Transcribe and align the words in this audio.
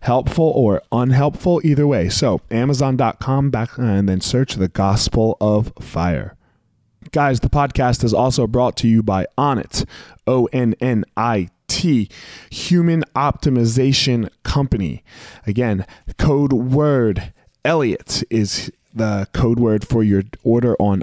helpful 0.00 0.52
or 0.54 0.82
unhelpful, 0.92 1.60
either 1.64 1.86
way. 1.86 2.08
So, 2.08 2.40
Amazon.com 2.50 3.50
back 3.50 3.78
uh, 3.78 3.82
and 3.82 4.08
then 4.08 4.20
search 4.20 4.54
the 4.54 4.68
Gospel 4.68 5.36
of 5.40 5.72
Fire. 5.80 6.36
Guys, 7.12 7.40
the 7.40 7.48
podcast 7.48 8.04
is 8.04 8.12
also 8.12 8.46
brought 8.46 8.76
to 8.78 8.88
you 8.88 9.02
by 9.02 9.26
Onnit, 9.38 9.86
O 10.26 10.48
N 10.52 10.74
N 10.80 11.04
I 11.16 11.48
T, 11.66 12.08
Human 12.50 13.02
Optimization 13.16 14.28
Company. 14.42 15.02
Again, 15.46 15.86
code 16.18 16.52
word 16.52 17.32
Elliot 17.64 18.22
is 18.30 18.70
the 18.94 19.28
code 19.32 19.58
word 19.58 19.86
for 19.86 20.02
your 20.02 20.24
order 20.42 20.76
on 20.78 21.02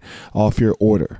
off 0.33 0.59
your 0.59 0.75
order. 0.79 1.19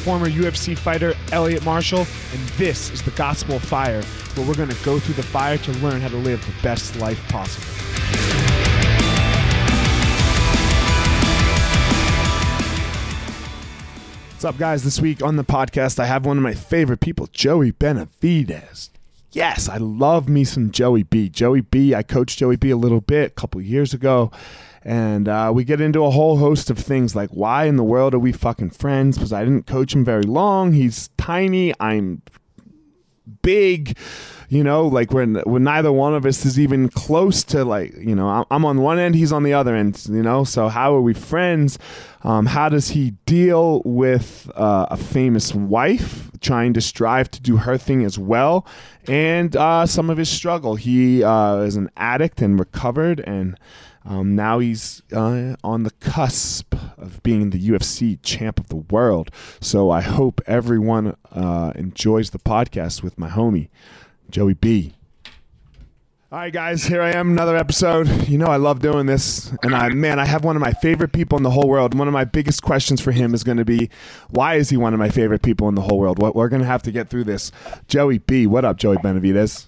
former 0.00 0.28
UFC 0.28 0.76
fighter 0.76 1.14
Elliot 1.30 1.64
Marshall, 1.64 2.06
and 2.32 2.48
this 2.50 2.90
is 2.90 3.02
the 3.02 3.10
Gospel 3.12 3.56
of 3.56 3.62
Fire, 3.62 4.02
where 4.34 4.46
we're 4.46 4.54
going 4.54 4.70
to 4.70 4.84
go 4.84 4.98
through 4.98 5.14
the 5.14 5.22
fire 5.22 5.58
to 5.58 5.72
learn 5.74 6.00
how 6.00 6.08
to 6.08 6.16
live 6.16 6.44
the 6.46 6.62
best 6.62 6.96
life 6.96 7.22
possible. 7.28 7.66
What's 14.32 14.44
up, 14.46 14.56
guys? 14.56 14.84
This 14.84 15.00
week 15.00 15.22
on 15.22 15.36
the 15.36 15.44
podcast, 15.44 15.98
I 15.98 16.06
have 16.06 16.24
one 16.24 16.38
of 16.38 16.42
my 16.42 16.54
favorite 16.54 17.00
people, 17.00 17.28
Joey 17.30 17.72
Benavidez. 17.72 18.88
Yes, 19.32 19.68
I 19.68 19.76
love 19.76 20.30
me 20.30 20.44
some 20.44 20.70
Joey 20.70 21.02
B. 21.02 21.28
Joey 21.28 21.60
B, 21.60 21.94
I 21.94 22.02
coached 22.02 22.38
Joey 22.38 22.56
B 22.56 22.70
a 22.70 22.76
little 22.76 23.02
bit 23.02 23.26
a 23.26 23.34
couple 23.34 23.60
years 23.60 23.92
ago. 23.92 24.30
And 24.82 25.28
uh, 25.28 25.52
we 25.54 25.64
get 25.64 25.80
into 25.80 26.04
a 26.04 26.10
whole 26.10 26.38
host 26.38 26.70
of 26.70 26.78
things 26.78 27.14
like 27.14 27.30
why 27.30 27.64
in 27.64 27.76
the 27.76 27.84
world 27.84 28.14
are 28.14 28.18
we 28.18 28.32
fucking 28.32 28.70
friends? 28.70 29.18
Because 29.18 29.32
I 29.32 29.44
didn't 29.44 29.66
coach 29.66 29.94
him 29.94 30.04
very 30.04 30.22
long. 30.22 30.72
He's 30.72 31.08
tiny. 31.18 31.74
I'm 31.78 32.22
big 33.42 33.96
you 34.50 34.62
know 34.62 34.86
like 34.86 35.12
when 35.12 35.36
when 35.46 35.64
neither 35.64 35.90
one 35.90 36.14
of 36.14 36.26
us 36.26 36.44
is 36.44 36.58
even 36.58 36.88
close 36.88 37.42
to 37.42 37.64
like 37.64 37.94
you 37.96 38.14
know 38.14 38.44
i'm 38.50 38.64
on 38.64 38.80
one 38.82 38.98
end 38.98 39.14
he's 39.14 39.32
on 39.32 39.44
the 39.44 39.54
other 39.54 39.74
end 39.74 39.96
you 40.08 40.22
know? 40.22 40.44
So 40.44 40.68
how 40.68 40.94
are 40.94 41.00
we 41.00 41.14
friends? 41.14 41.78
Um, 42.22 42.46
how 42.46 42.68
does 42.68 42.90
he 42.90 43.12
deal 43.24 43.82
with 43.84 44.50
uh, 44.54 44.86
a 44.90 44.96
famous 44.96 45.54
wife 45.54 46.30
trying 46.40 46.74
to 46.74 46.80
strive 46.80 47.30
to 47.30 47.40
do 47.40 47.58
her 47.58 47.78
thing 47.78 48.04
as 48.04 48.18
well? 48.18 48.66
And 49.08 49.56
uh, 49.56 49.86
some 49.86 50.10
of 50.10 50.18
his 50.18 50.28
struggle. 50.28 50.76
He 50.76 51.24
uh, 51.24 51.58
is 51.58 51.76
an 51.76 51.90
addict 51.96 52.42
and 52.42 52.58
recovered 52.58 53.20
and 53.20 53.58
um, 54.02 54.34
now 54.34 54.60
he's 54.60 55.02
uh, 55.12 55.56
on 55.62 55.82
the 55.82 55.90
cusp 56.00 56.74
of 56.96 57.22
being 57.22 57.50
the 57.50 57.68
UFC 57.68 58.18
champ 58.22 58.58
of 58.58 58.68
the 58.68 58.76
world. 58.76 59.30
So 59.60 59.90
I 59.90 60.00
hope 60.00 60.40
everyone 60.46 61.16
uh, 61.30 61.72
enjoys 61.74 62.30
the 62.30 62.38
podcast 62.38 63.02
with 63.02 63.18
my 63.18 63.28
homie, 63.28 63.68
Joey 64.30 64.54
B. 64.54 64.94
All 66.32 66.38
right, 66.38 66.52
guys, 66.52 66.84
here 66.84 67.02
I 67.02 67.10
am, 67.10 67.30
another 67.30 67.56
episode. 67.56 68.28
You 68.28 68.38
know, 68.38 68.46
I 68.46 68.54
love 68.54 68.78
doing 68.78 69.06
this. 69.06 69.52
And 69.64 69.74
I, 69.74 69.88
man, 69.88 70.20
I 70.20 70.26
have 70.26 70.44
one 70.44 70.54
of 70.54 70.60
my 70.60 70.72
favorite 70.72 71.12
people 71.12 71.36
in 71.36 71.42
the 71.42 71.50
whole 71.50 71.68
world. 71.68 71.92
One 71.92 72.06
of 72.06 72.14
my 72.14 72.22
biggest 72.22 72.62
questions 72.62 73.00
for 73.00 73.10
him 73.10 73.34
is 73.34 73.42
going 73.42 73.58
to 73.58 73.64
be 73.64 73.90
why 74.28 74.54
is 74.54 74.70
he 74.70 74.76
one 74.76 74.92
of 74.92 75.00
my 75.00 75.08
favorite 75.08 75.42
people 75.42 75.68
in 75.68 75.74
the 75.74 75.82
whole 75.82 75.98
world? 75.98 76.20
What, 76.20 76.36
we're 76.36 76.48
going 76.48 76.62
to 76.62 76.68
have 76.68 76.84
to 76.84 76.92
get 76.92 77.08
through 77.08 77.24
this. 77.24 77.50
Joey 77.88 78.18
B. 78.18 78.46
What 78.46 78.64
up, 78.64 78.76
Joey 78.76 78.96
Benavidez? 78.98 79.66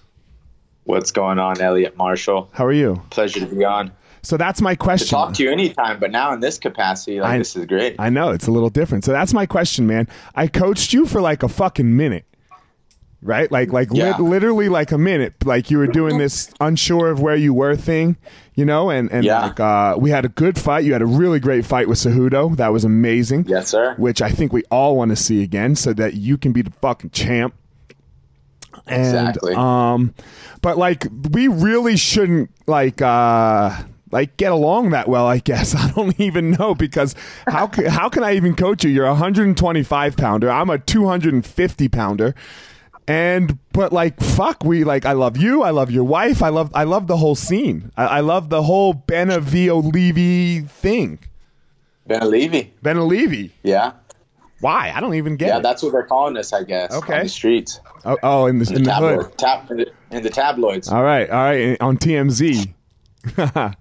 What's 0.85 1.11
going 1.11 1.37
on, 1.37 1.59
Elliot 1.59 1.97
Marshall? 1.97 2.49
How 2.53 2.65
are 2.65 2.71
you? 2.71 3.01
Pleasure 3.09 3.41
to 3.41 3.45
be 3.45 3.65
on. 3.65 3.91
So 4.21 4.37
that's 4.37 4.61
my 4.61 4.73
question. 4.75 5.07
To 5.07 5.11
talk 5.11 5.33
to 5.33 5.43
you 5.43 5.51
anytime, 5.51 5.99
but 5.99 6.11
now 6.11 6.31
in 6.31 6.39
this 6.39 6.57
capacity, 6.57 7.19
like 7.19 7.31
I, 7.33 7.37
this 7.39 7.57
is 7.57 7.65
great. 7.65 7.97
I 7.99 8.09
know 8.09 8.29
it's 8.29 8.47
a 8.47 8.51
little 8.51 8.69
different. 8.69 9.03
So 9.03 9.11
that's 9.11 9.33
my 9.33 9.45
question, 9.45 9.85
man. 9.85 10.07
I 10.33 10.47
coached 10.47 10.93
you 10.93 11.05
for 11.05 11.19
like 11.19 11.43
a 11.43 11.49
fucking 11.49 11.97
minute, 11.97 12.25
right? 13.23 13.51
Like, 13.51 13.71
like 13.73 13.89
Yeah. 13.91 14.17
li- 14.17 14.27
literally 14.29 14.69
like 14.69 14.91
a 14.91 14.97
minute. 14.97 15.33
Like 15.45 15.71
you 15.71 15.77
were 15.77 15.87
doing 15.87 16.17
this 16.17 16.51
unsure 16.61 17.09
of 17.09 17.21
where 17.21 17.35
you 17.35 17.53
were 17.53 17.75
thing, 17.75 18.17
you 18.55 18.65
know. 18.65 18.89
And 18.89 19.11
and 19.11 19.23
Yeah. 19.25 19.41
like 19.47 19.59
uh, 19.59 19.95
we 19.97 20.09
had 20.09 20.25
a 20.25 20.29
good 20.29 20.59
fight. 20.59 20.83
You 20.83 20.93
had 20.93 21.01
a 21.01 21.05
really 21.05 21.39
great 21.39 21.65
fight 21.65 21.87
with 21.87 21.97
Cejudo. 21.99 22.55
That 22.57 22.71
was 22.73 22.83
amazing. 22.83 23.45
Yes, 23.47 23.69
sir. 23.69 23.95
Which 23.97 24.21
I 24.21 24.29
think 24.29 24.53
we 24.53 24.63
all 24.71 24.95
want 24.95 25.09
to 25.09 25.15
see 25.15 25.41
again, 25.43 25.75
so 25.75 25.93
that 25.93 26.13
you 26.15 26.37
can 26.37 26.51
be 26.51 26.61
the 26.61 26.71
fucking 26.81 27.11
champ. 27.11 27.53
And, 28.87 29.01
Exactly. 29.05 29.53
Um, 29.55 30.13
but 30.61 30.77
like 30.77 31.07
we 31.31 31.47
really 31.47 31.95
shouldn't 31.95 32.49
like 32.67 33.01
uh 33.01 33.71
like 34.11 34.35
get 34.37 34.51
along 34.51 34.91
that 34.91 35.07
well. 35.07 35.25
I 35.25 35.37
guess 35.39 35.73
I 35.75 35.89
don't 35.91 36.19
even 36.19 36.51
know 36.51 36.75
because 36.75 37.15
how 37.47 37.69
how 37.87 38.09
can 38.09 38.23
I 38.23 38.35
even 38.35 38.55
coach 38.55 38.83
you? 38.83 38.89
You're 38.89 39.05
a 39.05 39.09
125 39.11 40.17
pounder. 40.17 40.49
I'm 40.51 40.69
a 40.69 40.77
250 40.79 41.87
pounder. 41.89 42.35
And 43.07 43.59
but 43.73 43.91
like 43.91 44.19
fuck, 44.21 44.63
we 44.63 44.83
like 44.83 45.05
I 45.05 45.11
love 45.11 45.35
you. 45.37 45.61
I 45.63 45.71
love 45.71 45.91
your 45.91 46.03
wife. 46.05 46.41
I 46.41 46.49
love 46.49 46.71
I 46.73 46.83
love 46.85 47.07
the 47.07 47.17
whole 47.17 47.35
scene. 47.35 47.91
I, 47.97 48.05
I 48.05 48.19
love 48.21 48.49
the 48.49 48.63
whole 48.63 48.93
Benavio 48.93 49.93
Levy 49.93 50.61
thing. 50.61 51.19
Benalevi. 52.09 52.69
Benalevi. 52.83 53.51
Yeah. 53.63 53.93
Why? 54.61 54.93
I 54.95 55.01
don't 55.01 55.15
even 55.15 55.35
get 55.35 55.47
Yeah, 55.49 55.57
it. 55.57 55.63
that's 55.63 55.83
what 55.83 55.91
they're 55.91 56.03
calling 56.05 56.37
us, 56.37 56.53
I 56.53 56.63
guess. 56.63 56.93
Okay. 56.93 57.17
On 57.17 57.23
the 57.23 57.29
streets. 57.29 57.81
Oh, 58.05 58.17
oh, 58.23 58.45
in 58.45 58.59
the 58.59 58.73
in 58.73 58.83
the 58.83 58.89
Tabloid. 58.91 59.23
hood. 59.25 59.37
Tab- 59.37 59.71
in, 59.71 59.77
the, 59.77 59.91
in 60.11 60.23
the 60.23 60.29
tabloids. 60.29 60.87
All 60.89 61.03
right, 61.03 61.29
all 61.29 61.43
right, 61.43 61.77
on 61.81 61.97
TMZ. 61.97 62.73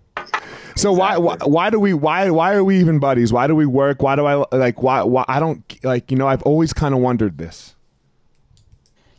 so 0.77 0.93
why, 0.93 1.17
why 1.19 1.37
why 1.45 1.71
do 1.71 1.79
we 1.81 1.95
why 1.95 2.31
why 2.31 2.55
are 2.55 2.65
we 2.65 2.79
even 2.81 2.99
buddies? 2.99 3.33
Why 3.33 3.47
do 3.47 3.55
we 3.55 3.67
work? 3.67 4.03
Why 4.03 4.17
do 4.17 4.25
I 4.27 4.45
like 4.57 4.83
why 4.83 5.03
why 5.03 5.25
I 5.29 5.39
don't 5.41 5.63
like 5.85 6.11
you 6.11 6.17
know 6.17 6.27
I've 6.29 6.43
always 6.43 6.73
kind 6.73 6.95
of 6.95 7.01
wondered 7.01 7.39
this. 7.39 7.75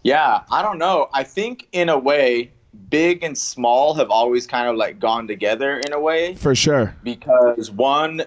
Yeah, 0.03 0.41
I 0.51 0.61
don't 0.61 0.77
know. 0.79 1.09
I 1.13 1.23
think 1.23 1.67
in 1.71 1.89
a 1.89 1.97
way, 1.97 2.51
big 2.89 3.23
and 3.23 3.37
small 3.37 3.93
have 3.95 4.09
always 4.09 4.45
kind 4.47 4.67
of 4.67 4.75
like 4.75 4.99
gone 4.99 5.27
together 5.27 5.79
in 5.79 5.93
a 5.93 5.99
way 5.99 6.35
For 6.35 6.53
sure. 6.55 6.95
because 7.03 7.71
one, 7.71 8.23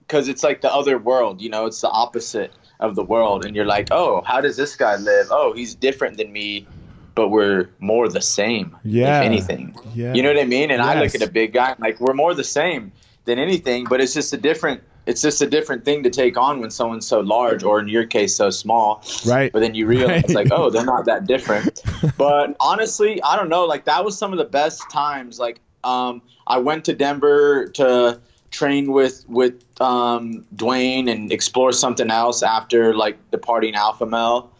because 0.00 0.28
it's 0.28 0.42
like 0.42 0.60
the 0.60 0.72
other 0.72 0.98
world, 0.98 1.40
you 1.40 1.48
know, 1.50 1.66
it's 1.66 1.80
the 1.80 1.88
opposite 1.88 2.52
of 2.80 2.96
the 2.96 3.04
world. 3.04 3.44
And 3.44 3.54
you're 3.54 3.66
like, 3.66 3.88
oh, 3.90 4.22
how 4.26 4.40
does 4.40 4.56
this 4.56 4.74
guy 4.76 4.96
live? 4.96 5.28
Oh, 5.30 5.52
he's 5.52 5.74
different 5.74 6.16
than 6.16 6.32
me, 6.32 6.66
but 7.14 7.28
we're 7.28 7.68
more 7.78 8.08
the 8.08 8.20
same, 8.22 8.76
Yeah. 8.84 9.20
if 9.20 9.24
anything. 9.26 9.76
Yeah. 9.94 10.14
You 10.14 10.22
know 10.22 10.32
what 10.32 10.40
I 10.40 10.46
mean? 10.46 10.70
And 10.70 10.82
I 10.82 11.00
look 11.00 11.14
at 11.14 11.22
a 11.22 11.30
big 11.30 11.52
guy, 11.52 11.74
like, 11.78 12.00
we're 12.00 12.14
more 12.14 12.34
the 12.34 12.44
same 12.44 12.92
than 13.26 13.38
anything, 13.38 13.84
but 13.88 14.00
it's 14.00 14.14
just 14.14 14.32
a 14.32 14.36
different. 14.38 14.82
It's 15.06 15.22
just 15.22 15.40
a 15.42 15.46
different 15.46 15.84
thing 15.84 16.02
to 16.02 16.10
take 16.10 16.36
on 16.36 16.60
when 16.60 16.70
someone's 16.70 17.06
so 17.06 17.20
large, 17.20 17.62
or 17.62 17.80
in 17.80 17.88
your 17.88 18.04
case, 18.06 18.36
so 18.36 18.50
small. 18.50 19.02
Right. 19.26 19.52
But 19.52 19.60
then 19.60 19.74
you 19.74 19.86
realize, 19.86 20.24
Right. 20.28 20.30
like, 20.30 20.48
oh, 20.52 20.70
they're 20.70 20.84
not 20.84 21.06
that 21.06 21.26
different. 21.26 21.82
but 22.18 22.54
honestly, 22.60 23.20
I 23.22 23.36
don't 23.36 23.48
know. 23.48 23.64
Like, 23.64 23.84
that 23.86 24.04
was 24.04 24.16
some 24.16 24.32
of 24.32 24.38
the 24.38 24.44
best 24.44 24.82
times. 24.90 25.38
Like, 25.38 25.60
um, 25.84 26.22
I 26.46 26.58
went 26.58 26.84
to 26.84 26.92
Denver 26.92 27.68
to 27.74 28.20
train 28.50 28.92
with 28.92 29.24
with 29.28 29.62
um, 29.80 30.44
Duane 30.56 31.08
and 31.08 31.32
explore 31.32 31.72
something 31.72 32.10
else 32.10 32.42
after 32.42 32.94
like 32.94 33.16
departing 33.30 33.74
Alpha 33.76 34.04
Male. 34.06 34.50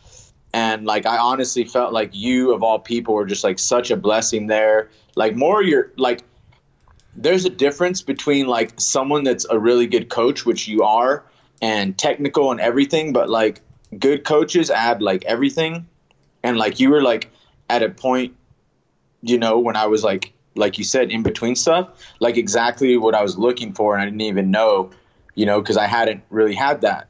And 0.53 0.85
like, 0.87 1.07
I 1.07 1.19
honestly 1.19 1.65
felt 1.65 1.93
like 1.93 2.11
you, 2.13 2.53
of 2.53 2.63
all 2.63 2.79
people, 2.79 3.15
were 3.15 3.27
just 3.27 3.45
like 3.45 3.59
such 3.59 3.91
a 3.91 3.97
blessing 3.97 4.47
there. 4.47 4.89
Like, 5.17 5.37
more 5.37 5.63
your 5.63 5.93
like, 5.97 6.23
there's 7.17 7.45
a 7.45 7.51
difference 7.51 8.03
between 8.03 8.47
like 8.47 8.73
someone 8.79 9.25
that's 9.25 9.47
a 9.51 9.59
really 9.59 9.87
good 9.87 10.09
coach, 10.09 10.47
which 10.47 10.69
you 10.69 10.83
are, 10.83 11.25
and 11.63 11.97
technical 11.99 12.51
and 12.51 12.61
everything, 12.61 13.13
but 13.13 13.29
like 13.29 13.61
good 13.99 14.25
coaches 14.25 14.71
add 14.71 15.03
like 15.03 15.25
everything. 15.25 15.87
And 16.43 16.57
like 16.57 16.81
you 16.81 16.91
were 16.91 17.03
like 17.03 17.31
at 17.69 17.83
a 17.83 17.91
point, 17.91 18.35
you 19.23 19.39
know, 19.39 19.59
when 19.59 19.77
I 19.77 19.87
was 19.87 20.03
like 20.03 20.33
like 20.57 20.79
you 20.79 20.85
said, 20.85 21.11
in 21.11 21.23
between 21.23 21.55
stuff, 21.55 21.89
like 22.19 22.37
exactly 22.37 22.97
what 22.97 23.15
I 23.15 23.23
was 23.23 23.39
looking 23.39 23.73
for 23.73 23.95
and 23.95 24.03
I 24.03 24.05
didn't 24.05 24.21
even 24.23 24.51
know, 24.51 24.91
you 25.35 25.47
know, 25.47 25.61
because 25.61 25.77
I 25.77 25.87
hadn't 25.87 26.23
really 26.31 26.55
had 26.55 26.81
that 26.81 27.09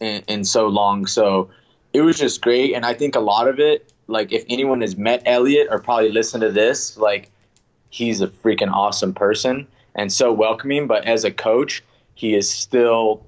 in, 0.00 0.22
in 0.28 0.44
so 0.44 0.68
long. 0.68 1.06
So 1.06 1.50
it 1.92 2.02
was 2.02 2.18
just 2.18 2.42
great. 2.42 2.74
And 2.74 2.84
I 2.84 2.92
think 2.92 3.16
a 3.16 3.20
lot 3.20 3.48
of 3.48 3.58
it, 3.58 3.92
like 4.08 4.32
if 4.32 4.44
anyone 4.48 4.82
has 4.82 4.96
met 4.96 5.22
Elliot 5.24 5.68
or 5.70 5.78
probably 5.78 6.12
listened 6.12 6.42
to 6.42 6.50
this, 6.50 6.96
like 6.96 7.30
he's 7.96 8.20
a 8.20 8.28
freaking 8.28 8.70
awesome 8.70 9.14
person 9.14 9.66
and 9.94 10.12
so 10.12 10.30
welcoming. 10.30 10.86
But 10.86 11.06
as 11.06 11.24
a 11.24 11.30
coach, 11.30 11.82
he 12.14 12.34
is 12.34 12.48
still, 12.48 13.24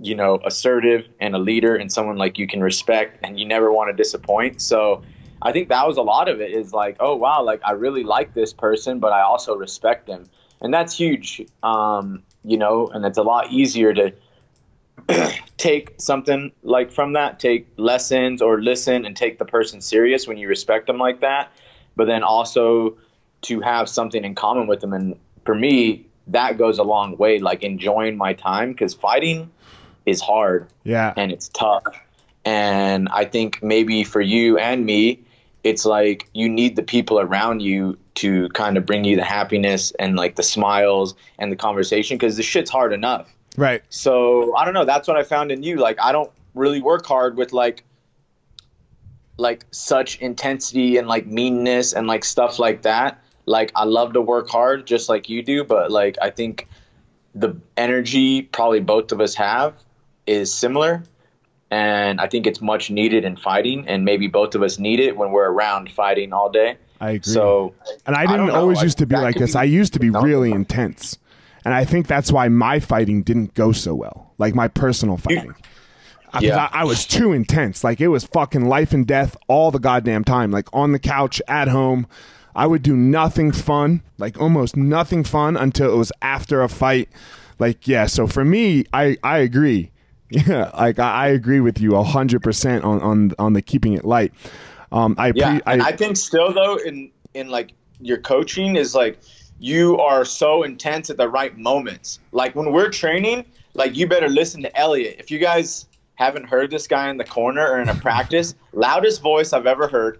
you 0.00 0.16
know, 0.16 0.40
assertive 0.44 1.06
and 1.20 1.36
a 1.36 1.38
leader 1.38 1.76
and 1.76 1.92
someone 1.92 2.16
like 2.16 2.36
you 2.36 2.48
can 2.48 2.60
respect 2.60 3.20
and 3.22 3.38
you 3.38 3.46
never 3.46 3.72
want 3.72 3.90
to 3.90 4.02
disappoint. 4.02 4.60
So 4.60 5.02
I 5.42 5.52
think 5.52 5.68
that 5.68 5.86
was 5.86 5.96
a 5.96 6.02
lot 6.02 6.28
of 6.28 6.40
it 6.40 6.50
is 6.50 6.72
like, 6.72 6.96
oh, 6.98 7.14
wow, 7.14 7.44
like 7.44 7.60
I 7.64 7.72
really 7.72 8.02
like 8.02 8.34
this 8.34 8.52
person, 8.52 8.98
but 8.98 9.12
I 9.12 9.22
also 9.22 9.54
respect 9.54 10.08
him. 10.08 10.24
And 10.60 10.74
that's 10.74 10.96
huge, 10.96 11.42
um, 11.62 12.24
you 12.44 12.56
know, 12.56 12.88
and 12.88 13.04
it's 13.04 13.18
a 13.18 13.22
lot 13.22 13.52
easier 13.52 13.94
to 13.94 14.12
take 15.56 15.94
something 15.98 16.50
like 16.64 16.90
from 16.90 17.12
that, 17.12 17.38
take 17.38 17.68
lessons 17.76 18.42
or 18.42 18.60
listen 18.60 19.04
and 19.04 19.16
take 19.16 19.38
the 19.38 19.44
person 19.44 19.80
serious 19.80 20.26
when 20.26 20.36
you 20.36 20.48
respect 20.48 20.88
them 20.88 20.98
like 20.98 21.20
that, 21.20 21.52
but 21.94 22.06
then 22.06 22.24
also 22.24 22.96
to 23.44 23.60
have 23.60 23.88
something 23.88 24.24
in 24.24 24.34
common 24.34 24.66
with 24.66 24.80
them. 24.80 24.92
And 24.92 25.16
for 25.44 25.54
me, 25.54 26.06
that 26.28 26.58
goes 26.58 26.78
a 26.78 26.82
long 26.82 27.16
way, 27.16 27.38
like 27.38 27.62
enjoying 27.62 28.16
my 28.16 28.32
time 28.32 28.72
because 28.72 28.94
fighting 28.94 29.50
is 30.06 30.20
hard. 30.20 30.68
Yeah. 30.84 31.12
And 31.16 31.32
it's 31.32 31.48
tough. 31.48 31.84
And 32.44 33.08
I 33.08 33.24
think 33.24 33.62
maybe 33.62 34.04
for 34.04 34.20
you 34.20 34.58
and 34.58 34.84
me, 34.84 35.20
it's 35.62 35.86
like 35.86 36.28
you 36.34 36.48
need 36.48 36.76
the 36.76 36.82
people 36.82 37.18
around 37.18 37.60
you 37.60 37.98
to 38.16 38.48
kind 38.50 38.76
of 38.76 38.84
bring 38.84 39.04
you 39.04 39.16
the 39.16 39.24
happiness 39.24 39.92
and 39.98 40.16
like 40.16 40.36
the 40.36 40.42
smiles 40.42 41.14
and 41.38 41.50
the 41.50 41.56
conversation 41.56 42.16
because 42.16 42.36
the 42.36 42.42
shit's 42.42 42.70
hard 42.70 42.92
enough. 42.92 43.34
Right. 43.56 43.82
So 43.88 44.54
I 44.56 44.64
don't 44.64 44.74
know. 44.74 44.84
That's 44.84 45.08
what 45.08 45.16
I 45.16 45.22
found 45.22 45.50
in 45.50 45.62
you. 45.62 45.76
Like 45.76 45.98
I 46.00 46.12
don't 46.12 46.30
really 46.54 46.82
work 46.82 47.06
hard 47.06 47.36
with 47.36 47.52
like 47.52 47.84
like 49.36 49.64
such 49.72 50.18
intensity 50.20 50.96
and 50.96 51.08
like 51.08 51.26
meanness 51.26 51.92
and 51.92 52.06
like 52.06 52.24
stuff 52.24 52.58
like 52.58 52.82
that. 52.82 53.23
Like 53.46 53.72
I 53.74 53.84
love 53.84 54.14
to 54.14 54.20
work 54.20 54.48
hard 54.48 54.86
just 54.86 55.08
like 55.08 55.28
you 55.28 55.42
do, 55.42 55.64
but 55.64 55.90
like 55.90 56.16
I 56.22 56.30
think 56.30 56.68
the 57.34 57.56
energy 57.76 58.42
probably 58.42 58.80
both 58.80 59.12
of 59.12 59.20
us 59.20 59.34
have 59.34 59.74
is 60.26 60.52
similar 60.54 61.02
and 61.70 62.20
I 62.20 62.28
think 62.28 62.46
it's 62.46 62.60
much 62.60 62.90
needed 62.90 63.24
in 63.24 63.36
fighting 63.36 63.88
and 63.88 64.04
maybe 64.04 64.28
both 64.28 64.54
of 64.54 64.62
us 64.62 64.78
need 64.78 65.00
it 65.00 65.16
when 65.16 65.30
we're 65.32 65.50
around 65.50 65.90
fighting 65.90 66.32
all 66.32 66.50
day. 66.50 66.76
I 67.00 67.10
agree. 67.12 67.32
So 67.32 67.74
and 68.06 68.14
I 68.16 68.22
I 68.22 68.26
didn't 68.26 68.46
know. 68.46 68.54
always 68.54 68.82
used 68.82 68.98
to 68.98 69.06
be 69.06 69.16
that 69.16 69.22
like 69.22 69.36
this. 69.36 69.52
be- 69.52 69.58
I 69.58 69.64
used 69.64 69.92
to 69.94 69.98
be 69.98 70.10
really 70.10 70.52
intense. 70.52 71.18
And 71.64 71.72
I 71.74 71.84
think 71.84 72.06
that's 72.06 72.30
why 72.30 72.48
my 72.48 72.78
fighting 72.78 73.22
didn't 73.22 73.54
go 73.54 73.72
so 73.72 73.94
well. 73.94 74.32
Like 74.38 74.54
my 74.54 74.68
personal 74.68 75.16
fighting. 75.16 75.54
Uh, 76.32 76.40
Yeah. 76.42 76.68
I, 76.72 76.80
I 76.80 76.84
was 76.84 77.06
too 77.06 77.32
intense. 77.32 77.82
Like 77.82 78.00
it 78.00 78.08
was 78.08 78.24
fucking 78.24 78.66
life 78.66 78.92
and 78.92 79.06
death 79.06 79.36
all 79.48 79.70
the 79.70 79.78
goddamn 79.78 80.24
time. 80.24 80.50
Like 80.50 80.68
on 80.72 80.92
the 80.92 80.98
couch 80.98 81.40
at 81.48 81.68
home. 81.68 82.06
I 82.54 82.66
would 82.66 82.82
do 82.82 82.96
nothing 82.96 83.52
fun, 83.52 84.02
like 84.18 84.40
almost 84.40 84.76
nothing 84.76 85.24
fun 85.24 85.56
until 85.56 85.92
it 85.92 85.96
was 85.96 86.12
after 86.22 86.62
a 86.62 86.68
fight. 86.68 87.08
Like, 87.58 87.86
yeah, 87.88 88.06
so 88.06 88.26
for 88.26 88.44
me, 88.44 88.84
I, 88.92 89.16
I 89.22 89.38
agree. 89.38 89.90
Yeah, 90.30 90.70
like 90.76 90.98
I, 90.98 91.26
I 91.26 91.28
agree 91.28 91.60
with 91.60 91.80
you 91.80 91.94
hundred 92.02 92.42
percent 92.42 92.82
on, 92.82 93.00
on 93.02 93.32
on 93.38 93.52
the 93.52 93.62
keeping 93.62 93.92
it 93.92 94.04
light. 94.04 94.32
Um, 94.90 95.14
I, 95.16 95.32
Yeah, 95.34 95.60
pre- 95.60 95.72
and 95.72 95.82
I 95.82 95.92
think 95.92 96.16
still 96.16 96.52
though 96.52 96.76
in 96.76 97.10
in 97.34 97.50
like 97.50 97.72
your 98.00 98.18
coaching 98.18 98.74
is 98.74 98.94
like 98.96 99.18
you 99.60 99.98
are 99.98 100.24
so 100.24 100.62
intense 100.62 101.10
at 101.10 101.18
the 101.18 101.28
right 101.28 101.56
moments. 101.56 102.18
Like 102.32 102.56
when 102.56 102.72
we're 102.72 102.88
training, 102.88 103.44
like 103.74 103.96
you 103.96 104.08
better 104.08 104.28
listen 104.28 104.62
to 104.62 104.76
Elliot. 104.76 105.16
If 105.18 105.30
you 105.30 105.38
guys 105.38 105.86
haven't 106.16 106.44
heard 106.44 106.70
this 106.70 106.88
guy 106.88 107.10
in 107.10 107.16
the 107.16 107.24
corner 107.24 107.64
or 107.66 107.80
in 107.80 107.88
a 107.88 107.94
practice, 107.94 108.54
loudest 108.72 109.20
voice 109.20 109.52
I've 109.52 109.66
ever 109.66 109.86
heard 109.86 110.18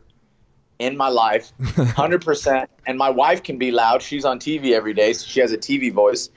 in 0.78 0.96
my 0.96 1.08
life, 1.08 1.52
hundred 1.76 2.24
percent. 2.24 2.70
And 2.86 2.98
my 2.98 3.10
wife 3.10 3.42
can 3.42 3.58
be 3.58 3.70
loud. 3.70 4.02
She's 4.02 4.24
on 4.24 4.38
TV 4.38 4.72
every 4.72 4.94
day, 4.94 5.12
so 5.12 5.26
she 5.26 5.40
has 5.40 5.52
a 5.52 5.58
TV 5.58 5.92
voice. 5.92 6.30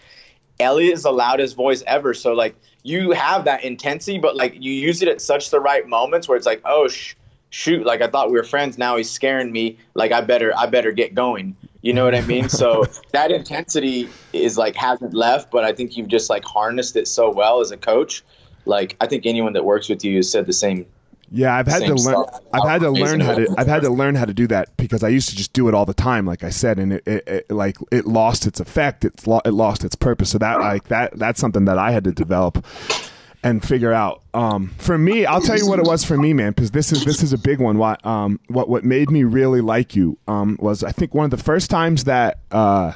Elliot 0.59 0.93
is 0.93 1.03
the 1.03 1.11
loudest 1.11 1.55
voice 1.55 1.83
ever. 1.85 2.13
So 2.13 2.33
like 2.33 2.55
you 2.83 3.11
have 3.11 3.45
that 3.45 3.63
intensity, 3.63 4.17
but 4.17 4.35
like 4.35 4.55
you 4.55 4.71
use 4.71 5.01
it 5.01 5.07
at 5.07 5.21
such 5.21 5.49
the 5.49 5.59
right 5.59 5.87
moments 5.87 6.27
where 6.27 6.37
it's 6.37 6.45
like, 6.45 6.61
oh 6.65 6.87
sh- 6.87 7.15
shoot, 7.49 7.85
like 7.85 8.01
I 8.01 8.07
thought 8.07 8.31
we 8.31 8.37
were 8.37 8.43
friends. 8.43 8.77
Now 8.77 8.97
he's 8.97 9.09
scaring 9.09 9.51
me. 9.51 9.77
Like 9.93 10.11
I 10.11 10.21
better, 10.21 10.55
I 10.57 10.65
better 10.67 10.91
get 10.91 11.13
going. 11.13 11.55
You 11.81 11.93
know 11.93 12.05
what 12.05 12.15
I 12.15 12.21
mean? 12.21 12.49
So 12.49 12.85
that 13.11 13.31
intensity 13.31 14.09
is 14.33 14.57
like 14.57 14.75
hasn't 14.75 15.13
left, 15.13 15.51
but 15.51 15.63
I 15.63 15.73
think 15.73 15.97
you've 15.97 16.07
just 16.07 16.29
like 16.29 16.43
harnessed 16.43 16.95
it 16.95 17.07
so 17.07 17.29
well 17.29 17.61
as 17.61 17.71
a 17.71 17.77
coach. 17.77 18.23
Like 18.65 18.95
I 18.99 19.07
think 19.07 19.25
anyone 19.25 19.53
that 19.53 19.65
works 19.65 19.89
with 19.89 20.03
you 20.03 20.17
has 20.17 20.31
said 20.31 20.45
the 20.45 20.53
same. 20.53 20.85
Yeah, 21.29 21.55
I've 21.55 21.67
had 21.67 21.81
to 21.83 21.95
learn. 21.95 22.25
I've 22.53 22.67
had 22.69 22.81
to 22.81 22.89
learn 22.89 23.19
how 23.19 23.35
to. 23.35 23.55
I've 23.57 23.67
had 23.67 23.81
to 23.81 23.89
learn 23.89 24.15
how 24.15 24.25
to 24.25 24.33
do 24.33 24.47
that 24.47 24.75
because 24.77 25.03
I 25.03 25.09
used 25.09 25.29
to 25.29 25.35
just 25.35 25.51
do 25.53 25.67
it 25.67 25.73
all 25.73 25.85
the 25.85 25.93
time, 25.93 26.25
like 26.25 26.43
I 26.43 26.49
said, 26.49 26.79
and 26.79 26.93
it, 26.93 27.07
it, 27.07 27.27
it 27.27 27.51
like 27.51 27.77
it 27.91 28.05
lost 28.05 28.47
its 28.47 28.59
effect. 28.59 29.03
It's 29.03 29.27
lo- 29.27 29.41
it 29.43 29.51
lost 29.51 29.83
its 29.83 29.95
purpose. 29.95 30.29
So 30.29 30.37
that 30.37 30.59
like 30.59 30.87
that 30.87 31.17
that's 31.19 31.39
something 31.39 31.65
that 31.65 31.77
I 31.77 31.91
had 31.91 32.05
to 32.05 32.11
develop 32.11 32.65
and 33.43 33.63
figure 33.63 33.93
out. 33.93 34.23
Um, 34.33 34.69
for 34.77 34.97
me, 34.97 35.25
I'll 35.25 35.41
tell 35.41 35.57
you 35.57 35.67
what 35.67 35.79
it 35.79 35.85
was 35.85 36.03
for 36.03 36.17
me, 36.17 36.33
man, 36.33 36.51
because 36.51 36.71
this 36.71 36.91
is 36.91 37.03
this 37.03 37.21
is 37.21 37.33
a 37.33 37.37
big 37.37 37.59
one. 37.59 37.77
What 37.77 38.05
um 38.05 38.39
what 38.47 38.69
what 38.69 38.83
made 38.85 39.09
me 39.09 39.23
really 39.23 39.61
like 39.61 39.95
you 39.95 40.17
um 40.27 40.57
was 40.59 40.83
I 40.83 40.91
think 40.91 41.13
one 41.13 41.25
of 41.25 41.31
the 41.31 41.37
first 41.37 41.69
times 41.69 42.05
that 42.05 42.39
uh 42.51 42.93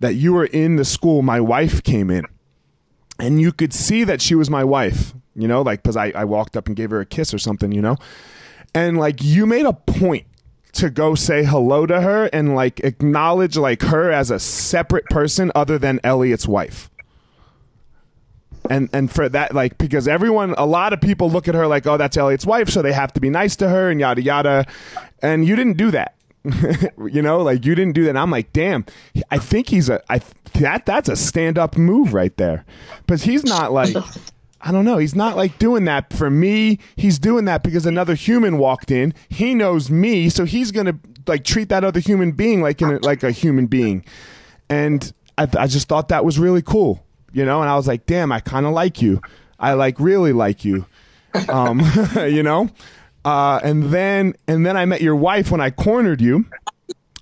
that 0.00 0.14
you 0.14 0.34
were 0.34 0.46
in 0.46 0.76
the 0.76 0.84
school, 0.84 1.22
my 1.22 1.40
wife 1.40 1.82
came 1.82 2.10
in 2.10 2.24
and 3.18 3.40
you 3.40 3.52
could 3.52 3.72
see 3.72 4.04
that 4.04 4.20
she 4.20 4.34
was 4.34 4.50
my 4.50 4.64
wife, 4.64 5.14
you 5.34 5.48
know, 5.48 5.62
like 5.62 5.82
because 5.82 5.96
I, 5.96 6.12
I 6.14 6.24
walked 6.24 6.56
up 6.56 6.66
and 6.66 6.76
gave 6.76 6.90
her 6.90 7.00
a 7.00 7.06
kiss 7.06 7.34
or 7.34 7.38
something, 7.38 7.72
you 7.72 7.82
know, 7.82 7.96
and 8.74 8.98
like 8.98 9.22
you 9.22 9.46
made 9.46 9.66
a 9.66 9.72
point 9.72 10.26
to 10.74 10.90
go 10.90 11.14
say 11.14 11.44
hello 11.44 11.86
to 11.86 12.00
her 12.00 12.26
and 12.26 12.54
like 12.54 12.80
acknowledge 12.80 13.56
like 13.56 13.82
her 13.82 14.10
as 14.10 14.30
a 14.30 14.40
separate 14.40 15.04
person 15.06 15.50
other 15.54 15.78
than 15.78 16.00
Elliot's 16.02 16.46
wife. 16.46 16.90
And 18.68 18.88
and 18.92 19.10
for 19.10 19.28
that 19.28 19.54
like 19.54 19.78
because 19.78 20.08
everyone 20.08 20.54
a 20.56 20.66
lot 20.66 20.92
of 20.92 21.00
people 21.00 21.30
look 21.30 21.48
at 21.48 21.54
her 21.54 21.66
like 21.66 21.86
oh 21.86 21.98
that's 21.98 22.16
Elliot's 22.16 22.46
wife 22.46 22.70
so 22.70 22.80
they 22.80 22.94
have 22.94 23.12
to 23.12 23.20
be 23.20 23.28
nice 23.28 23.56
to 23.56 23.68
her 23.68 23.90
and 23.90 24.00
yada 24.00 24.22
yada 24.22 24.66
and 25.20 25.46
you 25.46 25.54
didn't 25.54 25.76
do 25.76 25.90
that. 25.90 26.16
you 26.44 27.22
know 27.22 27.42
like 27.42 27.64
you 27.64 27.74
didn't 27.74 27.94
do 27.94 28.04
that. 28.04 28.10
And 28.10 28.18
I'm 28.18 28.30
like 28.30 28.52
damn 28.52 28.86
I 29.30 29.38
think 29.38 29.68
he's 29.68 29.90
a 29.90 30.02
I 30.10 30.22
that 30.54 30.86
that's 30.86 31.10
a 31.10 31.16
stand 31.16 31.58
up 31.58 31.76
move 31.76 32.14
right 32.14 32.34
there. 32.38 32.64
Cuz 33.06 33.22
he's 33.22 33.44
not 33.44 33.70
like 33.70 33.94
I 34.64 34.72
don't 34.72 34.86
know. 34.86 34.96
He's 34.96 35.14
not 35.14 35.36
like 35.36 35.58
doing 35.58 35.84
that 35.84 36.10
for 36.10 36.30
me. 36.30 36.78
He's 36.96 37.18
doing 37.18 37.44
that 37.44 37.62
because 37.62 37.84
another 37.84 38.14
human 38.14 38.56
walked 38.56 38.90
in. 38.90 39.12
He 39.28 39.54
knows 39.54 39.90
me, 39.90 40.30
so 40.30 40.46
he's 40.46 40.72
gonna 40.72 40.98
like 41.26 41.44
treat 41.44 41.68
that 41.68 41.84
other 41.84 42.00
human 42.00 42.32
being 42.32 42.62
like 42.62 42.80
in 42.80 42.92
a, 42.92 42.98
like 43.00 43.22
a 43.22 43.30
human 43.30 43.66
being. 43.66 44.04
And 44.70 45.12
I, 45.36 45.46
I 45.58 45.66
just 45.66 45.86
thought 45.86 46.08
that 46.08 46.24
was 46.24 46.38
really 46.38 46.62
cool, 46.62 47.04
you 47.34 47.44
know. 47.44 47.60
And 47.60 47.68
I 47.68 47.76
was 47.76 47.86
like, 47.86 48.06
damn, 48.06 48.32
I 48.32 48.40
kind 48.40 48.64
of 48.64 48.72
like 48.72 49.02
you. 49.02 49.20
I 49.60 49.74
like 49.74 50.00
really 50.00 50.32
like 50.32 50.64
you, 50.64 50.86
um, 51.50 51.82
you 52.16 52.42
know. 52.42 52.70
Uh, 53.22 53.60
and 53.62 53.84
then 53.84 54.34
and 54.48 54.64
then 54.64 54.78
I 54.78 54.86
met 54.86 55.02
your 55.02 55.16
wife 55.16 55.50
when 55.50 55.60
I 55.60 55.70
cornered 55.70 56.22
you. 56.22 56.46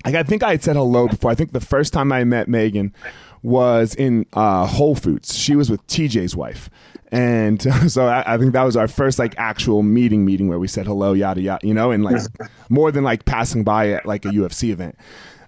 Like 0.05 0.15
I 0.15 0.23
think 0.23 0.43
I 0.43 0.51
had 0.51 0.63
said 0.63 0.77
hello 0.77 1.09
before. 1.09 1.29
I 1.29 1.35
think 1.35 1.51
the 1.51 1.59
first 1.59 1.91
time 1.91 2.13
I 2.13 2.23
met 2.23 2.47
Megan 2.47 2.93
was 3.41 3.93
in 3.95 4.25
uh, 4.31 4.65
Whole 4.65 4.95
Foods. 4.95 5.35
She 5.35 5.55
was 5.55 5.69
with 5.69 5.85
TJ's 5.87 6.35
wife, 6.35 6.69
and 7.13 7.61
so 7.91 8.07
I, 8.07 8.33
I 8.33 8.37
think 8.39 8.53
that 8.53 8.63
was 8.63 8.75
our 8.75 8.87
first 8.87 9.19
like 9.19 9.35
actual 9.37 9.83
meeting 9.83 10.25
meeting 10.25 10.47
where 10.47 10.59
we 10.59 10.67
said 10.67 10.87
hello, 10.87 11.13
yada 11.13 11.39
yada, 11.39 11.65
you 11.65 11.73
know, 11.73 11.91
and 11.91 12.03
like 12.03 12.19
more 12.69 12.91
than 12.91 13.03
like 13.03 13.25
passing 13.25 13.63
by 13.63 13.91
at 13.91 14.05
like 14.05 14.25
a 14.25 14.29
UFC 14.29 14.71
event. 14.71 14.97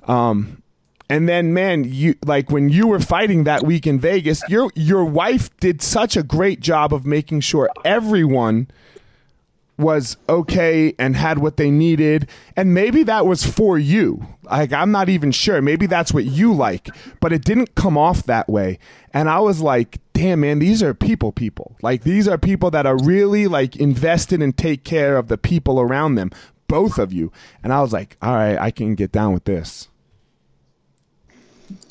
Um, 0.03 0.61
and 1.09 1.27
then 1.27 1.53
man, 1.53 1.83
you 1.83 2.15
like 2.23 2.51
when 2.51 2.69
you 2.69 2.87
were 2.87 2.99
fighting 2.99 3.45
that 3.45 3.63
week 3.63 3.87
in 3.87 3.99
Vegas, 3.99 4.43
your 4.47 4.71
your 4.75 5.03
wife 5.05 5.55
did 5.57 5.81
such 5.81 6.15
a 6.15 6.21
great 6.21 6.59
job 6.59 6.93
of 6.93 7.05
making 7.05 7.41
sure 7.41 7.69
everyone 7.83 8.67
was 9.77 10.15
okay 10.29 10.93
and 10.97 11.15
had 11.15 11.39
what 11.39 11.57
they 11.57 11.69
needed. 11.69 12.29
And 12.55 12.73
maybe 12.73 13.03
that 13.03 13.25
was 13.25 13.45
for 13.45 13.77
you. 13.77 14.25
Like 14.43 14.71
i'm 14.71 14.91
not 14.91 15.09
even 15.09 15.31
sure. 15.31 15.61
Maybe 15.61 15.85
that's 15.85 16.13
what 16.13 16.25
you 16.25 16.53
like. 16.53 16.87
But 17.19 17.33
it 17.33 17.43
didn't 17.43 17.75
come 17.75 17.97
off 17.97 18.23
that 18.23 18.47
way. 18.47 18.79
And 19.13 19.29
i 19.29 19.39
was 19.39 19.61
like 19.61 19.99
damn 20.13 20.41
man 20.41 20.59
these 20.59 20.81
are 20.81 20.93
people 20.93 21.31
people. 21.31 21.75
Like 21.81 22.03
these 22.03 22.27
are 22.27 22.37
people 22.37 22.71
that 22.71 22.85
are 22.85 22.97
really 23.03 23.47
like 23.47 23.75
invested 23.75 24.41
and 24.41 24.57
take 24.57 24.83
care 24.83 25.17
of 25.17 25.27
the 25.27 25.37
people 25.37 25.79
around 25.79 26.15
them. 26.15 26.31
Both 26.67 26.97
of 26.97 27.11
you. 27.11 27.31
And 27.63 27.73
i 27.73 27.81
was 27.81 27.91
like 27.91 28.17
all 28.21 28.35
right 28.35 28.57
i 28.57 28.71
can 28.71 28.95
get 28.95 29.11
down 29.11 29.33
with 29.33 29.43
this. 29.43 29.89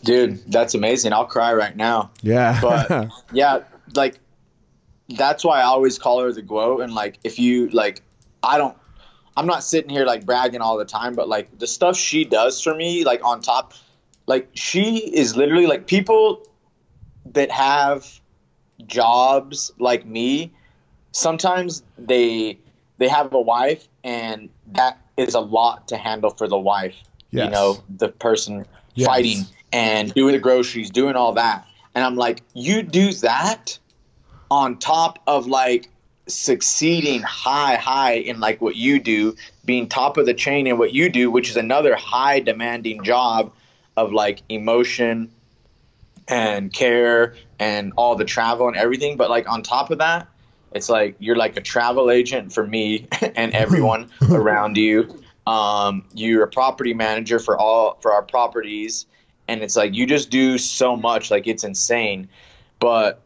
Dude, 0.05 0.41
that's 0.51 0.75
amazing. 0.75 1.13
I'll 1.13 1.25
cry 1.27 1.53
right 1.53 1.77
now. 1.77 2.11
yeah. 2.23 2.61
But 2.61 3.09
yeah, 3.33 3.61
like 3.95 4.21
that's 5.17 5.45
why 5.45 5.61
I 5.61 5.65
always 5.65 5.99
call 5.99 6.21
her 6.21 6.33
the 6.33 6.43
Guo. 6.43 6.83
And 6.83 6.95
like, 6.95 7.19
if 7.25 7.39
you 7.39 7.69
like, 7.71 8.03
I 8.43 8.59
don't, 8.59 8.77
I'm 9.37 9.47
not 9.47 9.65
sitting 9.65 9.91
here 9.91 10.05
like 10.05 10.25
bragging 10.25 10.61
all 10.61 10.77
the 10.77 10.85
time, 10.85 11.15
but 11.15 11.29
like 11.29 11.59
the 11.59 11.67
stuff 11.67 11.97
she 11.97 12.25
does 12.25 12.61
for 12.61 12.75
me, 12.75 13.05
like 13.05 13.25
on 13.25 13.41
top, 13.41 13.75
like 14.27 14.49
she 14.55 14.99
is 14.99 15.37
literally 15.37 15.67
like 15.67 15.87
people 15.87 16.47
that 17.27 17.51
have 17.51 18.21
jobs 18.87 19.73
like 19.79 20.07
me. 20.07 20.53
Sometimes 21.13 21.83
they 21.99 22.59
they 22.99 23.09
have 23.09 23.33
a 23.35 23.41
wife, 23.41 23.89
and 24.05 24.51
that 24.73 25.01
is 25.17 25.35
a 25.35 25.41
lot 25.41 25.89
to 25.89 25.97
handle 25.97 26.31
for 26.31 26.47
the 26.47 26.59
wife. 26.59 26.95
Yes. 27.31 27.47
You 27.47 27.51
know, 27.51 27.85
the 27.89 28.09
person 28.09 28.67
Yes. 28.95 29.07
fighting 29.09 29.47
and 29.73 30.15
doing 30.15 30.35
the 30.35 30.39
groceries, 30.39 30.89
doing 30.89 31.17
all 31.17 31.33
that. 31.33 31.67
And 31.97 32.05
I'm 32.05 32.15
like, 32.15 32.43
you 32.55 32.83
do 32.83 33.13
that 33.15 33.77
on 34.55 34.79
top 34.79 35.19
of 35.27 35.49
like 35.49 35.89
succeeding 36.29 37.21
high, 37.23 37.75
high 37.75 38.13
in 38.13 38.39
like 38.39 38.61
what 38.61 38.77
you 38.77 39.01
do, 39.01 39.35
being 39.65 39.89
top 39.89 40.17
of 40.17 40.27
the 40.27 40.35
chain 40.35 40.69
in 40.69 40.79
what 40.79 40.93
you 40.95 41.09
do, 41.09 41.29
which 41.29 41.51
is 41.51 41.57
another 41.57 41.97
high 41.97 42.39
demanding 42.39 43.03
job 43.03 43.53
of 43.97 44.13
like 44.13 44.43
emotion 44.49 45.29
and 46.29 46.73
care 46.73 47.35
and 47.59 47.93
all 47.97 48.15
the 48.15 48.25
travel 48.25 48.69
and 48.69 48.77
everything. 48.77 49.17
But 49.17 49.29
like 49.29 49.49
on 49.49 49.63
top 49.63 49.91
of 49.91 49.99
that, 49.99 50.29
It's 50.73 50.89
like 50.89 51.17
you're 51.19 51.37
like 51.37 51.57
a 51.57 51.61
travel 51.61 52.11
agent 52.11 52.53
for 52.53 52.67
me 52.67 53.07
and 53.37 53.53
everyone 53.53 54.11
around 54.31 54.77
you. 54.77 55.21
Um, 55.47 56.05
you're 56.15 56.45
a 56.45 56.49
property 56.49 56.95
manager 56.95 57.39
for 57.39 57.59
all 57.59 57.99
for 58.01 58.13
our 58.13 58.23
properties, 58.23 59.07
and 59.49 59.63
it's 59.63 59.77
like 59.77 59.95
you 59.95 60.07
just 60.07 60.31
do 60.31 60.59
so 60.59 60.97
much. 60.97 61.31
Like 61.31 61.47
it's 61.47 61.65
insane. 61.65 62.29
But 62.81 63.21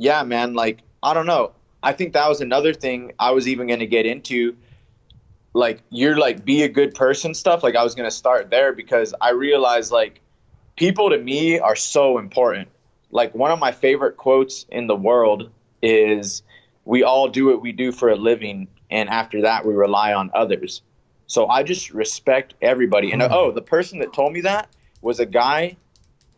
yeah, 0.00 0.22
man, 0.22 0.54
like 0.54 0.80
I 1.02 1.12
don't 1.12 1.26
know. 1.26 1.52
I 1.82 1.92
think 1.92 2.14
that 2.14 2.26
was 2.26 2.40
another 2.40 2.72
thing 2.72 3.12
I 3.18 3.30
was 3.32 3.46
even 3.46 3.66
going 3.66 3.80
to 3.80 3.86
get 3.86 4.06
into. 4.06 4.56
Like 5.52 5.82
you're 5.90 6.18
like 6.18 6.44
be 6.44 6.62
a 6.62 6.68
good 6.68 6.94
person 6.94 7.34
stuff. 7.34 7.62
Like 7.62 7.76
I 7.76 7.82
was 7.82 7.94
going 7.94 8.08
to 8.08 8.14
start 8.14 8.48
there 8.48 8.72
because 8.72 9.14
I 9.20 9.30
realized 9.30 9.92
like 9.92 10.20
people 10.76 11.10
to 11.10 11.18
me 11.18 11.58
are 11.58 11.76
so 11.76 12.18
important. 12.18 12.68
Like 13.10 13.34
one 13.34 13.50
of 13.50 13.58
my 13.58 13.72
favorite 13.72 14.16
quotes 14.16 14.64
in 14.70 14.86
the 14.86 14.96
world 14.96 15.50
is 15.82 16.42
we 16.86 17.02
all 17.02 17.28
do 17.28 17.46
what 17.46 17.60
we 17.60 17.72
do 17.72 17.92
for 17.92 18.08
a 18.08 18.16
living 18.16 18.68
and 18.90 19.08
after 19.10 19.42
that 19.42 19.66
we 19.66 19.74
rely 19.74 20.14
on 20.14 20.30
others. 20.32 20.80
So 21.26 21.46
I 21.48 21.62
just 21.62 21.92
respect 21.92 22.54
everybody. 22.62 23.12
And 23.12 23.20
mm-hmm. 23.20 23.34
oh, 23.34 23.52
the 23.52 23.62
person 23.62 23.98
that 23.98 24.14
told 24.14 24.32
me 24.32 24.40
that 24.42 24.70
was 25.02 25.20
a 25.20 25.26
guy 25.26 25.76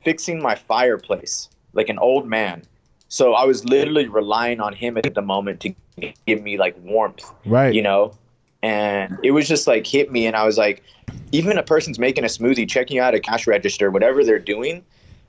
fixing 0.02 0.42
my 0.42 0.56
fireplace, 0.56 1.48
like 1.74 1.88
an 1.88 1.98
old 1.98 2.26
man. 2.26 2.62
So 3.12 3.34
I 3.34 3.44
was 3.44 3.62
literally 3.66 4.08
relying 4.08 4.58
on 4.58 4.72
him 4.72 4.96
at 4.96 5.12
the 5.12 5.20
moment 5.20 5.60
to 5.60 5.74
give 6.26 6.40
me 6.40 6.56
like 6.56 6.74
warmth, 6.82 7.30
Right. 7.44 7.74
you 7.74 7.82
know? 7.82 8.14
And 8.62 9.18
it 9.22 9.32
was 9.32 9.46
just 9.46 9.66
like 9.66 9.86
hit 9.86 10.10
me. 10.10 10.24
And 10.24 10.34
I 10.34 10.46
was 10.46 10.56
like, 10.56 10.82
even 11.30 11.58
a 11.58 11.62
person's 11.62 11.98
making 11.98 12.24
a 12.24 12.28
smoothie, 12.28 12.66
checking 12.66 12.98
out 13.00 13.12
a 13.14 13.20
cash 13.20 13.46
register, 13.46 13.90
whatever 13.90 14.24
they're 14.24 14.38
doing, 14.38 14.82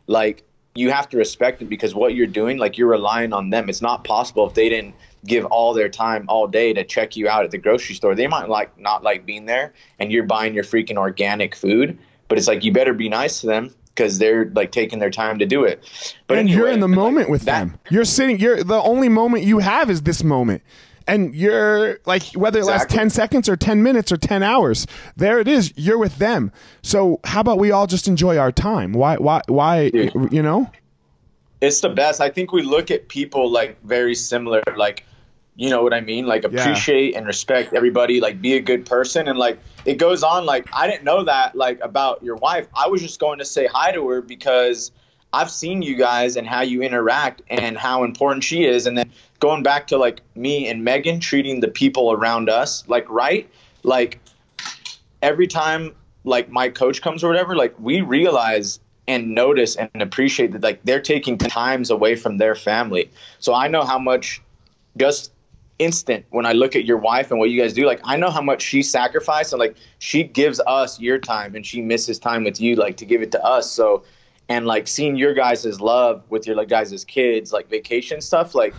like 0.08 0.44
you 0.76 0.92
have 0.92 1.10
to 1.10 1.18
respect 1.18 1.62
it 1.62 1.66
because 1.66 1.94
what 1.94 2.16
you're 2.16 2.26
doing, 2.26 2.58
like 2.58 2.78
you're 2.78 2.88
relying 2.88 3.34
on 3.34 3.50
them. 3.50 3.68
It's 3.68 3.82
not 3.82 4.06
possible 4.06 4.48
if 4.48 4.54
they 4.54 4.70
didn't 4.70 4.96
give 5.26 5.44
all 5.48 5.74
their 5.74 5.90
time 5.90 6.24
all 6.30 6.48
day 6.48 6.72
to 6.72 6.86
check 6.86 7.18
you 7.18 7.28
out 7.28 7.44
at 7.44 7.52
the 7.52 7.58
grocery 7.58 7.96
store. 7.96 8.16
They 8.16 8.28
might 8.28 8.48
like 8.48 8.80
not 8.80 9.04
like 9.04 9.26
being 9.26 9.46
there 9.46 9.74
and 10.00 10.10
you're 10.10 10.24
buying 10.24 10.54
your 10.54 10.64
freaking 10.64 10.96
organic 10.96 11.54
food, 11.54 12.00
but 12.30 12.38
it's 12.38 12.48
like 12.48 12.64
you 12.64 12.72
better 12.72 12.94
be 12.94 13.10
nice 13.10 13.42
to 13.42 13.48
them 13.48 13.76
because 13.94 14.18
they're 14.20 14.46
like 14.56 14.72
taking 14.72 15.00
their 15.00 15.10
time 15.10 15.40
to 15.40 15.46
do 15.46 15.64
it. 15.64 15.84
But 16.28 16.38
and 16.38 16.50
you're 16.50 16.70
in 16.70 16.80
the 16.80 16.88
moment 16.88 17.30
with 17.30 17.44
that- 17.44 17.60
them. 17.60 17.80
You're 17.90 18.06
sitting. 18.06 18.40
You're 18.40 18.64
the 18.64 18.82
only 18.82 19.10
moment 19.10 19.44
you 19.44 19.60
have 19.60 19.90
is 19.90 20.02
this 20.04 20.24
moment, 20.24 20.62
and 21.08 21.36
you're 21.36 22.00
like 22.06 22.24
whether 22.34 22.60
it 22.60 22.66
lasts 22.66 22.94
ten 22.94 23.10
seconds 23.10 23.48
or 23.48 23.56
ten 23.56 23.84
minutes 23.84 24.12
or 24.12 24.18
ten 24.18 24.44
hours. 24.44 24.88
There 25.16 25.40
it 25.40 25.48
is. 25.48 25.74
You're 25.76 25.98
with 25.98 26.18
them. 26.18 26.52
So 26.82 27.20
how 27.24 27.42
about 27.42 27.60
we 27.60 27.72
all 27.72 27.88
just 27.88 28.08
enjoy 28.08 28.38
our 28.38 28.52
time? 28.52 28.94
Why? 28.94 29.18
Why? 29.18 29.42
Why? 29.48 29.90
Dude. 29.90 30.32
You 30.32 30.42
know? 30.42 30.70
it's 31.62 31.80
the 31.80 31.88
best. 31.90 32.20
I 32.20 32.30
think 32.30 32.52
we 32.52 32.62
look 32.62 32.92
at 32.92 33.08
people 33.08 33.50
like 33.50 33.82
very 33.84 34.16
similar, 34.16 34.62
like 34.76 35.06
you 35.56 35.70
know 35.70 35.84
what 35.84 35.94
I 35.94 36.02
mean? 36.02 36.26
Like 36.26 36.44
appreciate 36.44 37.16
and 37.16 37.28
respect 37.28 37.74
everybody, 37.74 38.20
like 38.20 38.42
be 38.42 38.54
a 38.54 38.62
good 38.62 38.86
person 38.86 39.28
and 39.28 39.38
like 39.38 39.60
it 39.86 39.96
goes 39.96 40.24
on 40.24 40.46
like 40.46 40.68
I 40.74 40.88
didn't 40.88 41.04
know 41.04 41.24
that 41.24 41.56
like 41.56 41.80
about 41.82 42.24
your 42.24 42.36
wife. 42.36 42.68
I 42.76 42.88
was 42.88 43.02
just 43.02 43.20
going 43.20 43.40
to 43.40 43.46
say 43.46 43.68
hi 43.68 43.92
to 43.92 44.08
her 44.10 44.22
because 44.22 44.92
I've 45.32 45.52
seen 45.52 45.82
you 45.82 45.96
guys 45.96 46.36
and 46.36 46.48
how 46.48 46.62
you 46.62 46.82
interact 46.82 47.42
and 47.50 47.78
how 47.78 48.04
important 48.04 48.44
she 48.44 48.66
is 48.66 48.88
and 48.88 48.98
then 48.98 49.12
going 49.40 49.64
back 49.64 49.88
to 49.88 49.98
like 49.98 50.22
me 50.36 50.68
and 50.68 50.84
Megan 50.84 51.20
treating 51.20 51.60
the 51.60 51.68
people 51.68 52.12
around 52.12 52.50
us 52.50 52.88
like 52.88 53.08
right? 53.10 53.50
Like 53.84 54.20
every 55.22 55.48
time 55.48 55.96
like 56.24 56.50
my 56.50 56.70
coach 56.70 57.02
comes 57.02 57.24
or 57.24 57.28
whatever, 57.28 57.56
like 57.56 57.78
we 57.80 58.02
realize 58.02 58.80
and 59.08 59.36
notice 59.36 59.76
and 59.76 59.90
appreciate 60.02 60.52
that 60.54 60.64
like 60.64 60.82
they're 60.84 61.02
taking 61.02 61.38
times 61.38 61.90
away 61.90 62.16
from 62.16 62.38
their 62.38 62.56
family. 62.56 63.12
So 63.40 63.54
I 63.54 63.68
know 63.68 63.84
how 63.84 64.00
much 64.00 64.42
just 64.98 65.33
instant 65.84 66.26
when 66.30 66.46
I 66.46 66.54
look 66.54 66.76
at 66.76 66.86
your 66.86 66.98
wife 66.98 67.32
and 67.32 67.40
what 67.40 67.50
you 67.50 67.62
guys 67.62 67.74
do, 67.74 67.86
like 67.86 68.02
I 68.04 68.18
know 68.18 68.30
how 68.30 68.42
much 68.42 68.62
she 68.62 68.82
sacrificed 68.84 69.54
and 69.54 69.60
like 69.60 69.76
she 70.00 70.24
gives 70.24 70.60
us 70.66 71.00
your 71.00 71.18
time 71.18 71.56
and 71.56 71.66
she 71.66 71.82
misses 71.82 72.20
time 72.20 72.44
with 72.44 72.62
you 72.62 72.76
like 72.76 72.98
to 72.98 73.06
give 73.06 73.22
it 73.22 73.32
to 73.32 73.44
us. 73.44 73.72
So 73.72 74.04
and 74.50 74.66
like 74.66 74.88
seeing 74.88 75.16
your 75.16 75.34
guys' 75.34 75.80
love 75.80 76.24
with 76.30 76.46
your 76.46 76.56
like 76.56 76.70
guys' 76.70 77.06
kids, 77.06 77.54
like 77.54 77.70
vacation 77.70 78.22
stuff, 78.22 78.56
like 78.56 78.76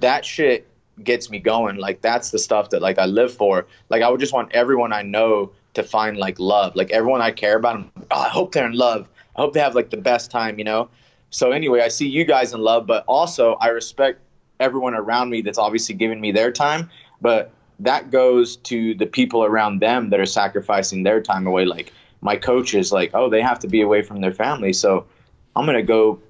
that 0.00 0.24
shit 0.24 0.68
gets 1.02 1.30
me 1.30 1.38
going. 1.38 1.76
Like 1.76 2.00
that's 2.00 2.30
the 2.30 2.38
stuff 2.38 2.70
that 2.70 2.82
like 2.82 2.98
I 2.98 3.06
live 3.06 3.32
for. 3.32 3.66
Like 3.88 4.02
I 4.02 4.08
would 4.08 4.20
just 4.20 4.32
want 4.32 4.52
everyone 4.52 4.92
I 4.92 5.02
know 5.02 5.52
to 5.74 5.82
find 5.82 6.16
like 6.16 6.38
love. 6.38 6.76
Like 6.76 6.90
everyone 6.90 7.20
I 7.20 7.30
care 7.30 7.56
about, 7.56 7.76
I'm, 7.76 7.90
oh, 8.10 8.20
I 8.20 8.28
hope 8.28 8.52
they're 8.52 8.66
in 8.66 8.72
love. 8.72 9.08
I 9.36 9.40
hope 9.40 9.54
they 9.54 9.60
have 9.60 9.74
like 9.74 9.90
the 9.90 9.96
best 9.96 10.30
time, 10.30 10.58
you 10.58 10.64
know. 10.64 10.88
So 11.30 11.50
anyway, 11.50 11.80
I 11.80 11.88
see 11.88 12.06
you 12.06 12.24
guys 12.24 12.52
in 12.52 12.60
love, 12.60 12.86
but 12.86 13.04
also 13.08 13.54
I 13.54 13.68
respect 13.68 14.20
everyone 14.60 14.94
around 14.94 15.30
me 15.30 15.42
that's 15.42 15.58
obviously 15.58 15.94
giving 15.94 16.20
me 16.20 16.32
their 16.32 16.52
time, 16.52 16.90
but 17.20 17.50
that 17.80 18.10
goes 18.10 18.56
to 18.56 18.94
the 18.94 19.06
people 19.06 19.44
around 19.44 19.80
them 19.80 20.10
that 20.10 20.20
are 20.20 20.26
sacrificing 20.26 21.02
their 21.02 21.20
time 21.20 21.46
away. 21.46 21.64
Like 21.64 21.92
my 22.20 22.36
coaches, 22.36 22.92
like, 22.92 23.10
oh, 23.14 23.28
they 23.28 23.42
have 23.42 23.58
to 23.60 23.68
be 23.68 23.80
away 23.80 24.02
from 24.02 24.20
their 24.20 24.32
family, 24.32 24.72
so 24.72 25.06
I'm 25.56 25.66
gonna 25.66 25.82
go 25.82 26.20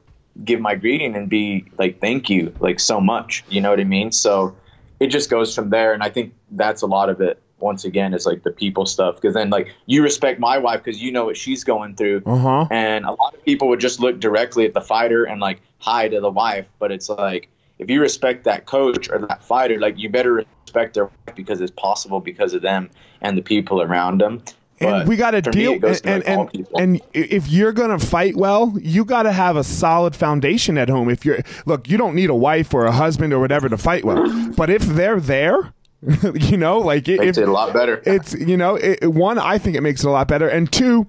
give 0.44 0.60
my 0.60 0.74
greeting 0.74 1.14
and 1.14 1.28
be 1.28 1.64
like, 1.78 2.00
thank 2.00 2.28
you, 2.28 2.52
like 2.60 2.80
so 2.80 3.00
much. 3.00 3.44
You 3.48 3.60
know 3.60 3.70
what 3.70 3.78
I 3.80 3.84
mean? 3.84 4.10
So 4.10 4.56
it 5.00 5.08
just 5.08 5.30
goes 5.30 5.54
from 5.54 5.70
there, 5.70 5.92
and 5.92 6.02
I 6.02 6.08
think 6.10 6.34
that's 6.52 6.82
a 6.82 6.86
lot 6.86 7.08
of 7.08 7.20
it. 7.20 7.40
Once 7.60 7.84
again, 7.84 8.12
is 8.12 8.26
like 8.26 8.42
the 8.42 8.50
people 8.50 8.84
stuff 8.84 9.14
because 9.14 9.32
then 9.32 9.48
like 9.48 9.72
you 9.86 10.02
respect 10.02 10.38
my 10.40 10.58
wife 10.58 10.82
because 10.82 11.00
you 11.00 11.10
know 11.12 11.24
what 11.24 11.36
she's 11.36 11.62
going 11.64 11.94
through, 11.94 12.20
Uh 12.26 12.36
huh. 12.36 12.66
and 12.70 13.04
a 13.06 13.12
lot 13.12 13.32
of 13.32 13.42
people 13.44 13.68
would 13.68 13.80
just 13.80 14.00
look 14.00 14.18
directly 14.20 14.66
at 14.66 14.74
the 14.74 14.80
fighter 14.82 15.24
and 15.24 15.40
like 15.40 15.60
hi 15.78 16.08
to 16.08 16.20
the 16.20 16.30
wife, 16.30 16.66
but 16.78 16.90
it's 16.90 17.08
like 17.08 17.48
if 17.78 17.90
you 17.90 18.00
respect 18.00 18.44
that 18.44 18.66
coach 18.66 19.08
or 19.10 19.18
that 19.18 19.42
fighter, 19.42 19.78
like 19.78 19.98
you 19.98 20.08
better 20.08 20.32
respect 20.64 20.94
their 20.94 21.04
wife 21.06 21.34
because 21.34 21.60
it's 21.60 21.72
possible 21.72 22.20
because 22.20 22.54
of 22.54 22.62
them 22.62 22.90
and 23.20 23.36
the 23.36 23.42
people 23.42 23.82
around 23.82 24.20
them. 24.20 24.42
And 24.80 24.90
But 24.90 25.06
we 25.06 25.16
got 25.16 25.30
to 25.32 25.42
me, 25.50 25.52
deal. 25.52 25.84
it 25.84 26.00
And 26.04 26.24
like, 26.24 26.50
and 26.54 26.66
and 26.76 27.00
if 27.12 27.48
you're 27.48 27.72
gonna 27.72 27.98
fight 27.98 28.36
well, 28.36 28.74
you 28.80 29.04
got 29.04 29.22
to 29.22 29.30
have 29.32 29.56
a 29.56 29.62
solid 29.62 30.16
foundation 30.16 30.76
at 30.78 30.88
home. 30.88 31.08
If 31.08 31.24
you're 31.24 31.38
look, 31.64 31.88
you 31.88 31.96
don't 31.96 32.14
need 32.16 32.28
a 32.28 32.34
wife 32.34 32.74
or 32.74 32.84
a 32.84 32.92
husband 32.92 33.32
or 33.32 33.38
whatever 33.38 33.68
to 33.68 33.78
fight 33.78 34.04
well. 34.04 34.24
But 34.56 34.70
if 34.70 34.82
they're 34.82 35.20
there, 35.20 35.72
you 36.34 36.56
know, 36.56 36.78
like 36.80 37.08
i- 37.08 37.12
makes 37.16 37.38
if 37.38 37.44
it 37.44 37.48
a 37.48 37.52
lot 37.52 37.72
better. 37.72 38.02
it's 38.04 38.34
you 38.34 38.56
know 38.56 38.74
it, 38.74 38.98
it- 39.02 39.12
one 39.12 39.38
i 39.38 39.58
think 39.58 39.76
it 39.76 39.80
makes 39.80 40.02
it 40.04 40.08
a 40.08 40.10
lot 40.10 40.26
better 40.28 40.48
and 40.48 40.70
two 40.72 41.06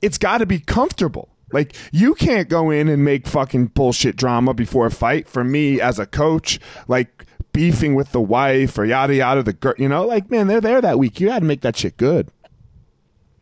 it's 0.00 0.16
got 0.16 0.38
to 0.38 0.46
be 0.46 0.58
comfortable 0.60 1.28
like 1.54 1.74
you 1.92 2.14
can't 2.14 2.48
go 2.48 2.70
in 2.70 2.88
and 2.88 3.04
make 3.04 3.26
fucking 3.26 3.66
bullshit 3.66 4.16
drama 4.16 4.52
before 4.52 4.86
a 4.86 4.90
fight 4.90 5.26
for 5.26 5.42
me 5.42 5.80
as 5.80 5.98
a 5.98 6.06
coach 6.06 6.60
like 6.88 7.24
beefing 7.52 7.94
with 7.94 8.12
the 8.12 8.20
wife 8.20 8.76
or 8.76 8.84
yada 8.84 9.14
yada 9.14 9.42
the 9.42 9.52
girl 9.52 9.74
you 9.78 9.88
know 9.88 10.04
like 10.04 10.30
man 10.30 10.48
they're 10.48 10.60
there 10.60 10.80
that 10.80 10.98
week 10.98 11.20
you 11.20 11.28
got 11.28 11.38
to 11.38 11.44
make 11.44 11.62
that 11.62 11.76
shit 11.76 11.96
good 11.96 12.28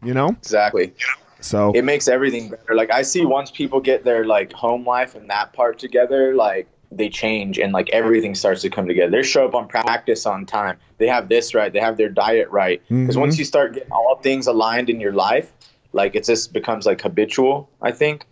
you 0.02 0.12
know 0.12 0.28
exactly. 0.30 0.92
so 1.40 1.72
It 1.74 1.84
makes 1.84 2.08
everything 2.08 2.50
better. 2.50 2.74
Like 2.74 2.90
I 2.90 3.02
see 3.02 3.24
once 3.24 3.50
people 3.50 3.80
get 3.80 4.04
their 4.04 4.24
like 4.24 4.52
home 4.52 4.84
life 4.84 5.14
and 5.14 5.28
that 5.30 5.52
part 5.52 5.78
together, 5.78 6.34
like 6.34 6.68
they 6.90 7.08
change 7.08 7.58
and 7.58 7.72
like 7.72 7.88
everything 7.90 8.34
starts 8.34 8.62
to 8.62 8.70
come 8.70 8.86
together. 8.86 9.10
They 9.10 9.22
show 9.22 9.46
up 9.46 9.54
on 9.54 9.68
practice 9.68 10.26
on 10.26 10.46
time. 10.46 10.78
They 10.98 11.06
have 11.06 11.28
this 11.28 11.54
right. 11.54 11.72
They 11.72 11.80
have 11.80 11.96
their 11.96 12.08
diet 12.08 12.50
right. 12.50 12.82
Because 12.88 13.16
once 13.16 13.34
mm-hmm. 13.34 13.40
you 13.40 13.44
start 13.44 13.74
getting 13.74 13.92
all 13.92 14.16
things 14.22 14.46
aligned 14.46 14.90
in 14.90 15.00
your 15.00 15.12
life, 15.12 15.52
like 15.92 16.14
it 16.14 16.24
just 16.24 16.52
becomes 16.52 16.86
like 16.86 17.00
habitual. 17.00 17.68
I 17.80 17.92
think 17.92 18.26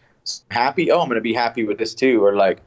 happy. 0.51 0.91
Oh, 0.91 1.01
I'm 1.01 1.09
gonna 1.09 1.21
be 1.21 1.35
happy 1.35 1.65
with 1.65 1.79
this 1.79 1.95
too. 1.95 2.25
Or 2.25 2.35
like, 2.35 2.61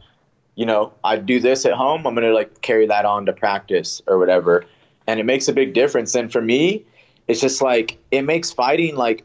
you 0.56 0.66
know, 0.66 0.94
I 1.04 1.18
do 1.18 1.40
this 1.40 1.66
at 1.66 1.74
home. 1.74 2.06
I'm 2.06 2.16
gonna 2.16 2.34
like 2.34 2.62
carry 2.62 2.88
that 2.88 3.06
on 3.06 3.26
to 3.26 3.34
practice 3.34 4.02
or 4.08 4.18
whatever. 4.18 4.66
And 5.08 5.20
it 5.20 5.26
makes 5.26 5.48
a 5.48 5.54
big 5.54 5.74
difference. 5.74 6.16
And 6.16 6.32
for 6.32 6.42
me, 6.42 6.86
it's 7.28 7.42
just 7.42 7.62
like 7.62 7.98
it 8.12 8.24
makes 8.24 8.52
fighting 8.52 8.96
like 8.96 9.24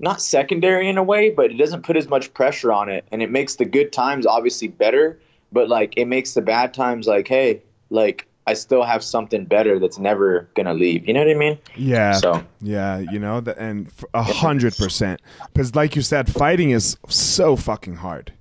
not 0.00 0.22
secondary 0.22 0.88
in 0.88 0.96
a 0.96 1.02
way, 1.02 1.30
but 1.30 1.50
it 1.50 1.58
doesn't 1.58 1.82
put 1.82 1.96
as 1.96 2.08
much 2.08 2.32
pressure 2.32 2.72
on 2.72 2.88
it, 2.88 3.04
and 3.10 3.20
it 3.22 3.30
makes 3.30 3.56
the 3.56 3.64
good 3.64 3.92
times 3.92 4.26
obviously 4.26 4.68
better. 4.68 5.18
But 5.50 5.68
like 5.68 5.94
it 5.96 6.04
makes 6.04 6.34
the 6.34 6.42
bad 6.42 6.74
times 6.74 7.06
like, 7.06 7.26
hey, 7.26 7.62
like 7.90 8.27
I 8.50 8.54
still 8.54 8.82
have 8.82 9.02
something 9.02 9.44
better 9.44 9.78
that's 9.78 9.98
never 9.98 10.48
gonna 10.56 10.74
leave. 10.74 11.06
You 11.06 11.12
know 11.14 11.20
what 11.24 11.30
I 11.36 11.38
mean? 11.44 11.58
yeah 11.76 12.12
So 12.12 12.42
yeah 12.60 12.98
you 13.12 13.18
know 13.18 13.40
the, 13.40 13.52
and 13.60 13.88
a 14.14 14.22
hundred 14.22 14.74
percent 14.76 15.20
because 15.52 15.74
like 15.74 15.94
you 15.96 16.02
said 16.02 16.24
fighting 16.32 16.70
is 16.70 16.96
so 17.08 17.56
fucking 17.56 17.96
hard 17.96 18.32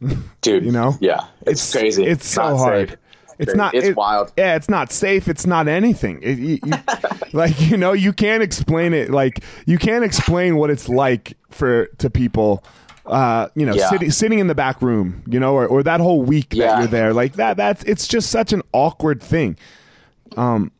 dude, 0.42 0.64
You 0.64 0.72
know? 0.72 0.96
yeah, 1.00 1.20
it's, 1.46 1.72
crazy. 1.72 2.04
It's 2.04 2.26
so 2.26 2.56
hard. 2.56 2.90
safe. 2.90 2.98
It's 3.40 3.54
not. 3.54 3.74
It's 3.74 3.88
it- 3.88 3.96
wild. 3.96 4.32
Yeah, 4.36 4.56
it's 4.56 4.68
not 4.68 4.90
safe. 4.92 5.28
It's 5.28 5.46
not 5.46 5.68
anything. 5.68 6.20
It- 6.22 6.38
you- 6.38 6.58
you- 6.64 6.82
like 7.32 7.60
you 7.60 7.76
know, 7.76 7.92
you 7.92 8.12
can't 8.12 8.42
explain 8.42 8.92
it. 8.94 9.10
Like 9.10 9.44
you 9.66 9.78
can't 9.78 10.04
explain 10.04 10.56
what 10.56 10.70
it's 10.70 10.88
like 10.88 11.36
for 11.50 11.86
to 11.98 12.10
people. 12.10 12.64
Uh, 13.10 13.48
you 13.54 13.64
know, 13.66 13.74
Yeah. 13.74 13.88
sitting 13.90 14.10
sitting 14.10 14.38
in 14.38 14.46
the 14.46 14.54
back 14.54 14.80
room. 14.82 15.22
You 15.26 15.40
know, 15.40 15.54
or, 15.54 15.66
or 15.66 15.82
that 15.82 16.00
whole 16.00 16.22
week 16.22 16.50
that 16.50 16.78
you're 16.78 16.86
there. 16.86 17.12
Like 17.12 17.34
that. 17.34 17.56
That's 17.56 17.82
it's 17.84 18.06
just 18.06 18.30
such 18.30 18.52
an 18.52 18.62
awkward 18.72 19.22
thing. 19.22 19.56
Um, 20.36 20.70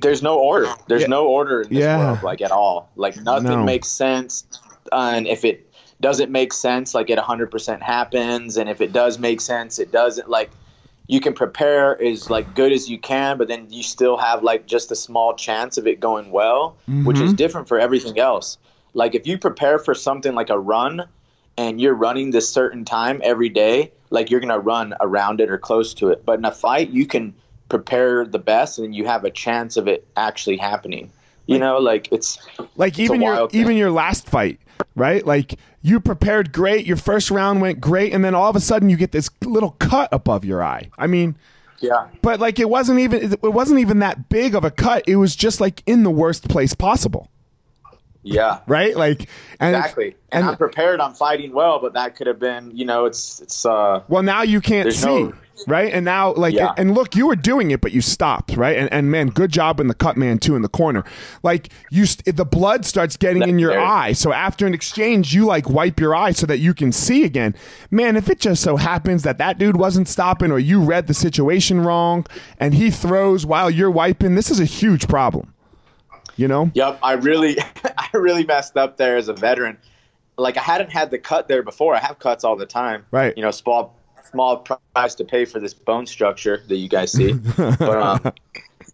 there's 0.00 0.22
no 0.22 0.38
order. 0.38 0.68
There's 0.88 1.02
Yeah. 1.02 1.06
no 1.08 1.26
order 1.26 1.62
in 1.62 1.68
this 1.68 1.78
Yeah. 1.78 1.98
world, 1.98 2.22
like 2.22 2.40
at 2.40 2.50
all. 2.50 2.90
Like 2.96 3.16
nothing 3.22 3.44
No. 3.50 3.64
makes 3.64 3.88
sense, 3.88 4.44
and 4.92 5.26
if 5.26 5.44
it 5.44 5.68
doesn't 6.00 6.30
make 6.32 6.52
sense, 6.52 6.94
like 6.94 7.10
it 7.10 7.18
100% 7.18 7.82
happens, 7.82 8.56
and 8.56 8.68
if 8.68 8.80
it 8.80 8.92
does 8.92 9.18
make 9.18 9.40
sense, 9.40 9.78
it 9.78 9.92
doesn't. 9.92 10.28
Like 10.28 10.50
you 11.08 11.20
can 11.20 11.32
prepare 11.34 12.00
as 12.02 12.30
like 12.30 12.54
good 12.54 12.72
as 12.72 12.88
you 12.88 12.98
can, 12.98 13.36
but 13.36 13.48
then 13.48 13.66
you 13.70 13.82
still 13.82 14.16
have 14.16 14.42
like 14.42 14.66
just 14.66 14.90
a 14.90 14.96
small 14.96 15.34
chance 15.34 15.76
of 15.76 15.86
it 15.86 16.00
going 16.00 16.30
well, 16.30 16.74
which 17.04 17.20
is 17.20 17.32
different 17.34 17.68
for 17.68 17.78
everything 17.78 18.18
else. 18.18 18.56
Like 18.94 19.14
if 19.14 19.26
you 19.26 19.36
prepare 19.38 19.78
for 19.78 19.94
something 19.94 20.34
like 20.34 20.48
a 20.50 20.58
run 20.58 21.04
and 21.56 21.80
you're 21.80 21.94
running 21.94 22.30
this 22.30 22.48
certain 22.48 22.84
time 22.84 23.20
every 23.22 23.48
day, 23.48 23.92
like 24.10 24.30
you're 24.30 24.40
gonna 24.40 24.58
run 24.58 24.94
around 25.00 25.40
it 25.40 25.50
or 25.50 25.58
close 25.58 25.94
to 25.94 26.10
it. 26.10 26.24
But 26.24 26.38
in 26.38 26.44
a 26.44 26.52
fight, 26.52 26.90
you 26.90 27.06
can 27.06 27.34
prepare 27.68 28.24
the 28.26 28.38
best, 28.38 28.78
and 28.78 28.94
you 28.94 29.06
have 29.06 29.24
a 29.24 29.30
chance 29.30 29.76
of 29.76 29.88
it 29.88 30.06
actually 30.16 30.56
happening. 30.58 31.10
You 31.46 31.58
know, 31.58 31.78
like 31.78 32.12
it's 32.12 32.38
Like 32.76 32.98
even 32.98 33.20
your 33.20 33.48
thing. 33.48 33.60
even 33.60 33.76
your 33.76 33.90
last 33.90 34.28
fight, 34.28 34.60
right? 34.94 35.26
Like 35.26 35.58
you 35.82 35.98
prepared 35.98 36.52
great, 36.52 36.86
your 36.86 36.96
first 36.96 37.30
round 37.30 37.60
went 37.60 37.80
great, 37.80 38.12
and 38.12 38.24
then 38.24 38.34
all 38.34 38.48
of 38.48 38.56
a 38.56 38.60
sudden 38.60 38.88
you 38.88 38.96
get 38.96 39.10
this 39.12 39.28
little 39.44 39.72
cut 39.72 40.08
above 40.12 40.44
your 40.44 40.62
eye. 40.62 40.90
I 40.96 41.08
mean, 41.08 41.34
yeah, 41.80 42.06
but 42.22 42.38
like 42.38 42.60
it 42.60 42.68
wasn't 42.70 43.00
even 43.00 43.32
it 43.32 43.42
wasn't 43.42 43.80
even 43.80 43.98
that 43.98 44.28
big 44.28 44.54
of 44.54 44.62
a 44.62 44.70
cut. 44.70 45.02
It 45.08 45.16
was 45.16 45.34
just 45.34 45.60
like 45.60 45.82
in 45.84 46.04
the 46.04 46.10
worst 46.10 46.48
place 46.48 46.74
possible, 46.74 47.28
yeah. 48.22 48.60
right? 48.66 48.96
Like 48.96 49.28
and 49.60 49.76
Exactly. 49.76 50.16
And, 50.30 50.42
and 50.42 50.46
I'm 50.50 50.56
prepared. 50.56 51.00
I'm 51.00 51.14
fighting 51.14 51.52
well, 51.52 51.78
but 51.80 51.92
that 51.94 52.16
could 52.16 52.26
have 52.26 52.38
been, 52.38 52.70
you 52.76 52.84
know, 52.84 53.04
it's 53.04 53.40
it's 53.40 53.66
uh 53.66 54.02
Well, 54.08 54.22
now 54.22 54.42
you 54.42 54.60
can't 54.60 54.92
see, 54.92 55.06
no- 55.24 55.34
right? 55.66 55.92
And 55.92 56.04
now, 56.04 56.32
like, 56.32 56.54
Yeah. 56.54 56.72
and 56.78 56.94
look, 56.94 57.14
you 57.14 57.26
were 57.26 57.36
doing 57.36 57.70
it, 57.70 57.80
but 57.82 57.92
you 57.92 58.00
stopped, 58.00 58.56
right? 58.56 58.76
And, 58.76 58.90
and 58.92 59.10
man, 59.10 59.28
good 59.28 59.52
job 59.52 59.78
in 59.78 59.86
the 59.88 59.94
cut 59.94 60.16
man 60.16 60.38
too 60.38 60.56
in 60.56 60.62
the 60.62 60.68
corner. 60.68 61.04
Like, 61.42 61.68
you, 61.90 62.06
st- 62.06 62.34
the 62.36 62.46
blood 62.46 62.84
starts 62.86 63.16
getting 63.16 63.42
in 63.42 63.58
your 63.58 63.78
eye. 63.78 64.12
So 64.14 64.32
after 64.32 64.66
an 64.66 64.74
exchange, 64.74 65.34
you 65.34 65.44
like 65.44 65.68
wipe 65.68 66.00
your 66.00 66.14
eye 66.14 66.32
so 66.32 66.46
that 66.46 66.58
you 66.58 66.72
can 66.74 66.90
see 66.90 67.24
again. 67.24 67.54
Man, 67.90 68.16
if 68.16 68.30
it 68.30 68.40
just 68.40 68.62
so 68.62 68.76
happens 68.76 69.22
that 69.24 69.38
that 69.38 69.58
dude 69.58 69.76
wasn't 69.76 70.08
stopping, 70.08 70.50
or 70.50 70.58
you 70.58 70.80
read 70.82 71.06
the 71.06 71.14
situation 71.14 71.80
wrong, 71.82 72.26
and 72.58 72.72
he 72.74 72.90
throws 72.90 73.44
while 73.44 73.70
you're 73.70 73.90
wiping, 73.90 74.34
this 74.34 74.50
is 74.50 74.58
a 74.58 74.64
huge 74.64 75.06
problem. 75.06 75.52
You 76.36 76.48
know? 76.48 76.70
Yep, 76.74 76.98
I 77.02 77.12
really 77.12 77.56
I 77.84 78.08
really 78.12 78.44
messed 78.44 78.76
up 78.76 78.96
there 78.96 79.16
as 79.16 79.28
a 79.28 79.34
veteran. 79.34 79.78
Like 80.36 80.56
I 80.56 80.62
hadn't 80.62 80.90
had 80.90 81.10
the 81.10 81.18
cut 81.18 81.48
there 81.48 81.62
before. 81.62 81.94
I 81.94 81.98
have 81.98 82.18
cuts 82.18 82.44
all 82.44 82.56
the 82.56 82.66
time. 82.66 83.04
Right. 83.10 83.36
You 83.36 83.42
know, 83.42 83.50
small 83.50 83.96
small 84.30 84.58
price 84.94 85.14
to 85.16 85.24
pay 85.24 85.44
for 85.44 85.60
this 85.60 85.74
bone 85.74 86.06
structure 86.06 86.62
that 86.68 86.76
you 86.76 86.88
guys 86.88 87.12
see. 87.12 87.32
but 87.56 87.80
um, 87.82 88.32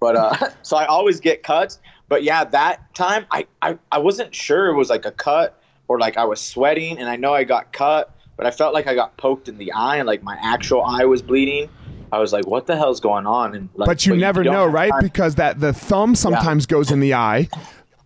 but 0.00 0.16
uh, 0.16 0.50
so 0.62 0.76
I 0.76 0.86
always 0.86 1.20
get 1.20 1.42
cuts. 1.42 1.78
But 2.08 2.22
yeah, 2.22 2.44
that 2.44 2.94
time 2.94 3.26
I, 3.30 3.46
I 3.62 3.78
I 3.92 3.98
wasn't 3.98 4.34
sure 4.34 4.68
it 4.68 4.74
was 4.74 4.90
like 4.90 5.04
a 5.04 5.12
cut 5.12 5.60
or 5.88 5.98
like 5.98 6.16
I 6.16 6.24
was 6.24 6.40
sweating 6.40 6.98
and 6.98 7.08
I 7.08 7.16
know 7.16 7.34
I 7.34 7.44
got 7.44 7.72
cut, 7.72 8.14
but 8.36 8.46
I 8.46 8.50
felt 8.50 8.74
like 8.74 8.86
I 8.86 8.94
got 8.94 9.16
poked 9.16 9.48
in 9.48 9.58
the 9.58 9.72
eye 9.72 9.96
and 9.96 10.06
like 10.06 10.22
my 10.22 10.38
actual 10.40 10.84
eye 10.84 11.04
was 11.04 11.22
bleeding. 11.22 11.68
I 12.12 12.18
was 12.18 12.32
like, 12.32 12.46
"What 12.46 12.66
the 12.66 12.76
hell's 12.76 13.00
going 13.00 13.26
on?" 13.26 13.54
And 13.54 13.68
like, 13.74 13.86
but 13.86 14.06
you 14.06 14.16
never 14.16 14.42
don't 14.42 14.52
know, 14.52 14.66
right? 14.66 14.90
time- 14.90 15.02
Because 15.02 15.34
that 15.36 15.60
the 15.60 15.72
thumb 15.72 16.14
sometimes 16.14 16.66
goes 16.66 16.90
in 16.90 17.00
the 17.00 17.14
eye, 17.14 17.48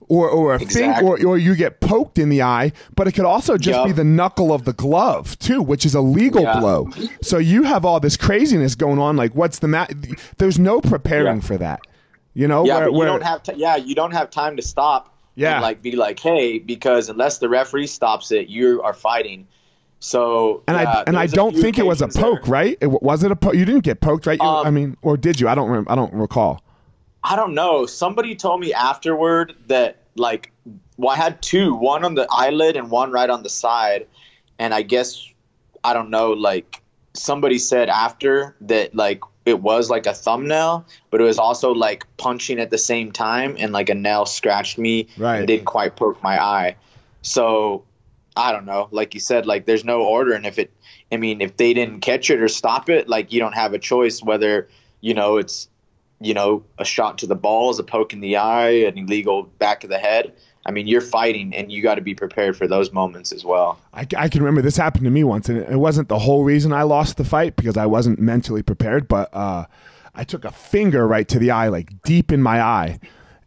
or 0.09 0.29
or 0.29 0.55
a 0.55 0.59
finger, 0.59 1.01
or, 1.03 1.25
or 1.25 1.39
you 1.39 1.55
get 1.55 1.81
poked 1.81 2.19
in 2.19 2.29
the 2.29 2.43
eye. 2.43 2.73
But 2.95 3.07
it 3.09 3.13
could 3.13 3.25
also 3.25 3.57
just 3.57 3.79
Yup. 3.79 3.87
be 3.87 3.93
the 3.93 4.05
knuckle 4.05 4.53
of 4.53 4.65
the 4.65 4.73
glove 4.73 5.39
too, 5.39 5.63
which 5.63 5.87
is 5.87 5.95
a 5.95 6.01
legal 6.01 6.43
Yeah. 6.43 6.59
blow. 6.61 6.89
So 7.23 7.39
you 7.39 7.63
have 7.63 7.85
all 7.85 8.01
this 8.01 8.17
craziness 8.17 8.75
going 8.75 8.99
on. 8.99 9.17
Like, 9.17 9.35
what's 9.35 9.61
the 9.61 9.69
mat? 9.69 9.93
There's 10.39 10.59
no 10.59 10.81
preparing 10.81 11.37
Yeah. 11.37 11.43
for 11.43 11.57
that. 11.59 11.81
You 12.35 12.49
know, 12.49 12.65
Yeah, 12.65 12.77
where, 12.77 12.85
but 12.87 12.93
you 12.93 12.99
where- 12.99 13.07
don't 13.09 13.23
have 13.23 13.43
to. 13.45 13.55
Yeah, 13.57 13.77
you 13.77 13.95
don't 13.95 14.13
have 14.13 14.31
time 14.31 14.57
to 14.57 14.63
stop. 14.63 15.09
Yeah. 15.35 15.55
and 15.55 15.63
like 15.63 15.81
be 15.81 15.93
like, 15.97 16.19
hey, 16.21 16.59
because 16.59 17.09
unless 17.09 17.39
the 17.39 17.49
referee 17.49 17.87
stops 17.87 18.31
it, 18.33 18.49
you 18.49 18.83
are 18.83 18.93
fighting. 18.93 19.47
So 20.05 20.65
and 20.67 20.77
yeah, 20.77 20.91
I 20.91 21.05
and 21.07 21.17
I 21.17 21.29
don't 21.29 21.55
think 21.57 21.79
it 21.79 21.87
was 21.87 22.01
a 22.03 22.07
occasions 22.07 22.23
there- 22.25 22.37
poke, 22.39 22.49
right? 22.49 22.77
It, 22.81 22.89
was 22.89 23.23
it 23.23 23.31
a 23.31 23.37
poke? 23.37 23.55
You 23.55 23.65
didn't 23.65 23.85
get 23.85 24.01
poked, 24.01 24.27
right? 24.27 24.37
You, 24.41 24.45
Um, 24.47 24.67
I 24.67 24.71
mean, 24.71 24.97
or 25.01 25.17
did 25.17 25.39
you? 25.41 25.49
I 25.49 25.55
don't. 25.55 25.71
Rem- 25.71 25.87
I 25.89 25.95
don't 25.95 26.13
recall. 26.13 26.61
I 27.23 27.37
don't 27.37 27.55
know. 27.55 27.87
Somebody 27.87 28.35
told 28.35 28.59
me 28.59 28.75
afterward 28.75 29.55
that 29.69 29.99
like, 30.17 30.51
well, 30.97 31.11
I 31.11 31.17
had 31.17 31.41
two, 31.41 31.73
one 31.77 32.05
on 32.05 32.17
the 32.17 32.27
eyelid 32.33 32.75
and 32.77 32.91
one 32.91 33.13
right 33.13 33.31
on 33.31 33.45
the 33.45 33.49
side, 33.49 34.09
and 34.59 34.75
I 34.75 34.83
guess 34.83 35.25
I 35.85 35.93
don't 35.93 36.11
know. 36.11 36.33
Like 36.33 36.83
somebody 37.15 37.59
said 37.61 37.89
after 37.89 38.57
that, 38.63 38.97
like 38.97 39.23
it 39.45 39.61
was 39.61 39.89
like 39.89 40.07
a 40.07 40.15
thumbnail, 40.15 40.85
but 41.13 41.21
it 41.21 41.25
was 41.25 41.39
also 41.39 41.71
like 41.73 42.05
punching 42.17 42.59
at 42.59 42.71
the 42.71 42.79
same 42.79 43.13
time, 43.13 43.55
and 43.57 43.73
like 43.73 43.89
a 43.89 43.95
nail 43.95 44.27
scratched 44.27 44.79
me 44.79 45.07
Right. 45.17 45.39
and 45.39 45.47
didn't 45.47 45.67
quite 45.67 45.95
poke 45.95 46.21
my 46.25 46.43
eye. 46.43 46.75
So 47.23 47.85
I 48.37 48.53
don't 48.53 48.65
know. 48.65 48.89
Like 48.91 49.15
you 49.15 49.21
said, 49.21 49.47
like 49.47 49.67
there's 49.67 49.85
no 49.85 50.03
order, 50.03 50.33
and 50.33 50.47
if 50.47 50.59
it, 50.59 50.73
I 51.11 51.17
mean, 51.17 51.41
if 51.41 51.57
they 51.57 51.75
didn't 51.75 52.01
catch 52.01 52.31
it 52.31 52.41
or 52.41 52.49
stop 52.49 52.89
it, 52.89 53.09
like 53.09 53.33
you 53.33 53.41
don't 53.41 53.55
have 53.55 53.75
a 53.75 53.79
choice 53.79 54.23
whether 54.23 54.69
you 55.01 55.15
know 55.15 55.37
it's, 55.37 55.69
you 56.21 56.35
know, 56.35 56.65
a 56.79 56.85
shot 56.85 57.19
to 57.19 57.27
the 57.27 57.35
balls, 57.35 57.79
a 57.79 57.83
poke 57.83 58.13
in 58.13 58.21
the 58.21 58.37
eye, 58.37 58.71
an 58.71 58.97
illegal 58.97 59.43
back 59.59 59.85
of 59.85 59.91
the 59.91 59.99
head. 59.99 60.33
I 60.65 60.71
mean, 60.71 60.87
you're 60.87 61.01
fighting, 61.01 61.53
and 61.55 61.73
you 61.73 61.83
got 61.83 61.97
to 61.97 62.01
be 62.01 62.15
prepared 62.15 62.57
for 62.57 62.69
those 62.69 62.93
moments 62.93 63.33
as 63.33 63.45
well. 63.45 63.81
I, 63.93 64.07
I 64.17 64.29
can 64.29 64.43
remember 64.43 64.63
this 64.63 64.77
happened 64.77 65.05
to 65.05 65.11
me 65.11 65.25
once, 65.25 65.49
and 65.49 65.59
it 65.59 65.77
wasn't 65.77 66.09
the 66.09 66.21
whole 66.21 66.45
reason 66.45 66.73
I 66.73 66.85
lost 66.85 67.17
the 67.17 67.25
fight 67.25 67.57
because 67.57 67.77
I 67.77 67.87
wasn't 67.87 68.21
mentally 68.21 68.63
prepared. 68.63 69.09
But 69.09 69.35
uh, 69.35 69.67
I 70.15 70.23
took 70.23 70.45
a 70.45 70.53
finger 70.53 71.07
right 71.07 71.27
to 71.29 71.41
the 71.41 71.51
eye, 71.51 71.67
like 71.67 72.03
deep 72.03 72.31
in 72.31 72.41
my 72.41 72.63
eye, 72.63 73.01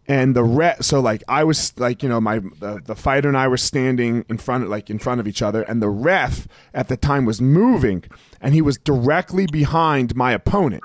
and 0.07 0.35
the 0.35 0.43
re- 0.43 0.75
so 0.81 0.99
like 0.99 1.23
I 1.27 1.43
was 1.43 1.77
like 1.79 2.03
you 2.03 2.09
know 2.09 2.21
my 2.21 2.39
the, 2.39 2.81
the 2.83 2.95
fighter 2.95 3.27
and 3.27 3.37
I 3.37 3.47
were 3.47 3.57
standing 3.57 4.25
in 4.29 4.37
front 4.37 4.63
of 4.63 4.69
like 4.69 4.89
in 4.89 4.99
front 4.99 5.19
of 5.19 5.27
each 5.27 5.41
other, 5.41 5.63
and 5.63 5.81
the 5.81 5.89
ref 5.89 6.47
at 6.73 6.87
the 6.87 6.97
time 6.97 7.25
was 7.25 7.41
moving, 7.41 8.03
and 8.41 8.53
he 8.53 8.61
was 8.61 8.77
directly 8.77 9.47
behind 9.47 10.15
my 10.15 10.31
opponent. 10.31 10.83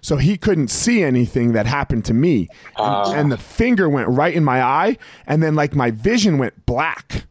So 0.00 0.16
he 0.16 0.36
couldn't 0.36 0.68
see 0.68 1.02
anything 1.02 1.52
that 1.52 1.66
happened 1.66 2.04
to 2.06 2.14
me. 2.14 2.48
And, 2.76 2.76
ah. 2.76 3.12
and 3.12 3.32
the 3.32 3.36
finger 3.36 3.88
went 3.88 4.08
right 4.08 4.32
in 4.32 4.44
my 4.44 4.62
eye, 4.62 4.96
and 5.26 5.42
then 5.42 5.54
like 5.54 5.74
my 5.74 5.90
vision 5.90 6.38
went 6.38 6.66
black. 6.66 7.24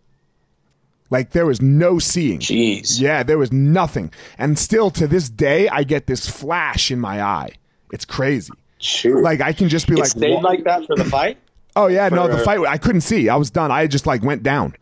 Like 1.10 1.32
there 1.32 1.46
was 1.46 1.62
no 1.62 2.00
seeing. 2.00 2.40
Jeez. 2.40 3.00
Yeah, 3.00 3.24
there 3.24 3.38
was 3.38 3.52
nothing. 3.52 4.12
And 4.38 4.60
still 4.60 4.92
to 4.92 5.08
this 5.08 5.30
day, 5.30 5.70
I 5.70 5.84
get 5.84 6.08
this 6.08 6.30
flash 6.30 6.92
in 6.92 7.00
my 7.00 7.22
eye. 7.22 7.52
It's 7.92 8.06
crazy. 8.06 8.52
Shoot. 8.80 9.22
Like 9.24 9.42
I 9.42 9.54
can 9.54 9.70
just 9.70 9.88
be 9.88 9.94
it 9.94 10.00
like, 10.00 10.08
stayed 10.10 10.36
"Wha- 10.36 10.42
like 10.42 10.64
that 10.66 10.86
for 10.86 10.96
the 10.96 11.06
fight. 11.06 11.38
oh 11.76 11.88
yeah, 11.88 12.10
no, 12.10 12.28
the 12.28 12.38
fight. 12.40 12.60
I 12.60 12.78
couldn't 12.78 13.02
see. 13.02 13.30
I 13.30 13.36
was 13.36 13.50
done. 13.50 13.72
I 13.72 13.88
just 13.88 14.06
like 14.06 14.22
went 14.24 14.44
down. 14.44 14.76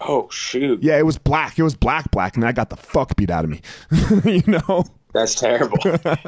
Oh 0.00 0.28
shoot. 0.30 0.82
Yeah, 0.82 0.98
it 0.98 1.06
was 1.06 1.16
black. 1.18 1.58
It 1.58 1.62
was 1.62 1.74
black, 1.76 2.10
black, 2.10 2.36
and 2.36 2.44
I 2.44 2.52
got 2.52 2.70
the 2.70 2.76
fuck 2.76 3.14
beat 3.16 3.30
out 3.30 3.44
of 3.44 3.50
me. 3.50 3.60
you 4.24 4.42
know? 4.46 4.84
That's 5.14 5.34
terrible. 5.34 5.76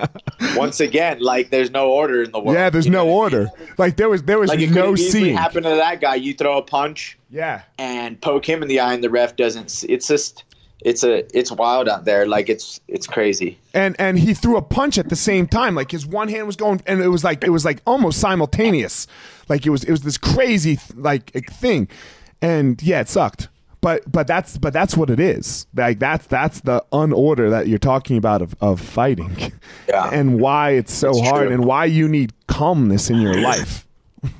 Once 0.56 0.78
again, 0.80 1.18
like 1.20 1.50
there's 1.50 1.70
no 1.70 1.90
order 1.90 2.22
in 2.22 2.30
the 2.32 2.38
world. 2.38 2.54
Yeah, 2.54 2.68
there's 2.70 2.84
You 2.86 2.92
no 2.92 3.06
what 3.06 3.32
I 3.32 3.38
mean? 3.38 3.46
order. 3.48 3.50
Like 3.78 3.96
there 3.96 4.08
was 4.08 4.22
there 4.24 4.38
was 4.38 4.50
Like 4.50 4.60
it 4.60 4.70
no 4.70 4.94
seeing. 4.94 5.36
happened 5.36 5.64
to 5.64 5.70
that 5.70 6.00
guy. 6.00 6.14
You 6.16 6.34
throw 6.34 6.58
a 6.58 6.62
punch 6.62 7.18
Yeah. 7.30 7.62
and 7.78 8.20
poke 8.20 8.46
him 8.48 8.62
in 8.62 8.68
the 8.68 8.80
eye, 8.80 8.92
and 8.94 9.02
the 9.02 9.10
ref 9.10 9.36
doesn't. 9.36 9.70
See. 9.70 9.86
It's 9.88 10.06
just, 10.06 10.44
it's 10.84 11.02
a, 11.02 11.24
it's 11.36 11.50
wild 11.50 11.88
out 11.88 12.04
there. 12.04 12.26
Like 12.26 12.48
it's, 12.48 12.80
it's 12.88 13.06
crazy. 13.06 13.58
and 13.72 13.96
and 13.98 14.18
he 14.18 14.34
threw 14.34 14.56
a 14.56 14.62
punch 14.62 14.98
at 14.98 15.08
the 15.08 15.16
same 15.16 15.46
time 15.48 15.74
like 15.74 15.90
his 15.90 16.06
one 16.06 16.28
hand 16.28 16.46
was 16.46 16.56
going 16.56 16.80
and 16.86 17.00
it 17.00 17.08
was 17.08 17.24
like 17.24 17.42
it 17.42 17.50
was 17.50 17.64
like 17.64 17.80
almost 17.86 18.20
simultaneous 18.20 19.06
like 19.48 19.66
it 19.66 19.70
was 19.70 19.82
it 19.84 19.90
was 19.90 20.02
this 20.02 20.18
crazy 20.18 20.78
like 20.94 21.32
thing 21.50 21.88
and 22.40 22.82
yeah 22.82 23.00
it 23.00 23.08
sucked 23.08 23.48
but 23.80 24.00
but 24.10 24.26
that's 24.26 24.56
but 24.58 24.72
that's 24.72 24.96
what 24.96 25.10
it 25.10 25.18
is 25.20 25.66
like 25.74 25.98
that's 25.98 26.26
that's 26.28 26.60
the 26.60 26.82
unorder 26.92 27.50
that 27.50 27.66
you're 27.68 27.78
talking 27.78 28.16
about 28.16 28.40
of, 28.42 28.54
of 28.60 28.80
fighting 28.80 29.52
Yeah. 29.88 30.10
and 30.12 30.40
why 30.40 30.70
it's 30.72 30.92
so 30.92 31.10
It's 31.10 31.20
hard 31.20 31.46
true. 31.48 31.54
and 31.54 31.64
why 31.64 31.86
you 31.86 32.08
need 32.08 32.32
calmness 32.46 33.10
in 33.10 33.20
your 33.20 33.40
life 33.40 33.86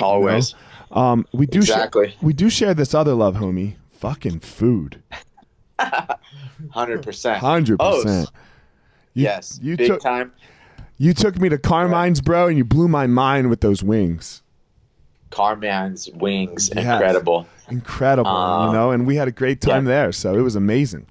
Always. 0.00 0.54
um 0.90 1.26
we 1.32 1.46
do 1.46 1.62
share- 1.62 1.76
Exactly. 1.76 2.14
we 2.22 2.32
do 2.32 2.48
share 2.50 2.74
this 2.74 2.94
other 2.94 3.14
love 3.14 3.36
homie 3.36 3.76
fucking 3.90 4.40
food 4.40 5.00
Hundred 6.70 7.02
percent. 7.02 7.42
100% 7.42 8.28
yes. 9.14 9.58
you 9.62 9.76
Big 9.76 9.88
took- 9.88 10.00
time. 10.00 10.32
you 10.98 11.12
took 11.14 11.38
me 11.40 11.48
to 11.48 11.58
carmine's 11.58 12.20
bro 12.20 12.46
and 12.48 12.56
you 12.56 12.64
blew 12.64 12.88
my 12.88 13.06
mind 13.06 13.50
with 13.50 13.60
those 13.60 13.82
wings 13.82 14.42
Carman's 15.30 16.08
wings, 16.14 16.70
Yes. 16.74 16.84
incredible. 16.84 17.46
incredible, 17.68 18.30
you 18.30 18.36
Um, 18.36 18.72
know, 18.74 18.90
and 18.92 19.04
we 19.04 19.16
had 19.16 19.26
a 19.26 19.32
great 19.32 19.60
time 19.60 19.84
yeah. 19.84 19.92
there, 20.02 20.12
so 20.12 20.34
it 20.38 20.42
was 20.42 20.54
amazing. 20.54 21.06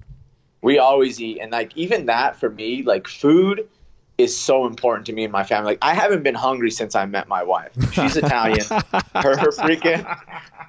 We 0.62 0.78
always 0.78 1.20
eat, 1.20 1.40
and 1.42 1.52
like 1.52 1.76
even 1.76 2.06
that 2.06 2.34
for 2.36 2.48
me, 2.48 2.82
like 2.82 3.06
food 3.06 3.68
is 4.16 4.34
so 4.34 4.64
important 4.66 5.04
to 5.06 5.12
me 5.12 5.24
and 5.24 5.32
my 5.32 5.44
family. 5.44 5.72
Like 5.72 5.78
I 5.82 5.92
haven't 5.92 6.22
been 6.22 6.34
hungry 6.36 6.70
since 6.70 6.94
I 6.94 7.04
met 7.04 7.28
my 7.28 7.42
wife. 7.42 7.72
She's 7.92 8.16
Italian. 8.24 8.64
her, 8.70 9.36
her 9.36 9.50
freaking 9.52 10.06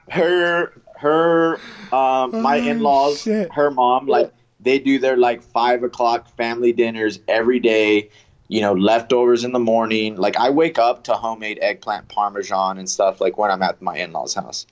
her 0.09 0.73
her 0.99 1.59
um 1.91 2.41
my 2.41 2.59
Oh, 2.59 2.67
in-laws, 2.67 3.21
shit. 3.21 3.51
her 3.53 3.71
mom, 3.71 4.07
like 4.07 4.31
they 4.59 4.79
do 4.79 4.97
their 4.99 5.17
like 5.17 5.41
five 5.41 5.83
o'clock 5.83 6.35
family 6.35 6.71
dinners 6.73 7.19
every 7.27 7.59
day. 7.59 8.09
You 8.47 8.61
know, 8.61 8.73
leftovers 8.73 9.43
in 9.43 9.53
the 9.53 9.59
morning. 9.59 10.17
Like 10.17 10.37
I 10.37 10.51
wake 10.51 10.77
up 10.77 11.03
to 11.05 11.13
homemade 11.13 11.57
eggplant 11.63 12.07
parmesan 12.09 12.77
and 12.77 12.87
stuff. 12.87 13.19
Like 13.19 13.39
when 13.39 13.49
I'm 13.49 13.63
at 13.63 13.81
my 13.81 13.97
in-laws' 13.97 14.35
house, 14.35 14.67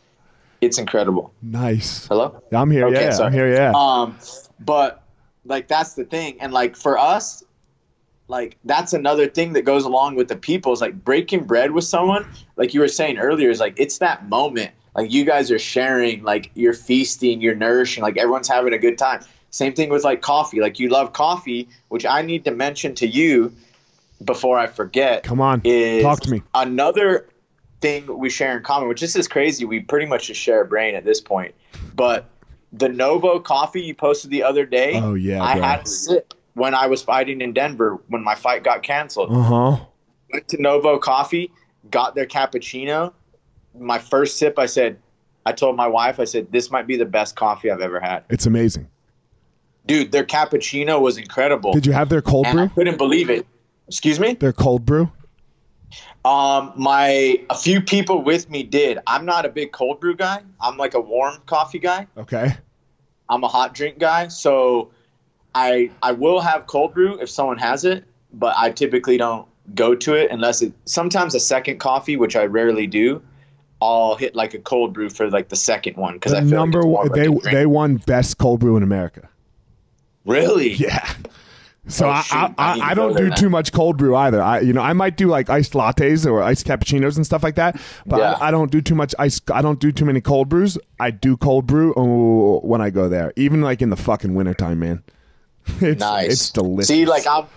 it's 0.61 0.77
incredible. 0.77 1.33
Nice. 1.41 2.05
Hello. 2.07 2.39
I'm 2.51 2.69
here, 2.69 2.85
Okay, 2.87 3.01
yeah. 3.05 3.09
sorry. 3.11 3.27
I'm 3.27 3.33
here, 3.33 3.51
yeah. 3.51 3.71
Um, 3.75 4.15
but 4.59 5.01
like 5.45 5.67
that's 5.67 5.93
the 5.95 6.03
thing, 6.05 6.37
and 6.39 6.53
like 6.53 6.75
for 6.75 6.99
us, 6.99 7.43
like 8.27 8.57
that's 8.63 8.93
another 8.93 9.27
thing 9.27 9.53
that 9.53 9.63
goes 9.63 9.85
along 9.85 10.15
with 10.15 10.27
the 10.27 10.35
people 10.35 10.71
is 10.71 10.79
like 10.79 11.03
breaking 11.03 11.43
bread 11.45 11.71
with 11.71 11.83
someone 11.83 12.25
like 12.57 12.75
you 12.75 12.79
were 12.79 12.87
saying 12.87 13.17
earlier 13.17 13.49
is 13.49 13.59
like 13.59 13.73
it's 13.79 13.97
that 13.97 14.29
moment 14.29 14.71
like 14.95 15.11
you 15.11 15.25
guys 15.25 15.51
are 15.51 15.59
sharing 15.59 16.23
like 16.23 16.51
you're 16.53 16.73
feasting 16.73 17.41
you're 17.41 17.55
nourishing 17.55 18.01
like 18.03 18.17
everyone's 18.17 18.47
having 18.47 18.73
a 18.73 18.77
good 18.77 18.97
time 18.97 19.21
same 19.49 19.73
thing 19.73 19.89
with 19.89 20.03
like 20.03 20.21
coffee 20.21 20.59
like 20.59 20.79
you 20.79 20.89
love 20.89 21.13
coffee 21.13 21.67
which 21.89 22.05
i 22.05 22.21
need 22.21 22.43
to 22.45 22.51
mention 22.51 22.93
to 22.95 23.07
you 23.07 23.53
before 24.23 24.57
i 24.57 24.67
forget 24.67 25.23
Come 25.23 25.41
on, 25.41 25.61
is 25.63 26.03
talk 26.03 26.19
to 26.21 26.29
me. 26.31 26.41
another 26.55 27.27
thing 27.81 28.17
we 28.17 28.29
share 28.29 28.55
in 28.55 28.63
common 28.63 28.87
which 28.87 29.01
this 29.01 29.15
is 29.15 29.27
crazy 29.27 29.65
we 29.65 29.79
pretty 29.81 30.05
much 30.05 30.27
just 30.27 30.39
share 30.39 30.61
a 30.61 30.65
brain 30.65 30.95
at 30.95 31.03
this 31.05 31.19
point 31.19 31.53
but 31.95 32.29
the 32.71 32.89
novo 32.89 33.39
coffee 33.39 33.81
you 33.81 33.93
posted 33.95 34.31
the 34.31 34.43
other 34.43 34.65
day 34.65 34.93
Oh, 34.95 35.13
yeah, 35.15 35.43
i 35.43 35.55
bro. 35.55 35.63
had 35.63 35.81
a 35.81 35.87
sip 35.87 36.33
when 36.53 36.73
i 36.73 36.87
was 36.87 37.01
fighting 37.01 37.41
in 37.41 37.51
denver 37.53 37.99
when 38.07 38.23
my 38.23 38.35
fight 38.35 38.63
got 38.63 38.83
canceled 38.83 39.31
Uh 39.31 39.41
huh. 39.41 39.85
went 40.31 40.47
to 40.47 40.61
Novo 40.61 40.97
Coffee, 40.97 41.51
got 41.91 42.15
their 42.15 42.25
cappuccino. 42.25 43.13
My 43.77 43.99
first 43.99 44.37
sip, 44.37 44.59
I 44.59 44.65
said, 44.65 44.99
I 45.45 45.51
told 45.51 45.75
my 45.75 45.87
wife, 45.87 46.19
I 46.19 46.25
said, 46.25 46.51
this 46.51 46.71
might 46.71 46.87
be 46.87 46.95
the 46.95 47.05
best 47.05 47.35
coffee 47.35 47.69
I've 47.69 47.81
ever 47.81 47.99
had. 47.99 48.23
It's 48.29 48.45
amazing. 48.45 48.87
Dude, 49.85 50.11
their 50.11 50.23
cappuccino 50.23 51.01
was 51.01 51.17
incredible. 51.17 51.73
Did 51.73 51.85
you 51.85 51.91
have 51.91 52.09
their 52.09 52.21
cold 52.21 52.45
and 52.47 52.59
I 52.59 52.65
brew? 52.67 52.75
couldn't 52.75 52.97
believe 52.97 53.29
it. 53.29 53.45
Excuse 53.87 54.19
me? 54.19 54.33
Their 54.35 54.53
cold 54.53 54.85
brew. 54.85 55.11
Um, 56.25 56.71
my 56.77 57.43
a 57.49 57.55
few 57.57 57.81
people 57.81 58.23
with 58.23 58.49
me 58.49 58.63
did. 58.63 58.97
I'm 59.05 59.25
not 59.25 59.45
a 59.45 59.49
big 59.49 59.73
cold 59.73 59.99
brew 59.99 60.15
guy. 60.15 60.41
I'm 60.61 60.77
like 60.77 60.93
a 60.93 61.01
warm 61.01 61.41
coffee 61.45 61.79
guy. 61.79 62.07
Okay. 62.17 62.55
I'm 63.29 63.43
a 63.43 63.47
hot 63.49 63.73
drink 63.73 63.99
guy, 63.99 64.29
so 64.29 64.91
I 65.53 65.91
I 66.01 66.13
will 66.13 66.39
have 66.39 66.65
cold 66.67 66.93
brew 66.93 67.19
if 67.19 67.29
someone 67.29 67.57
has 67.57 67.83
it, 67.83 68.05
but 68.31 68.55
I 68.57 68.71
typically 68.71 69.17
don't 69.17 69.47
go 69.75 69.95
to 69.95 70.13
it 70.13 70.31
unless 70.31 70.61
it 70.61 70.73
sometimes 70.85 71.35
a 71.35 71.39
second 71.41 71.79
coffee, 71.79 72.15
which 72.15 72.37
I 72.37 72.45
rarely 72.45 72.87
do. 72.87 73.21
I'll 73.83 74.15
hit 74.15 74.33
like 74.35 74.53
a 74.53 74.59
cold 74.59 74.93
brew 74.93 75.09
for 75.09 75.29
like 75.29 75.49
the 75.49 75.55
second 75.55 75.97
one 75.97 76.13
because 76.13 76.33
I 76.33 76.39
feel 76.39 76.49
number 76.49 76.83
like 76.83 76.87
one, 76.87 77.05
of, 77.07 77.11
like, 77.11 77.43
they 77.43 77.51
they 77.51 77.65
won 77.65 77.97
best 77.97 78.37
cold 78.37 78.59
brew 78.59 78.77
in 78.77 78.83
America. 78.83 79.29
really 80.25 80.73
Yeah. 80.73 81.13
So 81.87 82.07
Oh, 82.07 82.11
I. 82.11 82.23
I, 82.31 82.37
I 82.57 82.71
I, 82.71 82.75
to 82.77 82.83
I 82.83 82.95
go 82.95 82.95
don't 82.95 83.17
do 83.17 83.29
too 83.31 83.49
much 83.49 83.73
cold 83.73 83.97
brew 83.97 84.15
either. 84.15 84.41
I 84.41 84.61
you 84.61 84.71
know 84.71 84.81
I 84.81 84.93
might 84.93 85.17
do 85.17 85.27
like 85.27 85.49
iced 85.49 85.73
lattes 85.73 86.25
or 86.25 86.41
iced 86.41 86.65
cappuccinos 86.65 87.17
and 87.17 87.25
stuff 87.25 87.43
like 87.43 87.55
that, 87.55 87.79
but 88.05 88.19
Yeah. 88.19 88.37
I, 88.39 88.47
I 88.47 88.51
don't 88.51 88.71
do 88.71 88.81
too 88.81 88.95
much 88.95 89.13
ice. 89.19 89.41
I 89.53 89.61
don't 89.61 89.79
do 89.79 89.91
too 89.91 90.05
many 90.05 90.21
cold 90.21 90.47
brews. 90.47 90.77
I 90.99 91.11
do 91.11 91.35
cold 91.35 91.67
brew 91.67 91.93
oh, 91.97 92.61
when 92.63 92.79
I 92.79 92.89
go 92.89 93.09
there, 93.09 93.33
even 93.35 93.61
like 93.61 93.81
in 93.81 93.89
the 93.89 93.97
fucking 93.97 94.33
wintertime, 94.33 94.79
man. 94.79 95.03
It's, 95.81 95.99
nice. 95.99 96.31
It's 96.31 96.49
delicious. 96.51 96.87
See, 96.87 97.05
like 97.05 97.25
I'm, 97.25 97.47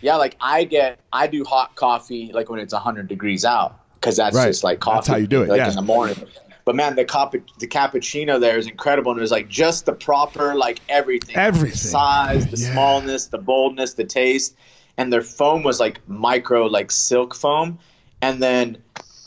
yeah, 0.00 0.16
like 0.16 0.36
I 0.40 0.64
get 0.64 0.98
I 1.12 1.26
do 1.28 1.44
hot 1.44 1.74
coffee 1.76 2.30
like 2.32 2.50
when 2.50 2.58
it's 2.60 2.72
100 2.72 3.08
degrees 3.08 3.44
out 3.44 3.80
because 4.00 4.16
that's 4.16 4.36
Right. 4.36 4.46
just 4.48 4.64
like 4.64 4.80
coffee. 4.80 4.96
That's 4.96 5.08
how 5.08 5.16
you 5.16 5.26
do 5.26 5.42
it, 5.42 5.48
like 5.48 5.58
yeah. 5.58 5.70
in 5.70 5.76
the 5.76 5.82
morning. 5.82 6.16
But 6.64 6.76
man, 6.76 6.96
the 6.96 7.04
cop- 7.04 7.32
the 7.32 7.66
cappuccino 7.66 8.38
there 8.38 8.58
is 8.58 8.66
incredible, 8.66 9.10
and 9.12 9.18
it 9.18 9.22
was 9.22 9.30
like 9.30 9.48
just 9.48 9.86
the 9.86 9.92
proper 9.94 10.54
like 10.54 10.80
everything, 10.88 11.34
Everything. 11.36 11.70
the 11.70 11.76
size, 11.78 12.46
the 12.50 12.58
Yeah. 12.58 12.72
smallness, 12.72 13.26
the 13.26 13.38
boldness, 13.38 13.94
the 13.94 14.04
taste, 14.04 14.54
and 14.98 15.10
their 15.12 15.22
foam 15.22 15.62
was 15.62 15.80
like 15.80 16.00
micro, 16.08 16.66
like 16.66 16.90
silk 16.90 17.34
foam, 17.34 17.78
and 18.22 18.42
then. 18.42 18.78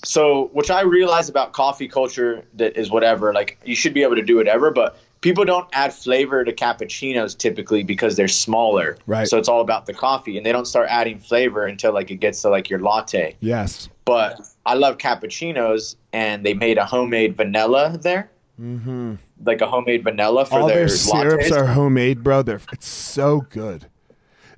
So, 0.03 0.49
which 0.53 0.71
I 0.71 0.81
realize 0.81 1.29
about 1.29 1.53
coffee 1.53 1.87
culture 1.87 2.43
that 2.55 2.75
is 2.75 2.89
whatever. 2.89 3.33
Like, 3.35 3.59
you 3.63 3.75
should 3.75 3.93
be 3.93 4.01
able 4.01 4.15
to 4.15 4.23
do 4.23 4.35
whatever, 4.35 4.71
but 4.71 4.97
people 5.21 5.45
don't 5.45 5.67
add 5.73 5.93
flavor 5.93 6.43
to 6.43 6.51
cappuccinos 6.51 7.37
typically 7.37 7.83
because 7.83 8.15
they're 8.15 8.27
smaller. 8.27 8.97
Right. 9.05 9.27
So 9.27 9.37
it's 9.37 9.47
all 9.47 9.61
about 9.61 9.85
the 9.85 9.93
coffee, 9.93 10.37
and 10.37 10.45
they 10.45 10.51
don't 10.51 10.65
start 10.65 10.87
adding 10.89 11.19
flavor 11.19 11.67
until 11.67 11.93
like 11.93 12.09
it 12.09 12.15
gets 12.15 12.41
to 12.41 12.49
like 12.49 12.67
your 12.67 12.79
latte. 12.79 13.35
yes. 13.41 13.89
But 14.05 14.39
I 14.65 14.75
love 14.75 14.97
cappuccinos, 14.97 15.95
and 16.13 16.45
they 16.45 16.53
made 16.53 16.77
a 16.77 16.85
homemade 16.85 17.35
vanilla 17.37 17.97
there, 18.01 18.29
Mm-hmm. 18.61 19.15
like 19.43 19.61
a 19.61 19.67
homemade 19.67 20.03
vanilla 20.03 20.45
for 20.45 20.59
All 20.59 20.67
their, 20.67 20.79
their 20.79 20.87
syrups 20.89 21.49
lattes. 21.49 21.57
are 21.57 21.65
homemade, 21.65 22.23
bro. 22.23 22.43
They're 22.43 22.61
it's 22.71 22.87
so 22.87 23.41
good. 23.49 23.87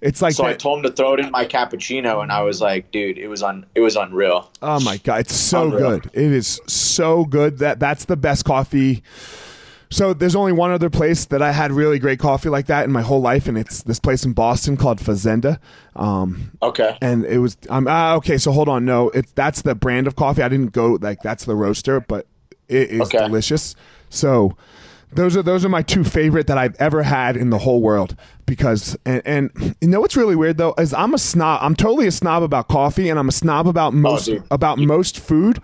It's 0.01 0.21
like 0.21 0.33
so 0.33 0.43
I 0.43 0.53
told 0.53 0.79
him 0.79 0.83
to 0.83 0.91
throw 0.91 1.13
it 1.13 1.21
in 1.21 1.31
my 1.31 1.45
cappuccino, 1.45 2.21
and 2.21 2.29
I 2.29 2.41
was 2.41 2.59
like, 2.59 2.91
"Dude, 2.91 3.17
it 3.17 3.29
was 3.29 3.41
on. 3.41 3.65
It 3.75 3.79
was 3.79 3.95
unreal." 3.95 4.51
Oh 4.61 4.81
my 4.81 4.97
god, 4.97 5.21
it's 5.21 5.33
so 5.35 5.67
Unreal. 5.67 5.91
good. 5.99 6.09
It 6.13 6.33
is 6.33 6.59
so 6.67 7.23
good. 7.23 7.59
That 7.59 7.79
that's 7.79 8.03
the 8.03 8.17
best 8.17 8.43
coffee. 8.43 9.01
So 9.93 10.13
there's 10.13 10.35
only 10.35 10.51
one 10.51 10.71
other 10.71 10.89
place 10.89 11.25
that 11.25 11.41
I 11.43 11.51
had 11.51 11.71
really 11.71 11.99
great 11.99 12.17
coffee 12.19 12.49
like 12.49 12.65
that 12.65 12.83
in 12.85 12.91
my 12.91 13.03
whole 13.03 13.21
life, 13.21 13.47
and 13.47 13.57
it's 13.57 13.83
this 13.83 13.99
place 13.99 14.25
in 14.25 14.33
Boston 14.33 14.75
called 14.75 14.99
Fazenda. 14.99 15.59
Um, 15.95 16.51
Okay. 16.63 16.97
and 17.01 17.23
it 17.25 17.37
was 17.37 17.57
um, 17.69 17.87
ah, 17.87 18.15
okay. 18.15 18.37
So 18.39 18.51
hold 18.51 18.67
on, 18.69 18.85
no, 18.85 19.09
it's 19.11 19.31
that's 19.33 19.61
the 19.61 19.75
brand 19.75 20.07
of 20.07 20.15
coffee. 20.15 20.41
I 20.41 20.49
didn't 20.49 20.71
go 20.73 20.97
like 20.99 21.21
that's 21.21 21.45
the 21.45 21.55
roaster, 21.55 21.99
but 21.99 22.25
it 22.67 22.89
is 22.89 23.01
Okay. 23.01 23.19
delicious. 23.19 23.75
So 24.09 24.57
those 25.13 25.37
are 25.37 25.43
those 25.43 25.63
are 25.63 25.69
my 25.69 25.83
two 25.83 26.03
favorite 26.03 26.47
that 26.47 26.57
I've 26.57 26.75
ever 26.79 27.03
had 27.03 27.37
in 27.37 27.51
the 27.51 27.59
whole 27.59 27.79
world. 27.81 28.15
Because 28.47 28.97
and, 29.05 29.21
and 29.25 29.75
you 29.79 29.87
know 29.89 30.01
what's 30.01 30.17
really 30.17 30.35
weird 30.35 30.57
though 30.57 30.73
is 30.79 30.91
I'm 30.93 31.13
a 31.13 31.19
snob. 31.19 31.59
I'm 31.61 31.75
totally 31.75 32.07
a 32.07 32.11
snob 32.11 32.41
about 32.41 32.67
coffee, 32.67 33.09
and 33.09 33.19
I'm 33.19 33.29
a 33.29 33.31
snob 33.33 33.67
about 33.67 33.93
most 33.93 34.25
dude. 34.25 34.43
about 34.49 34.79
most 34.79 35.19
food. 35.19 35.61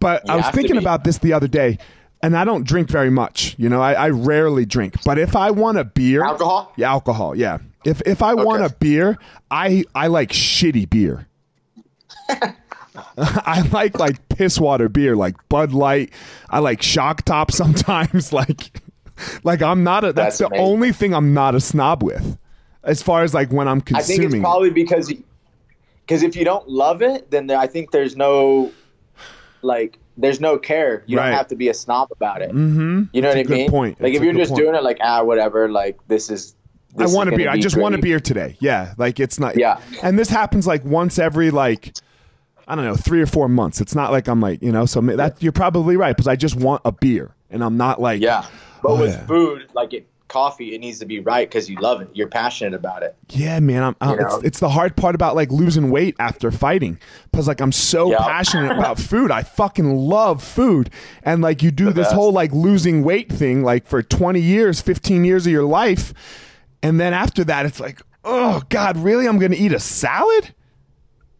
But 0.00 0.28
I 0.28 0.34
was 0.34 0.48
thinking 0.48 0.78
about 0.78 1.04
this 1.04 1.18
the 1.18 1.32
other 1.32 1.46
day, 1.46 1.78
and 2.22 2.36
I 2.36 2.44
don't 2.44 2.66
drink 2.66 2.88
very 2.88 3.10
much. 3.10 3.54
You 3.58 3.68
know, 3.68 3.80
I, 3.80 3.94
I 3.94 4.10
rarely 4.10 4.64
drink. 4.64 5.02
But 5.04 5.18
if 5.18 5.34
I 5.36 5.50
want 5.50 5.78
a 5.78 5.84
beer, 5.84 6.24
Alcohol? 6.24 6.72
yeah, 6.76 6.90
alcohol, 6.90 7.36
yeah. 7.36 7.58
If 7.84 8.00
if 8.06 8.22
I 8.22 8.34
want 8.34 8.62
a 8.62 8.70
beer, 8.70 9.18
I 9.50 9.84
I 9.94 10.06
like 10.06 10.30
shitty 10.30 10.88
beer. 10.88 11.26
I 13.18 13.66
like 13.72 13.98
like 13.98 14.28
piss 14.28 14.58
water 14.60 14.88
beer, 14.88 15.16
like 15.16 15.34
Bud 15.48 15.72
Light. 15.72 16.12
I 16.50 16.58
like 16.58 16.82
Shock 16.82 17.22
Top 17.24 17.50
sometimes. 17.52 18.32
Like, 18.32 18.80
like 19.42 19.62
I'm 19.62 19.82
not 19.82 20.04
a. 20.04 20.12
That's, 20.12 20.38
That's 20.38 20.38
the 20.38 20.46
amazing. 20.46 20.64
only 20.64 20.92
thing 20.92 21.14
I'm 21.14 21.34
not 21.34 21.54
a 21.54 21.60
snob 21.60 22.02
with, 22.02 22.38
as 22.84 23.02
far 23.02 23.22
as 23.22 23.34
like 23.34 23.50
when 23.50 23.68
I'm 23.68 23.80
consuming. 23.80 24.20
I 24.20 24.22
think 24.22 24.34
it's 24.34 24.40
probably 24.42 24.70
because 24.70 25.12
because 26.06 26.22
if 26.22 26.36
you 26.36 26.44
don't 26.44 26.68
love 26.68 27.02
it, 27.02 27.30
then 27.30 27.46
there, 27.46 27.58
I 27.58 27.66
think 27.66 27.90
there's 27.90 28.16
no 28.16 28.72
like 29.62 29.98
there's 30.16 30.40
no 30.40 30.58
care. 30.58 31.02
You 31.06 31.18
Right. 31.18 31.26
don't 31.30 31.36
have 31.36 31.48
to 31.48 31.56
be 31.56 31.68
a 31.68 31.74
snob 31.74 32.08
about 32.12 32.42
it. 32.42 32.50
mm-hmm. 32.50 33.04
You 33.12 33.22
know 33.22 33.32
That's 33.32 33.48
what 33.48 33.54
I 33.54 33.58
mean? 33.58 33.70
point. 33.70 34.00
Like 34.00 34.12
That's 34.12 34.16
if 34.18 34.24
you're 34.24 34.34
just 34.34 34.50
point. 34.50 34.62
doing 34.62 34.74
it 34.74 34.82
like 34.82 34.98
ah 35.02 35.22
whatever, 35.22 35.68
like 35.70 35.98
this 36.08 36.30
is. 36.30 36.54
I 36.94 37.02
this 37.04 37.10
is 37.10 37.16
want 37.16 37.28
a 37.28 37.30
gonna 37.32 37.42
beer. 37.44 37.50
I 37.50 37.54
be 37.56 37.62
just 37.62 37.76
want 37.76 37.94
a 37.94 37.98
beer 37.98 38.20
today. 38.20 38.56
Yeah, 38.60 38.92
like 38.98 39.18
it's 39.18 39.38
not. 39.40 39.56
Yeah. 39.56 39.80
and 40.02 40.18
this 40.18 40.28
happens 40.28 40.66
like 40.66 40.84
once 40.84 41.18
every 41.18 41.50
like. 41.50 41.94
I 42.68 42.76
don't 42.76 42.84
know, 42.84 42.94
three 42.94 43.20
or 43.20 43.26
four 43.26 43.48
months. 43.48 43.80
It's 43.80 43.94
not 43.94 44.12
like 44.12 44.28
I'm 44.28 44.40
like, 44.40 44.62
you 44.62 44.70
know, 44.70 44.86
so 44.86 45.00
that 45.00 45.42
you're 45.42 45.50
probably 45.52 45.96
right 45.96 46.16
because 46.16 46.28
I 46.28 46.36
just 46.36 46.54
want 46.54 46.80
a 46.84 46.92
beer 46.92 47.34
and 47.50 47.62
I'm 47.62 47.76
not 47.76 48.00
like, 48.00 48.22
Yeah, 48.22 48.46
but 48.82 48.90
Oh, 48.92 49.00
with 49.00 49.10
yeah. 49.10 49.26
food, 49.26 49.66
like 49.74 49.92
it, 49.92 50.06
coffee, 50.32 50.74
it 50.74 50.78
needs 50.80 50.98
to 51.00 51.06
be 51.06 51.20
right 51.20 51.48
because 51.48 51.68
you 51.68 51.76
love 51.76 52.00
it. 52.00 52.08
You're 52.14 52.26
passionate 52.28 52.74
about 52.74 53.02
it. 53.02 53.14
Yeah, 53.28 53.60
man. 53.60 53.82
I'm, 53.82 53.96
uh, 54.00 54.16
I'm, 54.18 54.20
it's, 54.20 54.44
it's 54.44 54.60
the 54.60 54.70
hard 54.70 54.96
part 54.96 55.14
about 55.14 55.36
like 55.36 55.50
losing 55.52 55.90
weight 55.90 56.16
after 56.18 56.50
fighting 56.50 56.98
because 57.30 57.46
like 57.46 57.60
I'm 57.60 57.72
so 57.72 58.10
Yeah. 58.10 58.18
passionate 58.18 58.72
about 58.78 58.98
food. 58.98 59.30
I 59.30 59.42
fucking 59.42 59.94
love 59.94 60.42
food, 60.42 60.90
and 61.22 61.42
like 61.42 61.62
you 61.62 61.70
do 61.70 61.86
The 61.86 61.92
this 61.92 62.06
best. 62.08 62.14
whole 62.14 62.32
like 62.32 62.52
losing 62.52 63.04
weight 63.04 63.30
thing 63.30 63.62
like 63.62 63.86
for 63.86 64.02
20 64.02 64.40
years, 64.40 64.80
15 64.80 65.24
years 65.24 65.46
of 65.46 65.52
your 65.52 65.64
life, 65.64 66.14
and 66.82 66.98
then 66.98 67.12
after 67.12 67.44
that, 67.44 67.66
it's 67.66 67.78
like, 67.80 68.00
oh 68.24 68.62
god, 68.70 68.96
really? 68.96 69.26
I'm 69.28 69.38
gonna 69.38 69.54
eat 69.56 69.72
a 69.72 69.80
salad? 69.80 70.54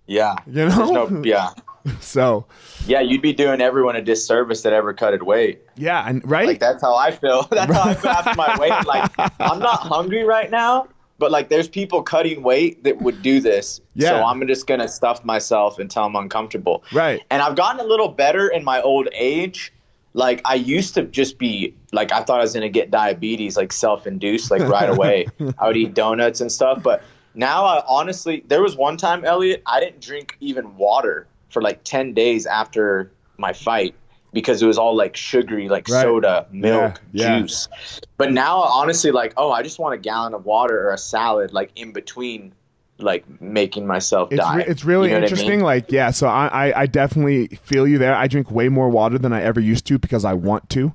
Yeah, 0.07 0.35
You 0.47 0.69
know? 0.69 1.07
no, 1.07 1.23
yeah, 1.25 1.51
So 2.01 2.47
yeah. 2.87 3.01
You'd 3.01 3.23
be 3.23 3.33
doing 3.33 3.61
everyone 3.61 3.97
a 3.97 4.03
disservice 4.03 4.62
that 4.62 4.73
ever 4.73 4.92
cutted 4.92 5.23
weight. 5.23 5.62
yeah, 5.77 6.05
and 6.09 6.29
right. 6.29 6.47
Like 6.47 6.61
that's 6.61 6.83
how 6.83 6.95
I 6.95 7.11
feel. 7.11 7.42
That's 7.51 7.73
how 7.73 7.90
I 7.90 7.95
feel 7.95 8.11
after 8.11 8.35
my 8.37 8.57
weight. 8.59 8.73
Like 8.87 9.11
I'm 9.40 9.59
not 9.59 9.81
hungry 9.81 10.25
right 10.25 10.51
now, 10.51 10.88
but 11.18 11.31
like 11.31 11.49
there's 11.49 11.68
people 11.68 12.03
cutting 12.03 12.42
weight 12.42 12.83
that 12.85 13.01
would 13.01 13.23
do 13.23 13.40
this. 13.40 13.81
Yeah. 13.95 14.11
So 14.11 14.25
I'm 14.25 14.47
just 14.47 14.66
gonna 14.66 14.88
stuff 14.88 15.25
myself 15.25 15.79
until 15.79 16.05
I'm 16.05 16.16
uncomfortable. 16.16 16.83
Right. 16.92 17.21
And 17.31 17.42
I've 17.42 17.57
gotten 17.57 17.81
a 17.81 17.88
little 17.88 18.09
better 18.09 18.49
in 18.49 18.64
my 18.64 18.81
old 18.83 19.09
age. 19.12 19.73
Like 20.14 20.42
I 20.45 20.55
used 20.57 20.95
to 20.95 21.05
just 21.05 21.38
be 21.38 21.75
like 21.92 22.12
I 22.12 22.23
thought 22.23 22.40
I 22.40 22.42
was 22.42 22.53
gonna 22.55 22.68
get 22.68 22.90
diabetes, 22.90 23.57
like 23.57 23.73
self-induced, 23.73 24.51
like 24.51 24.62
right 24.62 24.90
away. 24.90 25.27
I 25.59 25.66
would 25.66 25.77
eat 25.77 25.95
donuts 25.95 26.40
and 26.40 26.51
stuff, 26.53 26.83
but 26.83 27.03
now 27.35 27.64
I 27.64 27.83
honestly, 27.87 28.45
there 28.49 28.61
was 28.61 28.77
one 28.77 28.99
time, 28.99 29.25
Elliot, 29.25 29.62
I 29.64 29.81
didn't 29.81 30.03
drink 30.03 30.37
even 30.40 30.77
water 30.77 31.27
for 31.53 31.62
like 31.62 31.85
ten 31.85 32.15
days 32.15 32.47
after 32.47 33.12
my 33.38 33.53
fight 33.53 33.95
because 34.33 34.62
it 34.62 34.67
was 34.67 34.79
all 34.79 34.97
like 34.97 35.15
sugary, 35.17 35.69
like 35.69 35.88
Right. 35.88 36.03
soda, 36.03 36.47
milk, 36.51 37.01
Yeah, 37.12 37.27
yeah. 37.27 37.41
juice. 37.41 37.69
But 38.17 38.33
now, 38.33 38.59
honestly, 38.61 39.11
like 39.11 39.35
oh, 39.37 39.53
I 39.53 39.62
just 39.62 39.79
want 39.79 39.95
a 39.95 39.99
gallon 39.99 40.35
of 40.35 40.45
water 40.47 40.88
or 40.88 40.93
a 40.93 40.99
salad, 40.99 41.53
like 41.53 41.71
in 41.77 41.93
between, 41.93 42.55
like 42.99 43.25
making 43.41 43.87
myself 43.87 44.33
It's, 44.33 44.41
die. 44.41 44.57
re- 44.59 44.65
it's 44.67 44.85
really 44.85 45.09
You 45.09 45.15
know 45.15 45.21
what 45.21 45.33
I 45.33 45.35
mean? 45.37 45.38
interesting. 45.38 45.61
Like, 45.62 45.93
yeah, 45.93 46.11
so 46.12 46.29
I, 46.29 46.47
I, 46.69 46.81
I 46.83 46.87
definitely 46.87 47.49
feel 47.62 47.87
you 47.87 47.99
there. 47.99 48.15
I 48.15 48.27
drink 48.27 48.51
way 48.51 48.69
more 48.69 48.88
water 48.88 49.19
than 49.19 49.33
I 49.33 49.43
ever 49.43 49.61
used 49.61 49.87
to 49.87 49.99
because 49.99 50.25
I 50.25 50.33
want 50.35 50.71
to. 50.71 50.93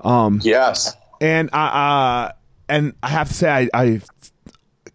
Um, 0.00 0.40
Yes. 0.42 0.96
and 1.20 1.50
I 1.52 2.26
uh, 2.28 2.32
and 2.68 2.94
I 3.02 3.08
have 3.10 3.28
to 3.28 3.34
say 3.34 3.48
I, 3.48 3.68
I 3.74 4.00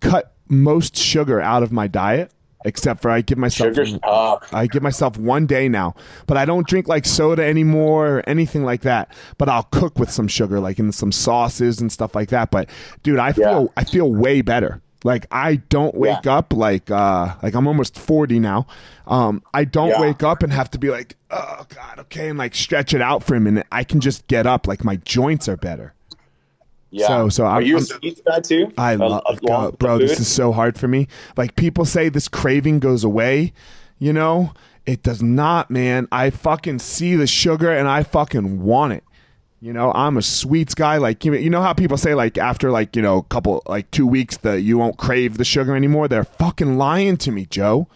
cut 0.01 0.33
most 0.49 0.95
sugar 0.97 1.39
out 1.39 1.63
of 1.63 1.71
my 1.71 1.87
diet, 1.87 2.31
except 2.65 3.01
for 3.01 3.09
I 3.11 3.21
give 3.21 3.37
myself 3.37 3.75
Sugar's. 3.75 3.97
I 4.03 4.67
give 4.71 4.83
myself 4.83 5.17
one 5.17 5.45
day 5.45 5.69
now, 5.69 5.95
but 6.25 6.37
I 6.37 6.45
don't 6.45 6.67
drink 6.67 6.87
like 6.87 7.05
soda 7.05 7.43
anymore 7.43 8.07
or 8.17 8.23
anything 8.29 8.63
like 8.63 8.81
that. 8.81 9.11
But 9.37 9.49
I'll 9.49 9.63
cook 9.71 9.97
with 9.99 10.09
some 10.11 10.27
sugar, 10.27 10.59
like 10.59 10.79
in 10.79 10.91
some 10.91 11.11
sauces 11.11 11.79
and 11.81 11.91
stuff 11.91 12.15
like 12.15 12.29
that. 12.29 12.51
But 12.51 12.69
dude, 13.03 13.19
I 13.19 13.31
feel 13.33 13.63
Yeah. 13.63 13.67
I 13.77 13.83
feel 13.83 14.11
way 14.11 14.41
better. 14.41 14.81
Like 15.03 15.27
I 15.31 15.57
don't 15.69 15.95
wake 15.95 16.25
Yeah. 16.25 16.37
up 16.37 16.53
like 16.53 16.89
uh 16.89 17.35
like 17.43 17.53
I'm 17.53 17.67
almost 17.67 17.97
40 17.97 18.39
now. 18.39 18.65
Um 19.05 19.43
I 19.53 19.63
don't 19.63 19.89
Yeah. 19.89 20.01
wake 20.01 20.23
up 20.23 20.41
and 20.43 20.51
have 20.51 20.71
to 20.71 20.79
be 20.79 20.89
like, 20.89 21.15
"Oh 21.29 21.65
god, 21.73 21.99
okay," 21.99 22.29
and 22.29 22.37
like 22.39 22.55
stretch 22.55 22.93
it 22.93 23.01
out 23.01 23.23
for 23.23 23.35
a 23.35 23.39
minute. 23.39 23.67
I 23.71 23.83
can 23.83 23.99
just 24.01 24.27
get 24.27 24.47
up 24.47 24.67
like 24.67 24.83
my 24.83 24.95
joints 24.97 25.47
are 25.47 25.55
better. 25.55 25.93
Yeah. 26.89 27.07
So- 27.07 27.29
so 27.29 27.45
are 27.45 27.57
I'm- 27.57 27.63
you 27.65 27.77
a 27.77 27.81
sweets 27.81 28.21
guy 28.25 28.39
too? 28.39 28.71
I 28.77 28.93
A- 28.93 28.97
love, 28.97 29.23
the 29.41 29.73
bro. 29.77 29.97
This 29.97 30.19
is 30.19 30.27
so 30.27 30.51
hard 30.51 30.77
for 30.77 30.87
me. 30.87 31.07
Like 31.35 31.55
people 31.55 31.85
say, 31.85 32.09
this 32.09 32.27
craving 32.27 32.79
goes 32.79 33.03
away. 33.03 33.53
You 33.99 34.13
know, 34.13 34.51
it 34.85 35.03
does 35.03 35.21
not, 35.21 35.69
man. 35.71 36.07
I 36.11 36.29
fucking 36.29 36.79
see 36.79 37.15
the 37.15 37.27
sugar 37.27 37.71
and 37.71 37.87
I 37.87 38.03
fucking 38.03 38.61
want 38.63 38.93
it. 38.93 39.03
You 39.59 39.73
know, 39.73 39.91
I'm 39.93 40.17
a 40.17 40.21
sweets 40.21 40.75
guy. 40.75 40.97
Like 40.97 41.25
you 41.25 41.33
you 41.33 41.49
know 41.49 41.63
how 41.63 41.73
people 41.73 41.97
say 41.97 42.13
like 42.13 42.37
after 42.37 42.69
like 42.69 42.95
you 42.95 43.01
know 43.01 43.17
a 43.17 43.23
couple 43.23 43.63
like 43.67 43.89
two 43.89 44.05
weeks 44.05 44.37
that 44.37 44.61
you 44.61 44.77
won't 44.77 44.97
crave 44.97 45.37
the 45.39 45.43
sugar 45.43 45.75
anymore. 45.75 46.07
They're 46.07 46.23
fucking 46.23 46.77
lying 46.77 47.17
to 47.17 47.31
me, 47.31 47.47
Joe. 47.47 47.87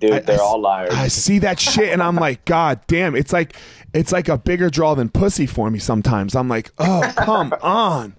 Dude. 0.00 0.12
I- 0.12 0.18
they're 0.20 0.40
I- 0.40 0.42
all 0.42 0.60
liars. 0.60 0.92
I 0.94 1.08
see 1.08 1.38
that 1.40 1.60
shit 1.60 1.92
and 1.92 2.02
I'm 2.02 2.16
like, 2.16 2.44
God 2.44 2.80
damn, 2.86 3.14
it's 3.14 3.32
like 3.32 3.56
it's 3.94 4.12
like 4.12 4.28
a 4.28 4.38
bigger 4.38 4.70
draw 4.70 4.94
than 4.94 5.08
pussy 5.08 5.46
for 5.46 5.70
me 5.70 5.78
sometimes. 5.78 6.34
I'm 6.34 6.48
like, 6.48 6.70
oh 6.78 7.12
come 7.16 7.54
on. 7.62 8.14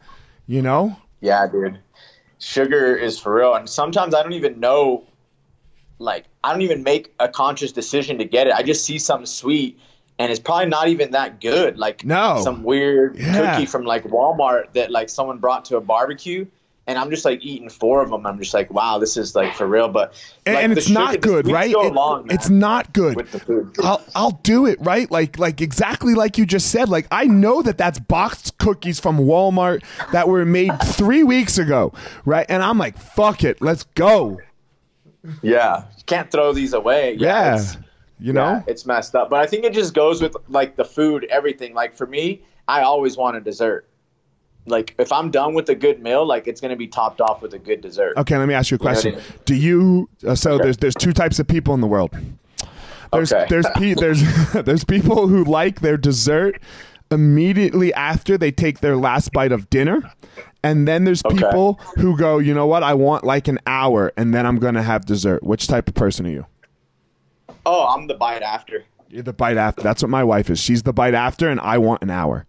You 0.47 0.61
know? 0.61 0.97
Yeah, 1.21 1.47
dude. 1.47 1.79
Sugar 2.39 2.95
is 2.95 3.19
for 3.19 3.35
real. 3.35 3.53
And 3.53 3.69
sometimes 3.69 4.13
I 4.15 4.23
don't 4.23 4.33
even 4.33 4.59
know, 4.59 5.03
like, 5.99 6.25
I 6.43 6.51
don't 6.51 6.63
even 6.63 6.83
make 6.83 7.13
a 7.19 7.27
conscious 7.29 7.71
decision 7.71 8.17
to 8.17 8.25
get 8.25 8.47
it. 8.47 8.53
I 8.53 8.63
just 8.63 8.83
see 8.83 8.97
something 8.97 9.27
sweet 9.27 9.79
and 10.19 10.31
it's 10.31 10.39
probably 10.39 10.65
not 10.67 10.87
even 10.87 11.11
that 11.11 11.39
good. 11.41 11.77
Like, 11.77 12.03
No. 12.03 12.41
some 12.43 12.63
weird 12.63 13.15
Yeah. 13.17 13.53
cookie 13.53 13.65
from, 13.65 13.85
like, 13.85 14.03
Walmart 14.05 14.73
that, 14.73 14.91
like, 14.91 15.09
someone 15.09 15.37
brought 15.37 15.65
to 15.65 15.77
a 15.77 15.81
barbecue. 15.81 16.45
And 16.87 16.97
I'm 16.97 17.11
just 17.11 17.25
like 17.25 17.45
eating 17.45 17.69
four 17.69 18.01
of 18.01 18.09
them. 18.09 18.25
I'm 18.25 18.39
just 18.39 18.53
like, 18.55 18.71
wow, 18.73 18.97
this 18.97 19.15
is 19.15 19.35
like 19.35 19.53
for 19.53 19.67
real. 19.67 19.87
But 19.87 20.13
And, 20.45 20.55
like, 20.55 20.63
and 20.63 20.73
it's 20.77 20.89
not 20.89 21.11
the 21.13 21.17
good, 21.19 21.47
right? 21.47 21.69
It- 21.71 22.31
it's 22.33 22.49
not 22.49 22.91
good. 22.91 23.15
with 23.15 23.31
the 23.31 23.39
food. 23.39 23.75
I'll 23.83 24.03
I'll 24.15 24.31
do 24.43 24.65
it, 24.65 24.79
right? 24.81 25.09
Like 25.09 25.37
like 25.37 25.61
exactly 25.61 26.15
like 26.15 26.37
you 26.39 26.45
just 26.45 26.71
said. 26.71 26.89
Like 26.89 27.07
I 27.11 27.25
know 27.25 27.61
that 27.61 27.77
that's 27.77 27.99
boxed 27.99 28.57
cookies 28.57 28.99
from 28.99 29.19
Walmart 29.19 29.83
that 30.11 30.27
were 30.27 30.43
made 30.43 30.71
3 30.83 31.23
weeks 31.23 31.57
ago, 31.59 31.93
right? 32.25 32.45
And 32.49 32.63
I'm 32.63 32.77
like, 32.79 32.97
"Fuck 32.97 33.43
it, 33.43 33.61
let's 33.61 33.83
go." 33.95 34.39
Yeah, 35.43 35.83
you 35.97 36.03
can't 36.05 36.31
throw 36.31 36.51
these 36.53 36.73
away. 36.73 37.15
Yeah. 37.19 37.53
it's- 37.55 37.77
you 38.19 38.33
know? 38.33 38.41
Yeah, 38.51 38.61
it's 38.67 38.85
messed 38.85 39.15
up. 39.15 39.31
But 39.31 39.39
I 39.39 39.47
think 39.47 39.65
it 39.65 39.73
just 39.73 39.95
goes 39.95 40.21
with 40.21 40.35
like 40.47 40.75
the 40.75 40.85
food, 40.85 41.25
everything. 41.31 41.73
Like 41.73 41.95
for 41.95 42.05
me, 42.05 42.43
I 42.67 42.81
always 42.81 43.17
want 43.17 43.35
a 43.35 43.39
dessert. 43.41 43.87
Like 44.65 44.93
if 44.99 45.11
I'm 45.11 45.31
done 45.31 45.53
with 45.53 45.69
a 45.69 45.75
good 45.75 46.01
meal, 46.03 46.25
like 46.25 46.47
it's 46.47 46.61
gonna 46.61 46.75
be 46.75 46.87
topped 46.87 47.19
off 47.21 47.41
with 47.41 47.53
a 47.53 47.59
good 47.59 47.81
dessert. 47.81 48.15
Okay, 48.17 48.37
let 48.37 48.47
me 48.47 48.53
ask 48.53 48.69
you 48.71 48.77
a 48.79 48.83
know 48.83 48.89
I 48.89 48.93
question. 48.93 49.15
mean? 49.15 49.23
Do 49.45 49.55
you 49.55 50.09
uh, 50.27 50.35
so 50.35 50.57
there's 50.57 50.77
there's 50.77 50.95
two 50.95 51.13
types 51.13 51.39
of 51.39 51.47
people 51.47 51.73
in 51.73 51.81
the 51.81 51.87
world. 51.87 52.11
There's 53.11 53.33
Okay. 53.33 53.45
there's 53.49 53.65
pe- 53.75 53.95
there's 53.95 54.21
there's 54.65 54.83
people 54.83 55.27
who 55.27 55.43
like 55.43 55.81
their 55.81 55.97
dessert 55.97 56.61
immediately 57.09 57.93
after 57.93 58.37
they 58.37 58.51
take 58.51 58.79
their 58.79 58.95
last 58.95 59.31
bite 59.33 59.51
of 59.51 59.69
dinner. 59.69 60.11
And 60.63 60.87
then 60.87 61.05
there's 61.05 61.23
Okay. 61.25 61.35
people 61.37 61.79
who 61.97 62.15
go, 62.15 62.37
"You 62.37 62.53
know 62.53 62.67
what? 62.67 62.83
I 62.83 62.93
want 62.93 63.23
like 63.23 63.47
an 63.47 63.57
hour 63.65 64.13
and 64.15 64.31
then 64.33 64.45
I'm 64.45 64.59
going 64.59 64.75
to 64.75 64.83
have 64.83 65.05
dessert." 65.05 65.41
Which 65.43 65.65
type 65.67 65.87
of 65.87 65.95
person 65.95 66.27
are 66.27 66.29
you? 66.29 66.45
Oh, 67.65 67.87
I'm 67.87 68.07
the 68.07 68.13
bite 68.13 68.43
after. 68.43 68.85
You're 69.09 69.23
the 69.23 69.33
bite 69.33 69.57
after. 69.57 69.81
That's 69.81 70.01
what 70.03 70.09
my 70.09 70.23
wife 70.23 70.49
is. 70.49 70.59
She's 70.59 70.83
the 70.83 70.93
bite 70.93 71.15
after 71.15 71.49
and 71.49 71.59
I 71.59 71.79
want 71.79 72.01
an 72.03 72.11
hour. 72.11 72.45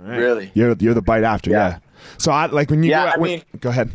Right. 0.00 0.16
Really? 0.18 0.50
You're 0.54 0.74
you're 0.80 0.94
the 0.94 1.02
bite 1.02 1.24
after, 1.24 1.50
yeah. 1.50 1.68
Yeah. 1.68 1.78
So 2.18 2.32
I 2.32 2.46
like 2.46 2.70
when 2.70 2.82
you 2.82 2.90
Yeah, 2.90 3.04
go 3.04 3.10
I 3.10 3.18
when- 3.18 3.30
mean- 3.30 3.42
go 3.60 3.68
ahead. 3.68 3.90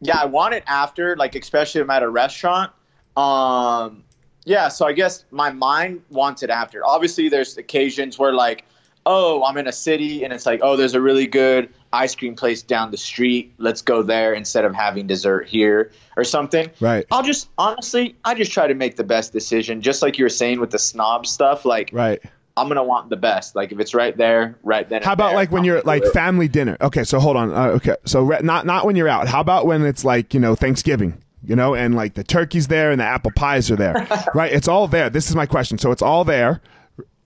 Yeah, 0.00 0.18
I 0.18 0.26
want 0.26 0.54
it 0.54 0.64
after, 0.66 1.16
like 1.16 1.34
especially 1.34 1.80
if 1.80 1.86
I'm 1.86 1.90
at 1.90 2.02
a 2.02 2.08
restaurant. 2.08 2.72
Um, 3.16 4.04
yeah, 4.44 4.68
so 4.68 4.86
I 4.86 4.92
guess 4.92 5.24
my 5.30 5.50
mind 5.50 6.02
wants 6.10 6.42
it 6.42 6.50
after. 6.50 6.84
Obviously, 6.84 7.28
there's 7.28 7.56
occasions 7.56 8.18
where 8.18 8.32
like, 8.32 8.64
oh, 9.06 9.42
I'm 9.44 9.56
in 9.56 9.66
a 9.66 9.72
city 9.72 10.24
and 10.24 10.32
it's 10.32 10.46
like, 10.46 10.60
oh, 10.62 10.76
there's 10.76 10.94
a 10.94 11.00
really 11.00 11.26
good 11.26 11.68
ice 11.92 12.14
cream 12.14 12.34
place 12.34 12.62
down 12.62 12.90
the 12.90 12.96
street. 12.96 13.54
Let's 13.58 13.82
go 13.82 14.02
there 14.02 14.34
instead 14.34 14.64
of 14.64 14.74
having 14.74 15.06
dessert 15.06 15.46
here 15.46 15.92
or 16.16 16.24
something. 16.24 16.70
Right. 16.80 17.06
I'll 17.10 17.22
just 17.22 17.48
honestly, 17.56 18.16
I 18.24 18.34
just 18.34 18.50
try 18.52 18.66
to 18.66 18.74
make 18.74 18.96
the 18.96 19.04
best 19.04 19.32
decision. 19.32 19.80
Just 19.80 20.02
like 20.02 20.18
you 20.18 20.24
were 20.24 20.28
saying 20.30 20.58
with 20.60 20.70
the 20.70 20.78
snob 20.78 21.26
stuff, 21.26 21.64
like 21.64 21.90
Right. 21.92 22.20
I'm 22.56 22.68
gonna 22.68 22.84
want 22.84 23.10
the 23.10 23.16
best. 23.16 23.56
Like 23.56 23.72
if 23.72 23.80
it's 23.80 23.94
right 23.94 24.16
there, 24.16 24.56
right 24.62 24.88
then. 24.88 25.02
How 25.02 25.12
about 25.12 25.28
there, 25.28 25.36
like 25.36 25.50
when 25.50 25.60
I'm 25.60 25.66
you're 25.66 25.82
like 25.82 26.04
it. 26.04 26.12
family 26.12 26.46
dinner? 26.48 26.76
Okay, 26.80 27.02
so 27.04 27.18
hold 27.18 27.36
on. 27.36 27.52
Uh, 27.52 27.66
okay, 27.76 27.96
so 28.04 28.22
re- 28.22 28.40
not 28.42 28.64
not 28.66 28.86
when 28.86 28.94
you're 28.96 29.08
out. 29.08 29.26
How 29.28 29.40
about 29.40 29.66
when 29.66 29.82
it's 29.84 30.04
like 30.04 30.32
you 30.34 30.40
know 30.40 30.54
Thanksgiving, 30.54 31.20
you 31.44 31.56
know, 31.56 31.74
and 31.74 31.94
like 31.96 32.14
the 32.14 32.22
turkey's 32.24 32.68
there 32.68 32.90
and 32.92 33.00
the 33.00 33.04
apple 33.04 33.32
pies 33.34 33.70
are 33.70 33.76
there, 33.76 34.06
right? 34.34 34.52
It's 34.52 34.68
all 34.68 34.86
there. 34.86 35.10
This 35.10 35.28
is 35.28 35.34
my 35.34 35.46
question. 35.46 35.78
So 35.78 35.90
it's 35.90 36.02
all 36.02 36.24
there, 36.24 36.60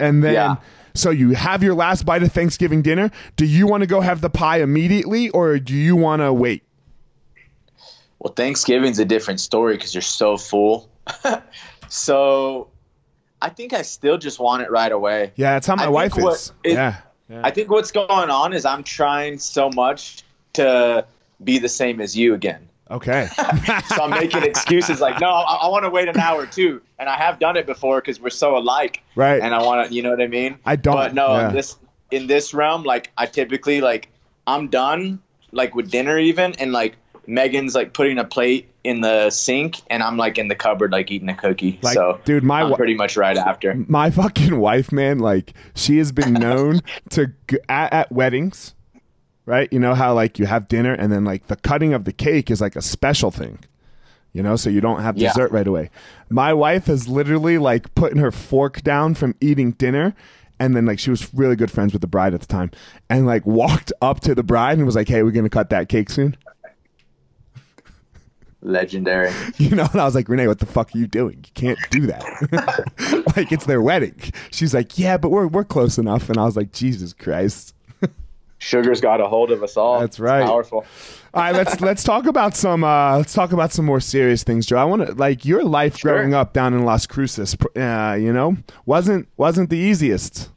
and 0.01 0.25
then 0.25 0.33
Yeah. 0.35 0.57
so 0.95 1.11
you 1.11 1.33
have 1.33 1.62
your 1.62 1.75
last 1.75 2.07
bite 2.07 2.23
of 2.23 2.33
Thanksgiving 2.33 2.81
dinner. 2.81 3.11
Do 3.37 3.45
you 3.45 3.67
want 3.67 3.83
to 3.83 3.87
go 3.87 4.01
have 4.01 4.23
the 4.23 4.31
pie 4.31 4.62
immediately, 4.62 5.29
or 5.31 5.59
do 5.59 5.75
you 5.75 5.95
want 5.95 6.23
to 6.23 6.33
wait? 6.33 6.62
Well, 8.19 8.33
Thanksgiving's 8.33 8.99
a 8.99 9.05
different 9.05 9.41
story 9.41 9.75
because 9.77 9.95
you're 9.95 10.03
so 10.03 10.37
full. 10.38 10.91
so 11.88 12.69
I 13.40 13.48
think 13.51 13.72
I 13.72 13.83
still 13.83 14.18
just 14.18 14.38
want 14.40 14.62
it 14.62 14.70
right 14.70 14.90
away. 14.92 15.33
Yeah, 15.37 15.53
that's 15.55 15.66
how 15.66 15.77
my 15.77 15.85
I 15.85 15.88
wife 15.88 16.16
what 16.16 16.35
is. 16.35 16.53
it- 16.64 16.72
yeah. 16.72 16.96
yeah. 17.29 17.40
I 17.44 17.51
think 17.51 17.70
what's 17.70 17.92
going 17.92 18.31
on 18.31 18.53
is 18.53 18.64
I'm 18.64 18.83
trying 18.83 19.38
so 19.38 19.70
much 19.74 20.22
to 20.55 21.05
be 21.44 21.59
the 21.59 21.68
same 21.68 22.01
as 22.01 22.16
you 22.16 22.35
again. 22.35 22.68
okay. 22.90 23.29
So 23.94 24.03
I'm 24.03 24.11
making 24.11 24.42
excuses 24.42 25.01
like, 25.01 25.20
no, 25.20 25.29
I, 25.29 25.55
I 25.66 25.68
want 25.68 25.85
to 25.85 25.90
wait 25.90 26.09
an 26.09 26.18
hour 26.18 26.46
too, 26.46 26.81
and 26.98 27.09
I 27.09 27.16
have 27.16 27.38
done 27.38 27.57
it 27.57 27.66
before 27.66 28.01
because 28.01 28.18
we're 28.20 28.31
so 28.31 28.57
alike. 28.57 29.03
Right. 29.14 29.40
And 29.42 29.55
I 29.55 29.62
want 29.62 29.88
to, 29.88 29.94
you 29.94 30.03
know 30.03 30.11
what 30.11 30.20
I 30.22 30.27
mean? 30.27 30.59
I 30.64 30.77
don't, 30.77 30.94
But 30.94 31.14
no, 31.14 31.29
yeah. 31.37 31.48
in 31.48 31.55
this 31.55 31.77
in 32.11 32.27
this 32.27 32.55
realm, 32.55 32.83
like 32.85 33.11
I 33.18 33.27
typically 33.27 33.81
like 33.83 34.09
I'm 34.46 34.68
done 34.68 35.20
like 35.53 35.74
with 35.74 35.90
dinner 35.90 36.18
even, 36.18 36.55
and 36.59 36.72
like 36.72 36.96
Megan's 37.29 37.75
like 37.75 37.93
putting 37.93 38.19
a 38.19 38.25
plate 38.25 38.69
in 38.85 39.03
the 39.03 39.29
sink, 39.31 39.77
and 39.91 40.03
I'm 40.03 40.17
like 40.17 40.38
in 40.38 40.49
the 40.49 40.55
cupboard 40.55 40.91
like 40.93 41.11
eating 41.11 41.29
a 41.29 41.35
cookie. 41.35 41.79
Like, 41.83 41.95
so 41.95 42.19
dude, 42.25 42.43
my 42.43 42.62
I'm 42.62 42.75
pretty 42.75 42.95
much 42.95 43.17
right 43.17 43.37
after. 43.37 43.75
my 43.87 44.11
fucking 44.11 44.59
wife, 44.59 44.91
man, 44.91 45.19
like 45.19 45.53
she 45.75 45.99
has 45.99 46.11
been 46.11 46.33
known 46.33 46.81
to 47.11 47.33
at, 47.69 47.93
at 47.93 48.11
weddings, 48.12 48.75
right? 49.45 49.71
You 49.73 49.79
know 49.79 49.95
how 49.95 50.14
like 50.14 50.38
you 50.38 50.47
have 50.47 50.69
dinner 50.69 50.95
and 50.95 51.12
then 51.12 51.25
like 51.25 51.49
the 51.49 51.57
cutting 51.57 51.93
of 51.93 52.05
the 52.05 52.12
cake 52.12 52.51
is 52.51 52.61
like 52.61 52.77
a 52.77 52.83
special 52.83 53.31
thing. 53.31 53.59
You 54.33 54.43
know, 54.43 54.57
so 54.57 54.71
you 54.71 54.81
don't 54.81 55.03
have 55.03 55.17
Yeah. 55.17 55.29
dessert 55.29 55.51
right 55.53 55.67
away. 55.67 55.91
My 56.31 56.53
wife 56.55 56.87
has 56.87 57.09
literally 57.09 57.59
like 57.59 57.95
putting 57.95 58.19
her 58.19 58.31
fork 58.31 58.83
down 58.83 59.14
from 59.14 59.35
eating 59.41 59.73
dinner 59.73 60.14
and 60.61 60.77
then 60.77 60.87
like 60.87 60.99
she 60.99 61.11
was 61.11 61.33
really 61.35 61.57
good 61.57 61.71
friends 61.71 61.93
with 61.93 62.03
the 62.03 62.09
bride 62.09 62.35
at 62.35 62.41
the 62.41 62.47
time 62.47 62.71
and 63.09 63.27
like 63.27 63.47
walked 63.47 63.93
up 64.03 64.21
to 64.21 64.35
the 64.35 64.43
bride 64.43 64.77
and 64.79 64.87
was 64.87 64.97
like, 64.97 65.09
"Hey, 65.09 65.23
we're 65.23 65.31
going 65.31 65.45
to 65.45 65.51
cut 65.51 65.71
that 65.71 65.88
cake 65.88 66.11
soon." 66.11 66.37
Legendary. 68.61 69.33
You 69.59 69.71
know, 69.77 69.87
and 69.92 70.01
I 70.01 70.05
was 70.05 70.14
like, 70.14 70.29
Renee, 70.29 70.47
what 70.49 70.59
the 70.59 70.66
fuck 70.66 70.94
are 70.94 70.99
you 70.99 71.07
doing? 71.07 71.44
You 71.47 71.53
can't 71.55 71.79
do 71.90 72.07
that. 72.09 73.33
like 73.37 73.53
it's 73.53 73.66
their 73.66 73.81
wedding. 73.83 74.14
She's 74.51 74.75
like, 74.75 74.99
yeah, 74.99 75.16
but 75.16 75.31
we're 75.31 75.47
we're 75.47 75.64
close 75.64 75.99
enough. 75.99 76.29
And 76.29 76.38
I 76.38 76.44
was 76.44 76.57
like, 76.57 76.73
Jesus 76.73 77.12
Christ. 77.12 77.75
Sugar's 78.61 79.01
got 79.01 79.21
a 79.21 79.29
hold 79.29 79.53
of 79.53 79.62
us 79.62 79.77
all. 79.77 80.01
That's 80.01 80.16
It's 80.16 80.21
right. 80.21 80.44
powerful. 80.44 80.85
All 81.33 81.42
right, 81.42 81.55
let's 81.55 81.81
let's 81.81 82.03
talk 82.03 82.27
about 82.27 82.57
some 82.57 82.83
uh, 82.83 83.16
let's 83.16 83.32
talk 83.32 83.53
about 83.53 83.70
some 83.72 83.85
more 83.85 84.01
serious 84.01 84.43
things, 84.43 84.66
Joe. 84.66 84.78
I 84.78 84.85
want 84.85 85.07
to 85.07 85.12
like 85.14 85.45
your 85.45 85.62
life 85.62 85.99
Sure. 85.99 86.14
growing 86.14 86.35
up 86.35 86.55
down 86.55 86.74
in 86.74 86.85
Las 86.85 87.07
Cruces. 87.07 87.57
Uh, 87.76 88.16
you 88.20 88.32
know, 88.32 88.57
wasn't 88.85 89.28
wasn't 89.37 89.70
the 89.70 89.76
easiest. 89.76 90.51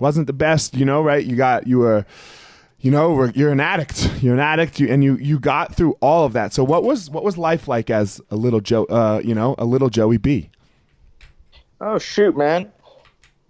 Wasn't 0.00 0.26
the 0.26 0.34
best. 0.34 0.74
You 0.76 0.84
know, 0.84 1.02
right? 1.02 1.24
You 1.24 1.36
got 1.36 1.66
you 1.66 1.78
were. 1.78 2.04
You 2.80 2.92
know, 2.92 3.24
you're 3.34 3.50
an 3.50 3.60
addict. 3.60 4.08
You're 4.22 4.34
an 4.34 4.40
addict, 4.40 4.78
you, 4.78 4.88
and 4.88 5.02
you 5.02 5.16
you 5.16 5.40
got 5.40 5.74
through 5.74 5.96
all 6.00 6.24
of 6.24 6.32
that. 6.34 6.52
So, 6.52 6.62
what 6.62 6.84
was 6.84 7.10
what 7.10 7.24
was 7.24 7.36
life 7.36 7.66
like 7.66 7.90
as 7.90 8.20
a 8.30 8.36
little 8.36 8.60
Joe? 8.60 8.84
Uh, 8.84 9.20
you 9.24 9.34
know, 9.34 9.56
a 9.58 9.64
little 9.64 9.90
Joey 9.90 10.16
B. 10.16 10.50
Oh 11.80 11.98
shoot, 11.98 12.36
man. 12.36 12.70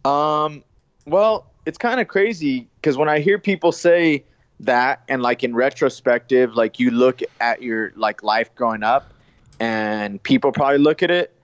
Um, 0.05 0.65
well, 1.07 1.53
it's 1.67 1.77
kind 1.77 2.01
of 2.01 2.09
crazy 2.09 2.69
because 2.77 2.97
when 2.97 3.11
I 3.11 3.21
hear 3.21 3.39
people 3.39 3.71
say 3.71 4.25
that, 4.61 5.03
and 5.09 5.21
like 5.21 5.45
in 5.45 5.55
retrospective, 5.55 6.55
like 6.55 6.79
you 6.79 6.91
look 6.91 7.21
at 7.41 7.63
your 7.63 7.93
like 7.97 8.23
life 8.23 8.55
growing 8.55 8.83
up, 8.83 9.13
and 9.61 10.23
people 10.23 10.53
probably 10.53 10.79
look 10.79 11.03
at 11.03 11.11
it 11.11 11.38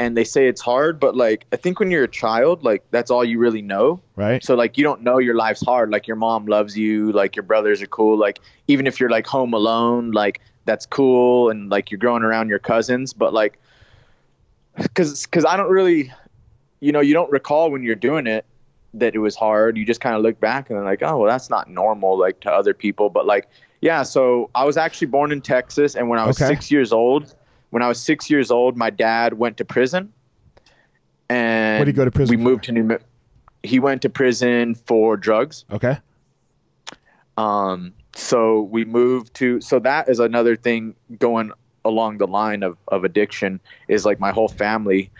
and 0.00 0.16
they 0.16 0.24
say 0.24 0.48
it's 0.48 0.62
hard, 0.62 0.98
but 0.98 1.14
like 1.14 1.44
I 1.52 1.56
think 1.56 1.78
when 1.78 1.90
you're 1.90 2.04
a 2.04 2.08
child, 2.08 2.64
like 2.64 2.82
that's 2.90 3.10
all 3.10 3.22
you 3.22 3.38
really 3.38 3.60
know. 3.60 4.00
Right. 4.16 4.42
So 4.42 4.54
like 4.54 4.78
you 4.78 4.82
don't 4.82 5.02
know 5.02 5.18
your 5.18 5.34
life's 5.34 5.62
hard. 5.62 5.90
Like 5.90 6.06
your 6.06 6.16
mom 6.16 6.46
loves 6.46 6.74
you, 6.74 7.12
like 7.12 7.36
your 7.36 7.42
brothers 7.42 7.82
are 7.82 7.86
cool. 7.86 8.16
Like 8.16 8.40
even 8.66 8.86
if 8.86 8.98
you're 8.98 9.10
like 9.10 9.26
home 9.26 9.52
alone, 9.52 10.12
like 10.12 10.40
that's 10.64 10.86
cool 10.86 11.50
and 11.50 11.68
like 11.68 11.90
you're 11.90 11.98
growing 11.98 12.22
around 12.22 12.48
your 12.48 12.58
cousins, 12.58 13.12
but 13.12 13.34
like 13.34 13.58
cuz 14.94 15.26
cuz 15.26 15.44
I 15.44 15.58
don't 15.58 15.70
really 15.70 16.10
you 16.80 16.92
know, 16.92 17.00
you 17.00 17.12
don't 17.12 17.30
recall 17.30 17.70
when 17.70 17.82
you're 17.82 17.94
doing 17.94 18.26
it 18.26 18.46
that 18.94 19.14
it 19.14 19.18
was 19.18 19.36
hard. 19.36 19.76
You 19.76 19.84
just 19.84 20.00
kind 20.00 20.16
of 20.16 20.22
look 20.22 20.40
back 20.40 20.70
and 20.70 20.78
then 20.78 20.86
like, 20.86 21.02
oh, 21.02 21.18
well 21.18 21.30
that's 21.30 21.50
not 21.50 21.68
normal 21.68 22.18
like 22.18 22.40
to 22.40 22.50
other 22.50 22.72
people, 22.72 23.10
but 23.10 23.26
like 23.26 23.48
yeah, 23.82 24.02
so 24.02 24.48
I 24.54 24.64
was 24.64 24.78
actually 24.78 25.08
born 25.08 25.30
in 25.30 25.42
Texas 25.42 25.94
and 25.94 26.08
when 26.08 26.18
I 26.18 26.26
was 26.26 26.40
Okay. 26.40 26.54
6 26.54 26.70
years 26.70 26.90
old, 26.90 27.34
when 27.70 27.82
I 27.82 27.88
was 27.88 28.00
6 28.02 28.30
years 28.30 28.50
old, 28.50 28.76
my 28.76 28.90
dad 28.90 29.34
went 29.34 29.56
to 29.58 29.64
prison. 29.64 30.12
And 31.28 31.78
What'd 31.78 31.94
he 31.94 31.96
go 31.96 32.04
to 32.04 32.10
prison 32.10 32.36
We 32.36 32.42
for? 32.42 32.48
moved 32.50 32.64
to 32.64 32.72
New 32.72 32.98
he 33.62 33.78
went 33.78 34.02
to 34.02 34.08
prison 34.10 34.74
for 34.74 35.16
drugs. 35.16 35.64
Okay. 35.70 35.98
Um, 37.36 37.92
so 38.14 38.62
we 38.62 38.84
moved 38.84 39.34
to 39.34 39.60
so 39.60 39.78
that 39.80 40.08
is 40.08 40.18
another 40.18 40.56
thing 40.56 40.94
going 41.18 41.52
along 41.84 42.18
the 42.18 42.26
line 42.26 42.62
of, 42.62 42.76
of 42.88 43.04
addiction 43.04 43.60
is 43.88 44.04
like 44.04 44.20
my 44.20 44.30
whole 44.32 44.48
family. 44.48 45.10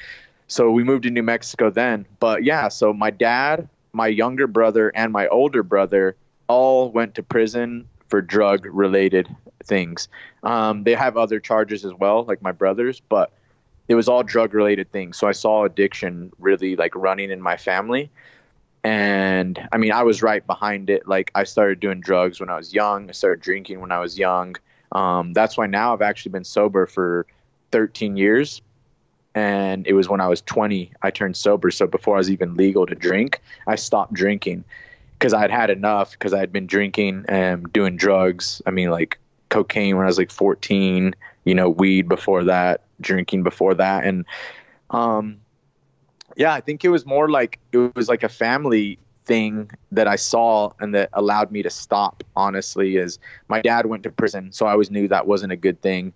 So 0.48 0.70
we 0.70 0.84
moved 0.84 1.05
to 1.05 1.11
New 1.11 1.22
Mexico 1.22 1.70
then. 1.70 2.07
But 2.18 2.44
yeah, 2.44 2.68
so 2.68 2.92
my 2.92 3.11
dad, 3.11 3.68
my 3.92 4.09
younger 4.09 4.46
brother, 4.46 4.90
and 4.94 5.12
my 5.12 5.28
older 5.28 5.62
brother 5.62 6.16
all 6.48 6.90
went 6.90 7.14
to 7.14 7.22
prison 7.22 7.88
for 8.09 8.20
drug 8.20 8.66
related 8.66 9.28
things. 9.65 10.09
Um, 10.43 10.85
they 10.85 10.95
have 10.95 11.17
other 11.17 11.41
charges 11.41 11.85
as 11.85 11.93
well, 11.95 12.25
like 12.25 12.43
my 12.43 12.53
brothers, 12.53 13.01
but 13.09 13.33
it 13.89 13.95
was 13.95 14.09
all 14.09 14.23
drug 14.23 14.55
related 14.55 14.91
things. 14.93 15.19
So 15.19 15.27
I 15.27 15.33
saw 15.33 15.65
addiction 15.65 16.33
really 16.39 16.77
like 16.77 16.95
running 16.95 17.31
in 17.31 17.41
my 17.41 17.57
family 17.57 18.11
and 18.83 19.69
I 19.73 19.77
mean, 19.77 19.93
I 19.93 20.03
was 20.03 20.23
right 20.23 20.47
behind 20.47 20.89
it. 20.89 21.07
Like, 21.07 21.31
I 21.35 21.45
started 21.45 21.81
doing 21.81 22.01
drugs 22.01 22.41
when 22.41 22.49
I 22.49 22.57
was 22.57 22.73
young. 22.73 23.09
I 23.09 23.13
started 23.13 23.43
drinking 23.43 23.81
when 23.81 23.93
I 23.93 23.99
was 23.99 24.19
young. 24.19 24.57
Um, 24.93 25.33
that's 25.33 25.59
why 25.59 25.67
now 25.67 25.93
I've 25.93 26.03
actually 26.03 26.33
been 26.33 26.45
sober 26.45 26.87
for 26.87 27.27
13 27.73 28.17
years. 28.17 28.63
And 29.35 29.87
it 29.87 29.93
was 29.93 30.09
when 30.09 30.21
I 30.21 30.27
was 30.27 30.41
20 30.43 30.93
I 31.03 31.11
turned 31.11 31.37
sober. 31.37 31.71
So 31.71 31.87
before 31.87 32.17
I 32.17 32.19
was 32.19 32.31
even 32.31 32.57
legal 32.57 32.87
to 32.87 32.95
drink, 32.95 33.41
I 33.67 33.77
stopped 33.77 34.13
drinking 34.15 34.65
because 35.19 35.35
I'd 35.35 35.51
had 35.51 35.71
enough. 35.71 36.13
Because 36.13 36.33
I 36.33 36.41
had 36.41 36.53
been 36.53 36.67
drinking 36.67 37.27
and 37.29 37.71
doing 37.73 37.97
drugs. 37.97 38.63
I 38.67 38.71
mean, 38.71 38.91
like 38.91 39.19
cocaine 39.51 39.96
when 39.96 40.07
I 40.07 40.09
was 40.09 40.18
like 40.18 40.30
14. 40.30 41.14
You 41.44 41.55
know, 41.55 41.70
weed 41.70 42.09
before 42.09 42.44
that, 42.44 42.82
drinking 43.01 43.42
before 43.42 43.74
that, 43.74 44.05
and 44.05 44.26
um, 44.90 45.40
yeah, 46.36 46.53
I 46.53 46.61
think 46.61 46.84
it 46.84 46.88
was 46.88 47.07
more 47.07 47.30
like 47.30 47.59
it 47.72 47.94
was 47.96 48.09
like 48.09 48.22
a 48.22 48.28
family 48.28 48.98
thing 49.24 49.70
that 49.92 50.09
I 50.09 50.16
saw 50.16 50.72
and 50.80 50.94
that 50.94 51.09
allowed 51.12 51.51
me 51.51 51.62
to 51.62 51.70
stop. 51.70 52.22
Honestly, 52.36 52.96
is 52.96 53.18
my 53.48 53.61
dad 53.61 53.86
went 53.86 54.03
to 54.05 54.11
prison, 54.11 54.53
so 54.53 54.66
I 54.66 54.72
always 54.72 54.90
knew 54.90 55.09
that 55.09 55.26
wasn't 55.26 55.53
a 55.53 55.57
good 55.57 55.80
thing. 55.80 56.12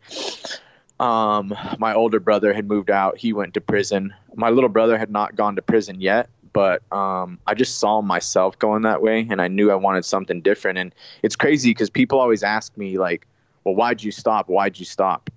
Um, 1.00 1.54
my 1.78 1.94
older 1.94 2.20
brother 2.20 2.52
had 2.52 2.68
moved 2.68 2.90
out; 2.90 3.18
he 3.18 3.32
went 3.32 3.54
to 3.54 3.60
prison. 3.60 4.14
My 4.34 4.50
little 4.50 4.70
brother 4.70 4.98
had 4.98 5.10
not 5.10 5.36
gone 5.36 5.56
to 5.56 5.62
prison 5.62 6.00
yet, 6.00 6.28
but 6.54 6.80
um, 6.90 7.38
I 7.46 7.52
just 7.52 7.78
saw 7.78 8.00
myself 8.00 8.58
going 8.58 8.82
that 8.82 9.02
way, 9.02 9.26
and 9.28 9.42
I 9.42 9.48
knew 9.48 9.70
I 9.70 9.74
wanted 9.74 10.06
something 10.06 10.40
different. 10.40 10.78
And 10.78 10.94
it's 11.22 11.36
crazy 11.36 11.70
because 11.70 11.90
people 11.90 12.18
always 12.18 12.42
ask 12.42 12.74
me 12.78 12.96
like, 12.96 13.26
"Well, 13.64 13.74
why'd 13.74 14.02
you 14.02 14.10
stop? 14.10 14.48
Why'd 14.48 14.78
you 14.78 14.86
stop?" 14.86 15.28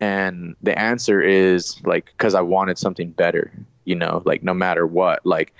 And 0.00 0.56
the 0.62 0.78
answer 0.78 1.20
is 1.20 1.82
like, 1.84 2.06
because 2.06 2.34
I 2.34 2.40
wanted 2.40 2.78
something 2.78 3.10
better 3.10 3.52
you 3.84 3.94
know 3.94 4.22
like 4.24 4.42
no 4.42 4.54
matter 4.54 4.86
what 4.86 5.24
like 5.24 5.52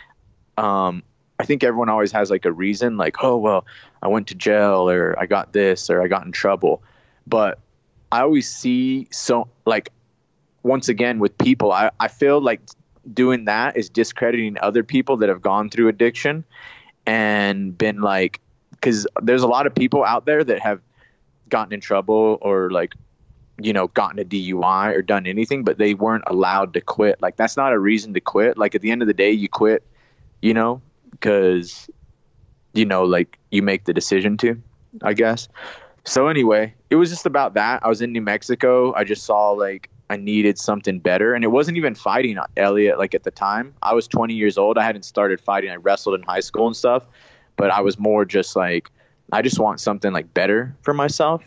um 0.58 1.02
i 1.38 1.44
think 1.44 1.62
everyone 1.62 1.88
always 1.88 2.12
has 2.12 2.30
like 2.30 2.44
a 2.44 2.52
reason 2.52 2.96
like 2.96 3.22
oh 3.22 3.36
well 3.36 3.64
i 4.02 4.08
went 4.08 4.26
to 4.26 4.34
jail 4.34 4.88
or 4.88 5.14
i 5.18 5.26
got 5.26 5.52
this 5.52 5.88
or 5.90 6.02
i 6.02 6.08
got 6.08 6.24
in 6.24 6.32
trouble 6.32 6.82
but 7.26 7.58
i 8.12 8.20
always 8.20 8.50
see 8.50 9.06
so 9.10 9.48
like 9.66 9.90
once 10.62 10.88
again 10.88 11.18
with 11.18 11.36
people 11.38 11.72
i, 11.72 11.90
I 12.00 12.08
feel 12.08 12.40
like 12.40 12.60
doing 13.12 13.44
that 13.44 13.76
is 13.76 13.88
discrediting 13.88 14.56
other 14.60 14.82
people 14.82 15.16
that 15.18 15.28
have 15.28 15.42
gone 15.42 15.70
through 15.70 15.88
addiction 15.88 16.44
and 17.06 17.76
been 17.76 18.00
like 18.00 18.40
because 18.70 19.06
there's 19.22 19.42
a 19.42 19.46
lot 19.46 19.66
of 19.66 19.74
people 19.74 20.04
out 20.04 20.26
there 20.26 20.42
that 20.42 20.60
have 20.60 20.80
gotten 21.48 21.72
in 21.72 21.80
trouble 21.80 22.38
or 22.40 22.70
like 22.70 22.94
you 23.60 23.72
know, 23.72 23.88
gotten 23.88 24.18
a 24.18 24.24
DUI 24.24 24.94
or 24.94 25.02
done 25.02 25.26
anything, 25.26 25.62
but 25.62 25.78
they 25.78 25.94
weren't 25.94 26.24
allowed 26.26 26.74
to 26.74 26.80
quit. 26.80 27.20
Like 27.22 27.36
that's 27.36 27.56
not 27.56 27.72
a 27.72 27.78
reason 27.78 28.14
to 28.14 28.20
quit. 28.20 28.58
Like 28.58 28.74
at 28.74 28.80
the 28.80 28.90
end 28.90 29.02
of 29.02 29.08
the 29.08 29.14
day, 29.14 29.30
you 29.30 29.48
quit, 29.48 29.84
you 30.42 30.52
know, 30.52 30.82
because 31.10 31.88
you 32.72 32.84
know, 32.84 33.04
like 33.04 33.38
you 33.52 33.62
make 33.62 33.84
the 33.84 33.92
decision 33.92 34.36
to, 34.38 34.60
I 35.02 35.14
guess. 35.14 35.48
So 36.04 36.26
anyway, 36.26 36.74
it 36.90 36.96
was 36.96 37.10
just 37.10 37.26
about 37.26 37.54
that. 37.54 37.84
I 37.84 37.88
was 37.88 38.02
in 38.02 38.12
New 38.12 38.20
Mexico. 38.20 38.92
I 38.94 39.04
just 39.04 39.24
saw 39.24 39.52
like 39.52 39.88
I 40.14 40.16
needed 40.16 40.58
something 40.58 40.98
better, 40.98 41.34
and 41.34 41.44
it 41.44 41.48
wasn't 41.48 41.76
even 41.76 41.94
fighting 41.94 42.38
Elliot. 42.56 42.98
Like 42.98 43.14
at 43.14 43.24
the 43.24 43.30
time, 43.30 43.74
I 43.82 43.94
was 43.94 44.06
20 44.08 44.34
years 44.34 44.56
old. 44.56 44.78
I 44.78 44.84
hadn't 44.84 45.04
started 45.04 45.40
fighting. 45.40 45.70
I 45.70 45.76
wrestled 45.76 46.14
in 46.14 46.22
high 46.22 46.40
school 46.40 46.66
and 46.66 46.76
stuff, 46.76 47.04
but 47.56 47.70
I 47.70 47.80
was 47.80 47.98
more 47.98 48.24
just 48.24 48.56
like 48.56 48.90
I 49.32 49.42
just 49.42 49.58
want 49.58 49.80
something 49.80 50.12
like 50.12 50.32
better 50.34 50.74
for 50.82 50.94
myself 50.94 51.42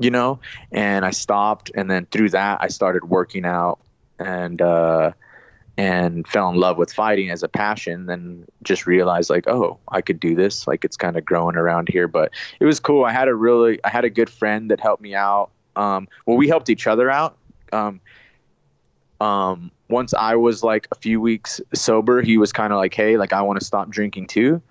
you 0.00 0.10
know? 0.10 0.40
And 0.72 1.04
i 1.04 1.10
stopped. 1.10 1.70
And 1.76 1.88
then 1.90 2.06
through 2.06 2.30
that 2.30 2.58
i 2.60 2.68
started 2.68 3.04
working 3.04 3.44
out 3.44 3.78
and 4.18 4.60
uh 4.60 5.12
and 5.76 6.26
fell 6.28 6.50
in 6.50 6.56
love 6.56 6.76
with 6.76 6.92
fighting 6.92 7.30
as 7.30 7.42
a 7.42 7.48
passion. 7.48 8.06
Then 8.06 8.44
just 8.64 8.86
realized 8.86 9.30
like 9.30 9.46
oh 9.46 9.78
i 9.88 10.00
could 10.00 10.18
do 10.18 10.34
this. 10.34 10.66
Like 10.66 10.84
it's 10.84 10.96
kind 10.96 11.16
of 11.16 11.24
growing 11.24 11.56
around 11.56 11.88
here. 11.88 12.08
But 12.08 12.32
it 12.58 12.64
was 12.64 12.80
cool. 12.80 13.04
I 13.04 13.12
had 13.12 13.28
a 13.28 13.34
really 13.34 13.78
i 13.84 13.90
had 13.90 14.04
a 14.04 14.10
good 14.10 14.30
friend 14.30 14.70
that 14.70 14.80
helped 14.80 15.02
me 15.02 15.14
out. 15.14 15.50
Um 15.76 16.08
well 16.26 16.36
we 16.36 16.48
helped 16.48 16.70
each 16.70 16.86
other 16.86 17.10
out 17.10 17.36
um 17.72 18.00
um 19.20 19.70
once 19.88 20.14
i 20.14 20.34
was 20.34 20.62
like 20.62 20.88
a 20.92 20.94
few 20.94 21.20
weeks 21.20 21.60
sober 21.74 22.22
he 22.22 22.38
was 22.38 22.52
kind 22.52 22.72
of 22.72 22.78
like 22.78 22.94
hey 22.94 23.16
like 23.16 23.32
i 23.32 23.42
want 23.42 23.58
to 23.58 23.64
stop 23.64 23.90
drinking 23.90 24.26
too 24.26 24.62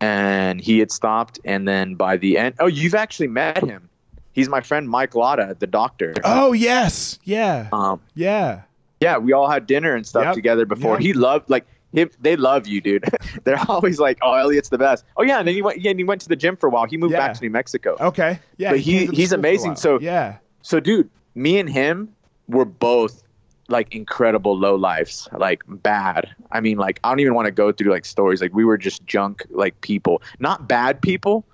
and 0.00 0.60
he 0.60 0.78
had 0.78 0.90
stopped 0.90 1.38
and 1.44 1.68
then 1.68 1.94
by 1.94 2.16
the 2.16 2.38
end 2.38 2.54
oh 2.58 2.66
you've 2.66 2.94
actually 2.94 3.28
met 3.28 3.62
him 3.62 3.88
he's 4.32 4.48
my 4.48 4.60
friend 4.62 4.88
Mike 4.88 5.14
Lotta, 5.14 5.56
the 5.58 5.66
doctor. 5.66 6.14
Oh 6.24 6.52
yes, 6.54 7.18
yeah, 7.24 7.68
Um, 7.70 8.00
yeah. 8.14 8.62
yeah, 9.00 9.18
we 9.18 9.34
all 9.34 9.46
had 9.48 9.66
dinner 9.66 9.94
and 9.94 10.06
stuff 10.06 10.24
Yep. 10.24 10.34
together 10.34 10.64
before. 10.64 10.94
Yep. 10.94 11.00
He 11.02 11.12
loved 11.12 11.50
like 11.50 11.66
him. 11.92 12.08
They 12.18 12.36
love 12.36 12.66
you, 12.66 12.80
dude. 12.80 13.04
They're 13.44 13.60
always 13.68 14.00
like, 14.00 14.16
"Oh, 14.22 14.32
Elliot's 14.32 14.70
the 14.70 14.78
best." 14.78 15.04
Oh 15.18 15.22
yeah, 15.22 15.38
and 15.40 15.46
then 15.46 15.54
he 15.54 15.60
went. 15.60 15.82
Yeah, 15.82 15.90
and 15.90 16.00
he 16.00 16.04
went 16.04 16.22
to 16.22 16.30
the 16.30 16.36
gym 16.36 16.56
for 16.56 16.66
a 16.66 16.70
while. 16.70 16.86
He 16.86 16.96
moved 16.96 17.12
Yeah. 17.12 17.18
back 17.18 17.34
to 17.36 17.42
New 17.42 17.50
Mexico. 17.50 17.96
Okay, 18.00 18.38
yeah. 18.56 18.70
But 18.70 18.80
he- 18.80 19.04
the 19.04 19.14
he's 19.14 19.28
school 19.28 19.42
for 19.42 19.46
a 19.46 19.50
amazing, 19.50 19.76
so- 19.76 20.00
yeah, 20.00 20.38
So, 20.62 20.80
dude, 20.80 21.10
me 21.34 21.58
and 21.58 21.68
him 21.68 22.08
were 22.48 22.64
both 22.64 23.22
like 23.68 23.94
incredible 23.94 24.56
low 24.56 24.74
lives, 24.76 25.28
like 25.32 25.62
bad. 25.66 26.34
I 26.50 26.60
mean, 26.60 26.78
like 26.78 27.00
I 27.04 27.10
don't 27.10 27.20
even 27.20 27.34
want 27.34 27.46
to 27.46 27.52
go 27.52 27.72
through 27.72 27.90
like 27.90 28.04
stories. 28.04 28.40
Like 28.40 28.54
we 28.54 28.64
were 28.64 28.78
just 28.78 29.04
junk, 29.06 29.44
like 29.50 29.80
people, 29.80 30.22
not 30.38 30.68
bad 30.68 31.00
people, 31.00 31.44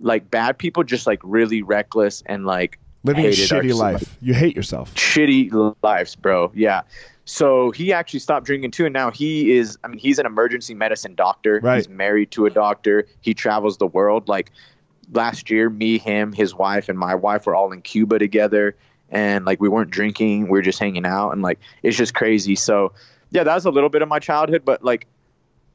like 0.00 0.30
bad 0.30 0.58
people, 0.58 0.82
just 0.84 1.06
like 1.06 1.20
really 1.22 1.62
reckless 1.62 2.22
and 2.26 2.46
like 2.46 2.78
living 3.04 3.26
a 3.26 3.28
shitty 3.28 3.74
life. 3.74 4.16
You 4.20 4.34
hate 4.34 4.56
yourself. 4.56 4.94
shitty 4.94 5.74
lives, 5.82 6.16
bro. 6.16 6.50
Yeah. 6.54 6.82
So 7.24 7.70
he 7.70 7.92
actually 7.92 8.20
stopped 8.20 8.46
drinking 8.46 8.72
too, 8.72 8.84
and 8.86 8.92
now 8.92 9.10
he 9.10 9.52
is. 9.52 9.78
I 9.84 9.88
mean, 9.88 9.98
he's 9.98 10.18
an 10.18 10.26
emergency 10.26 10.74
medicine 10.74 11.14
doctor. 11.14 11.60
Right. 11.62 11.76
He's 11.76 11.88
married 11.88 12.30
to 12.32 12.46
a 12.46 12.50
doctor. 12.50 13.06
He 13.20 13.34
travels 13.34 13.78
the 13.78 13.86
world. 13.86 14.28
Like 14.28 14.50
last 15.12 15.50
year, 15.50 15.70
me, 15.70 15.98
him, 15.98 16.32
his 16.32 16.54
wife, 16.54 16.88
and 16.88 16.98
my 16.98 17.14
wife 17.14 17.46
were 17.46 17.54
all 17.54 17.72
in 17.72 17.82
Cuba 17.82 18.18
together, 18.18 18.74
and 19.12 19.44
like 19.44 19.60
we 19.60 19.68
weren't 19.68 19.90
drinking. 19.90 20.44
We 20.44 20.58
were 20.58 20.62
just 20.62 20.80
hanging 20.80 21.06
out, 21.06 21.30
and 21.30 21.42
like 21.42 21.60
it's 21.82 21.96
just 21.96 22.14
crazy. 22.14 22.56
So 22.56 22.92
yeah, 23.30 23.44
that 23.44 23.54
was 23.54 23.66
a 23.66 23.70
little 23.70 23.90
bit 23.90 24.02
of 24.02 24.08
my 24.08 24.18
childhood, 24.18 24.62
but 24.64 24.82
like 24.82 25.06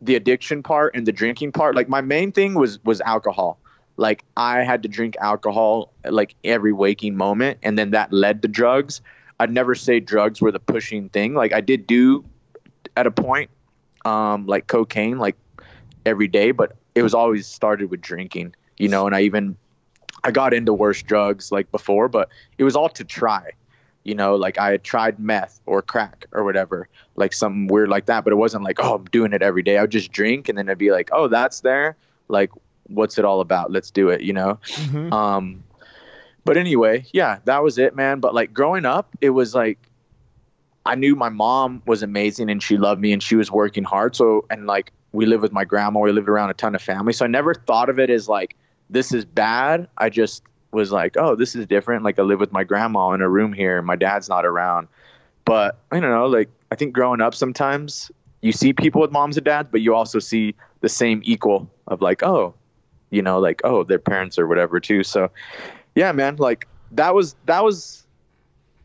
the 0.02 0.16
addiction 0.16 0.62
part 0.62 0.96
and 0.96 1.06
the 1.06 1.12
drinking 1.12 1.52
part, 1.54 1.76
like 1.76 1.88
my 1.88 2.02
main 2.02 2.32
thing 2.32 2.56
was 2.56 2.84
was 2.84 3.00
alcohol. 3.02 3.60
Like 3.96 4.26
I 4.36 4.64
had 4.64 4.84
to 4.84 4.90
drink 4.90 5.16
alcohol 5.22 5.94
like 6.04 6.36
every 6.44 6.74
waking 6.74 7.16
moment, 7.16 7.60
and 7.64 7.78
then 7.78 7.92
that 7.92 8.12
led 8.12 8.42
to 8.42 8.48
drugs. 8.48 9.02
I'd 9.40 9.52
never 9.52 9.76
say 9.76 10.00
drugs 10.00 10.42
were 10.42 10.52
the 10.52 10.60
pushing 10.60 11.10
thing. 11.10 11.36
Like 11.36 11.54
I 11.54 11.62
did 11.62 11.88
do 11.88 12.26
at 12.96 13.06
a 13.06 13.12
point, 13.12 13.52
um, 14.04 14.48
like 14.48 14.66
cocaine, 14.66 15.20
like 15.20 15.36
every 16.06 16.28
day, 16.28 16.52
but 16.52 16.76
it 16.96 17.04
was 17.04 17.14
always 17.14 17.46
started 17.46 17.92
with 17.92 18.02
drinking, 18.02 18.56
you 18.78 18.88
know. 18.88 19.06
And 19.06 19.16
I 19.16 19.22
even 19.22 19.56
I 20.28 20.32
got 20.32 20.54
into 20.54 20.74
worse 20.74 21.02
drugs 21.02 21.54
like 21.54 21.72
before, 21.72 22.10
but 22.10 22.28
it 22.58 22.66
was 22.66 22.76
all 22.76 22.90
to 22.90 23.04
try, 23.06 23.52
you 24.04 24.14
know. 24.14 24.36
Like 24.36 24.58
I 24.58 24.72
had 24.72 24.84
tried 24.84 25.20
meth 25.20 25.62
or 25.66 25.82
crack 25.82 26.26
or 26.34 26.44
whatever, 26.44 26.90
like 27.16 27.32
something 27.32 27.68
weird 27.68 27.88
like 27.88 28.08
that. 28.08 28.26
But 28.26 28.34
it 28.34 28.36
wasn't 28.36 28.66
like 28.66 28.80
oh 28.84 28.96
I'm 28.96 29.06
doing 29.06 29.32
it 29.32 29.42
every 29.42 29.64
day. 29.64 29.78
I 29.78 29.82
would 29.82 29.92
just 29.92 30.12
drink, 30.12 30.50
and 30.50 30.58
then 30.58 30.70
I'd 30.70 30.78
be 30.78 30.92
like 30.92 31.10
oh 31.14 31.30
that's 31.30 31.62
there, 31.62 31.96
like 32.28 32.52
what's 32.88 33.18
it 33.18 33.24
all 33.24 33.40
about? 33.40 33.72
Let's 33.72 33.90
do 33.90 34.10
it, 34.10 34.22
you 34.22 34.34
know. 34.34 34.60
Mhm. 34.66 35.14
Um, 35.14 35.64
but 36.44 36.58
anyway, 36.58 37.06
yeah, 37.14 37.40
that 37.46 37.64
was 37.64 37.78
it, 37.78 37.96
man. 37.96 38.20
But 38.20 38.34
like 38.34 38.54
growing 38.54 38.86
up, 38.86 39.16
it 39.22 39.30
was 39.30 39.56
like 39.56 39.80
I 40.86 40.96
knew 40.96 41.16
my 41.16 41.30
mom 41.30 41.82
was 41.86 42.04
amazing 42.04 42.50
and 42.50 42.62
she 42.62 42.78
loved 42.78 43.00
me 43.00 43.14
and 43.14 43.24
she 43.24 43.36
was 43.38 43.50
working 43.50 43.86
hard. 43.86 44.14
So 44.16 44.46
and 44.50 44.68
like 44.68 44.92
we 45.14 45.26
lived 45.26 45.42
with 45.42 45.54
my 45.54 45.64
grandma, 45.64 46.02
we 46.02 46.12
lived 46.12 46.28
around 46.28 46.50
a 46.50 46.54
ton 46.54 46.76
of 46.76 46.82
family. 46.82 47.14
So 47.14 47.24
I 47.24 47.30
never 47.30 47.54
thought 47.54 47.90
of 47.90 47.98
it 47.98 48.10
as 48.10 48.28
like 48.28 48.58
this 48.90 49.14
is 49.14 49.26
bad. 49.26 49.88
I 49.98 50.10
just 50.10 50.44
was 50.72 50.92
like, 50.92 51.16
oh, 51.18 51.36
this 51.36 51.56
is 51.56 51.66
different. 51.66 52.04
Like 52.04 52.20
I 52.20 52.22
live 52.22 52.40
with 52.40 52.52
my 52.52 52.64
grandma 52.64 53.12
in 53.12 53.22
a 53.22 53.30
room 53.30 53.54
here, 53.54 53.82
my 53.82 53.96
dad's 53.96 54.30
not 54.30 54.46
around. 54.46 54.88
But 55.46 55.78
I 55.92 56.00
don't 56.00 56.12
know, 56.12 56.28
like 56.28 56.50
I 56.72 56.76
think 56.76 56.94
growing 56.94 57.22
up 57.22 57.34
sometimes 57.34 58.12
you 58.42 58.52
see 58.52 58.74
people 58.74 59.02
with 59.02 59.12
moms 59.12 59.38
and 59.38 59.46
dads, 59.46 59.70
but 59.72 59.82
you 59.82 59.96
also 59.96 60.20
see 60.20 60.56
the 60.82 60.90
same 60.90 61.22
equal 61.24 61.70
of 61.88 62.02
like, 62.02 62.24
oh, 62.24 62.54
you 63.10 63.22
know, 63.22 63.40
like, 63.40 63.62
oh, 63.64 63.84
their 63.84 64.00
parents 64.00 64.38
or 64.38 64.48
whatever 64.48 64.80
too. 64.80 65.04
So 65.04 65.32
yeah, 65.96 66.12
man, 66.12 66.36
like 66.36 66.68
that 66.92 67.16
was 67.16 67.36
that 67.46 67.64
was 67.64 68.06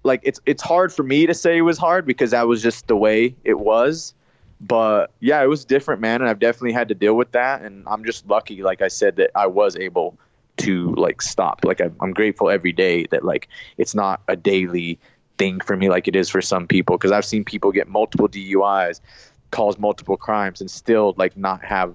like 0.04 0.20
it's 0.22 0.40
it's 0.46 0.62
hard 0.62 0.92
for 0.92 1.02
me 1.02 1.26
to 1.26 1.34
say 1.34 1.58
it 1.58 1.62
was 1.62 1.78
hard 1.78 2.06
because 2.06 2.30
that 2.30 2.46
was 2.48 2.62
just 2.62 2.86
the 2.86 2.96
way 2.96 3.34
it 3.44 3.58
was. 3.58 4.14
But 4.62 5.10
yeah, 5.20 5.42
it 5.42 5.46
was 5.48 5.64
different, 5.64 6.00
man, 6.00 6.20
and 6.20 6.30
I've 6.30 6.38
definitely 6.38 6.72
had 6.72 6.88
to 6.88 6.94
deal 6.94 7.14
with 7.14 7.32
that. 7.32 7.62
And 7.62 7.82
I'm 7.86 8.04
just 8.04 8.26
lucky, 8.28 8.62
like 8.62 8.80
I 8.80 8.88
said, 8.88 9.16
that 9.16 9.30
I 9.34 9.46
was 9.46 9.76
able 9.76 10.16
to 10.58 10.94
like 10.94 11.20
stop. 11.22 11.64
Like 11.64 11.80
I'm, 11.80 11.96
I'm 12.00 12.12
grateful 12.12 12.48
every 12.50 12.72
day 12.72 13.06
that 13.10 13.24
like 13.24 13.48
it's 13.78 13.94
not 13.94 14.20
a 14.28 14.36
daily 14.36 14.98
thing 15.38 15.60
for 15.60 15.76
me 15.76 15.88
like 15.88 16.06
it 16.06 16.14
is 16.14 16.28
for 16.28 16.42
some 16.42 16.66
people 16.68 16.96
because 16.98 17.10
I've 17.10 17.24
seen 17.24 17.42
people 17.44 17.72
get 17.72 17.88
multiple 17.88 18.28
DUIs, 18.28 19.00
cause 19.50 19.78
multiple 19.78 20.16
crimes, 20.16 20.60
and 20.60 20.70
still 20.70 21.14
like 21.16 21.36
not 21.36 21.64
have 21.64 21.94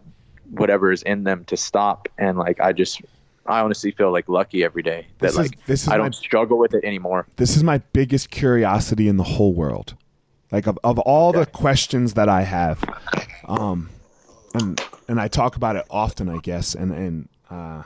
whatever 0.51 0.91
is 0.91 1.03
in 1.03 1.23
them 1.23 1.45
to 1.45 1.55
stop. 1.57 2.09
And 2.17 2.37
like 2.37 2.59
I 2.59 2.73
just 2.73 3.01
I 3.45 3.61
honestly 3.61 3.91
feel 3.91 4.11
like 4.11 4.27
lucky 4.27 4.63
every 4.63 4.83
day 4.83 5.07
that 5.19 5.27
This 5.27 5.31
is- 5.33 5.37
like 5.37 5.65
this 5.67 5.83
is 5.83 5.87
I 5.89 5.95
don't 5.97 6.07
my- 6.07 6.11
struggle 6.11 6.57
with 6.57 6.73
it 6.73 6.83
anymore. 6.83 7.27
this 7.37 7.55
is 7.55 7.63
my 7.63 7.77
biggest 7.93 8.29
curiosity 8.29 9.07
in 9.07 9.15
the 9.17 9.23
whole 9.23 9.53
world. 9.53 9.95
Like 10.51 10.67
of, 10.67 10.79
of 10.83 10.99
all 10.99 11.33
the 11.33 11.45
questions 11.45 12.13
that 12.13 12.29
I 12.29 12.41
have, 12.41 12.83
um, 13.45 13.89
and 14.53 14.81
and 15.07 15.19
I 15.19 15.27
talk 15.27 15.55
about 15.55 15.75
it 15.75 15.85
often, 15.89 16.29
I 16.29 16.37
guess, 16.37 16.73
and 16.73 16.91
and 16.93 17.29
uh, 17.49 17.83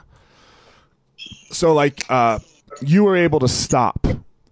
so 1.50 1.74
like 1.74 2.04
uh, 2.08 2.38
you 2.80 3.02
were 3.04 3.16
able 3.16 3.40
to 3.40 3.48
stop, 3.48 4.06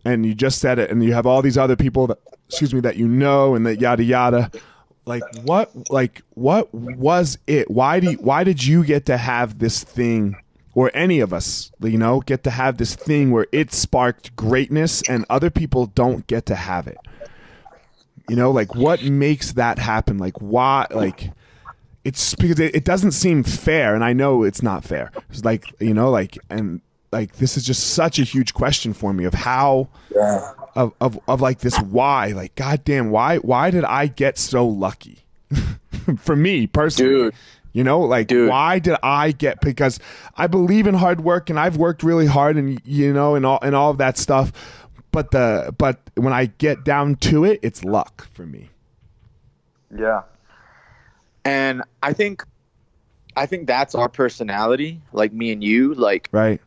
and 0.05 0.27
you 0.27 0.35
just 0.35 0.59
said 0.59 0.79
it, 0.79 0.91
and 0.91 1.05
you 1.05 1.13
have 1.13 1.27
all 1.27 1.41
these 1.41 1.57
other 1.57 1.77
people 1.77 2.09
that, 2.09 2.19
excuse 2.49 2.75
me, 2.75 2.81
that 2.81 2.97
you 2.97 3.07
know, 3.07 3.55
and 3.55 3.65
that 3.67 3.81
yada 3.81 4.03
yada. 4.03 4.51
Like 5.07 5.23
what? 5.45 5.71
Like 5.89 6.23
what 6.31 6.75
was 6.75 7.39
it? 7.47 7.71
Why 7.71 8.01
do 8.01 8.13
you, 8.13 8.17
why 8.19 8.43
did 8.43 8.65
you 8.65 8.85
get 8.85 9.07
to 9.07 9.17
have 9.17 9.59
this 9.59 9.85
thing? 9.85 10.37
or 10.75 10.91
any 10.95 11.21
of 11.21 11.33
us, 11.33 11.73
you 11.83 11.99
know, 11.99 12.21
get 12.21 12.45
to 12.45 12.51
have 12.51 12.79
this 12.79 12.95
thing 12.95 13.31
where 13.31 13.47
it 13.53 13.73
sparked 13.73 14.35
greatness 14.37 15.03
and 15.09 15.25
other 15.29 15.51
people 15.51 15.87
don't 15.87 16.27
get 16.27 16.47
to 16.47 16.55
have 16.55 16.87
it. 16.87 16.97
You 18.31 18.37
know, 18.37 18.53
like 18.53 18.77
what 18.77 19.03
makes 19.03 19.55
that 19.55 19.81
happen? 19.81 20.19
Like 20.19 20.41
why 20.41 20.87
like 20.93 21.33
it's 22.05 22.37
because 22.37 22.61
it, 22.61 22.77
it 22.77 22.85
doesn't 22.85 23.11
seem 23.11 23.43
fair 23.43 23.93
and 23.97 24.05
I 24.05 24.13
know 24.13 24.45
it's 24.45 24.63
not 24.63 24.85
fair. 24.85 25.11
It's 25.31 25.45
like, 25.45 25.65
you 25.81 25.93
know, 25.93 26.13
like 26.13 26.39
and 26.49 26.81
like 27.11 27.39
this 27.39 27.57
is 27.57 27.65
just 27.65 27.89
such 27.89 28.21
a 28.21 28.23
huge 28.23 28.55
question 28.55 28.93
for 28.93 29.13
me 29.13 29.25
of 29.25 29.35
how 29.35 29.89
of, 30.77 30.95
of 31.01 31.19
of 31.27 31.41
like 31.41 31.59
this 31.59 31.77
why 31.81 32.29
like 32.29 32.55
goddamn 32.55 33.11
why 33.11 33.39
why 33.39 33.73
did 33.73 33.85
I 33.85 34.07
get 34.07 34.39
so 34.39 34.65
lucky 34.65 35.25
for 36.17 36.37
me 36.37 36.69
personally 36.69 37.13
Dude. 37.13 37.35
you 37.73 37.83
know 37.83 37.99
like 38.01 38.29
Dude. 38.29 38.49
why 38.49 38.79
did 38.79 38.97
I 39.03 39.33
get 39.33 39.61
because 39.61 39.99
I 40.37 40.47
believe 40.47 40.87
in 40.87 40.95
hard 40.95 41.23
work 41.23 41.51
and 41.51 41.59
I've 41.59 41.77
worked 41.77 42.05
really 42.05 42.27
hard 42.27 42.57
and 42.57 42.81
you 42.85 43.13
know 43.13 43.35
and 43.35 43.45
all 43.45 43.59
and 43.61 43.75
all 43.75 43.91
of 43.91 43.99
that 43.99 44.17
stuff 44.17 44.53
but 45.13 45.31
the 45.31 45.75
but 45.79 46.01
when 46.15 46.33
I 46.33 46.47
get 46.47 46.85
down 46.85 47.17
to 47.17 47.45
it 47.45 47.61
it's 47.63 47.85
luck 47.85 48.29
for 48.33 48.47
me 48.47 48.71
Yeah. 49.97 50.23
And 51.45 51.83
I 52.03 52.13
think 52.13 52.45
I 53.37 53.47
think 53.47 53.67
that's 53.67 53.95
our 53.95 54.09
personality, 54.09 55.01
like 55.13 55.33
me 55.33 55.53
and 55.53 55.63
you, 55.65 55.95
like 55.95 56.29
right 56.33 56.61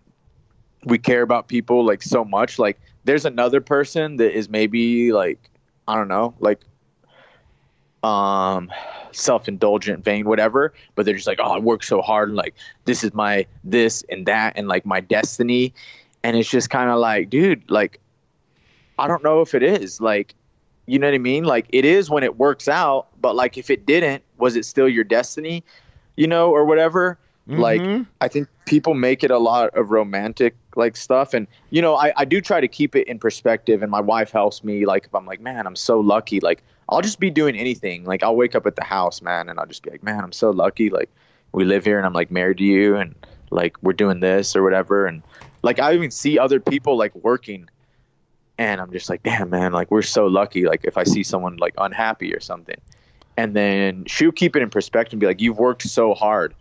we 0.85 0.97
care 0.97 1.21
about 1.21 1.47
people 1.47 1.85
like 1.85 2.01
so 2.01 2.25
much. 2.25 2.59
Like 2.59 2.79
there's 3.05 3.25
another 3.25 3.61
person 3.61 4.17
that 4.17 4.35
is 4.35 4.49
maybe 4.49 5.11
like 5.13 5.39
I 5.87 5.95
don't 5.95 6.07
know, 6.07 6.33
like 6.39 6.61
um 8.03 8.71
self-indulgent 9.13 10.03
vain 10.03 10.25
whatever 10.25 10.73
but 10.95 11.05
they're 11.05 11.13
just 11.15 11.27
like 11.27 11.39
oh 11.39 11.51
i 11.51 11.59
work 11.59 11.83
so 11.83 12.01
hard 12.01 12.29
and 12.29 12.35
like 12.35 12.53
this 12.85 13.03
is 13.03 13.13
my 13.13 13.45
this 13.63 14.03
and 14.09 14.25
that 14.25 14.51
and 14.57 14.67
like 14.67 14.85
my 14.85 14.99
destiny 14.99 15.73
and 16.23 16.35
it's 16.35 16.49
just 16.49 16.69
kind 16.69 16.89
of 16.89 16.97
like 16.99 17.29
dude 17.29 17.63
like 17.69 17.99
i 18.99 19.07
don't 19.07 19.23
know 19.23 19.41
if 19.41 19.53
it 19.53 19.63
is 19.63 19.99
like 20.01 20.33
you 20.85 20.99
know 20.99 21.07
what 21.07 21.13
i 21.13 21.17
mean 21.17 21.43
like 21.43 21.65
it 21.69 21.85
is 21.85 22.09
when 22.09 22.23
it 22.23 22.37
works 22.37 22.67
out 22.67 23.07
but 23.21 23.35
like 23.35 23.57
if 23.57 23.69
it 23.69 23.85
didn't 23.85 24.23
was 24.37 24.55
it 24.55 24.65
still 24.65 24.87
your 24.89 25.03
destiny 25.03 25.63
you 26.15 26.27
know 26.27 26.51
or 26.51 26.65
whatever 26.65 27.17
like 27.47 27.81
Mhm. 27.81 28.05
i 28.21 28.27
think 28.29 28.47
people 28.65 28.93
make 28.93 29.21
it 29.23 29.29
a 29.31 29.37
lot 29.37 29.69
of 29.75 29.91
romantic 29.91 30.55
like 30.77 30.95
stuff 30.95 31.33
and 31.33 31.45
you 31.71 31.81
know 31.81 31.95
I, 31.95 32.13
I 32.15 32.23
do 32.25 32.39
try 32.39 32.61
to 32.61 32.67
keep 32.69 32.95
it 32.95 33.05
in 33.07 33.19
perspective 33.19 33.81
and 33.81 33.91
my 33.91 33.99
wife 33.99 34.31
helps 34.31 34.63
me 34.63 34.85
like 34.85 35.05
if 35.07 35.13
i'm 35.13 35.25
like 35.25 35.41
man 35.41 35.67
i'm 35.67 35.75
so 35.75 35.99
lucky 35.99 36.39
like 36.39 36.63
i'll 36.87 37.01
just 37.01 37.19
be 37.19 37.29
doing 37.29 37.57
anything 37.57 38.05
like 38.05 38.23
i'll 38.23 38.35
wake 38.37 38.55
up 38.55 38.65
at 38.65 38.77
the 38.77 38.83
house 38.83 39.21
man 39.21 39.49
and 39.49 39.59
i'll 39.59 39.65
just 39.65 39.83
be 39.83 39.89
like 39.91 40.03
man 40.03 40.23
i'm 40.23 40.31
so 40.31 40.51
lucky 40.51 40.89
like 40.89 41.09
we 41.51 41.65
live 41.65 41.83
here 41.83 41.97
and 41.97 42.05
i'm 42.05 42.13
like 42.13 42.31
married 42.31 42.57
to 42.59 42.63
you 42.63 42.95
and 42.95 43.13
like 43.51 43.75
we're 43.83 43.91
doing 43.93 44.21
this 44.21 44.55
or 44.55 44.63
whatever 44.63 45.05
and 45.05 45.21
like 45.63 45.79
i 45.79 45.93
even 45.93 46.11
see 46.11 46.39
other 46.39 46.61
people 46.61 46.95
like 46.97 47.13
working 47.15 47.69
and 48.57 48.79
i'm 48.79 48.91
just 48.91 49.09
like 49.09 49.23
damn 49.23 49.49
man 49.49 49.71
like 49.71 49.89
we're 49.91 50.01
so 50.01 50.27
lucky 50.27 50.65
like 50.65 50.81
if 50.83 50.97
i 50.97 51.03
see 51.03 51.23
someone 51.23 51.57
like 51.57 51.73
unhappy 51.77 52.33
or 52.33 52.39
something. 52.39 52.77
And 53.35 53.55
then 53.55 54.05
she'll 54.05 54.31
keep 54.31 54.55
it 54.55 54.61
in 54.61 54.69
perspective 54.69 55.13
and 55.13 55.19
be 55.19 55.25
like 55.25 55.41
you've 55.41 55.57
worked 55.57 55.81
so 55.81 56.13
hard. 56.13 56.53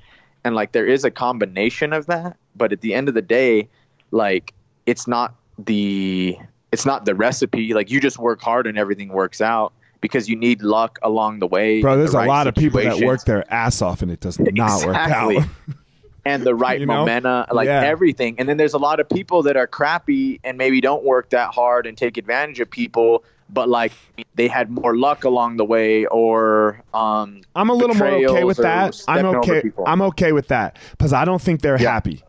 And 0.45 0.55
like 0.55 0.73
there 0.73 0.87
is 0.87 1.05
a 1.05 1.11
combination 1.11 1.93
of 1.93 2.07
that 2.07 2.37
but 2.57 2.73
at 2.73 2.81
the 2.81 2.95
end 2.95 3.09
of 3.09 3.15
the 3.15 3.23
day 3.23 3.69
like 4.11 4.55
it's 4.87 5.07
not 5.07 5.35
the 5.59 6.37
it's 6.73 6.87
not 6.87 7.05
the 7.05 7.15
recipe. 7.15 7.75
Like 7.75 7.91
you 7.91 8.01
just 8.01 8.19
work 8.19 8.41
hard 8.41 8.67
and 8.67 8.79
everything 8.79 9.11
works 9.11 9.43
out 9.43 9.75
because 10.01 10.29
you 10.29 10.37
need 10.37 10.63
luck 10.63 10.99
along 11.03 11.39
the 11.39 11.47
way 11.47 11.81
bro 11.81 11.97
there's 11.97 12.13
the 12.13 12.19
a 12.19 12.21
right 12.21 12.29
lot 12.29 12.47
of 12.47 12.55
people 12.55 12.81
that 12.83 13.01
work 13.07 13.23
their 13.25 13.51
ass 13.53 13.81
off 13.81 14.03
and 14.03 14.11
it 14.11 14.19
does 14.19 14.39
not 14.39 14.85
work 14.85 14.97
out 14.97 15.45
and 16.25 16.45
the 16.45 16.55
right 16.55 16.81
You 16.81 16.87
know? 16.87 16.99
momentum 17.01 17.47
like 17.55 17.67
Yeah. 17.67 17.83
everything 17.83 18.37
and 18.39 18.49
then 18.49 18.57
there's 18.57 18.75
a 18.75 18.79
lot 18.79 19.01
of 19.01 19.09
people 19.09 19.43
that 19.45 19.57
are 19.57 19.67
crappy 19.67 20.41
and 20.45 20.57
maybe 20.59 20.81
don't 20.81 21.05
work 21.05 21.31
that 21.31 21.53
hard 21.55 21.87
and 21.87 21.97
take 21.99 22.17
advantage 22.17 22.61
of 22.61 22.71
people 22.71 23.25
but 23.51 23.69
like 23.69 23.93
they 24.35 24.49
had 24.49 24.71
more 24.71 24.97
luck 24.97 25.25
along 25.25 25.57
the 25.57 25.65
way 25.65 26.07
or 26.07 26.81
um 26.95 27.41
I'm 27.55 27.69
a 27.71 27.75
little 27.75 27.97
more 27.97 28.09
okay 28.09 28.45
with 28.45 28.57
that. 28.59 28.99
I'm 29.09 29.27
okay. 29.27 29.63
I'm 29.87 30.01
okay 30.03 30.33
with 30.33 30.49
that 30.49 30.79
because 30.93 31.13
I 31.13 31.25
don't 31.25 31.43
think 31.43 31.61
they're 31.61 31.81
Yeah. 31.81 31.91
happy. 31.93 32.23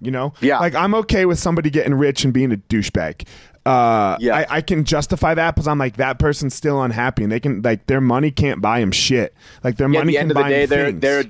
You 0.00 0.10
know, 0.10 0.32
Yeah. 0.40 0.58
Like 0.60 0.74
I'm 0.74 0.94
okay 0.94 1.26
with 1.26 1.38
somebody 1.38 1.68
getting 1.70 1.94
rich 1.94 2.24
and 2.24 2.32
being 2.32 2.52
a 2.52 2.56
douchebag. 2.56 3.26
Uh, 3.66 4.16
Yeah. 4.20 4.36
I, 4.36 4.46
I 4.56 4.60
can 4.60 4.84
justify 4.84 5.34
that 5.34 5.54
because 5.54 5.66
I'm 5.68 5.78
like 5.78 5.96
that 5.96 6.18
person's 6.18 6.54
still 6.54 6.82
unhappy 6.82 7.22
and 7.24 7.32
they 7.32 7.40
can 7.40 7.62
like 7.62 7.86
their 7.86 8.00
money 8.00 8.30
can't 8.30 8.60
buy 8.60 8.80
them 8.80 8.92
shit. 8.92 9.34
Like 9.64 9.76
their 9.76 9.88
money 9.88 10.12
can't 10.12 10.12
buy 10.12 10.12
things. 10.12 10.12
yeah, 10.12 10.12
at 10.12 10.12
money 10.12 10.12
the 10.12 10.16
can 10.18 10.22
end 10.22 10.30
of 10.30 10.34
buy 10.34 10.48
the 10.48 10.54
day 10.54 10.62
'em 10.62 10.68
they're 10.68 10.86
things. 10.86 11.00
they're 11.00 11.20
a 11.20 11.24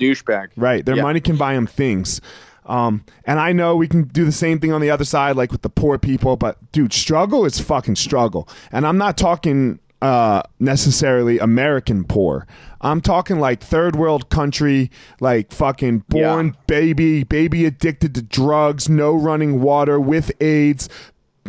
douchebag 0.44 0.48
Right. 0.56 0.84
Their 0.86 0.96
Yeah. 0.96 1.02
money 1.02 1.20
can 1.20 1.36
buy 1.36 1.54
them 1.54 1.66
things. 1.66 2.20
Um, 2.66 3.04
and 3.24 3.38
I 3.38 3.52
know 3.52 3.76
we 3.76 3.86
can 3.86 4.02
do 4.04 4.24
the 4.24 4.32
same 4.32 4.58
thing 4.58 4.72
on 4.72 4.80
the 4.80 4.90
other 4.90 5.04
side, 5.04 5.36
like 5.36 5.52
with 5.52 5.62
the 5.62 5.68
poor 5.70 5.98
people, 5.98 6.36
but 6.36 6.58
dude, 6.72 6.92
struggle 6.92 7.44
is 7.44 7.60
fucking 7.60 7.94
struggle. 7.96 8.48
And 8.72 8.86
I'm 8.86 8.98
not 8.98 9.16
talking 9.16 9.78
uh, 10.02 10.42
necessarily 10.60 11.38
American 11.38 12.04
poor. 12.04 12.46
I'm 12.82 13.00
talking 13.00 13.40
like 13.40 13.62
third 13.62 13.96
world 13.96 14.28
country, 14.28 14.90
like 15.20 15.52
fucking 15.52 16.04
born 16.10 16.46
Yeah. 16.48 16.52
baby, 16.66 17.24
baby 17.24 17.64
addicted 17.64 18.14
to 18.16 18.22
drugs, 18.22 18.90
no 18.90 19.14
running 19.14 19.62
water 19.62 19.98
with 19.98 20.30
AIDS, 20.40 20.88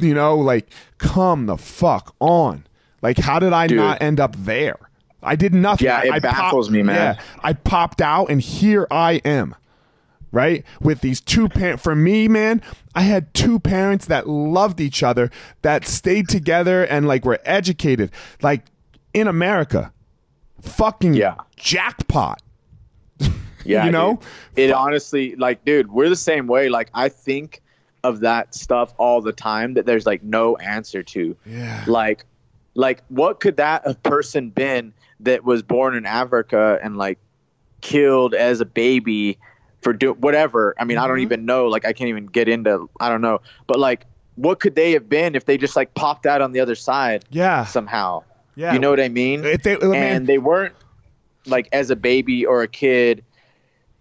you 0.02 0.14
know, 0.14 0.38
like 0.38 0.70
come 0.98 1.46
the 1.46 1.58
fuck 1.58 2.16
on. 2.20 2.66
Like, 3.02 3.18
how 3.18 3.40
did 3.40 3.54
I 3.54 3.68
Dude. 3.68 3.78
not 3.78 4.02
end 4.02 4.20
up 4.20 4.36
there? 4.38 4.78
I 5.22 5.36
did 5.36 5.54
nothing. 5.54 5.86
Yeah, 5.86 5.98
I, 6.00 6.04
it 6.06 6.12
I 6.14 6.20
baffles 6.20 6.70
me, 6.70 6.84
man. 6.84 7.16
Yeah, 7.16 7.22
I 7.44 7.54
popped 7.54 8.02
out, 8.02 8.30
and 8.30 8.42
here 8.42 8.88
I 8.92 9.14
am, 9.26 9.56
right? 10.32 10.64
With 10.82 11.02
these 11.02 11.20
two 11.22 11.50
parents. 11.50 11.84
For 11.84 11.96
me, 11.96 12.28
man, 12.28 12.62
I 12.96 13.02
had 13.02 13.34
two 13.34 13.60
parents 13.60 14.06
that 14.08 14.28
loved 14.30 14.80
each 14.80 15.04
other, 15.04 15.30
that 15.64 15.86
stayed 15.88 16.28
together, 16.30 16.84
and 16.86 17.08
like 17.08 17.26
were 17.26 17.40
educated. 17.46 18.12
Like 18.42 18.66
in 19.14 19.28
America, 19.28 19.92
fucking 20.62 21.14
Yeah. 21.16 21.36
jackpot. 21.56 22.42
Yeah, 23.66 23.84
You 23.86 23.92
know? 23.92 24.20
dude. 24.56 24.70
it 24.70 24.72
honestly, 24.72 25.36
like, 25.36 25.66
dude, 25.66 25.92
we're 25.92 26.08
the 26.08 26.16
same 26.16 26.48
way. 26.48 26.70
Like, 26.70 26.90
I 26.94 27.10
think 27.10 27.62
of 28.08 28.22
that 28.22 28.56
stuff 28.56 28.94
all 28.98 29.22
the 29.22 29.34
time 29.34 29.74
that 29.76 29.86
there's 29.86 30.06
like 30.06 30.24
no 30.24 30.56
answer 30.58 31.04
to. 31.04 31.36
Yeah. 31.46 31.84
Like, 31.88 32.26
like 32.76 33.04
what 33.10 33.40
could 33.40 33.58
that 33.58 33.82
a 33.86 33.96
person 33.96 34.50
been 34.50 34.94
that 35.20 35.44
was 35.44 35.62
born 35.62 35.96
in 35.96 36.06
Africa 36.06 36.80
and 36.82 36.98
like 36.98 37.20
killed 37.82 38.34
as 38.34 38.62
a 38.62 38.66
baby 38.66 39.38
for 39.82 39.94
do 39.94 40.14
whatever? 40.14 40.74
I 40.80 40.86
mean, 40.86 40.98
I 40.98 41.08
don't 41.08 41.18
Mhm. 41.18 41.22
even 41.24 41.46
know. 41.46 41.68
Like, 41.68 41.86
I 41.86 41.94
can't 41.94 42.08
even 42.10 42.26
get 42.28 42.48
into. 42.48 42.90
I 43.00 43.10
don't 43.10 43.22
know, 43.22 43.42
but 43.68 43.80
like, 43.80 44.06
what 44.36 44.60
could 44.60 44.76
they 44.76 44.92
have 44.92 45.10
been 45.10 45.36
if 45.36 45.46
they 45.46 45.58
just 45.58 45.76
like 45.76 45.94
popped 45.96 46.26
out 46.26 46.42
on 46.42 46.52
the 46.52 46.60
other 46.60 46.76
side 46.76 47.26
Yeah. 47.30 47.66
somehow? 47.66 48.24
Yeah. 48.56 48.74
You 48.74 48.80
know 48.80 48.90
what 48.90 49.00
I 49.00 49.10
mean? 49.10 49.44
If 49.44 49.64
they, 49.64 49.76
man, 49.78 50.16
and 50.16 50.28
they 50.28 50.38
weren't 50.38 50.74
like 51.46 51.68
as 51.72 51.90
a 51.90 51.96
baby 51.96 52.46
or 52.46 52.62
a 52.64 52.68
kid, 52.68 53.24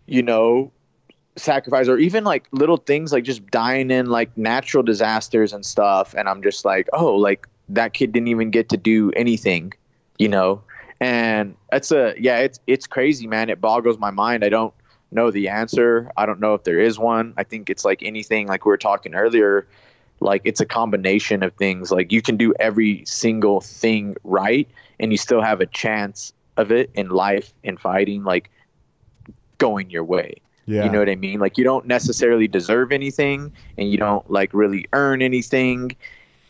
you 0.07 0.23
know, 0.23 0.71
sacrifice 1.37 1.89
or 1.89 1.99
even 1.99 2.25
like 2.25 2.49
little 2.51 2.79
things 2.79 3.13
like 3.13 3.25
just 3.25 3.47
dying 3.51 3.91
in 3.91 4.07
like 4.07 4.37
natural 4.37 4.83
disasters 4.83 5.53
and 5.53 5.65
stuff. 5.67 6.15
And 6.17 6.29
i'm 6.29 6.43
just 6.43 6.65
like 6.65 6.89
oh 6.93 7.15
like 7.15 7.47
that 7.69 7.93
kid 7.93 8.13
didn't 8.13 8.29
even 8.29 8.51
get 8.51 8.69
to 8.71 8.77
do 8.77 9.11
anything 9.13 9.73
you 10.19 10.29
know? 10.29 10.63
And 11.01 11.55
it's 11.73 11.93
a 11.93 12.15
yeah 12.19 12.39
it's 12.39 12.59
it's 12.67 12.87
crazy 12.87 13.27
man. 13.27 13.51
It 13.51 13.61
boggles 13.61 13.99
my 13.99 14.11
mind. 14.11 14.45
I 14.45 14.49
don't 14.49 14.73
know 15.13 15.31
the 15.31 15.49
answer. 15.49 16.11
I 16.17 16.27
don't 16.27 16.41
know 16.41 16.55
if 16.55 16.65
there 16.65 16.81
is 16.81 16.99
one. 16.99 17.35
I 17.37 17.45
think 17.45 17.69
it's 17.69 17.85
like 17.85 18.03
anything 18.03 18.47
like 18.47 18.65
we 18.65 18.71
were 18.71 18.79
talking 18.79 19.15
earlier 19.15 19.67
like 20.21 20.41
it's 20.45 20.63
a 20.63 20.67
combination 20.67 21.43
of 21.43 21.53
things. 21.55 21.91
Like 21.91 22.11
you 22.11 22.23
can 22.23 22.39
do 22.39 22.55
every 22.59 23.05
single 23.05 23.61
thing 23.61 24.17
right 24.25 24.67
and 24.99 25.13
you 25.13 25.19
still 25.19 25.43
have 25.43 25.61
a 25.61 25.67
chance 25.67 26.33
of 26.57 26.73
it 26.73 26.91
in 26.95 27.11
life 27.11 27.53
in 27.63 27.77
fighting 27.77 28.25
like 28.25 28.51
going 29.59 29.91
your 29.91 30.05
way 30.05 30.37
Yeah. 30.67 30.85
you 30.85 30.91
know 30.91 30.99
what 30.99 31.09
I 31.09 31.15
mean? 31.17 31.39
Like 31.41 31.57
you 31.59 31.65
don't 31.65 31.87
necessarily 31.87 32.49
deserve 32.49 32.93
anything 32.93 33.53
and 33.79 33.91
you 33.91 33.97
don't 33.99 34.29
like 34.31 34.53
really 34.53 34.87
earn 34.93 35.23
anything 35.23 35.97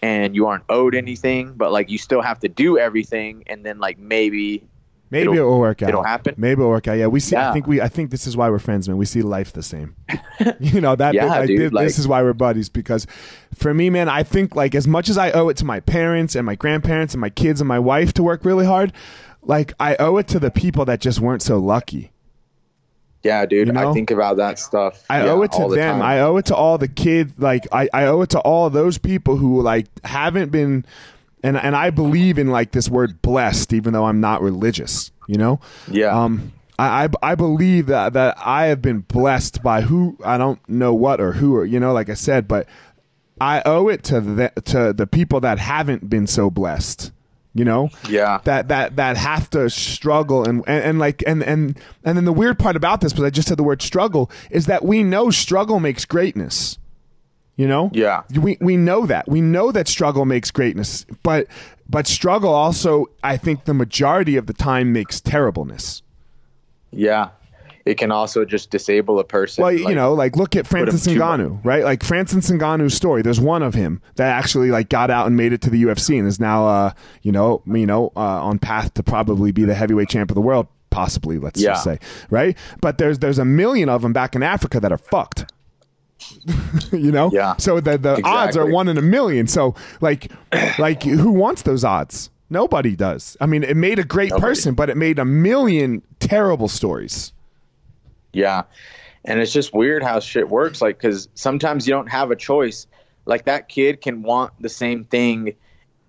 and 0.03 0.35
you 0.35 0.47
aren't 0.47 0.65
owed 0.69 0.95
anything, 0.95 1.53
but 1.55 1.71
like 1.73 1.91
you 1.91 1.99
still 1.99 2.23
have 2.23 2.39
to 2.41 2.49
do 2.49 2.79
everything 2.79 3.45
and 3.47 3.65
then 3.65 3.79
like 3.79 3.99
maybe 3.99 4.67
Maybe 5.09 5.23
it'll- 5.23 5.35
it 5.37 5.41
will 5.43 5.61
work 5.61 5.83
out. 5.83 5.91
it'll 5.91 6.03
happen. 6.03 6.35
Maybe 6.37 6.61
it'll 6.61 6.69
work 6.71 6.89
out. 6.89 6.95
Yeah, 6.99 7.07
we 7.07 7.21
see. 7.21 7.37
I 7.37 7.53
think 7.53 7.69
we. 7.69 7.81
I 7.81 7.87
think 7.87 8.11
this 8.11 8.27
is 8.27 8.37
why 8.37 8.51
we're 8.51 8.59
friends, 8.59 8.89
man. 8.89 8.97
We 8.97 9.05
see 9.05 9.23
life 9.23 9.53
the 9.53 9.63
same. 9.63 9.95
you 10.59 10.81
know 10.81 10.97
that. 10.97 11.15
Yeah, 11.15 11.27
like, 11.27 11.47
dude, 11.47 11.61
this, 11.61 11.73
like- 11.73 11.87
this 11.87 11.99
is 12.01 12.09
why 12.09 12.23
we're 12.25 12.33
buddies 12.33 12.69
because, 12.69 13.07
for 13.55 13.73
me, 13.73 13.89
man, 13.89 14.09
I 14.09 14.25
think 14.25 14.57
like 14.57 14.75
as 14.75 14.89
much 14.89 15.09
as 15.09 15.17
I 15.17 15.31
owe 15.31 15.49
it 15.49 15.57
to 15.59 15.65
my 15.65 15.79
parents 15.79 16.35
and 16.35 16.45
my 16.45 16.57
grandparents 16.57 17.15
and 17.15 17.21
my 17.21 17.31
kids 17.31 17.61
and 17.61 17.69
my 17.69 17.79
wife 17.79 18.15
to 18.15 18.23
work 18.25 18.45
really 18.45 18.67
hard, 18.67 18.93
like 19.43 19.75
I 19.79 19.95
owe 20.01 20.17
it 20.17 20.27
to 20.29 20.41
the 20.41 20.51
people 20.51 20.85
that 20.87 21.01
just 21.01 21.21
weren't 21.21 21.43
so 21.43 21.59
lucky. 21.59 22.11
Yeah, 23.27 23.47
dude, 23.47 23.67
You 23.69 23.73
know? 23.73 23.91
I 23.91 23.93
think 23.93 24.11
about 24.11 24.37
that 24.39 24.59
stuff. 24.59 25.05
I 25.11 25.25
yeah, 25.25 25.33
owe 25.33 25.43
it 25.43 25.53
to 25.53 25.69
the 25.69 25.77
them. 25.77 25.99
time. 25.99 26.03
I 26.03 26.21
owe 26.21 26.37
it 26.37 26.47
to 26.47 26.57
all 26.57 26.79
the 26.79 26.89
kids. 26.89 27.33
Like 27.39 27.67
I, 27.73 27.89
I 27.93 28.07
owe 28.07 28.23
it 28.23 28.31
to 28.31 28.41
all 28.41 28.71
those 28.71 28.99
people 28.99 29.37
who 29.37 29.61
like 29.63 29.87
haven't 30.05 30.51
been, 30.51 30.85
and 31.43 31.57
and 31.57 31.77
I 31.77 31.91
believe 31.91 32.39
in 32.39 32.49
like 32.49 32.73
this 32.73 32.89
word 32.89 33.21
blessed, 33.23 33.73
even 33.73 33.93
though 33.93 34.05
I'm 34.05 34.21
not 34.21 34.43
religious. 34.43 35.11
You 35.27 35.39
know. 35.39 35.61
yeah. 35.91 36.19
Um, 36.19 36.53
I, 36.79 37.05
I, 37.05 37.33
I 37.33 37.35
believe 37.35 37.87
that, 37.87 38.13
that 38.13 38.37
I 38.39 38.67
have 38.67 38.83
been 38.83 39.01
blessed 39.01 39.63
by 39.63 39.81
who 39.81 40.19
I 40.25 40.39
don't 40.39 40.61
know 40.69 40.95
what 40.95 41.21
or 41.21 41.33
who 41.33 41.57
or 41.57 41.65
you 41.65 41.81
know 41.81 41.93
like 41.93 42.09
I 42.09 42.15
said, 42.15 42.47
but 42.47 42.69
I 43.41 43.63
owe 43.65 43.89
it 43.89 44.03
to 44.05 44.21
the 44.21 44.53
to 44.67 44.93
the 44.93 45.07
people 45.07 45.41
that 45.41 45.59
haven't 45.59 46.09
been 46.09 46.27
so 46.27 46.51
blessed. 46.51 47.13
You 47.59 47.65
know, 47.65 47.89
yeah. 48.07 48.41
that 48.45 48.69
that 48.69 48.97
that 48.97 49.17
have 49.17 49.49
to 49.51 49.71
struggle 49.71 50.45
and, 50.45 50.63
and 50.67 50.85
and 50.85 50.99
like 50.99 51.25
and 51.27 51.43
and 51.43 51.79
and 52.05 52.17
then 52.19 52.27
the 52.27 52.33
weird 52.33 52.59
part 52.59 52.77
about 52.77 53.01
this, 53.01 53.15
but 53.15 53.25
I 53.25 53.31
just 53.31 53.49
said 53.49 53.57
the 53.57 53.63
word 53.63 53.81
struggle, 53.81 54.31
is 54.51 54.67
that 54.67 54.85
we 54.85 55.03
know 55.03 55.31
struggle 55.31 55.81
makes 55.81 56.05
greatness. 56.05 56.79
You 57.57 57.67
know, 57.67 57.89
Yeah. 57.95 58.25
we 58.39 58.59
we 58.61 58.77
know 58.77 59.07
that 59.07 59.27
we 59.27 59.41
know 59.41 59.73
that 59.73 59.89
struggle 59.89 60.27
makes 60.27 60.51
greatness, 60.51 61.07
but 61.23 61.47
but 61.89 62.07
struggle 62.07 62.53
also, 62.53 63.07
I 63.25 63.39
think, 63.39 63.65
the 63.65 63.73
majority 63.73 64.37
of 64.37 64.47
the 64.47 64.53
time 64.53 64.93
makes 64.93 65.21
terribleness. 65.23 66.03
yeah. 66.91 67.31
It 67.87 67.99
can 67.99 68.11
also 68.11 68.45
just 68.45 68.71
disable 68.71 69.21
a 69.21 69.25
person. 69.25 69.63
Well, 69.63 69.73
you 69.73 69.95
know, 69.95 70.13
like 70.13 70.37
look 70.37 70.57
at 70.57 70.67
Francis 70.67 71.07
Ngannou, 71.07 71.65
right? 71.65 71.85
Like 71.85 72.03
Francis 72.03 72.51
Ngannou's 72.51 72.95
story. 72.95 73.23
There's 73.23 73.41
one 73.41 73.63
of 73.63 73.75
him 73.75 74.03
that 74.17 74.27
actually 74.27 74.73
like 74.73 74.89
got 74.89 75.09
out 75.09 75.29
and 75.29 75.37
made 75.37 75.53
it 75.53 75.63
to 75.63 75.71
the 75.71 75.85
UFC 75.85 76.19
and 76.19 76.27
is 76.27 76.41
now, 76.41 76.67
uh, 76.67 76.93
you 77.23 77.31
know, 77.31 77.63
you 77.65 77.87
know, 77.87 78.11
uh, 78.17 78.21
on 78.21 78.59
path 78.59 78.93
to 78.95 79.05
probably 79.05 79.53
be 79.53 79.65
the 79.65 79.75
heavyweight 79.75 80.09
champ 80.09 80.33
of 80.33 80.35
the 80.35 80.41
world, 80.41 80.67
possibly. 80.91 81.39
Let's 81.39 81.63
just 81.63 81.85
say, 81.85 82.01
right? 82.29 82.59
But 82.81 82.99
there's 82.99 83.21
there's 83.21 83.39
a 83.39 83.45
million 83.45 83.89
of 83.89 84.03
them 84.03 84.13
back 84.13 84.35
in 84.35 84.43
Africa 84.43 84.81
that 84.81 84.91
are 84.91 84.99
fucked. 84.99 85.53
you 86.93 87.13
know, 87.13 87.31
Yeah, 87.33 87.55
So 87.59 87.79
the 87.79 87.99
the 87.99 88.21
odds 88.25 88.57
are 88.57 88.67
one 88.67 88.89
in 88.89 88.99
a 88.99 89.03
million. 89.03 89.47
So 89.47 89.77
like, 90.01 90.33
like 90.81 91.05
who 91.05 91.31
wants 91.31 91.63
those 91.63 91.85
odds? 91.85 92.31
Nobody 92.51 92.97
does. 92.97 93.37
I 93.41 93.47
mean, 93.47 93.63
it 93.63 93.77
made 93.77 94.01
a 94.01 94.05
great 94.05 94.31
Nobody. 94.31 94.49
person, 94.49 94.75
but 94.75 94.91
it 94.91 94.97
made 94.97 95.21
a 95.21 95.25
million 95.25 96.03
terrible 96.19 96.67
stories. 96.67 97.33
Yeah. 98.37 98.63
And 99.25 99.41
it's 99.41 99.53
just 99.53 99.75
weird 99.75 100.03
how 100.03 100.21
shit 100.21 100.49
works. 100.49 100.81
Like, 100.83 100.99
because 100.99 101.29
sometimes 101.35 101.87
you 101.87 101.93
don't 101.93 102.09
have 102.09 102.31
a 102.31 102.37
choice. 102.37 102.87
Like, 103.25 103.45
that 103.47 103.69
kid 103.69 104.03
can 104.03 104.23
want 104.23 104.53
the 104.61 104.69
same 104.69 105.05
thing 105.05 105.55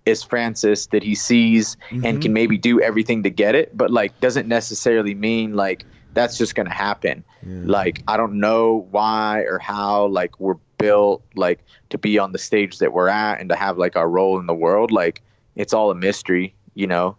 as 0.05 0.23
Francis 0.23 0.87
that 0.87 1.03
he 1.03 1.15
sees 1.15 1.75
and 1.89 2.03
mm-hmm. 2.03 2.19
can 2.19 2.33
maybe 2.33 2.57
do 2.57 2.79
everything 2.81 3.23
to 3.23 3.29
get 3.29 3.55
it, 3.55 3.75
but 3.75 3.91
like, 3.91 4.17
doesn't 4.21 4.47
necessarily 4.47 5.13
mean 5.13 5.53
like 5.53 5.83
that's 6.13 6.37
just 6.37 6.55
going 6.55 6.67
to 6.67 6.73
happen. 6.73 7.23
Like, 7.43 8.03
I 8.07 8.17
don't 8.17 8.39
know 8.39 8.87
why 8.91 9.41
or 9.41 9.59
how, 9.59 10.07
like, 10.07 10.39
we're 10.39 10.57
built 10.77 11.23
like 11.35 11.59
to 11.89 11.97
be 11.97 12.19
on 12.19 12.31
the 12.31 12.37
stage 12.37 12.79
that 12.79 12.93
we're 12.93 13.09
at 13.09 13.39
and 13.39 13.49
to 13.49 13.55
have 13.55 13.77
like 13.77 13.95
our 13.95 14.09
role 14.09 14.39
in 14.39 14.47
the 14.47 14.53
world. 14.53 14.91
Like, 14.91 15.21
it's 15.55 15.73
all 15.73 15.91
a 15.91 15.95
mystery, 15.95 16.53
you 16.75 16.87
know? 16.87 17.15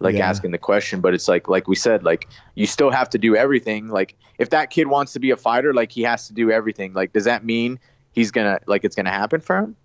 Like 0.00 0.16
Yeah. 0.16 0.28
asking 0.28 0.50
the 0.50 0.58
question 0.58 1.00
but 1.00 1.14
it's 1.14 1.28
like 1.28 1.48
like 1.48 1.68
we 1.68 1.76
said 1.76 2.02
like 2.02 2.26
you 2.56 2.66
still 2.66 2.90
have 2.90 3.08
to 3.10 3.18
do 3.18 3.36
everything. 3.36 3.88
Like 3.88 4.16
if 4.38 4.50
that 4.50 4.70
kid 4.70 4.88
wants 4.88 5.12
to 5.12 5.20
be 5.20 5.30
a 5.30 5.36
fighter 5.36 5.72
like 5.72 5.92
he 5.92 6.02
has 6.02 6.26
to 6.28 6.34
do 6.34 6.50
everything. 6.50 6.92
Like 6.92 7.12
does 7.12 7.24
that 7.24 7.44
mean 7.44 7.78
he's 8.12 8.30
gonna 8.30 8.58
like 8.66 8.84
it's 8.84 8.96
gonna 8.96 9.10
happen 9.10 9.40
for 9.40 9.56
him? 9.58 9.76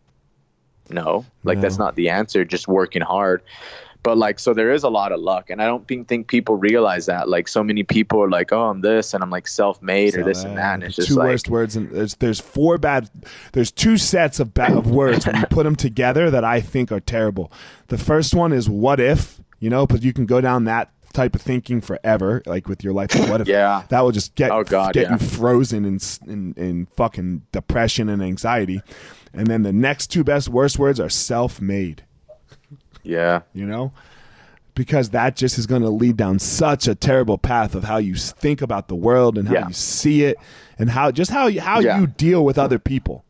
No. 0.90 1.26
Like 1.44 1.62
that's 1.62 1.78
not 1.78 1.96
the 1.96 2.10
answer 2.10 2.44
just 2.44 2.68
working 2.68 3.02
hard. 3.04 3.44
But 4.02 4.18
like 4.18 4.40
so 4.40 4.54
there 4.54 4.72
is 4.72 4.84
a 4.84 4.90
lot 4.90 5.12
of 5.12 5.20
luck 5.20 5.50
and 5.50 5.62
i 5.62 5.66
don't 5.66 5.86
think, 5.86 6.08
think 6.08 6.28
people 6.30 6.56
realize 6.56 7.06
that. 7.08 7.28
Like 7.28 7.50
so 7.50 7.62
many 7.64 7.84
people 7.84 8.24
are 8.24 8.30
like 8.30 8.54
oh 8.54 8.70
i'm 8.70 8.80
this 8.80 9.14
and 9.14 9.22
i'm 9.22 9.30
like 9.30 9.46
self-made 9.46 10.16
or 10.16 10.24
this 10.24 10.46
and 10.46 10.58
that 10.58 10.76
and 10.76 10.84
it's 10.86 10.96
the 10.96 11.02
just 11.02 11.10
two 11.10 11.16
like 11.20 11.28
worst 11.28 11.50
words 11.50 11.76
and 11.76 11.92
there's 11.92 12.16
there's 12.16 12.40
four 12.40 12.78
bad 12.78 13.10
there's 13.52 13.72
two 13.72 13.98
sets 13.98 14.40
of 14.40 14.54
bad 14.54 14.72
of 14.72 14.90
words 14.90 15.28
when 15.28 15.36
you 15.36 15.46
put 15.48 15.66
them 15.66 15.76
together 15.76 16.32
that 16.32 16.46
I 16.46 16.62
think 16.62 16.94
are 16.94 17.02
terrible. 17.02 17.52
The 17.90 17.98
first 17.98 18.34
one 18.34 18.54
is 18.54 18.70
what 18.70 19.02
if, 19.02 19.39
you 19.60 19.70
know, 19.70 19.86
but 19.88 20.04
you 20.04 20.14
can 20.14 20.26
go 20.26 20.42
down 20.42 20.66
that 20.66 20.92
type 21.14 21.36
of 21.36 21.42
thinking 21.42 21.82
forever, 21.82 22.42
like 22.46 22.68
with 22.68 22.84
your 22.84 22.94
life. 22.94 23.14
What 23.30 23.42
if? 23.42 23.48
Yeah. 23.60 23.84
that 23.90 24.02
will 24.02 24.12
just 24.12 24.36
get 24.36 24.52
Oh, 24.52 24.64
God, 24.64 24.94
get 24.94 25.04
yeah. 25.08 25.12
you 25.14 25.18
frozen 25.18 25.84
in, 25.86 26.00
in 26.28 26.54
in 26.56 26.86
fucking 26.98 27.44
depression 27.52 28.10
and 28.10 28.22
anxiety. 28.22 28.82
And 29.34 29.48
then 29.48 29.64
the 29.64 29.74
next 29.74 30.08
two 30.08 30.24
best 30.24 30.50
worst 30.50 30.78
words 30.80 31.00
are 31.00 31.10
self-made. 31.10 32.04
yeah 33.04 33.42
You 33.54 33.66
know. 33.66 33.92
Because 34.76 35.10
that 35.10 35.36
just 35.36 35.58
is 35.58 35.66
going 35.66 35.82
to 35.82 35.90
lead 35.90 36.16
down 36.16 36.40
such 36.40 36.88
a 36.88 36.96
terrible 36.96 37.38
path 37.38 37.76
of 37.76 37.84
how 37.84 37.98
you 37.98 38.16
think 38.16 38.62
about 38.62 38.88
the 38.88 38.96
world 38.96 39.38
and 39.38 39.48
how 39.48 39.54
Yeah. 39.56 39.68
you 39.68 39.74
see 39.74 40.24
it, 40.24 40.38
and 40.78 40.90
how 40.90 41.12
just 41.12 41.32
how 41.32 41.48
you, 41.48 41.60
how 41.60 41.80
Yeah. 41.82 42.00
you 42.00 42.08
deal 42.08 42.46
with 42.46 42.58
other 42.58 42.80
people. 42.80 43.26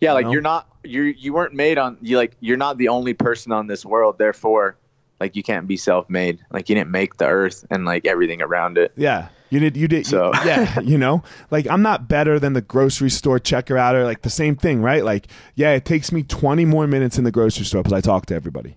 Yeah, 0.00 0.14
like 0.14 0.24
know? 0.26 0.32
you're 0.32 0.40
not 0.40 0.66
you 0.82 1.02
you 1.02 1.34
weren't 1.34 1.52
made 1.52 1.76
on 1.76 1.98
you 2.00 2.16
like 2.16 2.36
you're 2.40 2.56
not 2.56 2.78
the 2.78 2.88
only 2.88 3.12
person 3.12 3.52
on 3.52 3.66
this 3.66 3.84
world. 3.84 4.16
Therefore, 4.16 4.76
like 5.20 5.36
you 5.36 5.42
can't 5.42 5.66
be 5.66 5.76
self-made. 5.76 6.40
Like 6.50 6.68
you 6.68 6.74
didn't 6.74 6.90
make 6.90 7.18
the 7.18 7.26
earth 7.26 7.64
and 7.70 7.84
like 7.84 8.06
everything 8.06 8.40
around 8.42 8.78
it. 8.78 8.92
Yeah. 8.96 9.28
You 9.50 9.60
did. 9.60 9.76
You 9.76 9.86
did. 9.88 10.06
So- 10.06 10.32
yeah. 10.44 10.80
You 10.82 10.96
know, 10.96 11.22
like 11.50 11.66
I'm 11.68 11.82
not 11.82 12.08
better 12.08 12.38
than 12.38 12.54
the 12.54 12.60
grocery 12.62 13.10
store 13.10 13.38
checker 13.38 13.76
out 13.76 13.94
or 13.94 14.04
like 14.04 14.22
the 14.22 14.30
same 14.30 14.56
thing, 14.56 14.80
right? 14.82 15.04
Like, 15.04 15.26
yeah, 15.54 15.72
it 15.72 15.84
takes 15.84 16.10
me 16.10 16.22
20 16.22 16.64
more 16.64 16.86
minutes 16.86 17.18
in 17.18 17.24
the 17.24 17.30
grocery 17.30 17.64
store 17.66 17.82
because 17.82 17.92
I 17.92 18.00
talk 18.00 18.26
to 18.26 18.34
everybody. 18.34 18.76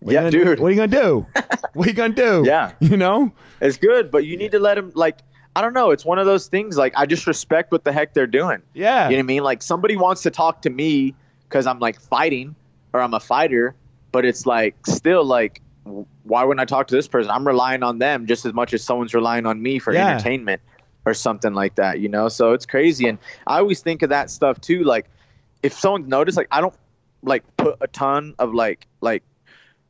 What 0.00 0.14
Yeah, 0.14 0.20
gonna- 0.20 0.30
dude. 0.30 0.60
What 0.60 0.68
are 0.68 0.70
you 0.70 0.76
gonna 0.76 0.88
do? 1.02 1.26
what 1.74 1.86
are 1.86 1.90
you 1.90 1.94
gonna 1.96 2.14
do? 2.14 2.42
Yeah. 2.46 2.72
You 2.80 2.96
know. 2.96 3.32
It's 3.60 3.76
good, 3.76 4.10
but 4.10 4.24
you 4.24 4.36
need 4.36 4.52
to 4.52 4.58
let 4.58 4.78
him 4.78 4.90
like 4.94 5.18
I 5.54 5.60
don't 5.60 5.74
know. 5.74 5.90
It's 5.90 6.04
one 6.04 6.18
of 6.18 6.24
those 6.26 6.46
things. 6.48 6.78
Like 6.78 6.94
I 6.96 7.04
just 7.04 7.26
respect 7.26 7.72
what 7.72 7.84
the 7.84 7.92
heck 7.92 8.14
they're 8.14 8.26
doing. 8.26 8.62
Yeah. 8.72 9.08
You 9.08 9.16
know 9.16 9.18
what 9.18 9.24
I 9.24 9.26
mean? 9.26 9.42
Like 9.44 9.62
somebody 9.62 9.96
wants 9.96 10.22
to 10.22 10.30
talk 10.30 10.62
to 10.62 10.70
me 10.70 11.14
because 11.48 11.66
I'm 11.66 11.78
like 11.78 12.00
fighting 12.00 12.54
or 12.94 13.00
I'm 13.00 13.12
a 13.14 13.20
fighter, 13.20 13.74
but 14.12 14.24
it's 14.24 14.46
like 14.46 14.76
still 14.86 15.24
like, 15.24 15.60
why 16.22 16.44
wouldn't 16.44 16.60
I 16.60 16.64
talk 16.64 16.86
to 16.88 16.94
this 16.94 17.08
person? 17.08 17.30
I'm 17.30 17.46
relying 17.46 17.82
on 17.82 17.98
them 17.98 18.26
just 18.26 18.44
as 18.46 18.52
much 18.52 18.72
as 18.72 18.84
someone's 18.84 19.14
relying 19.14 19.46
on 19.46 19.60
me 19.60 19.78
for 19.78 19.92
Yeah. 19.92 20.08
entertainment 20.08 20.62
or 21.04 21.14
something 21.14 21.54
like 21.54 21.74
that, 21.76 21.98
you 21.98 22.08
know? 22.08 22.28
So 22.28 22.52
it's 22.52 22.66
crazy. 22.66 23.08
And 23.08 23.18
I 23.46 23.58
always 23.58 23.80
think 23.80 24.02
of 24.02 24.10
that 24.10 24.30
stuff 24.30 24.60
too. 24.60 24.84
Like 24.84 25.06
if 25.62 25.72
someone's 25.72 26.08
noticed, 26.08 26.36
like 26.36 26.48
I 26.52 26.60
don't 26.60 26.74
like 27.22 27.42
put 27.56 27.76
a 27.80 27.88
ton 27.88 28.34
of 28.38 28.54
like, 28.54 28.86
like, 29.00 29.24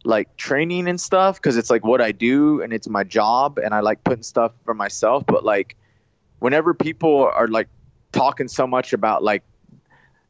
like 0.04 0.36
training 0.36 0.88
and 0.88 1.00
stuff 1.00 1.36
because 1.36 1.56
it's 1.56 1.70
like 1.70 1.84
what 1.84 2.00
I 2.00 2.10
do 2.10 2.60
and 2.62 2.72
it's 2.72 2.88
my 2.88 3.04
job 3.04 3.58
and 3.58 3.74
I 3.74 3.80
like 3.80 4.02
putting 4.02 4.22
stuff 4.22 4.52
for 4.64 4.74
myself. 4.74 5.24
But 5.26 5.44
like 5.44 5.76
whenever 6.38 6.74
people 6.74 7.30
are 7.34 7.46
like 7.48 7.68
talking 8.12 8.48
so 8.48 8.66
much 8.66 8.92
about 8.92 9.22
like 9.22 9.42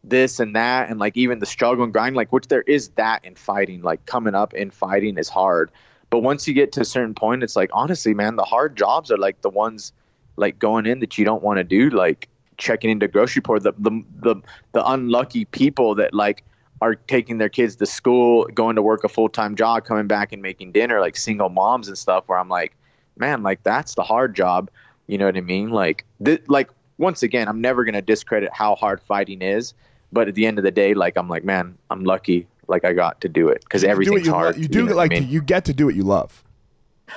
this 0.04 0.40
and 0.40 0.56
that 0.56 0.90
and 0.90 0.98
like 0.98 1.16
even 1.16 1.38
the 1.38 1.46
struggle 1.46 1.84
and 1.84 1.92
grind 1.92 2.16
like 2.16 2.32
which 2.32 2.48
there 2.48 2.62
is 2.62 2.88
that 2.90 3.24
in 3.24 3.34
fighting 3.34 3.82
like 3.82 4.04
coming 4.06 4.34
up 4.34 4.52
in 4.54 4.70
fighting 4.70 5.16
is 5.16 5.28
hard. 5.28 5.70
But 6.10 6.20
once 6.20 6.46
you 6.46 6.54
get 6.54 6.72
to 6.72 6.80
a 6.80 6.84
certain 6.84 7.14
point 7.14 7.42
it's 7.42 7.56
like 7.56 7.70
honestly 7.72 8.14
man 8.14 8.36
the 8.36 8.44
hard 8.44 8.76
jobs 8.76 9.10
are 9.10 9.18
like 9.18 9.40
the 9.42 9.50
ones 9.50 9.92
like 10.36 10.58
going 10.58 10.86
in 10.86 11.00
that 11.00 11.18
you 11.18 11.24
don't 11.24 11.42
want 11.42 11.58
to 11.58 11.64
do 11.64 11.90
like 11.90 12.28
checking 12.58 12.90
into 12.90 13.08
grocery 13.08 13.40
store 13.40 13.60
the, 13.60 13.72
the 13.78 14.02
the 14.20 14.36
the 14.72 14.90
unlucky 14.90 15.44
people 15.46 15.94
that 15.94 16.12
like 16.12 16.44
are 16.80 16.96
taking 16.96 17.38
their 17.38 17.48
kids 17.48 17.76
to 17.76 17.86
school 17.86 18.44
going 18.54 18.74
to 18.74 18.82
work 18.82 19.04
a 19.04 19.08
full-time 19.08 19.54
job 19.54 19.84
coming 19.84 20.08
back 20.08 20.32
and 20.32 20.42
making 20.42 20.72
dinner 20.72 21.00
like 21.00 21.16
single 21.16 21.48
moms 21.48 21.86
and 21.86 21.96
stuff 21.96 22.24
where 22.26 22.38
i'm 22.38 22.48
like 22.48 22.74
man 23.16 23.42
like 23.42 23.62
that's 23.62 23.94
the 23.94 24.02
hard 24.02 24.34
job. 24.34 24.70
You 25.06 25.18
know 25.18 25.26
what 25.26 25.36
I 25.36 25.40
mean? 25.40 25.70
Like, 25.70 26.04
th- 26.24 26.42
like 26.48 26.70
once 26.98 27.22
again, 27.22 27.48
I'm 27.48 27.60
never 27.60 27.84
gonna 27.84 28.02
discredit 28.02 28.50
how 28.52 28.74
hard 28.74 29.00
fighting 29.00 29.42
is, 29.42 29.74
but 30.12 30.28
at 30.28 30.34
the 30.34 30.46
end 30.46 30.58
of 30.58 30.64
the 30.64 30.70
day, 30.70 30.94
like 30.94 31.16
I'm 31.16 31.28
like, 31.28 31.44
man, 31.44 31.76
I'm 31.90 32.04
lucky. 32.04 32.46
Like 32.68 32.84
I 32.84 32.92
got 32.92 33.20
to 33.22 33.28
do 33.28 33.48
it 33.48 33.60
because 33.64 33.82
You 33.82 33.88
everything's 33.88 34.26
you, 34.26 34.32
lo- 34.32 34.38
hard. 34.38 34.56
you 34.56 34.68
do 34.68 34.86
know 34.86 34.94
like 34.94 35.12
I 35.12 35.20
mean? 35.20 35.28
you 35.28 35.42
get 35.42 35.64
to 35.66 35.72
do 35.74 35.86
what 35.86 35.94
you 35.94 36.04
love. 36.04 36.42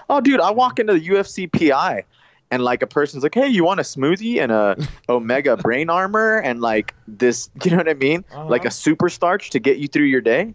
Oh, 0.10 0.20
dude, 0.20 0.40
I 0.42 0.52
walk 0.52 0.80
into 0.80 0.94
the 0.94 1.08
UFC 1.08 1.50
PI 1.52 2.04
and 2.52 2.64
like 2.64 2.82
a 2.82 2.88
person's 2.88 3.24
like, 3.24 3.34
"Hey, 3.36 3.48
you 3.48 3.64
want 3.64 3.80
a 3.80 3.84
smoothie 3.84 4.42
and 4.42 4.52
a 4.52 4.76
Omega 5.10 5.56
brain 5.56 5.90
armor 5.90 6.38
and 6.40 6.62
like 6.62 6.94
this, 7.08 7.50
you 7.64 7.72
know 7.72 7.78
what 7.78 7.88
I 7.90 7.94
mean? 7.94 8.26
Uh-huh. 8.32 8.46
Like 8.48 8.66
a 8.66 8.72
super 8.72 9.08
starch 9.10 9.50
to 9.52 9.60
get 9.60 9.78
you 9.78 9.88
through 9.88 10.06
your 10.06 10.22
day." 10.22 10.54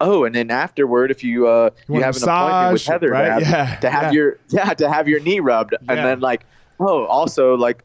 Oh, 0.00 0.24
and 0.24 0.34
then 0.34 0.50
afterward, 0.50 1.10
if 1.12 1.22
you 1.22 1.46
uh 1.46 1.70
You 1.88 1.96
you, 1.96 2.02
have 2.02 2.16
an 2.16 2.22
appointment 2.24 2.72
with 2.72 2.86
Heather 2.86 3.10
right? 3.10 3.38
to 3.38 3.44
have, 3.44 3.68
Yeah, 3.70 3.76
to 3.76 3.90
have 3.90 4.02
yeah. 4.04 4.10
your 4.12 4.38
yeah 4.48 4.74
to 4.74 4.90
have 4.90 5.08
your 5.08 5.20
knee 5.20 5.40
rubbed, 5.40 5.72
Yeah. 5.82 5.92
and 5.92 5.98
then 6.06 6.20
like 6.20 6.44
oh, 6.80 7.04
also 7.06 7.54
like 7.56 7.84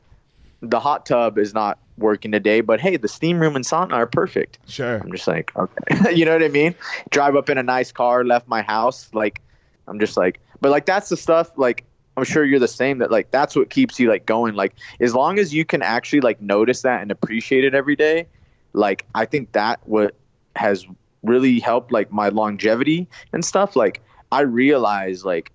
the 0.61 0.79
hot 0.79 1.05
tub 1.05 1.37
is 1.37 1.53
not 1.53 1.77
working 1.97 2.31
today, 2.31 2.61
but 2.61 2.79
hey, 2.79 2.97
the 2.97 3.07
steam 3.07 3.39
room 3.39 3.55
and 3.55 3.65
sauna 3.65 3.93
are 3.93 4.07
perfect. 4.07 4.59
Sure. 4.67 4.97
I'm 4.97 5.11
just 5.11 5.27
like, 5.27 5.51
okay, 5.55 6.13
you 6.15 6.25
know 6.25 6.33
what 6.33 6.43
I 6.43 6.49
mean? 6.49 6.75
Drive 7.09 7.35
up 7.35 7.49
in 7.49 7.57
a 7.57 7.63
nice 7.63 7.91
car, 7.91 8.23
left 8.23 8.47
my 8.47 8.61
house. 8.61 9.09
Like, 9.13 9.41
I'm 9.87 9.99
just 9.99 10.17
like, 10.17 10.39
but 10.61 10.71
like 10.71 10.85
that's 10.85 11.09
the 11.09 11.17
stuff. 11.17 11.51
Like, 11.57 11.83
I'm 12.15 12.23
sure 12.23 12.43
you're 12.43 12.59
the 12.59 12.67
same. 12.67 12.99
That 12.99 13.11
like 13.11 13.31
that's 13.31 13.55
what 13.55 13.69
keeps 13.69 13.99
you 13.99 14.09
like 14.09 14.25
going. 14.25 14.55
Like, 14.55 14.75
as 14.99 15.13
long 15.13 15.39
as 15.39 15.53
you 15.53 15.65
can 15.65 15.81
actually 15.81 16.21
like 16.21 16.41
notice 16.41 16.81
that 16.81 17.01
and 17.01 17.11
appreciate 17.11 17.63
it 17.63 17.73
every 17.73 17.95
day, 17.95 18.27
like 18.73 19.05
I 19.15 19.25
think 19.25 19.51
that 19.53 19.79
what 19.85 20.15
has 20.55 20.85
really 21.23 21.59
helped 21.59 21.91
like 21.91 22.11
my 22.11 22.29
longevity 22.29 23.07
and 23.33 23.43
stuff. 23.43 23.75
Like, 23.75 24.01
I 24.31 24.41
realize 24.41 25.25
like 25.25 25.51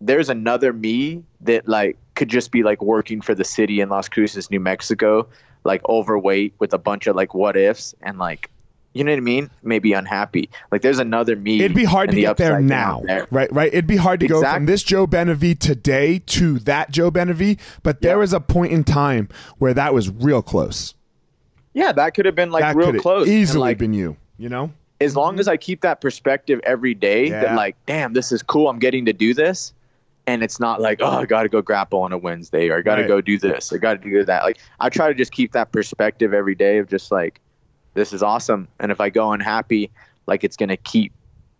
there's 0.00 0.28
another 0.28 0.72
me 0.72 1.24
that 1.40 1.68
like 1.68 1.96
could 2.14 2.28
just 2.28 2.50
be 2.50 2.62
like 2.62 2.82
working 2.82 3.20
for 3.20 3.34
the 3.34 3.44
city 3.44 3.80
in 3.80 3.88
Las 3.88 4.08
Cruces, 4.08 4.50
New 4.50 4.60
Mexico, 4.60 5.28
like 5.68 5.88
overweight 5.88 6.54
with 6.58 6.72
a 6.72 6.78
bunch 6.78 7.06
of 7.06 7.14
like 7.14 7.34
what 7.34 7.56
ifs 7.56 7.94
and 8.02 8.18
like 8.18 8.50
you 8.94 9.04
know 9.04 9.12
what 9.12 9.18
I 9.18 9.20
mean? 9.20 9.50
Maybe 9.62 9.92
unhappy. 9.92 10.48
Like 10.72 10.82
there's 10.82 10.98
another 10.98 11.36
me. 11.36 11.60
It'd 11.60 11.76
be 11.76 11.84
hard 11.84 12.10
to 12.10 12.16
the 12.16 12.22
get 12.22 12.38
there 12.38 12.60
now, 12.60 13.02
there. 13.04 13.28
right? 13.30 13.52
Right. 13.52 13.68
It'd 13.72 13.86
be 13.86 13.96
hard 13.96 14.18
to 14.20 14.26
go 14.26 14.40
from 14.40 14.66
this 14.66 14.82
Joe 14.82 15.06
Benavi 15.06 15.56
today 15.56 16.18
to 16.20 16.58
that 16.60 16.90
Joe 16.90 17.10
Benavi, 17.10 17.60
but 17.84 18.00
there 18.00 18.18
was 18.18 18.32
a 18.32 18.40
point 18.40 18.72
in 18.72 18.82
time 18.82 19.28
where 19.58 19.74
that 19.74 19.94
was 19.94 20.10
real 20.10 20.42
close. 20.42 20.94
Yeah, 21.74 21.92
that 21.92 22.14
could 22.14 22.24
have 22.24 22.34
been 22.34 22.50
like 22.50 22.62
that 22.62 22.74
real 22.74 22.94
close. 22.94 23.28
easily 23.28 23.60
like, 23.60 23.78
been 23.78 23.92
you. 23.92 24.16
You 24.38 24.48
know? 24.48 24.72
as 25.00 25.14
long 25.14 25.38
as 25.38 25.46
I 25.46 25.56
keep 25.56 25.82
that 25.82 26.00
perspective 26.00 26.60
every 26.64 26.94
day 26.94 27.28
Yeah. 27.28 27.42
that 27.42 27.54
like, 27.54 27.76
damn, 27.86 28.14
this 28.14 28.32
is 28.32 28.42
cool. 28.42 28.68
I'm 28.68 28.78
getting 28.78 29.04
to 29.06 29.12
do 29.12 29.34
this. 29.34 29.72
And 30.28 30.42
it's 30.42 30.60
not 30.60 30.80
like, 30.80 31.00
oh, 31.00 31.10
I 31.10 31.24
got 31.26 31.42
to 31.42 31.48
go 31.48 31.62
grapple 31.62 32.00
on 32.02 32.12
a 32.12 32.18
Wednesday 32.18 32.68
or 32.68 32.78
I 32.78 32.82
got 32.82 32.96
to 32.96 33.02
Right. 33.02 33.08
go 33.08 33.20
do 33.20 33.38
this. 33.38 33.72
I 33.72 33.78
got 33.78 34.00
to 34.02 34.10
do 34.10 34.24
that. 34.24 34.44
Like, 34.44 34.58
I 34.78 34.88
try 34.90 35.08
to 35.08 35.14
just 35.14 35.32
keep 35.32 35.52
that 35.52 35.72
perspective 35.72 36.34
every 36.34 36.54
day 36.54 36.78
of 36.78 36.88
just 36.88 37.10
like, 37.10 37.40
this 37.94 38.12
is 38.12 38.22
awesome. 38.22 38.68
And 38.78 38.92
if 38.92 39.00
I 39.00 39.10
go 39.10 39.32
unhappy, 39.32 39.90
like 40.26 40.44
it's 40.44 40.56
going 40.56 40.68
to 40.68 40.76
keep, 40.76 41.12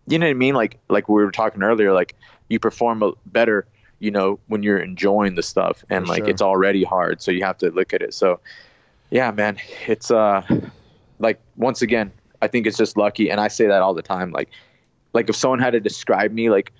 you 0.07 0.19
know 0.19 0.27
what 0.27 0.31
I 0.31 0.35
mean? 0.35 0.55
Like, 0.55 0.79
like 0.89 1.09
we 1.09 1.15
were 1.23 1.31
talking 1.31 1.63
earlier, 1.63 1.91
like 1.93 2.15
you 2.47 2.59
perform 2.59 3.03
a- 3.03 3.13
better, 3.25 3.65
you 3.99 4.11
know, 4.11 4.39
when 4.47 4.63
you're 4.63 4.79
enjoying 4.79 5.35
the 5.35 5.43
stuff 5.43 5.83
and 5.89 6.05
For 6.05 6.13
like 6.13 6.19
sure. 6.19 6.29
it's 6.29 6.41
already 6.41 6.83
hard. 6.83 7.21
So 7.21 7.31
you 7.31 7.43
have 7.43 7.57
to 7.59 7.71
look 7.71 7.93
at 7.93 8.01
it. 8.01 8.13
So 8.13 8.39
yeah, 9.09 9.31
man, 9.31 9.57
it's, 9.87 10.11
uh, 10.11 10.43
like 11.19 11.41
once 11.57 11.81
again, 11.81 12.11
I 12.41 12.47
think 12.47 12.67
it's 12.67 12.77
just 12.77 12.95
lucky, 12.95 13.29
and 13.29 13.41
I 13.41 13.49
say 13.49 13.67
that 13.67 13.81
all 13.81 13.93
the 13.93 14.01
time. 14.01 14.31
Like, 14.31 14.49
like 15.13 15.27
if 15.27 15.35
someone 15.35 15.59
had 15.59 15.71
to 15.71 15.81
describe 15.81 16.31
me, 16.31 16.49
like, 16.49 16.71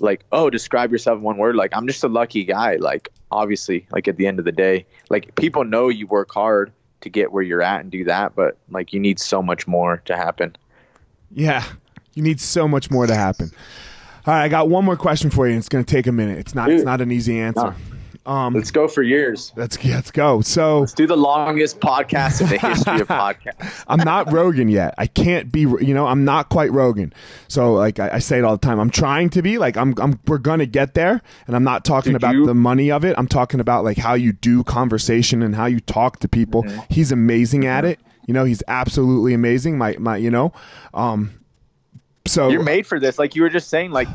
like 0.00 0.24
oh, 0.32 0.50
describe 0.50 0.92
yourself 0.92 1.16
in 1.18 1.22
one 1.22 1.36
word. 1.36 1.56
Like 1.56 1.76
I'm 1.76 1.86
just 1.86 2.02
a 2.04 2.08
lucky 2.08 2.44
guy. 2.44 2.76
Like 2.76 3.08
obviously, 3.30 3.86
like 3.90 4.08
at 4.08 4.16
the 4.16 4.26
end 4.26 4.38
of 4.38 4.44
the 4.44 4.52
day, 4.52 4.86
like 5.08 5.34
people 5.36 5.64
know 5.64 5.88
you 5.88 6.06
work 6.06 6.30
hard 6.32 6.72
to 7.00 7.08
get 7.08 7.32
where 7.32 7.42
you're 7.42 7.62
at 7.62 7.80
and 7.80 7.90
do 7.90 8.04
that, 8.04 8.34
but 8.34 8.58
like 8.70 8.92
you 8.92 9.00
need 9.00 9.18
so 9.18 9.42
much 9.42 9.66
more 9.66 9.98
to 10.04 10.16
happen. 10.16 10.54
Yeah. 11.30 11.64
You 12.14 12.22
need 12.22 12.40
so 12.40 12.66
much 12.66 12.90
more 12.90 13.06
to 13.06 13.14
happen. 13.14 13.50
All 14.26 14.34
right, 14.34 14.44
I 14.44 14.48
got 14.48 14.68
one 14.68 14.84
more 14.84 14.96
question 14.96 15.30
for 15.30 15.46
you. 15.46 15.52
and 15.52 15.58
It's 15.58 15.68
going 15.68 15.84
to 15.84 15.90
take 15.90 16.06
a 16.06 16.12
minute. 16.12 16.38
It's 16.38 16.54
not. 16.54 16.70
It's 16.70 16.84
not 16.84 17.00
an 17.00 17.10
easy 17.10 17.38
answer. 17.40 17.74
Um, 18.26 18.52
Let's 18.54 18.70
go 18.70 18.86
for 18.86 19.02
years. 19.02 19.50
let's 19.56 19.82
let's 19.84 20.10
go. 20.10 20.42
So 20.42 20.80
Let's 20.80 20.92
do 20.92 21.06
the 21.06 21.16
longest 21.16 21.80
podcast 21.80 22.42
in 22.42 22.48
the 22.48 22.58
history 22.68 23.00
of 23.00 23.08
podcasts. 23.08 23.84
I'm 23.88 24.00
not 24.00 24.30
Rogan 24.30 24.68
yet. 24.68 24.94
I 24.98 25.06
can't 25.06 25.50
be. 25.50 25.60
You 25.60 25.94
know, 25.94 26.06
I'm 26.06 26.24
not 26.24 26.50
quite 26.50 26.70
Rogan. 26.70 27.12
So 27.48 27.72
like 27.72 27.98
I, 27.98 28.10
I 28.14 28.18
say 28.18 28.38
it 28.38 28.44
all 28.44 28.56
the 28.56 28.64
time. 28.66 28.78
I'm 28.78 28.90
trying 28.90 29.30
to 29.30 29.42
be. 29.42 29.56
Like 29.58 29.76
I'm. 29.76 29.94
I'm. 29.98 30.20
We're 30.26 30.38
gonna 30.38 30.66
get 30.66 30.94
there. 30.94 31.22
And 31.46 31.56
I'm 31.56 31.64
not 31.64 31.84
talking 31.84 32.12
Dude, 32.12 32.22
about 32.22 32.34
you- 32.34 32.46
the 32.46 32.54
money 32.54 32.90
of 32.90 33.04
it. 33.04 33.14
I'm 33.16 33.26
talking 33.26 33.58
about 33.58 33.84
like 33.84 33.96
how 33.96 34.14
you 34.14 34.32
do 34.32 34.64
conversation 34.64 35.42
and 35.42 35.54
how 35.56 35.66
you 35.66 35.80
talk 35.80 36.20
to 36.20 36.28
people. 36.28 36.62
Mm-hmm. 36.64 36.80
He's 36.90 37.10
amazing 37.12 37.64
at 37.66 37.84
it. 37.86 38.00
You 38.26 38.34
know, 38.34 38.44
he's 38.44 38.62
absolutely 38.68 39.32
amazing. 39.34 39.78
My 39.78 39.96
my. 39.98 40.18
You 40.18 40.30
know, 40.30 40.52
um. 40.92 41.32
So 42.26 42.50
You're 42.50 42.62
made 42.62 42.86
for 42.86 43.00
this. 43.00 43.18
Like 43.18 43.34
you 43.34 43.42
were 43.42 43.48
just 43.48 43.68
saying, 43.68 43.92
like 43.92 44.06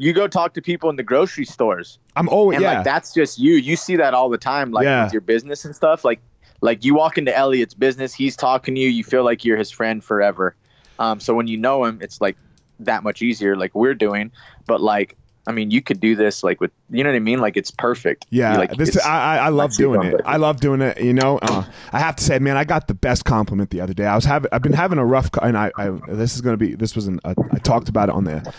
you 0.00 0.12
go 0.12 0.28
talk 0.28 0.54
to 0.54 0.62
people 0.62 0.88
in 0.88 0.96
the 0.96 1.02
grocery 1.02 1.44
stores. 1.44 1.98
I'm 2.16 2.28
always 2.28 2.56
and 2.56 2.62
yeah. 2.62 2.74
like 2.76 2.84
that's 2.84 3.12
just 3.12 3.38
you 3.38 3.54
you 3.54 3.76
see 3.76 3.96
that 3.96 4.14
all 4.14 4.30
the 4.30 4.38
time 4.38 4.70
like 4.70 4.84
Yeah. 4.84 5.04
with 5.04 5.12
your 5.12 5.20
business 5.20 5.64
and 5.66 5.74
stuff 5.76 6.04
like 6.04 6.20
like 6.60 6.84
you 6.84 6.94
walk 6.94 7.18
into 7.18 7.36
elliot's 7.36 7.74
business 7.74 8.14
he's 8.14 8.36
talking 8.36 8.74
to 8.74 8.80
you 8.80 8.88
you 8.88 9.04
feel 9.04 9.22
like 9.24 9.44
you're 9.44 9.56
his 9.58 9.70
friend 9.70 10.02
forever 10.02 10.56
um 10.98 11.20
so 11.20 11.34
when 11.34 11.46
you 11.46 11.56
know 11.56 11.84
him 11.84 11.98
it's 12.00 12.20
like 12.20 12.36
that 12.80 13.02
much 13.04 13.22
easier 13.22 13.54
like 13.56 13.74
we're 13.74 13.94
doing 13.94 14.30
but 14.66 14.80
like 14.80 15.16
i 15.48 15.52
mean 15.52 15.70
you 15.72 15.82
could 15.82 15.98
do 15.98 16.14
this 16.14 16.44
like 16.44 16.60
with 16.60 16.70
you 16.90 17.02
know 17.02 17.10
what 17.10 17.16
i 17.16 17.18
mean 17.18 17.40
like 17.40 17.56
it's 17.56 17.70
perfect 17.72 18.26
Yeah, 18.30 18.56
like 18.58 18.76
this 18.76 18.96
I, 19.04 19.08
I 19.10 19.36
I 19.46 19.48
love 19.48 19.72
doing 19.74 20.02
it. 20.02 20.12
perfect. 20.12 20.28
I 20.28 20.36
love 20.36 20.60
doing 20.60 20.80
it. 20.82 21.00
You 21.00 21.14
know, 21.14 21.38
uh, 21.42 21.64
I 21.92 21.98
have 21.98 22.14
to 22.16 22.22
say, 22.24 22.38
man, 22.38 22.56
I 22.56 22.64
got 22.64 22.86
the 22.86 22.94
best 22.94 23.24
compliment 23.24 23.70
the 23.70 23.80
other 23.80 23.94
day. 23.94 24.04
I 24.06 24.14
was 24.14 24.24
having, 24.24 24.48
I've 24.52 24.62
been 24.62 24.72
having 24.74 24.98
a 24.98 25.04
rough, 25.04 25.30
and 25.42 25.56
I, 25.56 25.72
I 25.76 25.90
this 26.08 26.34
is 26.34 26.40
gonna 26.42 26.56
be, 26.56 26.74
this 26.74 26.94
was 26.94 27.06
an, 27.08 27.18
uh, 27.24 27.34
I 27.52 27.58
talked 27.58 27.88
about 27.88 28.08
it 28.10 28.14
on 28.14 28.24
the 28.24 28.52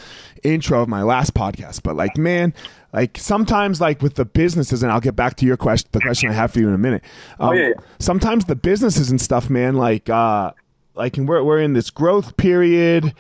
intro 0.44 0.82
of 0.82 0.90
my 0.90 1.04
last 1.04 1.34
podcast. 1.34 1.84
But 1.84 1.96
like, 1.96 2.18
man, 2.18 2.54
like 2.94 3.18
sometimes, 3.18 3.80
like 3.80 4.02
with 4.02 4.16
the 4.16 4.26
businesses, 4.26 4.82
and 4.84 4.92
I'll 4.92 5.02
get 5.02 5.16
back 5.16 5.36
to 5.38 5.46
your 5.46 5.58
question, 5.58 5.90
the 5.92 6.00
question 6.02 6.30
I 6.30 6.34
have 6.34 6.52
for 6.52 6.60
you 6.60 6.68
in 6.68 6.74
a 6.74 6.78
minute. 6.80 7.04
Um, 7.40 7.50
Oh, 7.50 7.52
yeah, 7.54 7.68
yeah. 7.70 7.74
Sometimes 8.00 8.46
the 8.46 8.56
businesses 8.56 9.12
and 9.12 9.20
stuff, 9.22 9.50
man, 9.50 9.76
like, 9.76 10.10
uh, 10.10 10.52
like 10.96 11.18
and 11.18 11.28
we're 11.30 11.44
we're 11.44 11.62
in 11.62 11.74
this 11.74 11.90
growth 11.90 12.36
period. 12.38 13.14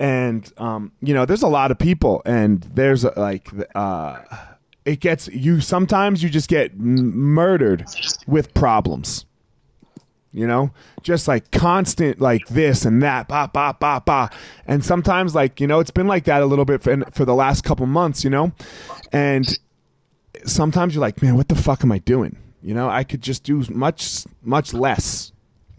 And 0.00 0.50
um, 0.56 0.92
you 1.02 1.12
know, 1.12 1.26
there's 1.26 1.42
a 1.42 1.48
lot 1.48 1.70
of 1.70 1.78
people, 1.78 2.22
and 2.24 2.62
there's 2.62 3.04
uh, 3.04 3.12
like 3.18 3.48
uh, 3.74 4.22
it 4.86 5.00
gets 5.00 5.28
you 5.28 5.60
sometimes 5.60 6.22
you 6.22 6.30
just 6.30 6.48
get 6.48 6.76
murdered 6.78 7.84
with 8.26 8.54
problems. 8.54 9.26
You 10.32 10.46
know? 10.46 10.70
Just 11.02 11.28
like 11.28 11.50
constant 11.50 12.20
like 12.20 12.46
this 12.46 12.84
and 12.84 13.02
that 13.02 13.28
ba 13.28 13.50
ba 13.52 13.76
ba 13.78 14.02
ba. 14.04 14.30
And 14.66 14.82
sometimes 14.82 15.34
like 15.34 15.60
you 15.60 15.66
know 15.66 15.80
it's 15.80 15.90
been 15.90 16.06
like 16.06 16.24
that 16.24 16.40
a 16.40 16.46
little 16.46 16.64
bit 16.64 16.82
for, 16.82 17.04
for 17.10 17.24
the 17.24 17.34
last 17.34 17.64
couple 17.64 17.84
months 17.86 18.22
you 18.22 18.30
know? 18.30 18.52
And 19.12 19.58
sometimes 20.46 20.94
you're 20.94 21.00
like 21.00 21.20
man 21.20 21.36
what 21.36 21.48
the 21.48 21.56
fuck 21.56 21.82
am 21.82 21.90
i 21.90 21.98
doing? 21.98 22.36
You 22.62 22.74
know? 22.74 22.88
I 22.88 23.02
could 23.02 23.22
just 23.22 23.42
do 23.42 23.64
much 23.70 24.24
much 24.42 24.72
less 24.72 25.29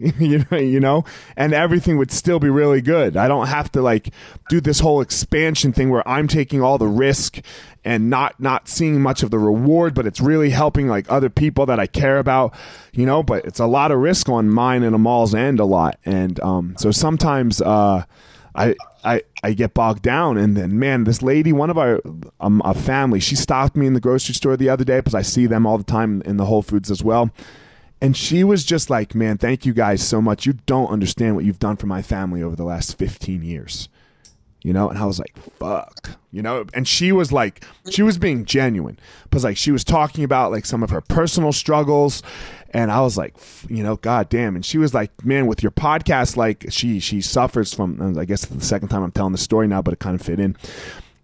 you 0.18 0.80
know, 0.80 1.04
and 1.36 1.52
everything 1.52 1.96
would 1.98 2.10
still 2.10 2.38
be 2.38 2.48
really 2.48 2.80
good. 2.80 3.16
I 3.16 3.28
don't 3.28 3.46
have 3.46 3.70
to 3.72 3.82
like 3.82 4.12
do 4.48 4.60
this 4.60 4.80
whole 4.80 5.00
expansion 5.00 5.72
thing 5.72 5.90
where 5.90 6.06
I'm 6.08 6.28
taking 6.28 6.60
all 6.62 6.78
the 6.78 6.86
risk 6.86 7.40
and 7.84 8.10
not 8.10 8.38
not 8.40 8.68
seeing 8.68 9.00
much 9.00 9.22
of 9.22 9.30
the 9.30 9.38
reward, 9.38 9.94
but 9.94 10.06
it's 10.06 10.20
really 10.20 10.50
helping 10.50 10.88
like 10.88 11.10
other 11.10 11.28
people 11.28 11.66
that 11.66 11.78
I 11.78 11.86
care 11.86 12.18
about, 12.18 12.54
you 12.92 13.06
know. 13.06 13.22
But 13.22 13.44
it's 13.44 13.60
a 13.60 13.66
lot 13.66 13.92
of 13.92 13.98
risk 13.98 14.28
on 14.28 14.50
mine 14.50 14.82
and 14.82 14.94
Amal's 14.94 15.34
end 15.34 15.60
a 15.60 15.64
lot, 15.64 15.98
and 16.04 16.40
um, 16.40 16.74
so 16.78 16.90
sometimes 16.90 17.60
uh, 17.60 18.04
I. 18.54 18.74
I, 19.04 19.22
I 19.42 19.54
get 19.54 19.74
bogged 19.74 20.02
down 20.02 20.38
and 20.38 20.56
then 20.56 20.78
man 20.78 21.02
this 21.02 21.22
lady 21.22 21.52
one 21.52 21.70
of 21.70 21.76
our 21.76 22.00
um, 22.38 22.62
a 22.64 22.72
family 22.72 23.18
she 23.18 23.34
stopped 23.34 23.74
me 23.74 23.88
in 23.88 23.94
the 23.94 24.00
grocery 24.00 24.32
store 24.32 24.56
the 24.56 24.68
other 24.68 24.84
day 24.84 24.98
because 24.98 25.16
I 25.16 25.22
see 25.22 25.46
them 25.46 25.66
all 25.66 25.76
the 25.76 25.82
time 25.82 26.22
in 26.22 26.36
the 26.36 26.44
Whole 26.44 26.62
Foods 26.62 26.88
as 26.88 27.02
well 27.02 27.32
and 28.02 28.16
she 28.16 28.42
was 28.42 28.64
just 28.64 28.90
like, 28.90 29.14
man, 29.14 29.38
thank 29.38 29.64
you 29.64 29.72
guys 29.72 30.04
so 30.04 30.20
much. 30.20 30.44
You 30.44 30.54
don't 30.66 30.90
understand 30.90 31.36
what 31.36 31.44
you've 31.44 31.60
done 31.60 31.76
for 31.76 31.86
my 31.86 32.02
family 32.02 32.42
over 32.42 32.56
the 32.56 32.64
last 32.64 32.98
15 32.98 33.44
years. 33.44 33.88
You 34.64 34.72
know, 34.72 34.90
and 34.90 34.98
I 34.98 35.04
was 35.04 35.20
like, 35.20 35.36
fuck. 35.38 36.10
You 36.32 36.42
know, 36.42 36.64
and 36.74 36.86
she 36.88 37.12
was 37.12 37.30
like, 37.30 37.64
she 37.90 38.02
was 38.02 38.18
being 38.18 38.44
genuine. 38.44 38.98
Because 39.22 39.44
like 39.44 39.56
she 39.56 39.70
was 39.70 39.84
talking 39.84 40.24
about 40.24 40.50
like 40.50 40.66
some 40.66 40.82
of 40.82 40.90
her 40.90 41.00
personal 41.00 41.52
struggles. 41.52 42.24
And 42.70 42.90
I 42.90 43.02
was 43.02 43.16
like, 43.16 43.36
you 43.68 43.84
know, 43.84 43.94
god 43.94 44.28
damn. 44.28 44.56
And 44.56 44.64
she 44.64 44.78
was 44.78 44.92
like, 44.92 45.24
man, 45.24 45.46
with 45.46 45.62
your 45.62 45.72
podcast, 45.72 46.36
like 46.36 46.66
she 46.70 46.98
she 46.98 47.20
suffers 47.20 47.72
from 47.72 48.18
I 48.18 48.24
guess 48.24 48.46
the 48.46 48.60
second 48.60 48.88
time 48.88 49.04
I'm 49.04 49.12
telling 49.12 49.32
the 49.32 49.38
story 49.38 49.68
now, 49.68 49.80
but 49.80 49.94
it 49.94 50.00
kind 50.00 50.18
of 50.18 50.26
fit 50.26 50.40
in 50.40 50.56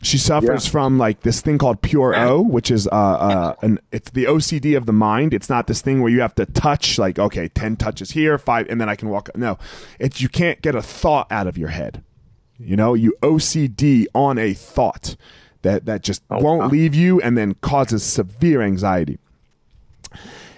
she 0.03 0.17
suffers 0.19 0.65
Yeah. 0.67 0.71
from 0.71 0.99
like 0.99 1.21
this 1.23 1.41
thing 1.41 1.59
called 1.59 1.83
pure 1.83 2.15
O, 2.17 2.41
which 2.57 2.71
is 2.71 2.87
uh, 2.87 2.91
uh 2.91 3.55
an 3.63 3.79
it's 3.93 4.11
the 4.11 4.25
OCD 4.25 4.77
of 4.77 4.87
the 4.87 4.93
mind. 4.93 5.35
It's 5.35 5.49
not 5.49 5.67
this 5.67 5.81
thing 5.83 6.01
where 6.03 6.11
you 6.13 6.21
have 6.21 6.35
to 6.37 6.47
touch 6.47 6.99
like 6.99 7.19
okay, 7.19 7.49
ten 7.49 7.77
touches 7.77 8.13
here, 8.13 8.39
five, 8.39 8.67
and 8.71 8.81
then 8.81 8.89
I 8.89 8.95
can 8.97 9.09
walk. 9.09 9.31
No, 9.37 9.59
it's 9.99 10.21
you 10.21 10.29
can't 10.29 10.63
get 10.63 10.75
a 10.75 10.83
thought 10.83 11.27
out 11.33 11.47
of 11.47 11.59
your 11.59 11.71
head. 11.71 12.03
You 12.59 12.77
know, 12.77 12.95
you 12.95 13.15
OCD 13.23 14.07
on 14.15 14.39
a 14.39 14.53
thought. 14.55 15.17
that 15.63 15.87
that 15.87 16.03
just 16.03 16.23
Oh, 16.31 16.39
won't 16.41 16.61
wow. 16.61 16.69
leave 16.69 16.95
you 16.95 17.21
and 17.21 17.37
then 17.37 17.55
causes 17.61 18.03
severe 18.05 18.63
anxiety. 18.63 19.19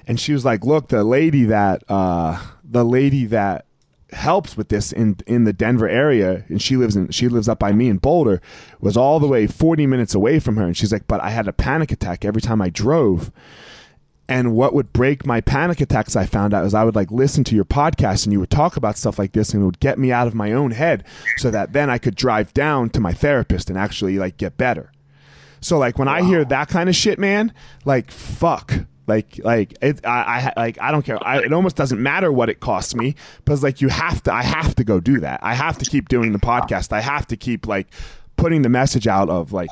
And 0.06 0.20
she 0.20 0.32
was 0.32 0.44
like, 0.44 0.64
"Look, 0.64 0.88
the 0.88 1.04
lady 1.04 1.44
that 1.44 1.82
uh, 1.88 2.38
the 2.64 2.84
lady 2.84 3.24
that 3.26 3.64
helps 4.12 4.56
with 4.56 4.68
this 4.68 4.92
in 4.92 5.16
in 5.26 5.44
the 5.44 5.52
Denver 5.52 5.88
area, 5.88 6.44
and 6.48 6.60
she 6.60 6.76
lives 6.76 6.96
in 6.96 7.10
she 7.10 7.28
lives 7.28 7.48
up 7.48 7.58
by 7.58 7.72
me 7.72 7.88
in 7.88 7.98
Boulder, 7.98 8.40
was 8.80 8.96
all 8.96 9.20
the 9.20 9.28
way 9.28 9.46
40 9.46 9.86
minutes 9.86 10.14
away 10.14 10.38
from 10.38 10.56
her, 10.56 10.64
and 10.64 10.76
she's 10.76 10.92
like, 10.92 11.06
but 11.06 11.22
I 11.22 11.30
had 11.30 11.48
a 11.48 11.52
panic 11.52 11.92
attack 11.92 12.24
every 12.24 12.42
time 12.42 12.60
I 12.62 12.70
drove." 12.70 13.30
And 14.28 14.54
what 14.54 14.74
would 14.74 14.92
break 14.92 15.26
my 15.26 15.40
panic 15.40 15.80
attacks, 15.80 16.14
I 16.14 16.24
found 16.24 16.54
out, 16.54 16.64
is 16.64 16.72
I 16.72 16.84
would 16.84 16.94
like 16.94 17.10
listen 17.10 17.42
to 17.44 17.56
your 17.56 17.64
podcast 17.64 18.24
and 18.24 18.32
you 18.32 18.38
would 18.38 18.48
talk 18.48 18.76
about 18.76 18.96
stuff 18.96 19.18
like 19.18 19.32
this 19.32 19.52
and 19.52 19.60
it 19.60 19.66
would 19.66 19.80
get 19.80 19.98
me 19.98 20.12
out 20.12 20.28
of 20.28 20.36
my 20.36 20.52
own 20.52 20.70
head 20.70 21.02
so 21.38 21.50
that 21.50 21.72
then 21.72 21.90
I 21.90 21.98
could 21.98 22.14
drive 22.14 22.54
down 22.54 22.90
to 22.90 23.00
my 23.00 23.12
therapist 23.12 23.68
and 23.68 23.76
actually 23.76 24.18
like 24.18 24.36
get 24.36 24.56
better. 24.56 24.92
So 25.60 25.78
like 25.78 25.98
when 25.98 26.06
I 26.06 26.22
hear 26.22 26.44
that 26.44 26.68
kind 26.68 26.88
of 26.88 26.94
shit, 26.94 27.18
man, 27.18 27.52
like 27.84 28.12
fuck. 28.12 28.84
Like 29.10 29.40
like 29.44 29.74
it, 29.82 30.06
I, 30.06 30.52
I 30.56 30.60
like 30.60 30.78
I 30.80 30.90
don't 30.92 31.04
care. 31.04 31.18
I, 31.26 31.40
it 31.46 31.52
almost 31.52 31.76
doesn't 31.76 32.00
matter 32.02 32.30
what 32.32 32.48
it 32.48 32.60
costs 32.60 32.94
me 32.94 33.14
because 33.44 33.62
like 33.62 33.80
you 33.82 33.88
have 33.88 34.22
to. 34.24 34.32
I 34.32 34.42
have 34.42 34.74
to 34.76 34.84
go 34.84 35.00
do 35.00 35.20
that. 35.20 35.40
I 35.42 35.54
have 35.54 35.76
to 35.78 35.84
keep 35.84 36.08
doing 36.08 36.32
the 36.32 36.38
podcast. 36.38 36.92
I 36.92 37.00
have 37.00 37.26
to 37.28 37.36
keep 37.36 37.66
like 37.66 37.88
putting 38.36 38.62
the 38.62 38.68
message 38.68 39.06
out 39.06 39.28
of 39.28 39.52
like 39.52 39.70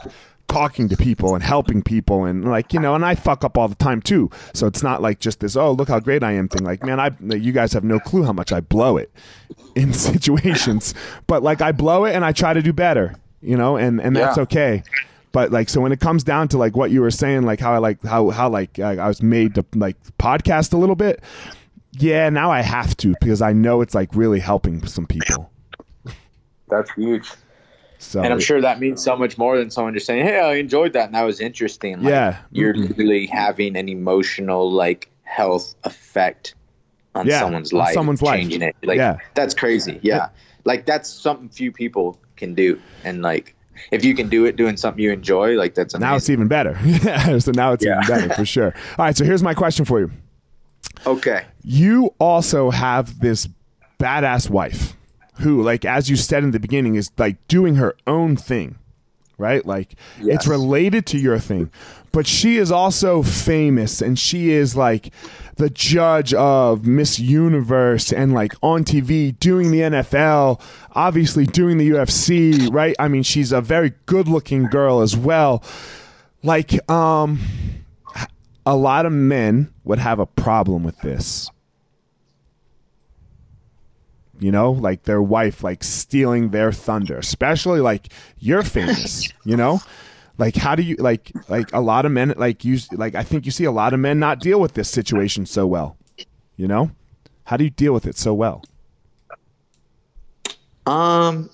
talking 0.48 0.88
to 0.88 0.96
people 0.96 1.34
and 1.34 1.44
helping 1.44 1.82
people 1.82 2.24
and 2.24 2.42
like 2.50 2.72
you 2.72 2.80
know 2.80 2.94
and 2.94 3.04
I 3.04 3.14
fuck 3.14 3.44
up 3.44 3.58
all 3.58 3.68
the 3.68 3.74
time 3.88 4.00
too. 4.00 4.30
So 4.54 4.66
it's 4.66 4.82
not 4.82 5.02
like 5.02 5.20
just 5.20 5.40
this 5.40 5.56
oh 5.56 5.72
look 5.72 5.88
how 5.88 6.00
great 6.00 6.22
I 6.24 6.32
am 6.32 6.48
thing. 6.48 6.64
Like 6.64 6.82
man, 6.82 6.98
I 6.98 7.10
you 7.20 7.52
guys 7.52 7.72
have 7.74 7.84
no 7.84 7.98
clue 8.00 8.24
how 8.24 8.32
much 8.32 8.50
I 8.52 8.60
blow 8.60 8.96
it 8.96 9.10
in 9.74 9.92
situations. 10.08 10.94
but 11.26 11.42
like 11.42 11.60
I 11.60 11.72
blow 11.72 12.06
it 12.06 12.14
and 12.14 12.24
I 12.24 12.32
try 12.32 12.52
to 12.54 12.62
do 12.62 12.72
better. 12.72 13.14
You 13.40 13.56
know, 13.56 13.76
and 13.76 14.00
and 14.00 14.16
that's 14.16 14.36
Yeah. 14.36 14.42
okay 14.44 14.82
but 15.32 15.50
like 15.52 15.68
so 15.68 15.80
when 15.80 15.92
it 15.92 16.00
comes 16.00 16.24
down 16.24 16.48
to 16.48 16.58
like 16.58 16.76
what 16.76 16.90
you 16.90 17.00
were 17.00 17.10
saying 17.10 17.42
like 17.42 17.60
how 17.60 17.72
i 17.74 17.78
like 17.78 18.02
how 18.04 18.30
how 18.30 18.48
like 18.48 18.78
i, 18.78 18.92
I 18.96 19.08
was 19.08 19.22
made 19.22 19.54
to 19.56 19.64
like 19.74 19.96
podcast 20.18 20.72
a 20.72 20.76
little 20.76 20.96
bit 20.96 21.22
yeah 21.92 22.28
now 22.30 22.50
i 22.50 22.60
have 22.60 22.96
to 22.98 23.14
because 23.20 23.42
i 23.42 23.52
know 23.52 23.80
it's 23.80 23.94
like 23.94 24.14
really 24.14 24.40
helping 24.40 24.86
some 24.86 25.06
people 25.06 25.50
That's 26.68 26.90
huge. 26.92 27.30
so 27.98 28.20
And 28.22 28.32
I'm 28.32 28.40
sure 28.40 28.60
that 28.60 28.78
means 28.78 29.02
so 29.02 29.16
much 29.16 29.38
more 29.38 29.56
than 29.58 29.70
someone 29.70 29.94
just 29.94 30.04
saying, 30.06 30.24
"Hey, 30.24 30.38
I 30.38 30.54
enjoyed 30.56 30.92
that 30.92 31.06
and 31.06 31.14
that 31.14 31.22
was 31.22 31.40
interesting." 31.40 32.02
Like, 32.02 32.10
Yeah. 32.10 32.36
you're 32.52 32.74
mm-hmm. 32.74 32.92
really 33.00 33.26
having 33.26 33.74
an 33.76 33.88
emotional 33.88 34.70
like 34.70 35.08
health 35.24 35.74
effect 35.84 36.54
on 37.14 37.26
Yeah, 37.26 37.40
someone's 37.40 37.72
on 37.72 37.78
life, 37.78 37.94
someone's 37.94 38.22
life. 38.22 38.38
changing 38.38 38.62
it. 38.62 38.76
Like 38.84 38.98
Yeah. 38.98 39.16
that's 39.34 39.54
crazy. 39.54 39.98
Yeah. 40.02 40.28
like 40.64 40.84
that's 40.84 41.08
something 41.08 41.48
few 41.48 41.72
people 41.72 42.18
can 42.36 42.54
do, 42.54 42.78
and 43.04 43.22
like 43.22 43.54
if 43.90 44.04
you 44.04 44.14
can 44.14 44.28
do 44.28 44.44
it 44.44 44.56
doing 44.56 44.76
something 44.76 45.02
you 45.02 45.12
enjoy, 45.12 45.54
like 45.54 45.74
that's 45.74 45.94
amazing. 45.94 46.08
now 46.10 46.16
it's 46.16 46.30
even 46.30 46.48
better 46.48 46.78
yeah 46.84 47.38
so 47.38 47.52
now 47.52 47.72
it's 47.72 47.84
Yeah. 47.84 48.00
even 48.02 48.16
better 48.28 48.34
for 48.34 48.44
sure 48.44 48.74
all 48.98 49.04
right 49.06 49.16
so 49.16 49.24
here's 49.24 49.42
my 49.42 49.54
question 49.54 49.84
for 49.84 50.00
you 50.00 50.10
okay. 51.06 51.44
you 51.62 52.14
also 52.18 52.70
have 52.70 53.20
this 53.20 53.48
badass 54.00 54.48
wife 54.50 54.94
who 55.40 55.62
like 55.62 55.84
as 55.84 56.08
you 56.10 56.16
said 56.16 56.42
in 56.44 56.50
the 56.50 56.60
beginning 56.60 56.94
is 56.96 57.10
like 57.18 57.36
doing 57.48 57.76
her 57.76 57.94
own 58.06 58.36
thing 58.36 58.76
right 59.38 59.64
like 59.66 59.94
Yes. 60.20 60.36
it's 60.36 60.46
related 60.46 61.06
to 61.06 61.18
your 61.18 61.38
thing 61.38 61.70
but 62.12 62.26
she 62.26 62.56
is 62.56 62.72
also 62.72 63.22
famous 63.22 64.00
and 64.02 64.18
she 64.18 64.50
is 64.50 64.74
like 64.76 65.12
the 65.58 65.68
judge 65.68 66.32
of 66.34 66.86
miss 66.86 67.18
universe 67.18 68.12
and 68.12 68.32
like 68.32 68.52
on 68.62 68.84
tv 68.84 69.38
doing 69.40 69.72
the 69.72 69.80
nfl 69.80 70.60
obviously 70.92 71.44
doing 71.44 71.78
the 71.78 71.90
ufc 71.90 72.72
right? 72.72 72.94
I 72.98 73.08
mean 73.08 73.22
she's 73.24 73.52
a 73.52 73.60
very 73.60 73.92
good 74.06 74.28
looking 74.28 74.66
girl 74.66 75.00
as 75.00 75.16
well. 75.16 75.62
Like 76.42 76.88
um 76.90 77.40
a 78.64 78.76
lot 78.76 79.04
of 79.04 79.12
men 79.12 79.72
would 79.84 79.98
have 79.98 80.18
a 80.18 80.26
problem 80.26 80.84
with 80.84 80.98
this. 81.00 81.50
You 84.38 84.52
know 84.52 84.70
like 84.70 85.02
their 85.02 85.20
wife 85.20 85.64
like 85.64 85.82
stealing 85.82 86.50
their 86.50 86.70
thunder 86.70 87.18
especially 87.18 87.80
like 87.80 88.12
you're 88.38 88.62
famous 88.62 89.28
you 89.44 89.56
know 89.56 89.80
like 90.38 90.54
how 90.56 90.74
do 90.74 90.82
you 90.82 90.96
like 90.96 91.32
like 91.48 91.68
a 91.72 91.80
lot 91.80 92.06
of 92.06 92.12
men 92.12 92.32
like 92.36 92.64
you 92.64 92.78
like 92.92 93.14
i 93.14 93.22
think 93.22 93.44
you 93.44 93.50
see 93.52 93.64
a 93.64 93.72
lot 93.72 93.92
of 93.92 94.00
men 94.00 94.18
not 94.18 94.38
deal 94.40 94.60
with 94.60 94.74
this 94.74 94.88
situation 94.88 95.44
so 95.44 95.66
well 95.66 95.96
you 96.56 96.66
know 96.68 96.90
how 97.44 97.56
do 97.56 97.64
you 97.64 97.70
deal 97.70 97.92
with 97.92 98.06
it 98.06 98.16
so 98.16 98.32
well 98.32 98.62
Um, 100.86 101.50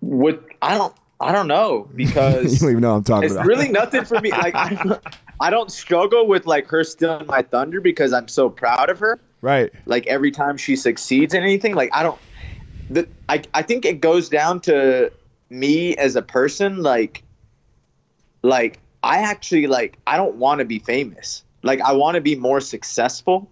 what 0.00 0.42
I 0.62 0.76
don't 0.78 0.94
I 1.20 1.32
don't 1.32 1.48
know 1.48 1.88
because 1.94 2.52
you 2.54 2.58
don't 2.60 2.70
even 2.70 2.80
know 2.82 2.90
what 2.92 2.96
i'm 2.98 3.04
talking 3.04 3.30
about. 3.30 3.32
it's 3.32 3.34
about 3.34 3.46
really 3.46 3.68
nothing 3.70 4.04
for 4.04 4.20
me. 4.20 4.30
Like 4.30 4.54
I, 4.54 4.74
don't- 4.74 5.02
I 5.40 5.50
don't 5.50 5.70
struggle 5.70 6.26
with 6.26 6.46
like 6.46 6.66
her 6.68 6.84
stealing 6.84 7.26
my 7.26 7.42
thunder 7.42 7.80
because 7.80 8.12
I'm 8.12 8.28
so 8.28 8.48
proud 8.48 8.88
of 8.90 8.98
her. 9.00 9.18
right 9.42 9.70
Like 9.86 10.06
every 10.06 10.30
time 10.30 10.56
she 10.56 10.76
succeeds 10.76 11.34
in 11.34 11.42
anything, 11.42 11.74
like 11.74 11.90
I 11.92 12.02
don't. 12.02 12.18
The 12.90 13.08
I 13.28 13.42
I 13.54 13.62
think 13.62 13.84
it 13.84 14.00
goes 14.00 14.28
down 14.28 14.60
to 14.62 15.10
me 15.50 15.96
as 15.96 16.16
a 16.16 16.22
person. 16.22 16.82
Like, 16.82 17.22
like 18.42 18.80
I 19.02 19.18
actually 19.18 19.66
like 19.66 19.98
I 20.06 20.16
don't 20.16 20.36
want 20.36 20.60
to 20.60 20.64
be 20.64 20.78
famous. 20.78 21.44
Like 21.62 21.80
I 21.80 21.92
want 21.92 22.16
to 22.16 22.20
be 22.20 22.36
more 22.36 22.60
successful, 22.60 23.50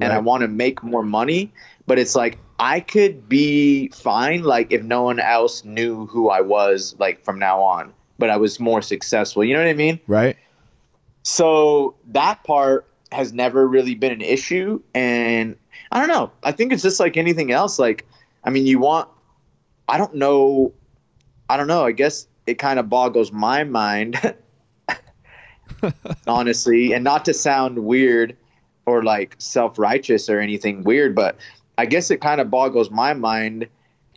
and 0.00 0.12
I 0.12 0.18
want 0.18 0.42
to 0.42 0.48
make 0.48 0.82
more 0.82 1.02
money. 1.02 1.52
But 1.86 1.98
it's 1.98 2.14
like 2.14 2.38
I 2.58 2.80
could 2.80 3.28
be 3.28 3.88
fine. 3.88 4.42
Like 4.42 4.72
if 4.72 4.82
no 4.82 5.02
one 5.02 5.20
else 5.20 5.64
knew 5.64 6.06
who 6.06 6.30
I 6.30 6.40
was, 6.40 6.94
like 6.98 7.24
from 7.24 7.38
now 7.38 7.60
on. 7.60 7.92
But 8.18 8.30
I 8.30 8.36
was 8.36 8.60
more 8.60 8.80
successful. 8.80 9.44
You 9.44 9.54
know 9.54 9.60
what 9.60 9.68
I 9.68 9.74
mean? 9.74 9.98
right 10.06 10.36
So 11.24 11.96
that 12.12 12.44
part 12.44 12.86
has 13.10 13.32
never 13.32 13.66
really 13.66 13.94
been 13.94 14.12
an 14.12 14.20
issue. 14.20 14.80
And 14.94 15.56
I 15.90 15.98
don't 15.98 16.08
know. 16.08 16.30
I 16.42 16.52
think 16.52 16.72
it's 16.72 16.82
just 16.82 17.00
like 17.00 17.16
anything 17.16 17.50
else. 17.50 17.78
Like, 17.78 18.06
I 18.44 18.50
mean, 18.50 18.66
you 18.66 18.78
want, 18.78 19.08
I 19.88 19.98
don't 19.98 20.14
know. 20.14 20.72
I 21.48 21.56
don't 21.56 21.66
know. 21.66 21.84
I 21.84 21.92
guess 21.92 22.26
it 22.46 22.54
kind 22.58 22.78
of 22.78 22.88
boggles 22.88 23.32
my 23.32 23.64
mind, 23.64 24.34
honestly. 26.26 26.92
And 26.92 27.04
not 27.04 27.24
to 27.26 27.34
sound 27.34 27.78
weird 27.78 28.36
or 28.86 29.02
like 29.02 29.34
self 29.38 29.78
righteous 29.78 30.28
or 30.28 30.40
anything 30.40 30.82
weird, 30.84 31.14
but 31.14 31.36
I 31.78 31.86
guess 31.86 32.10
it 32.10 32.20
kind 32.20 32.40
of 32.40 32.50
boggles 32.50 32.90
my 32.90 33.12
mind. 33.14 33.66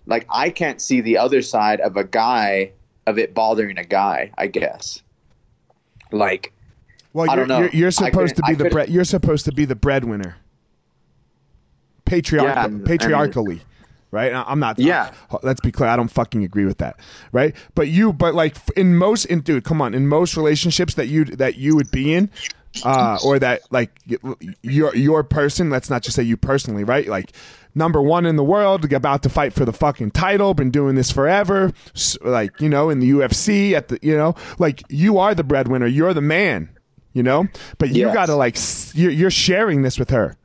Like, 0.06 0.26
I 0.30 0.50
can't 0.50 0.80
see 0.82 1.02
the 1.02 1.18
other 1.18 1.42
side 1.42 1.82
of 1.82 1.98
a 1.98 2.04
guy, 2.04 2.72
of 3.08 3.18
it 3.18 3.34
bothering 3.34 3.78
a 3.78 3.84
guy, 3.84 4.32
I 4.38 4.48
guess. 4.48 5.02
Like, 6.14 6.54
well 7.12 7.30
I 7.30 7.36
you're, 7.36 7.46
don't 7.46 7.48
know. 7.50 7.60
you're, 7.66 7.70
you're 7.82 7.92
supposed 7.92 8.36
to 8.38 8.44
be 8.44 8.54
the 8.54 8.64
couldn't- 8.70 8.86
bre- 8.88 8.92
you're 8.92 9.04
supposed 9.04 9.46
to 9.46 9.52
be 9.52 9.66
the 9.66 9.76
breadwinner 9.76 10.38
patriarchal 12.06 12.54
Yeah, 12.56 12.66
and- 12.66 12.86
patriarchally 12.86 13.62
right? 14.12 14.34
I- 14.34 14.44
i'm 14.48 14.60
not 14.60 14.80
Yeah. 14.80 15.12
let's 15.44 15.62
be 15.62 15.72
clear 15.72 15.90
i 15.90 15.96
don't 15.96 16.08
fucking 16.12 16.44
agree 16.44 16.66
with 16.66 16.78
that 16.80 17.00
right? 17.32 17.56
But 17.76 17.88
you 17.90 18.14
but 18.14 18.34
like 18.36 18.56
in 18.76 18.96
most 18.98 19.26
in 19.26 19.42
dude 19.42 19.64
come 19.64 19.82
on 19.82 19.94
in 19.94 20.08
most 20.08 20.38
relationships 20.38 20.94
that 20.96 21.08
you 21.08 21.26
that 21.26 21.56
you 21.58 21.76
would 21.76 21.92
be 21.92 22.14
in 22.14 22.30
uh 22.86 23.18
or 23.26 23.40
that 23.40 23.62
like 23.72 23.90
your 24.62 24.96
your 24.96 25.24
person 25.24 25.70
let's 25.70 25.90
not 25.90 26.04
just 26.04 26.16
say 26.16 26.24
you 26.24 26.38
personally 26.38 26.84
right? 26.84 27.08
Like 27.08 27.32
number 27.76 28.02
one 28.02 28.26
in 28.26 28.36
the 28.38 28.44
world 28.44 28.92
about 28.94 29.24
to 29.24 29.30
fight 29.30 29.54
for 29.54 29.66
the 29.66 29.74
fucking 29.74 30.12
title 30.12 30.54
been 30.54 30.72
doing 30.72 30.96
this 30.96 31.12
forever 31.12 31.72
like 32.22 32.60
you 32.62 32.70
know 32.70 32.90
in 32.90 33.00
the 33.00 33.12
ufc 33.12 33.74
at 33.74 33.88
the 33.90 34.00
you 34.02 34.16
know? 34.16 34.36
Like 34.60 34.84
you 34.90 35.18
are 35.20 35.34
the 35.36 35.44
breadwinner 35.44 35.88
you're 35.88 36.14
the 36.14 36.22
man 36.22 36.70
you 37.14 37.24
know? 37.24 37.48
But 37.80 37.90
you 37.90 38.06
Yes. 38.06 38.14
gotta 38.14 38.36
like 38.36 38.58
you're, 38.96 39.12
you're 39.12 39.32
sharing 39.32 39.82
this 39.82 39.98
with 40.00 40.12
her 40.12 40.36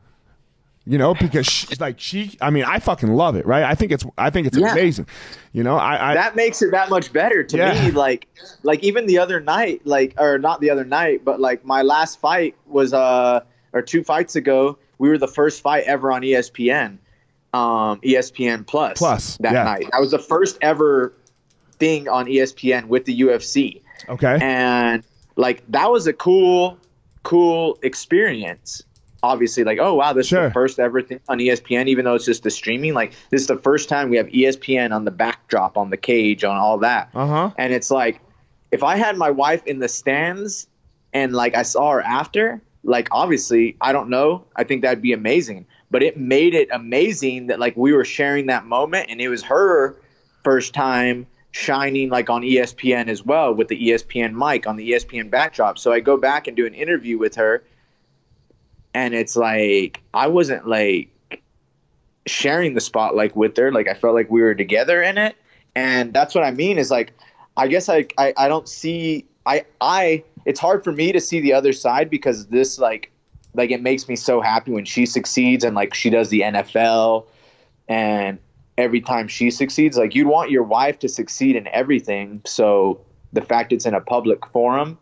you 0.87 0.99
know 0.99 1.14
because 1.14 1.47
she, 1.47 1.74
like 1.80 1.99
she 2.01 2.37
i 2.41 2.51
mean 2.51 2.64
i 2.64 2.78
fucking 2.78 3.12
love 3.12 3.37
it 3.37 3.47
right 3.47 3.62
i 3.64 3.74
think 3.74 3.93
it's 3.93 4.05
i 4.18 4.30
think 4.30 4.47
it's 4.47 4.57
Yeah. 4.59 4.72
amazing 4.72 5.07
you 5.53 5.62
know 5.62 5.76
i, 5.76 6.11
I 6.11 6.14
that 6.14 6.35
makes 6.37 6.61
it 6.62 6.70
that 6.72 6.91
much 6.91 7.12
better 7.12 7.45
to 7.45 7.57
Yeah. 7.57 7.85
me 7.87 7.91
like 7.93 8.28
like 8.62 8.83
even 8.83 9.07
the 9.07 9.18
other 9.18 9.41
night 9.41 9.83
like 9.85 10.14
or 10.18 10.39
not 10.39 10.61
the 10.61 10.70
other 10.70 10.85
night 10.85 11.24
but 11.24 11.41
like 11.41 11.64
my 11.64 11.83
last 11.83 12.18
fight 12.20 12.57
was 12.66 12.93
uh 12.93 13.41
or 13.72 13.83
two 13.83 14.03
fights 14.03 14.35
ago 14.37 14.78
we 14.99 15.09
were 15.09 15.18
the 15.18 15.28
first 15.28 15.62
fight 15.62 15.85
ever 15.85 16.11
on 16.11 16.22
espn 16.22 16.99
um 17.55 18.01
espn 18.01 18.66
plus 18.66 18.99
Plus, 18.99 19.37
that 19.39 19.53
yeah. 19.53 19.62
night 19.64 19.89
that 19.93 20.01
was 20.01 20.11
the 20.11 20.18
first 20.18 20.59
ever 20.62 21.12
thing 21.78 22.09
on 22.09 22.26
espn 22.26 22.87
with 22.87 23.05
the 23.05 23.20
ufc 23.20 23.80
okay 24.09 24.39
and 24.43 25.05
like 25.37 25.62
that 25.68 25.91
was 25.91 26.07
a 26.07 26.12
cool 26.12 26.76
cool 27.22 27.78
experience 27.83 28.83
obviously 29.23 29.62
like 29.64 29.79
oh 29.81 29.95
wow 29.95 30.12
this 30.12 30.27
is 30.27 30.31
Sure. 30.31 30.49
the 30.49 30.53
first 30.53 30.79
ever 30.81 31.01
thing 31.01 31.20
on 31.29 31.39
espn 31.39 31.87
even 31.87 32.05
though 32.05 32.14
it's 32.14 32.25
just 32.25 32.43
the 32.43 32.51
streaming 32.51 32.93
like 32.95 33.12
this 33.31 33.41
is 33.43 33.47
the 33.47 33.57
first 33.59 33.89
time 33.89 34.11
we 34.11 34.16
have 34.16 34.27
espn 34.27 34.93
on 34.93 35.05
the 35.05 35.11
backdrop 35.11 35.77
on 35.79 35.91
the 35.91 35.97
cage 35.97 36.43
on 36.45 36.57
all 36.57 36.79
that 36.79 37.09
uh-huh 37.14 37.51
and 37.57 37.73
it's 37.73 37.91
like 37.91 38.20
if 38.73 38.83
i 38.83 38.97
had 38.97 39.16
my 39.16 39.31
wife 39.31 39.64
in 39.66 39.79
the 39.79 39.89
stands 39.89 40.66
and 41.12 41.33
like 41.33 41.55
i 41.55 41.62
saw 41.62 41.93
her 41.93 42.03
after 42.03 42.61
like 42.83 43.07
obviously 43.12 43.77
i 43.81 43.93
don't 43.93 44.09
know 44.11 44.45
i 44.57 44.64
think 44.64 44.83
that'd 44.83 45.01
be 45.03 45.12
amazing 45.12 45.64
but 45.93 46.03
it 46.03 46.16
made 46.16 46.53
it 46.55 46.68
amazing 46.73 47.47
that 47.47 47.61
like 47.61 47.77
we 47.77 47.93
were 47.93 48.05
sharing 48.05 48.47
that 48.47 48.64
moment 48.66 49.07
and 49.09 49.20
it 49.20 49.29
was 49.29 49.43
her 49.45 49.95
first 50.43 50.75
time 50.75 51.27
shining 51.53 52.09
like 52.09 52.31
on 52.31 52.41
ESPN 52.41 53.09
as 53.09 53.25
well 53.27 53.53
with 53.55 53.68
the 53.68 53.79
ESPN 53.91 54.33
mic 54.33 54.66
on 54.66 54.77
the 54.77 54.93
ESPN 54.93 55.29
backdrop. 55.29 55.77
So 55.79 55.93
I 55.93 56.01
go 56.01 56.16
back 56.16 56.47
and 56.49 56.57
do 56.57 56.64
an 56.64 56.73
interview 56.73 57.18
with 57.18 57.35
her 57.35 57.62
and 58.95 59.14
it's 59.14 59.36
like 59.36 60.03
I 60.14 60.26
wasn't 60.26 60.66
like 60.66 61.09
sharing 62.26 62.74
the 62.74 62.80
spotlight 62.80 63.36
with 63.36 63.57
her. 63.57 63.72
Like 63.72 63.88
I 63.88 63.95
felt 63.95 64.14
like 64.14 64.30
we 64.30 64.43
were 64.43 64.55
together 64.55 65.03
in 65.03 65.18
it. 65.18 65.36
And 65.74 66.12
that's 66.12 66.34
what 66.34 66.45
I 66.45 66.51
mean 66.51 66.78
is 66.78 66.90
like 66.90 67.12
I 67.57 67.68
guess 67.68 67.88
I 67.88 68.07
I, 68.18 68.34
I 68.36 68.49
don't 68.49 68.68
see 68.68 69.26
I 69.47 69.64
I 69.80 70.24
it's 70.45 70.61
hard 70.61 70.84
for 70.84 70.93
me 70.93 71.12
to 71.12 71.20
see 71.20 71.40
the 71.40 71.53
other 71.53 71.72
side 71.72 72.11
because 72.11 72.47
this 72.47 72.78
like 72.78 73.11
like 73.55 73.70
it 73.70 73.82
makes 73.82 74.09
me 74.09 74.16
so 74.16 74.40
happy 74.40 74.72
when 74.72 74.84
she 74.84 75.07
succeeds 75.07 75.64
and 75.64 75.74
like 75.74 75.95
she 75.95 76.11
does 76.11 76.28
the 76.28 76.40
NFL 76.40 77.26
and 77.88 78.38
every 78.78 79.01
time 79.01 79.28
she 79.28 79.51
succeeds 79.51 79.99
like 79.99 80.14
you'd 80.14 80.26
want 80.26 80.51
your 80.51 80.62
wife 80.62 80.99
to 80.99 81.09
succeed 81.09 81.57
in 81.57 81.68
everything 81.68 82.40
so 82.47 82.99
the 83.32 83.43
fact 83.43 83.72
it's 83.72 83.84
in 83.84 83.95
a 83.95 84.01
public 84.01 84.47
forum 84.47 84.99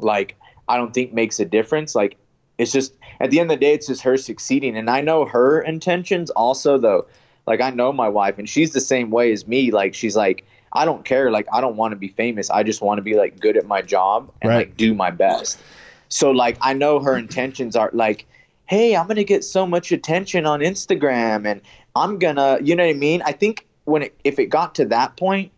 like 0.00 0.36
I 0.68 0.76
don't 0.76 0.92
think 0.92 1.12
makes 1.12 1.38
a 1.38 1.44
difference 1.44 1.94
like 1.94 2.16
it's 2.60 2.72
just 2.72 2.94
at 3.20 3.30
the 3.30 3.40
end 3.40 3.50
of 3.50 3.58
the 3.58 3.64
day 3.64 3.74
it's 3.74 3.86
just 3.86 4.02
her 4.02 4.16
succeeding. 4.16 4.76
And 4.76 4.90
I 4.90 5.00
know 5.00 5.24
her 5.24 5.60
intentions 5.60 6.30
also 6.30 6.78
though. 6.78 7.06
Like 7.46 7.60
I 7.60 7.70
know 7.70 7.92
my 7.92 8.08
wife 8.08 8.38
and 8.38 8.48
she's 8.48 8.72
the 8.72 8.80
same 8.80 9.10
way 9.10 9.32
as 9.32 9.46
me. 9.46 9.70
Like 9.70 9.94
she's 9.94 10.16
like 10.16 10.44
I 10.72 10.84
don't 10.84 11.04
care. 11.04 11.30
Like 11.30 11.46
I 11.52 11.60
don't 11.60 11.76
want 11.76 11.92
to 11.92 11.96
be 11.96 12.08
famous. 12.08 12.50
I 12.50 12.62
just 12.62 12.80
want 12.82 12.98
to 12.98 13.02
be 13.02 13.14
like 13.14 13.40
good 13.40 13.56
at 13.56 13.66
my 13.66 13.82
job 13.82 14.30
and 14.40 14.50
Right. 14.50 14.68
like 14.68 14.76
do 14.76 14.94
my 14.94 15.10
best. 15.10 15.58
So 16.08 16.30
like 16.30 16.58
I 16.60 16.74
know 16.74 17.00
her 17.00 17.16
intentions 17.16 17.76
are 17.76 17.90
like, 17.92 18.26
hey, 18.66 18.94
I'm 18.94 19.06
gonna 19.08 19.24
get 19.24 19.42
so 19.44 19.66
much 19.66 19.90
attention 19.90 20.46
on 20.46 20.60
Instagram 20.60 21.46
and 21.46 21.60
I'm 21.96 22.18
gonna 22.18 22.58
you 22.62 22.76
know 22.76 22.84
what 22.84 22.90
I 22.94 22.98
mean? 22.98 23.22
I 23.22 23.32
think 23.32 23.66
when 23.84 24.02
it, 24.02 24.14
if 24.22 24.38
it 24.38 24.46
got 24.46 24.74
to 24.76 24.84
that 24.86 25.16
point, 25.16 25.50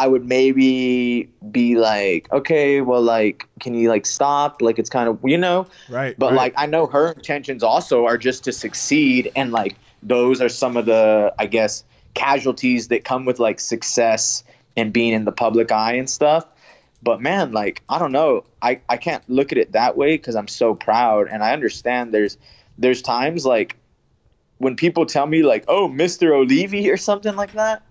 I 0.00 0.06
would 0.06 0.24
maybe 0.24 1.28
be 1.50 1.76
like, 1.76 2.32
okay, 2.32 2.80
well 2.80 3.02
like 3.02 3.46
can 3.60 3.74
you 3.74 3.90
like 3.90 4.06
stop? 4.06 4.62
Like 4.62 4.78
it's 4.78 4.88
kind 4.88 5.10
of 5.10 5.18
you 5.22 5.36
know? 5.36 5.66
Right. 5.90 6.18
But 6.18 6.30
right. 6.30 6.36
like 6.36 6.54
I 6.56 6.64
know 6.64 6.86
her 6.86 7.12
intentions 7.12 7.62
also 7.62 8.06
are 8.06 8.16
just 8.16 8.44
to 8.44 8.52
succeed 8.52 9.30
and 9.36 9.52
like 9.52 9.76
those 10.02 10.40
are 10.40 10.48
some 10.48 10.78
of 10.78 10.86
the 10.86 11.34
I 11.38 11.44
guess 11.44 11.84
casualties 12.14 12.88
that 12.88 13.04
come 13.04 13.26
with 13.26 13.38
like 13.38 13.60
success 13.60 14.42
and 14.74 14.90
being 14.90 15.12
in 15.12 15.26
the 15.26 15.32
public 15.32 15.70
eye 15.70 15.92
and 15.92 16.08
stuff. 16.08 16.46
But 17.02 17.20
man, 17.20 17.52
like 17.52 17.82
I 17.90 17.98
don't 17.98 18.12
know. 18.12 18.44
I, 18.62 18.80
I 18.88 18.96
can't 18.96 19.22
look 19.28 19.52
at 19.52 19.58
it 19.58 19.72
that 19.72 19.98
way 19.98 20.16
because 20.16 20.34
I'm 20.34 20.48
so 20.48 20.74
proud 20.74 21.28
and 21.28 21.44
I 21.44 21.52
understand 21.52 22.14
there's 22.14 22.38
there's 22.78 23.02
times 23.02 23.44
like 23.44 23.76
when 24.56 24.76
people 24.76 25.04
tell 25.04 25.26
me 25.26 25.42
like, 25.42 25.64
oh, 25.68 25.90
Mr. 25.90 26.32
Olivi 26.32 26.90
or 26.90 26.96
something 26.96 27.36
like 27.36 27.52
that, 27.52 27.82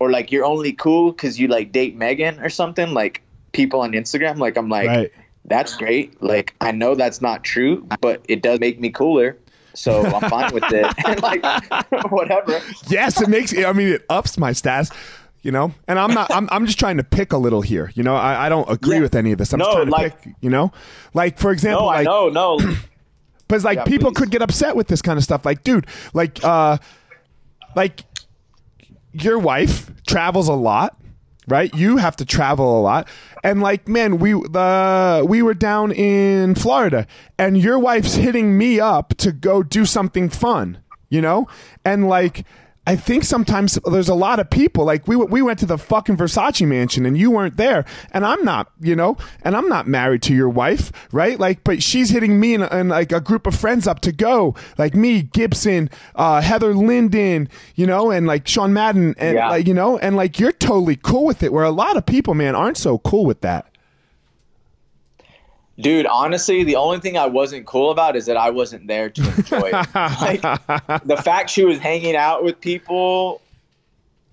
or 0.00 0.10
like 0.10 0.30
you're 0.32 0.44
only 0.44 0.72
cool 0.72 1.12
because 1.12 1.38
you 1.38 1.48
like 1.48 1.72
date 1.72 1.96
Megan 1.96 2.38
or 2.40 2.48
something, 2.48 2.92
like 2.94 3.22
people 3.52 3.80
on 3.80 3.92
Instagram, 3.92 4.38
like 4.38 4.56
I'm 4.56 4.68
like, 4.68 4.86
right. 4.88 5.12
that's 5.44 5.76
great. 5.76 6.22
Like 6.22 6.54
I 6.60 6.70
know 6.72 6.94
that's 6.94 7.20
not 7.20 7.44
true, 7.44 7.86
but 8.00 8.22
it 8.28 8.42
does 8.42 8.60
make 8.60 8.78
me 8.80 8.90
cooler. 8.90 9.36
So 9.74 10.04
I'm 10.06 10.28
fine 10.30 10.52
with 10.54 10.64
it. 10.72 10.86
And 11.06 11.22
like 11.30 11.42
whatever. 12.10 12.60
Yes, 12.88 13.20
it 13.20 13.28
makes. 13.28 13.56
I 13.56 13.72
mean, 13.72 13.88
it 13.88 14.04
ups 14.08 14.38
my 14.38 14.52
stats. 14.52 14.92
You 15.42 15.52
know, 15.52 15.72
and 15.86 16.00
I'm 16.00 16.12
not. 16.12 16.32
I'm. 16.32 16.48
I'm 16.50 16.66
just 16.66 16.80
trying 16.80 16.96
to 16.96 17.04
pick 17.04 17.32
a 17.32 17.38
little 17.38 17.62
here. 17.62 17.92
You 17.94 18.02
know, 18.02 18.16
I, 18.16 18.46
I 18.46 18.48
don't 18.48 18.68
agree 18.68 18.96
Yeah. 18.96 19.02
with 19.02 19.14
any 19.14 19.30
of 19.30 19.38
this. 19.38 19.52
I'm 19.52 19.60
just 19.60 19.70
No, 19.70 19.74
trying 19.76 19.86
to 19.86 19.92
like- 19.92 20.22
pick. 20.22 20.34
You 20.40 20.50
know, 20.50 20.72
like 21.14 21.38
for 21.38 21.52
example, 21.52 21.82
No, 21.82 21.86
like 21.86 22.00
I 22.00 22.02
know, 22.02 22.28
no. 22.28 22.58
Because 23.46 23.64
like 23.64 23.76
Yeah, 23.78 23.84
people 23.84 24.10
please. 24.10 24.18
could 24.18 24.30
get 24.30 24.42
upset 24.42 24.76
with 24.76 24.88
this 24.88 25.00
kind 25.00 25.16
of 25.16 25.22
stuff. 25.24 25.46
Like, 25.46 25.62
dude, 25.62 25.86
like 26.12 26.42
uh 26.44 26.76
like 27.76 28.02
your 29.22 29.38
wife 29.38 29.90
travels 30.06 30.48
a 30.48 30.54
lot, 30.54 30.96
right? 31.46 31.74
You 31.74 31.96
have 31.96 32.16
to 32.16 32.24
travel 32.24 32.78
a 32.78 32.82
lot. 32.82 33.08
And 33.42 33.60
like, 33.60 33.88
man, 33.88 34.18
we 34.18 34.32
the 34.32 35.24
we 35.28 35.42
were 35.42 35.54
down 35.54 35.92
in 35.92 36.54
Florida 36.54 37.06
and 37.38 37.56
your 37.58 37.78
wife's 37.78 38.14
hitting 38.14 38.56
me 38.58 38.80
up 38.80 39.14
to 39.18 39.32
go 39.32 39.62
do 39.62 39.84
something 39.84 40.28
fun, 40.28 40.78
you 41.08 41.20
know? 41.20 41.46
And 41.84 42.08
like 42.08 42.44
I 42.88 42.96
think 42.96 43.22
sometimes 43.24 43.78
there's 43.84 44.08
a 44.08 44.14
lot 44.14 44.40
of 44.40 44.48
people 44.48 44.86
like 44.86 45.06
we 45.06 45.14
we 45.14 45.42
went 45.42 45.58
to 45.58 45.66
the 45.66 45.76
fucking 45.76 46.16
Versace 46.16 46.66
mansion 46.66 47.04
and 47.04 47.18
you 47.18 47.30
weren't 47.30 47.58
there. 47.58 47.84
And 48.12 48.24
I'm 48.24 48.42
not 48.46 48.72
you 48.80 48.96
know 48.96 49.18
and 49.42 49.54
I'm 49.54 49.68
not 49.68 49.86
married 49.86 50.22
to 50.22 50.34
your 50.34 50.48
wife 50.48 50.90
right? 51.12 51.38
Like 51.38 51.64
but 51.64 51.82
she's 51.82 52.08
hitting 52.08 52.40
me 52.40 52.54
and, 52.54 52.64
and 52.64 52.88
like 52.88 53.12
a 53.12 53.20
group 53.20 53.46
of 53.46 53.54
friends 53.54 53.86
up 53.86 54.00
to 54.00 54.12
go. 54.12 54.54
Like 54.78 54.94
me 54.94 55.20
Gibson 55.20 55.90
uh, 56.14 56.40
Heather 56.40 56.74
Linden 56.74 57.50
you 57.74 57.86
know 57.86 58.10
and 58.10 58.26
like 58.26 58.48
Sean 58.48 58.72
Madden 58.72 59.14
and 59.18 59.36
Yeah. 59.36 59.50
like 59.50 59.66
you 59.66 59.74
know 59.74 59.98
and 59.98 60.16
like 60.16 60.40
you're 60.40 60.52
totally 60.52 60.96
cool 60.96 61.26
with 61.26 61.42
it. 61.42 61.52
Where 61.52 61.64
a 61.64 61.70
lot 61.70 61.98
of 61.98 62.06
people 62.06 62.32
man 62.32 62.54
aren't 62.54 62.78
so 62.78 62.96
cool 62.98 63.26
with 63.26 63.42
that 63.42 63.67
Dude, 65.80 66.06
honestly, 66.06 66.64
the 66.64 66.76
only 66.76 66.98
thing 66.98 67.16
I 67.16 67.26
wasn't 67.26 67.66
cool 67.66 67.90
about 67.90 68.16
is 68.16 68.26
that 68.26 68.36
I 68.36 68.50
wasn't 68.50 68.88
there 68.88 69.10
to 69.10 69.22
enjoy 69.36 69.70
it. 69.72 69.72
like 69.94 70.42
the 71.04 71.20
fact 71.22 71.50
she 71.50 71.64
was 71.64 71.78
hanging 71.78 72.16
out 72.16 72.42
with 72.42 72.60
people, 72.60 73.40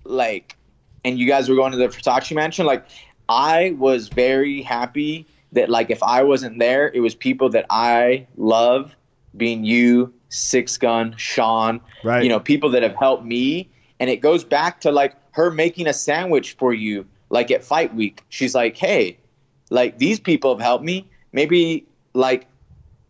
like, 0.04 0.56
and 1.04 1.18
you 1.18 1.26
guys 1.28 1.48
were 1.48 1.54
going 1.54 1.70
to 1.72 1.78
the 1.78 1.86
Versace 1.88 2.34
mansion. 2.34 2.66
Like, 2.66 2.84
I 3.28 3.76
was 3.78 4.08
very 4.08 4.62
happy 4.62 5.24
that, 5.52 5.70
like, 5.70 5.90
if 5.90 6.02
I 6.02 6.22
wasn't 6.24 6.58
there, 6.58 6.90
it 6.92 7.00
was 7.00 7.14
people 7.14 7.48
that 7.50 7.66
I 7.70 8.26
love, 8.36 8.94
being 9.36 9.64
you, 9.64 10.12
Six 10.28 10.76
Gun, 10.76 11.14
Sean, 11.16 11.80
Right. 12.02 12.22
you 12.22 12.28
know, 12.28 12.40
people 12.40 12.70
that 12.70 12.82
have 12.82 12.96
helped 12.96 13.24
me. 13.24 13.68
And 14.00 14.10
it 14.10 14.16
goes 14.16 14.44
back 14.44 14.80
to 14.82 14.90
like 14.92 15.14
her 15.32 15.50
making 15.50 15.86
a 15.86 15.92
sandwich 15.92 16.54
for 16.58 16.74
you, 16.74 17.06
like 17.30 17.50
at 17.50 17.64
Fight 17.64 17.94
Week. 17.94 18.22
She's 18.28 18.54
like, 18.54 18.76
hey, 18.76 19.16
like 19.70 19.98
these 19.98 20.20
people 20.20 20.52
have 20.54 20.60
helped 20.60 20.84
me. 20.84 21.08
Maybe 21.36 21.86
like, 22.14 22.46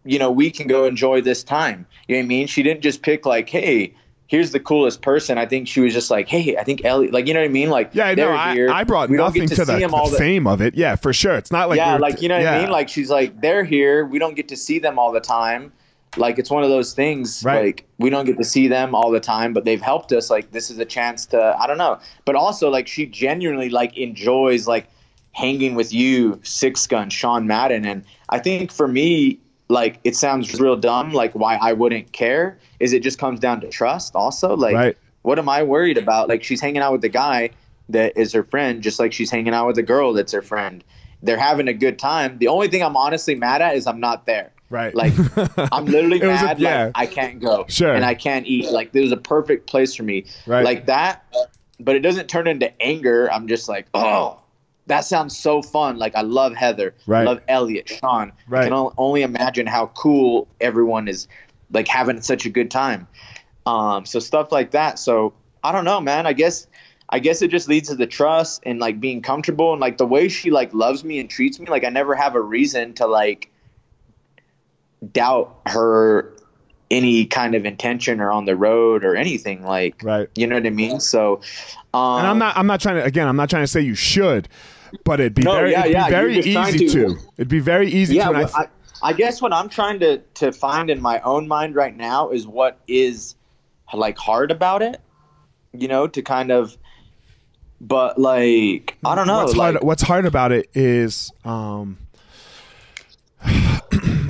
you 0.04 0.18
know, 0.18 0.30
we 0.30 0.50
can 0.50 0.66
go 0.66 0.84
enjoy 0.84 1.20
this 1.20 1.44
time. 1.44 1.86
You 2.08 2.16
know 2.16 2.18
what 2.18 2.24
I 2.24 2.26
mean? 2.26 2.46
She 2.48 2.62
didn't 2.64 2.82
just 2.82 3.02
pick 3.02 3.24
like, 3.24 3.48
hey, 3.48 3.94
here's 4.26 4.50
the 4.50 4.58
coolest 4.58 5.00
person. 5.00 5.38
I 5.38 5.46
think 5.46 5.68
she 5.68 5.80
was 5.80 5.94
just 5.94 6.10
like, 6.10 6.28
hey, 6.28 6.56
I 6.56 6.64
think 6.64 6.84
Ellie, 6.84 7.08
like, 7.08 7.28
you 7.28 7.34
know 7.34 7.40
what 7.40 7.46
I 7.46 7.52
mean? 7.52 7.70
Like, 7.70 7.90
yeah 7.92 8.08
no 8.08 8.14
they're 8.16 8.34
I, 8.34 8.52
here. 8.52 8.68
I 8.68 8.82
brought 8.82 9.10
We 9.10 9.16
nothing 9.16 9.46
get 9.46 9.54
to, 9.54 9.64
the, 9.64 9.76
see 9.78 9.84
'em 9.84 9.94
all 9.94 10.10
the 10.10 10.18
fame 10.18 10.48
of 10.48 10.60
it 10.60 10.74
yeah 10.74 10.96
for 10.96 11.12
sure 11.12 11.36
it's 11.36 11.52
not 11.52 11.68
like 11.68 11.76
yeah, 11.76 11.96
like 11.96 12.20
you 12.20 12.28
know 12.28 12.34
what 12.34 12.42
yeah. 12.42 12.56
I 12.56 12.62
mean? 12.62 12.70
Like 12.70 12.88
she's 12.88 13.10
like, 13.10 13.40
they're 13.40 13.64
here. 13.64 14.04
We 14.04 14.18
don't 14.18 14.34
get 14.34 14.48
to 14.48 14.56
see 14.56 14.80
them 14.80 14.98
all 14.98 15.12
the 15.12 15.20
time. 15.20 15.72
Like 16.16 16.38
it's 16.40 16.50
one 16.50 16.64
of 16.64 16.70
those 16.70 16.94
things. 16.94 17.44
Right. 17.44 17.66
Like 17.66 17.84
we 17.98 18.10
don't 18.10 18.24
get 18.24 18.38
to 18.38 18.44
see 18.44 18.66
them 18.66 18.94
all 18.94 19.12
the 19.12 19.20
time, 19.20 19.52
but 19.52 19.64
they've 19.64 19.80
helped 19.80 20.10
us. 20.12 20.30
Like 20.30 20.50
this 20.50 20.68
is 20.68 20.78
a 20.78 20.84
chance 20.84 21.26
to 21.26 21.56
I 21.60 21.68
don't 21.68 21.78
know. 21.78 22.00
But 22.24 22.34
also 22.34 22.70
like 22.70 22.88
she 22.88 23.06
genuinely 23.06 23.68
like 23.70 23.96
enjoys 23.96 24.66
like 24.66 24.88
hanging 25.36 25.74
with 25.74 25.92
you, 25.92 26.40
Six 26.42 26.86
Gun, 26.86 27.10
Sean 27.10 27.46
Madden, 27.46 27.84
and 27.84 28.04
I 28.30 28.38
think 28.38 28.72
for 28.72 28.88
me, 28.88 29.38
like 29.68 30.00
it 30.02 30.16
sounds 30.16 30.58
real 30.58 30.76
dumb. 30.76 31.12
Like 31.12 31.32
why 31.34 31.56
I 31.56 31.74
wouldn't 31.74 32.12
care 32.12 32.58
is 32.80 32.92
it 32.94 33.02
just 33.02 33.18
comes 33.18 33.38
down 33.38 33.60
to 33.60 33.68
trust. 33.68 34.16
Also, 34.16 34.56
like 34.56 34.74
Right. 34.74 34.96
what 35.22 35.38
am 35.38 35.48
I 35.48 35.62
worried 35.62 35.98
about? 35.98 36.28
Like 36.28 36.42
she's 36.42 36.60
hanging 36.60 36.80
out 36.82 36.92
with 36.92 37.02
the 37.02 37.08
guy 37.10 37.50
that 37.90 38.16
is 38.16 38.32
her 38.32 38.44
friend, 38.44 38.82
just 38.82 38.98
like 38.98 39.12
she's 39.12 39.30
hanging 39.30 39.52
out 39.52 39.66
with 39.66 39.76
the 39.76 39.82
girl 39.82 40.12
that's 40.14 40.32
her 40.32 40.40
friend. 40.42 40.82
They're 41.22 41.38
having 41.38 41.68
a 41.68 41.74
good 41.74 41.98
time. 41.98 42.38
The 42.38 42.48
only 42.48 42.68
thing 42.68 42.82
I'm 42.82 42.96
honestly 42.96 43.34
mad 43.34 43.60
at 43.60 43.76
is 43.76 43.86
I'm 43.86 44.00
not 44.00 44.24
there. 44.26 44.52
Right. 44.70 44.94
Like 44.94 45.12
I'm 45.72 45.84
literally 45.84 46.20
It 46.22 46.26
was 46.26 46.40
a- 46.40 46.44
mad. 46.44 46.58
yeah. 46.60 46.84
Like 46.86 46.92
I 46.94 47.06
can't 47.06 47.40
go. 47.40 47.66
Sure. 47.68 47.92
And 47.94 48.04
I 48.04 48.14
can't 48.14 48.46
eat. 48.46 48.70
Like 48.70 48.92
there's 48.92 49.12
a 49.12 49.16
perfect 49.16 49.66
place 49.68 49.94
for 49.94 50.02
me. 50.02 50.24
Right. 50.46 50.64
Like 50.64 50.86
that. 50.86 51.24
But 51.78 51.94
it 51.96 52.00
doesn't 52.00 52.28
turn 52.28 52.46
into 52.46 52.70
anger. 52.80 53.30
I'm 53.30 53.48
just 53.48 53.68
like, 53.68 53.86
oh, 53.94 54.40
that 54.86 55.00
sounds 55.00 55.36
so 55.36 55.62
fun. 55.62 55.98
Like 55.98 56.14
I 56.14 56.20
love 56.22 56.54
Heather. 56.54 56.94
Right. 57.06 57.22
I 57.22 57.24
love 57.24 57.40
Elliot, 57.48 57.88
Sean. 57.88 58.32
Right. 58.48 58.66
I 58.66 58.68
can 58.68 58.90
only 58.96 59.22
imagine 59.22 59.66
how 59.66 59.86
cool 59.88 60.46
everyone 60.60 61.08
is 61.08 61.26
like 61.72 61.88
having 61.88 62.20
such 62.20 62.46
a 62.46 62.50
good 62.50 62.70
time. 62.70 63.08
Um, 63.66 64.06
so 64.06 64.20
stuff 64.20 64.52
like 64.52 64.70
that. 64.70 64.98
So 64.98 65.32
I 65.64 65.72
don't 65.72 65.84
know, 65.84 66.00
man. 66.00 66.26
I 66.26 66.32
guess 66.32 66.66
I 67.08 67.18
guess 67.18 67.42
it 67.42 67.50
just 67.50 67.68
leads 67.68 67.88
to 67.88 67.96
the 67.96 68.06
trust 68.06 68.62
and 68.64 68.78
like 68.78 69.00
being 69.00 69.22
comfortable 69.22 69.72
and 69.72 69.80
like 69.80 69.98
the 69.98 70.06
way 70.06 70.28
she 70.28 70.50
like 70.50 70.72
loves 70.72 71.02
me 71.04 71.18
and 71.18 71.28
treats 71.28 71.58
me. 71.58 71.66
Like 71.66 71.84
I 71.84 71.88
never 71.88 72.14
have 72.14 72.34
a 72.36 72.40
reason 72.40 72.94
to 72.94 73.06
like 73.06 73.50
doubt 75.12 75.60
her 75.66 76.32
any 76.90 77.26
kind 77.26 77.54
of 77.56 77.66
intention 77.66 78.20
or 78.20 78.30
on 78.30 78.44
the 78.44 78.54
road 78.56 79.04
or 79.04 79.16
anything 79.16 79.62
like 79.64 80.00
Right. 80.04 80.28
you 80.36 80.46
know 80.46 80.54
what 80.54 80.64
i 80.66 80.70
mean 80.70 81.00
so 81.00 81.40
um 81.92 82.18
and 82.18 82.26
I'm 82.28 82.38
not. 82.38 82.56
I'm 82.56 82.66
not 82.66 82.80
trying 82.80 82.96
to. 82.96 83.04
Again, 83.04 83.26
I'm 83.26 83.36
not 83.36 83.50
trying 83.50 83.62
to 83.62 83.66
say 83.66 83.80
you 83.80 83.94
should, 83.94 84.48
but 85.04 85.20
it'd 85.20 85.34
be 85.34 85.42
No, 85.42 85.52
very. 85.54 85.72
yeah, 85.72 85.80
it'd 85.80 85.92
yeah, 85.92 86.08
very 86.08 86.34
you're 86.34 86.42
just 86.42 86.54
trying 86.54 86.74
easy 86.74 86.86
to- 86.88 87.06
to. 87.08 87.18
It'd 87.38 87.48
be 87.48 87.60
very 87.60 87.88
easy 87.90 88.16
yeah 88.16 88.24
to. 88.24 88.28
and 88.30 88.38
I 88.38 88.44
th- 88.44 88.54
I, 88.56 89.08
I 89.10 89.12
guess 89.12 89.42
what 89.42 89.52
i'm 89.52 89.68
trying 89.68 90.00
to 90.00 90.18
to 90.34 90.52
find 90.52 90.88
in 90.90 91.00
my 91.02 91.20
own 91.20 91.46
mind 91.46 91.74
right 91.74 91.94
now 91.94 92.30
is 92.30 92.46
what 92.46 92.78
is 92.88 93.34
like 93.92 94.16
hard 94.16 94.50
about 94.50 94.80
it 94.82 95.00
you 95.74 95.86
know 95.86 96.06
to 96.08 96.22
kind 96.22 96.50
of 96.50 96.76
but 97.80 98.18
like 98.18 98.96
i 99.04 99.14
don't 99.14 99.26
know 99.26 99.38
what's 99.44 99.54
like, 99.54 99.74
hard 99.74 99.84
what's 99.84 100.02
hard 100.02 100.24
about 100.24 100.50
it 100.50 100.70
is 100.74 101.30
um 101.44 101.98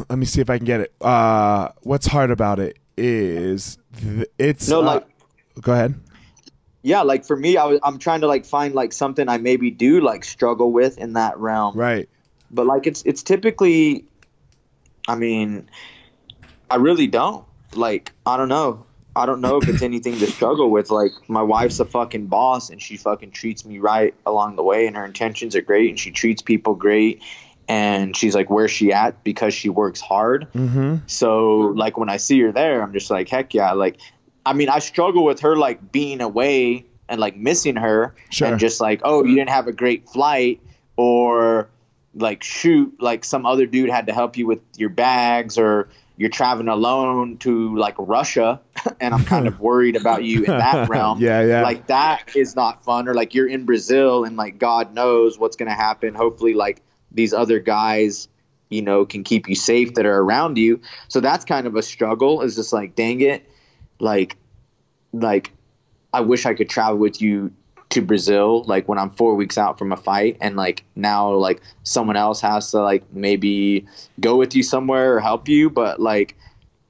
let 0.09 0.19
me 0.19 0.27
see 0.27 0.41
if 0.41 0.51
i 0.51 0.57
can 0.59 0.67
get 0.67 0.81
it 0.81 0.93
uh 1.01 1.69
what's 1.83 2.07
hard 2.07 2.31
about 2.33 2.59
it 2.59 2.77
is 2.97 3.79
th- 4.01 4.27
it's 4.39 4.69
No, 4.69 4.81
uh, 4.81 4.85
like- 4.85 5.07
go 5.61 5.73
ahead 5.73 5.95
yeah, 6.87 7.03
like 7.03 7.25
for 7.25 7.35
me, 7.35 7.57
I 7.57 7.65
was, 7.65 7.81
I'm 7.83 7.99
trying 7.99 8.21
to 8.21 8.29
like 8.29 8.47
find 8.47 8.73
like 8.73 8.93
something 8.93 9.29
I 9.29 9.39
maybe 9.39 9.73
do 9.73 10.01
like 10.01 10.23
struggle 10.23 10.71
with 10.71 10.99
in 10.99 11.15
that 11.15 11.37
realm. 11.37 11.77
Right. 11.77 12.09
But 12.53 12.67
like 12.67 12.87
it's 12.87 13.03
it's 13.03 13.25
typically, 13.25 14.05
I 15.09 15.17
mean, 15.17 15.69
I 16.71 16.77
really 16.77 17.09
don't. 17.09 17.45
Like 17.75 18.13
I 18.25 18.37
don't 18.37 18.49
know. 18.49 18.87
I 19.17 19.27
don't 19.27 19.41
know 19.41 19.57
if 19.57 19.69
it's 19.69 19.83
anything 19.83 20.17
to 20.19 20.29
struggle 20.29 20.71
with. 20.71 20.93
Like 20.93 21.11
my 21.27 21.43
wife's 21.43 21.81
a 21.81 21.85
fucking 21.85 22.29
boss, 22.29 22.71
and 22.71 22.81
she 22.81 22.97
fucking 22.97 23.33
treats 23.33 23.65
me 23.65 23.79
right 23.79 24.15
along 24.25 24.55
the 24.55 24.63
way, 24.63 24.87
and 24.87 24.95
her 24.95 25.05
intentions 25.05 25.57
are 25.57 25.63
great, 25.63 25.91
and 25.91 25.99
she 25.99 26.13
treats 26.13 26.41
people 26.41 26.77
great. 26.77 27.21
And 27.69 28.17
she's 28.17 28.37
like, 28.37 28.49
where's 28.49 28.71
she 28.71 28.93
at? 28.93 29.25
Because 29.25 29.53
she 29.53 29.71
works 29.71 30.01
hard. 30.01 30.47
Mm-hmm. 30.55 30.99
So 31.09 31.73
like 31.75 31.99
when 31.99 32.09
I 32.09 32.19
see 32.19 32.41
her 32.43 32.53
there, 32.53 32.81
I'm 32.81 32.93
just 32.93 33.11
like, 33.11 33.29
heck 33.29 33.55
yeah. 33.55 33.73
Like, 33.73 33.97
I 34.47 34.53
mean, 34.55 34.69
I 34.71 34.79
struggle 34.79 35.25
with 35.25 35.41
her 35.41 35.57
like 35.57 35.93
being 35.93 36.21
away 36.23 36.87
and 37.09 37.21
like 37.21 37.37
missing 37.37 37.77
her, 37.77 38.15
Sure. 38.31 38.49
and 38.49 38.59
just 38.59 38.81
like, 38.81 39.01
oh, 39.05 39.25
you 39.25 39.35
didn't 39.35 39.51
have 39.51 39.67
a 39.67 39.73
great 39.73 40.09
flight, 40.09 40.61
or 40.97 41.69
like 42.15 42.43
shoot, 42.43 42.95
like 43.01 43.25
some 43.25 43.45
other 43.45 43.67
dude 43.67 43.91
had 43.91 44.07
to 44.07 44.13
help 44.15 44.37
you 44.39 44.47
with 44.47 44.61
your 44.77 44.89
bags, 44.89 45.59
or 45.59 45.89
you're 46.17 46.31
traveling 46.31 46.69
alone 46.69 47.37
to 47.39 47.77
like 47.77 47.95
Russia, 47.99 48.61
and 49.01 49.13
I'm 49.15 49.25
kind 49.25 49.47
of 49.47 49.61
worried 49.69 49.97
about 49.97 50.25
you 50.25 50.39
in 50.45 50.51
that 50.59 50.89
realm. 50.95 51.21
Yeah, 51.21 51.43
yeah. 51.43 51.63
Like 51.63 51.89
that 51.89 52.35
is 52.35 52.57
not 52.57 52.85
fun. 52.85 53.09
Or 53.09 53.15
like 53.15 53.35
you're 53.35 53.49
in 53.49 53.65
Brazil, 53.67 54.25
and 54.25 54.37
like 54.37 54.59
God 54.59 54.95
knows 54.95 55.39
what's 55.39 55.57
gonna 55.57 55.75
happen. 55.75 56.15
Hopefully, 56.15 56.55
like 56.55 56.83
these 57.13 57.33
other 57.35 57.59
guys 57.61 58.29
you 58.69 58.83
know 58.83 59.05
can 59.07 59.23
keep 59.23 59.49
you 59.49 59.55
safe 59.55 59.95
that 59.95 60.05
are 60.07 60.19
around 60.19 60.59
you 60.59 60.81
so 61.07 61.21
that's 61.21 61.45
kind 61.45 61.69
of 61.69 61.77
a 61.77 61.83
struggle 61.83 62.43
is 62.43 62.57
just 62.57 62.73
like 62.73 62.97
dang 62.97 63.21
it 63.21 63.49
like 63.99 64.37
like 65.13 65.53
i 66.13 66.21
wish 66.21 66.47
i 66.47 66.55
could 66.55 66.69
travel 66.69 66.97
with 66.99 67.21
you 67.21 67.51
to 67.89 68.03
brazil 68.03 68.65
like 68.65 68.89
when 68.89 68.99
i'm 68.99 69.11
four 69.11 69.35
weeks 69.35 69.57
out 69.57 69.79
from 69.79 69.93
a 69.93 69.97
fight 69.97 70.37
and 70.41 70.57
like 70.57 70.85
now 70.97 71.31
like 71.33 71.61
someone 71.85 72.17
else 72.17 72.41
has 72.41 72.71
to 72.71 72.79
like 72.81 73.05
maybe 73.13 73.87
go 74.21 74.37
with 74.37 74.55
you 74.55 74.63
somewhere 74.63 75.15
or 75.17 75.21
help 75.21 75.49
you 75.49 75.71
but 75.71 76.01
like 76.01 76.37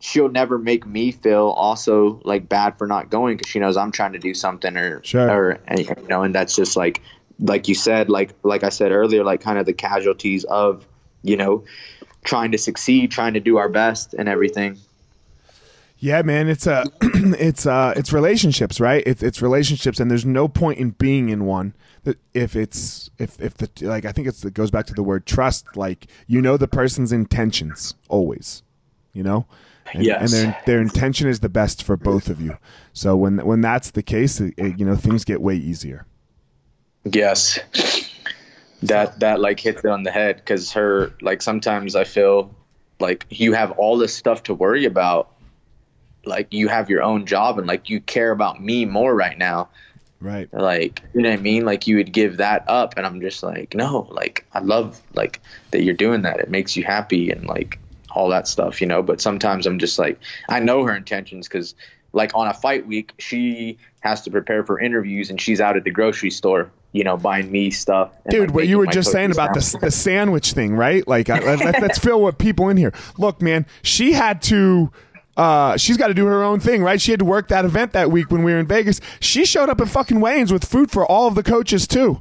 she'll 0.00 0.28
never 0.28 0.58
make 0.58 0.86
me 0.86 1.10
feel 1.12 1.48
also 1.56 2.20
like 2.24 2.48
bad 2.48 2.76
for 2.78 2.86
not 2.86 3.10
going 3.10 3.36
because 3.36 3.50
she 3.50 3.58
knows 3.58 3.76
i'm 3.76 3.92
trying 3.92 4.12
to 4.12 4.18
do 4.18 4.34
something 4.34 4.76
or 4.76 5.02
Sure. 5.04 5.30
or 5.30 5.60
you 5.76 5.86
know 6.08 6.22
and 6.22 6.34
that's 6.34 6.56
just 6.56 6.76
like 6.76 7.02
like 7.38 7.68
you 7.68 7.74
said 7.74 8.08
like 8.08 8.32
like 8.42 8.64
i 8.64 8.68
said 8.70 8.90
earlier 8.90 9.22
like 9.22 9.40
kind 9.42 9.58
of 9.58 9.66
the 9.66 9.72
casualties 9.74 10.44
of 10.44 10.86
you 11.22 11.36
know 11.36 11.64
trying 12.24 12.52
to 12.52 12.58
succeed 12.58 13.10
trying 13.10 13.34
to 13.34 13.40
do 13.40 13.58
our 13.58 13.68
best 13.68 14.14
and 14.14 14.28
everything 14.28 14.78
Yeah, 15.98 16.20
man, 16.22 16.48
it's 16.48 16.66
a 16.66 16.84
it's 17.02 17.64
uh 17.66 17.94
it's 17.96 18.12
relationships, 18.12 18.80
right? 18.80 19.02
It's 19.06 19.22
it's 19.22 19.40
relationships, 19.40 19.98
and 19.98 20.10
there's 20.10 20.26
no 20.26 20.46
point 20.48 20.78
in 20.78 20.90
being 20.90 21.28
in 21.30 21.44
one 21.46 21.74
if 22.34 22.54
it's 22.54 23.10
if 23.18 23.40
if 23.40 23.54
the 23.54 23.68
like 23.86 24.04
I 24.04 24.12
think 24.12 24.28
it's 24.28 24.44
it 24.44 24.54
goes 24.54 24.70
back 24.70 24.86
to 24.86 24.94
the 24.94 25.02
word 25.02 25.24
trust. 25.26 25.76
Like 25.76 26.06
you 26.26 26.42
know 26.42 26.56
the 26.56 26.68
person's 26.68 27.12
intentions 27.12 27.94
always, 28.08 28.62
you 29.14 29.22
know, 29.22 29.46
and, 29.94 30.04
Yes. 30.04 30.20
and 30.20 30.52
their 30.52 30.62
their 30.66 30.80
intention 30.82 31.28
is 31.28 31.40
the 31.40 31.48
best 31.48 31.82
for 31.82 31.96
both 31.96 32.28
of 32.28 32.40
you. 32.42 32.58
So 32.92 33.16
when 33.16 33.38
when 33.46 33.62
that's 33.62 33.90
the 33.90 34.02
case, 34.02 34.38
it, 34.40 34.52
it- 34.58 34.78
you 34.78 34.84
know 34.84 34.96
things 34.96 35.24
get 35.24 35.40
way 35.40 35.56
easier. 35.56 36.04
yes 37.04 37.58
that 38.82 39.18
that 39.20 39.40
like 39.40 39.58
hits 39.58 39.82
it 39.84 39.88
on 39.90 40.02
the 40.02 40.10
head 40.10 40.36
because 40.36 40.72
her 40.72 41.10
like 41.22 41.40
sometimes 41.40 41.96
i 41.96 42.04
feel 42.04 42.54
like 43.00 43.24
you 43.30 43.52
have 43.54 43.70
all 43.72 43.96
this 43.96 44.14
stuff 44.14 44.42
to 44.42 44.52
worry 44.54 44.84
about 44.84 45.30
like 46.26 46.52
you 46.52 46.68
have 46.68 46.90
your 46.90 47.02
own 47.02 47.26
job 47.26 47.58
and 47.58 47.66
like 47.66 47.88
you 47.88 48.00
care 48.00 48.30
about 48.30 48.62
me 48.62 48.84
more 48.84 49.14
right 49.14 49.38
now 49.38 49.68
Right. 50.18 50.52
like 50.52 51.02
you 51.14 51.20
know 51.20 51.28
what 51.28 51.38
i 51.38 51.42
mean 51.42 51.66
like 51.66 51.86
you 51.86 51.96
would 51.96 52.10
give 52.10 52.38
that 52.38 52.64
up 52.68 52.94
and 52.96 53.04
i'm 53.04 53.20
just 53.20 53.42
like 53.42 53.74
no 53.74 54.08
like 54.10 54.46
i 54.54 54.60
love 54.60 55.00
like 55.14 55.40
that 55.72 55.82
you're 55.82 55.94
doing 55.94 56.22
that 56.22 56.40
it 56.40 56.48
makes 56.48 56.74
you 56.74 56.84
happy 56.84 57.30
and 57.30 57.46
like 57.46 57.78
all 58.10 58.30
that 58.30 58.48
stuff 58.48 58.80
you 58.80 58.86
know 58.86 59.02
but 59.02 59.20
sometimes 59.20 59.66
i'm 59.66 59.78
just 59.78 59.98
like 59.98 60.18
i 60.48 60.58
know 60.58 60.84
her 60.84 60.96
intentions 60.96 61.46
because 61.46 61.74
like 62.14 62.34
on 62.34 62.48
a 62.48 62.54
fight 62.54 62.86
week 62.86 63.12
she 63.18 63.76
has 64.00 64.22
to 64.22 64.30
prepare 64.30 64.64
for 64.64 64.80
interviews 64.80 65.28
and 65.28 65.38
she's 65.38 65.60
out 65.60 65.76
at 65.76 65.84
the 65.84 65.90
grocery 65.90 66.30
store 66.30 66.70
you 66.92 67.04
know 67.04 67.18
buying 67.18 67.52
me 67.52 67.70
stuff 67.70 68.10
and, 68.24 68.32
Dude, 68.32 68.48
like, 68.48 68.54
what 68.54 68.66
you 68.68 68.78
were 68.78 68.86
just 68.86 69.12
saying 69.12 69.32
about 69.32 69.52
the, 69.52 69.78
the 69.82 69.90
sandwich 69.90 70.52
thing, 70.52 70.74
right? 70.74 71.06
Like, 71.06 71.28
I, 71.28 71.40
let, 71.40 71.82
let's 71.82 71.98
fill 71.98 72.22
with 72.22 72.38
people 72.38 72.70
in 72.70 72.78
here. 72.78 72.94
Look, 73.18 73.42
man, 73.42 73.66
she 73.82 74.12
had 74.12 74.40
to. 74.42 74.90
Uh, 75.36 75.76
she's 75.76 75.96
got 75.96 76.08
to 76.08 76.14
do 76.14 76.24
her 76.26 76.42
own 76.42 76.60
thing, 76.60 76.82
right? 76.82 77.00
She 77.00 77.10
had 77.10 77.20
to 77.20 77.26
work 77.26 77.48
that 77.48 77.64
event 77.64 77.92
that 77.92 78.10
week 78.10 78.30
when 78.30 78.42
we 78.42 78.52
were 78.52 78.58
in 78.58 78.66
Vegas. 78.66 79.00
She 79.20 79.44
showed 79.44 79.68
up 79.68 79.80
at 79.80 79.88
fucking 79.88 80.20
weigh-ins 80.20 80.52
with 80.52 80.64
food 80.64 80.90
for 80.90 81.04
all 81.04 81.28
of 81.28 81.34
the 81.34 81.42
coaches 81.42 81.86
too, 81.86 82.18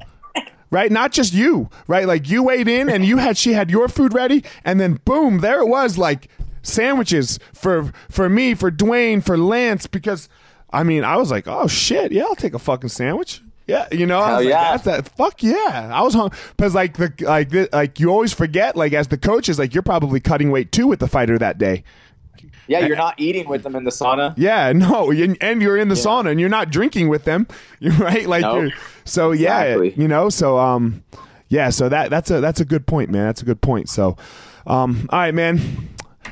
right? 0.70 0.92
Not 0.92 1.14
just 1.14 1.34
you, 1.34 1.70
right? 1.88 2.06
Like 2.06 2.30
you 2.30 2.44
weighed 2.44 2.68
in 2.68 2.90
and 2.90 3.06
you 3.06 3.18
had 3.18 3.38
she 3.38 3.54
had 3.54 3.72
your 3.72 3.88
food 3.88 4.14
ready, 4.14 4.44
and 4.66 4.80
then 4.82 5.00
boom, 5.06 5.40
there 5.40 5.62
it 5.62 5.68
was, 5.68 5.98
like 5.98 6.28
sandwiches 6.62 7.40
for 7.54 7.94
for 8.10 8.28
me, 8.28 8.54
for 8.54 8.70
Duane, 8.70 9.22
for 9.22 9.38
Lance, 9.38 9.88
because 9.88 10.28
I 10.72 10.84
mean, 10.84 11.06
I 11.06 11.16
was 11.16 11.32
like, 11.32 11.48
oh 11.48 11.68
shit, 11.68 12.12
yeah, 12.12 12.24
I'll 12.24 12.36
take 12.36 12.54
a 12.54 12.60
fucking 12.60 12.90
sandwich. 12.90 13.42
Yeah, 13.68 13.88
you 13.92 14.06
know, 14.06 14.20
I 14.20 14.28
Hell 14.28 14.38
was 14.38 14.46
like, 14.46 14.52
yeah. 14.52 14.72
that's 14.72 14.84
that. 14.84 15.16
Fuck 15.16 15.42
yeah, 15.42 15.90
I 15.92 16.02
was 16.04 16.14
hungry 16.14 16.38
because 16.56 16.76
like 16.76 16.98
the 16.98 17.14
like 17.22 17.50
the, 17.50 17.70
like 17.72 18.00
you 18.00 18.10
always 18.10 18.34
forget 18.34 18.76
like 18.76 18.94
as 18.94 19.08
the 19.08 19.18
coaches 19.18 19.58
like 19.58 19.74
you're 19.74 19.84
probably 19.84 20.20
cutting 20.20 20.52
weight 20.52 20.72
too 20.72 20.86
with 20.86 21.00
the 21.00 21.08
fighter 21.08 21.40
that 21.40 21.58
day. 21.58 21.84
Yeah 22.68 22.80
you're 22.86 22.96
not 22.98 23.14
eating 23.20 23.48
with 23.48 23.64
them 23.64 23.76
in 23.76 23.84
the 23.84 23.92
sauna 23.92 24.34
Yeah, 24.38 24.72
no, 24.74 25.12
and 25.12 25.62
you're 25.62 25.78
in 25.78 25.88
the 25.90 25.96
sauna 25.96 26.32
and 26.32 26.40
you're 26.40 26.50
not 26.50 26.70
drinking 26.72 27.10
with 27.10 27.24
them, 27.26 27.48
right. 28.00 28.28
Like, 28.28 28.74
so 29.06 29.32
yeah, 29.32 29.62
Exactly. 29.64 29.94
you 30.02 30.08
know, 30.08 30.30
so 30.30 30.58
um, 30.58 31.04
yeah, 31.50 31.70
so 31.70 31.90
that 31.90 32.10
that's 32.10 32.32
a 32.32 32.40
that's 32.42 32.60
a 32.60 32.66
good 32.66 32.86
point, 32.88 33.10
man. 33.10 33.26
That's 33.26 33.42
a 33.42 33.46
good 33.46 33.62
point. 33.62 33.90
So, 33.90 34.18
um, 34.68 35.08
all 35.12 35.20
right, 35.20 35.34
man. 35.34 35.60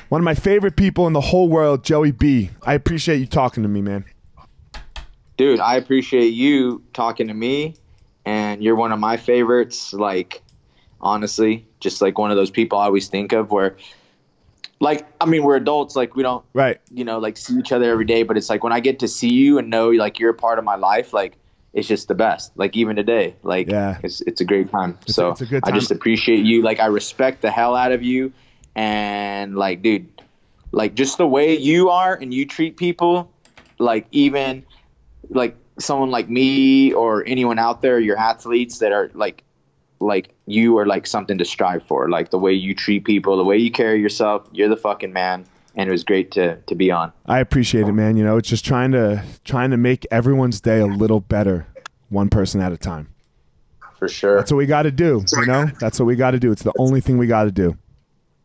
One 0.10 0.22
of 0.22 0.26
my 0.26 0.36
favorite 0.36 0.76
people 0.76 1.08
in 1.08 1.14
the 1.14 1.22
whole 1.22 1.48
world, 1.50 1.84
Joey 1.84 2.12
B. 2.12 2.50
I 2.64 2.74
appreciate 2.74 3.18
you 3.18 3.26
talking 3.28 3.64
to 3.64 3.70
me, 3.70 3.82
man. 3.82 4.06
dude 5.38 5.60
i 5.60 5.76
appreciate 5.76 6.30
you 6.30 6.82
talking 6.94 7.28
to 7.28 7.34
me 7.34 7.76
and 8.26 8.64
you're 8.64 8.76
one 8.76 8.92
of 8.92 9.00
my 9.00 9.18
favorites 9.18 9.94
like 9.94 10.42
honestly 11.02 11.66
just 11.80 12.02
like 12.02 12.18
one 12.18 12.30
of 12.32 12.38
those 12.38 12.52
people 12.52 12.78
i 12.78 12.86
always 12.86 13.08
think 13.08 13.32
of 13.34 13.52
where 13.52 13.76
like 14.80 15.06
i 15.22 15.26
mean 15.26 15.44
we're 15.44 15.56
adults 15.56 15.96
like 15.96 16.16
we 16.16 16.24
don't 16.24 16.44
Right. 16.54 16.80
you 16.92 17.04
know 17.06 17.20
like 17.20 17.38
see 17.38 17.58
each 17.58 17.72
other 17.72 17.90
every 17.92 18.06
day 18.06 18.24
but 18.24 18.38
it's 18.38 18.50
like 18.50 18.64
when 18.64 18.74
i 18.74 18.80
get 18.80 19.00
to 19.00 19.08
see 19.08 19.32
you 19.32 19.58
and 19.58 19.70
know 19.70 19.90
like 19.92 20.20
you're 20.20 20.32
a 20.32 20.34
part 20.34 20.60
of 20.60 20.66
my 20.66 20.76
life 20.76 21.14
like 21.14 21.38
it's 21.74 21.88
just 21.88 22.08
the 22.08 22.16
best 22.16 22.52
like 22.56 22.76
even 22.76 22.96
today 22.96 23.36
like 23.44 23.68
Yeah. 23.70 23.98
it's, 24.04 24.22
it's 24.22 24.42
a 24.42 24.46
great 24.46 24.70
time 24.70 24.98
so 25.08 25.30
it's 25.32 25.42
a 25.42 25.46
good 25.46 25.64
i 25.66 25.72
just 25.72 25.92
appreciate 25.92 26.44
you 26.46 26.62
like 26.62 26.80
i 26.80 26.86
respect 26.88 27.42
the 27.42 27.52
hell 27.52 27.76
out 27.76 27.92
of 27.92 28.04
you 28.04 28.34
and 28.76 29.56
like 29.56 29.82
dude 29.82 30.08
like 30.72 30.96
just 30.96 31.18
the 31.18 31.28
way 31.28 31.56
you 31.58 31.90
are 31.90 32.16
and 32.16 32.34
you 32.34 32.46
treat 32.46 32.76
people 32.78 33.32
like 33.80 34.08
even 34.12 34.66
like 35.30 35.56
someone 35.80 36.12
like 36.12 36.30
me 36.30 36.94
or 36.94 37.24
anyone 37.26 37.58
out 37.60 37.82
there 37.82 38.00
your 38.00 38.18
athletes 38.18 38.80
that 38.80 38.92
are 38.92 39.10
like 39.14 39.44
like 40.00 40.33
you 40.46 40.78
are 40.78 40.86
like 40.86 41.08
something 41.08 41.38
to 41.38 41.46
strive 41.46 41.84
for 41.84 42.10
like 42.10 42.30
the 42.32 42.40
way 42.40 42.52
you 42.52 42.76
treat 42.76 43.06
people 43.06 43.38
the 43.38 43.44
way 43.44 43.58
you 43.58 43.72
carry 43.72 44.02
yourself 44.02 44.48
you're 44.52 44.70
the 44.70 44.78
fucking 44.78 45.14
man 45.14 45.46
and 45.76 45.90
it 45.90 45.92
was 45.92 46.04
great 46.04 46.32
to 46.32 46.56
to 46.68 46.76
be 46.76 46.92
on 46.92 47.12
I 47.26 47.40
appreciate 47.40 47.88
it, 47.88 47.94
man. 47.94 48.16
You 48.18 48.24
know, 48.24 48.38
it's 48.38 48.50
just 48.50 48.64
trying 48.64 48.92
to 48.92 49.24
trying 49.44 49.72
to 49.72 49.78
make 49.78 50.06
everyone's 50.12 50.62
day 50.62 50.80
a 50.80 50.86
little 50.86 51.20
better, 51.20 51.66
one 52.10 52.30
person 52.30 52.62
at 52.62 52.72
a 52.72 52.78
time. 52.78 53.08
for 53.98 54.08
sure 54.08 54.38
That's 54.38 54.52
what 54.52 54.58
we 54.58 54.66
got 54.68 54.84
to 54.84 54.92
do. 54.92 55.24
You 55.36 55.46
know, 55.46 55.66
that's 55.80 56.00
what 56.00 56.06
we 56.06 56.16
got 56.16 56.32
to 56.32 56.40
do. 56.40 56.52
It's 56.52 56.62
the 56.64 56.74
only 56.78 57.02
thing 57.02 57.18
we 57.18 57.26
got 57.28 57.46
to 57.46 57.52
do. 57.52 57.76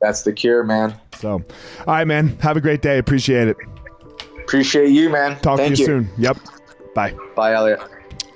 that's 0.01 0.23
the 0.23 0.33
cure 0.33 0.65
man 0.65 0.95
So, 1.17 1.33
all 1.33 1.45
right, 1.87 2.07
man. 2.07 2.29
Have 2.39 2.57
a 2.57 2.61
great 2.61 2.81
day. 2.81 2.99
Appreciate 2.99 3.49
it. 3.49 3.57
appreciate 4.41 4.89
you 4.91 5.11
man 5.11 5.39
Talk 5.41 5.59
Thank 5.59 5.75
to 5.75 5.81
you, 5.81 5.87
soon. 5.87 6.11
Yep. 6.17 6.39
Bye. 6.95 7.15
bye 7.37 7.53
elliot 7.53 7.81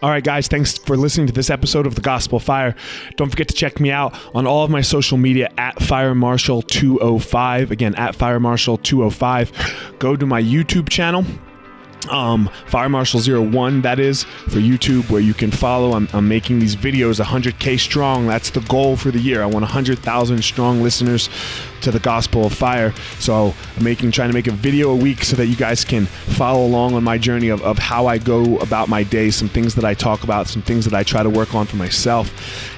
All 0.03 0.11
right, 0.11 0.25
guys, 0.25 0.49
thanks 0.49 0.79
for 0.79 0.97
listening 0.97 1.29
to 1.29 1.33
this 1.33 1.49
episode 1.49 1.87
of 1.87 1.95
The 1.95 2.01
Gospel 2.01 2.41
Fire. 2.41 2.75
Don't 3.17 3.31
forget 3.31 3.47
to 3.47 3.55
check 3.55 3.79
me 3.79 3.93
out 3.93 4.19
on 4.35 4.49
all 4.49 4.65
of 4.65 4.71
my 4.71 4.81
social 4.81 5.17
media 5.17 5.49
at 5.57 5.81
Fire 5.81 6.13
Marshal 6.13 6.61
205. 6.61 7.71
Again, 7.71 7.95
at 7.95 8.17
Fire 8.17 8.41
Marshal 8.41 8.79
205. 8.79 9.95
Go 10.01 10.17
to 10.17 10.27
my 10.27 10.43
YouTube 10.43 10.89
channel. 10.89 11.25
Um, 12.11 12.51
Fire 12.67 12.89
Marshal 12.89 13.21
01, 13.21 13.83
that 13.83 13.99
is, 13.99 14.25
for 14.25 14.59
YouTube, 14.59 15.09
where 15.11 15.21
you 15.21 15.35
can 15.35 15.51
follow. 15.51 15.93
I'm, 15.93 16.09
I'm 16.13 16.29
making 16.29 16.59
these 16.59 16.77
videos 16.77 17.23
100K 17.23 17.79
strong. 17.79 18.27
That's 18.27 18.51
the 18.51 18.61
goal 18.61 18.97
for 18.97 19.11
the 19.11 19.21
year. 19.21 19.43
I 19.43 19.47
want 19.47 19.63
100,000 19.63 20.43
strong 20.43 20.83
listeners 20.83 21.29
to 21.83 21.91
the 21.91 21.99
Gospel 21.99 22.47
of 22.47 22.53
Fire. 22.53 22.93
So 23.19 23.55
I'm 23.77 23.85
making, 23.85 24.13
trying 24.13 24.31
to 24.31 24.35
make 24.35 24.47
a 24.47 24.53
video 24.53 24.91
a 24.91 24.97
week 24.97 25.25
so 25.25 25.37
that 25.37 25.47
you 25.47 25.57
guys 25.57 25.85
can 25.85 26.07
follow 26.07 26.65
along 26.65 26.95
on 26.95 27.05
my 27.05 27.19
journey 27.19 27.49
of, 27.49 27.63
of 27.63 27.79
how 27.79 28.07
I 28.07 28.19
go 28.19 28.59
about 28.59 28.89
my 28.89 29.03
day, 29.03 29.31
some 29.31 29.49
things 29.49 29.75
that 29.75 29.85
I 29.85 29.95
talk 29.95 30.25
about, 30.25 30.49
some 30.49 30.63
things 30.63 30.85
that 30.85 30.95
I 30.95 31.03
try 31.03 31.23
to 31.23 31.31
work 31.31 31.55
on 31.55 31.67
for 31.67 31.77
myself. 31.77 32.33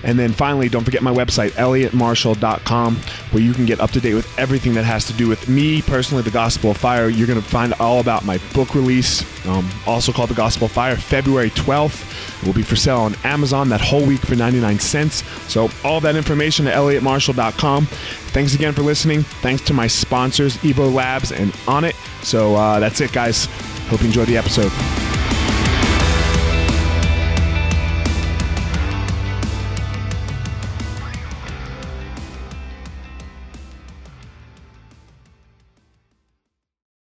And 0.05 0.19
then 0.19 0.33
finally, 0.33 0.69
don't 0.69 0.85
forget 0.85 1.03
my 1.03 1.13
website, 1.13 1.51
elliottmarshall.com, 1.51 2.97
where 3.31 3.43
you 3.43 3.53
can 3.53 3.67
get 3.67 3.81
up 3.81 3.91
to 3.93 4.01
date 4.01 4.15
with 4.15 4.39
everything 4.39 4.75
that 4.75 4.85
has 4.85 5.07
to 5.07 5.13
do 5.13 5.29
with 5.29 5.49
me 5.49 5.83
personally, 5.83 6.23
the 6.23 6.31
Gospel 6.31 6.73
of 6.73 6.77
Fire. 6.77 7.09
You're 7.09 7.27
going 7.27 7.41
to 7.41 7.47
find 7.47 7.75
all 7.75 8.01
about 8.01 8.25
my 8.25 8.39
book 8.55 8.75
release 8.75 9.14
um, 9.47 9.69
also 9.87 10.13
called 10.13 10.31
The 10.31 10.35
Gospel 10.35 10.69
Fire, 10.69 10.97
February 10.97 11.51
12th. 11.51 12.43
It 12.43 12.47
will 12.47 12.55
be 12.55 12.63
for 12.63 12.77
sale 12.77 13.01
on 13.01 13.15
Amazon 13.25 13.69
that 13.69 13.81
whole 13.81 14.05
week 14.05 14.21
for 14.21 14.35
99 14.35 14.79
cents. 14.79 15.23
So, 15.51 15.69
all 15.85 16.01
that 16.01 16.17
information 16.17 16.67
at 16.67 16.75
elliottmarshall.com. 16.75 17.87
Thanks 17.87 18.55
again 18.55 18.73
for 18.73 18.83
listening. 18.83 19.23
Thanks 19.23 19.63
to 19.63 19.75
my 19.75 19.87
sponsors, 19.87 20.57
Evo 20.59 20.93
Labs 20.93 21.33
and 21.33 21.53
Onnit. 21.67 21.95
So, 22.25 22.55
uh, 22.57 22.81
that's 22.81 23.01
it, 23.01 23.13
guys. 23.13 23.47
Hope 23.89 24.01
you 24.01 24.07
enjoyed 24.07 24.29
the 24.29 24.37
episode. 24.37 25.14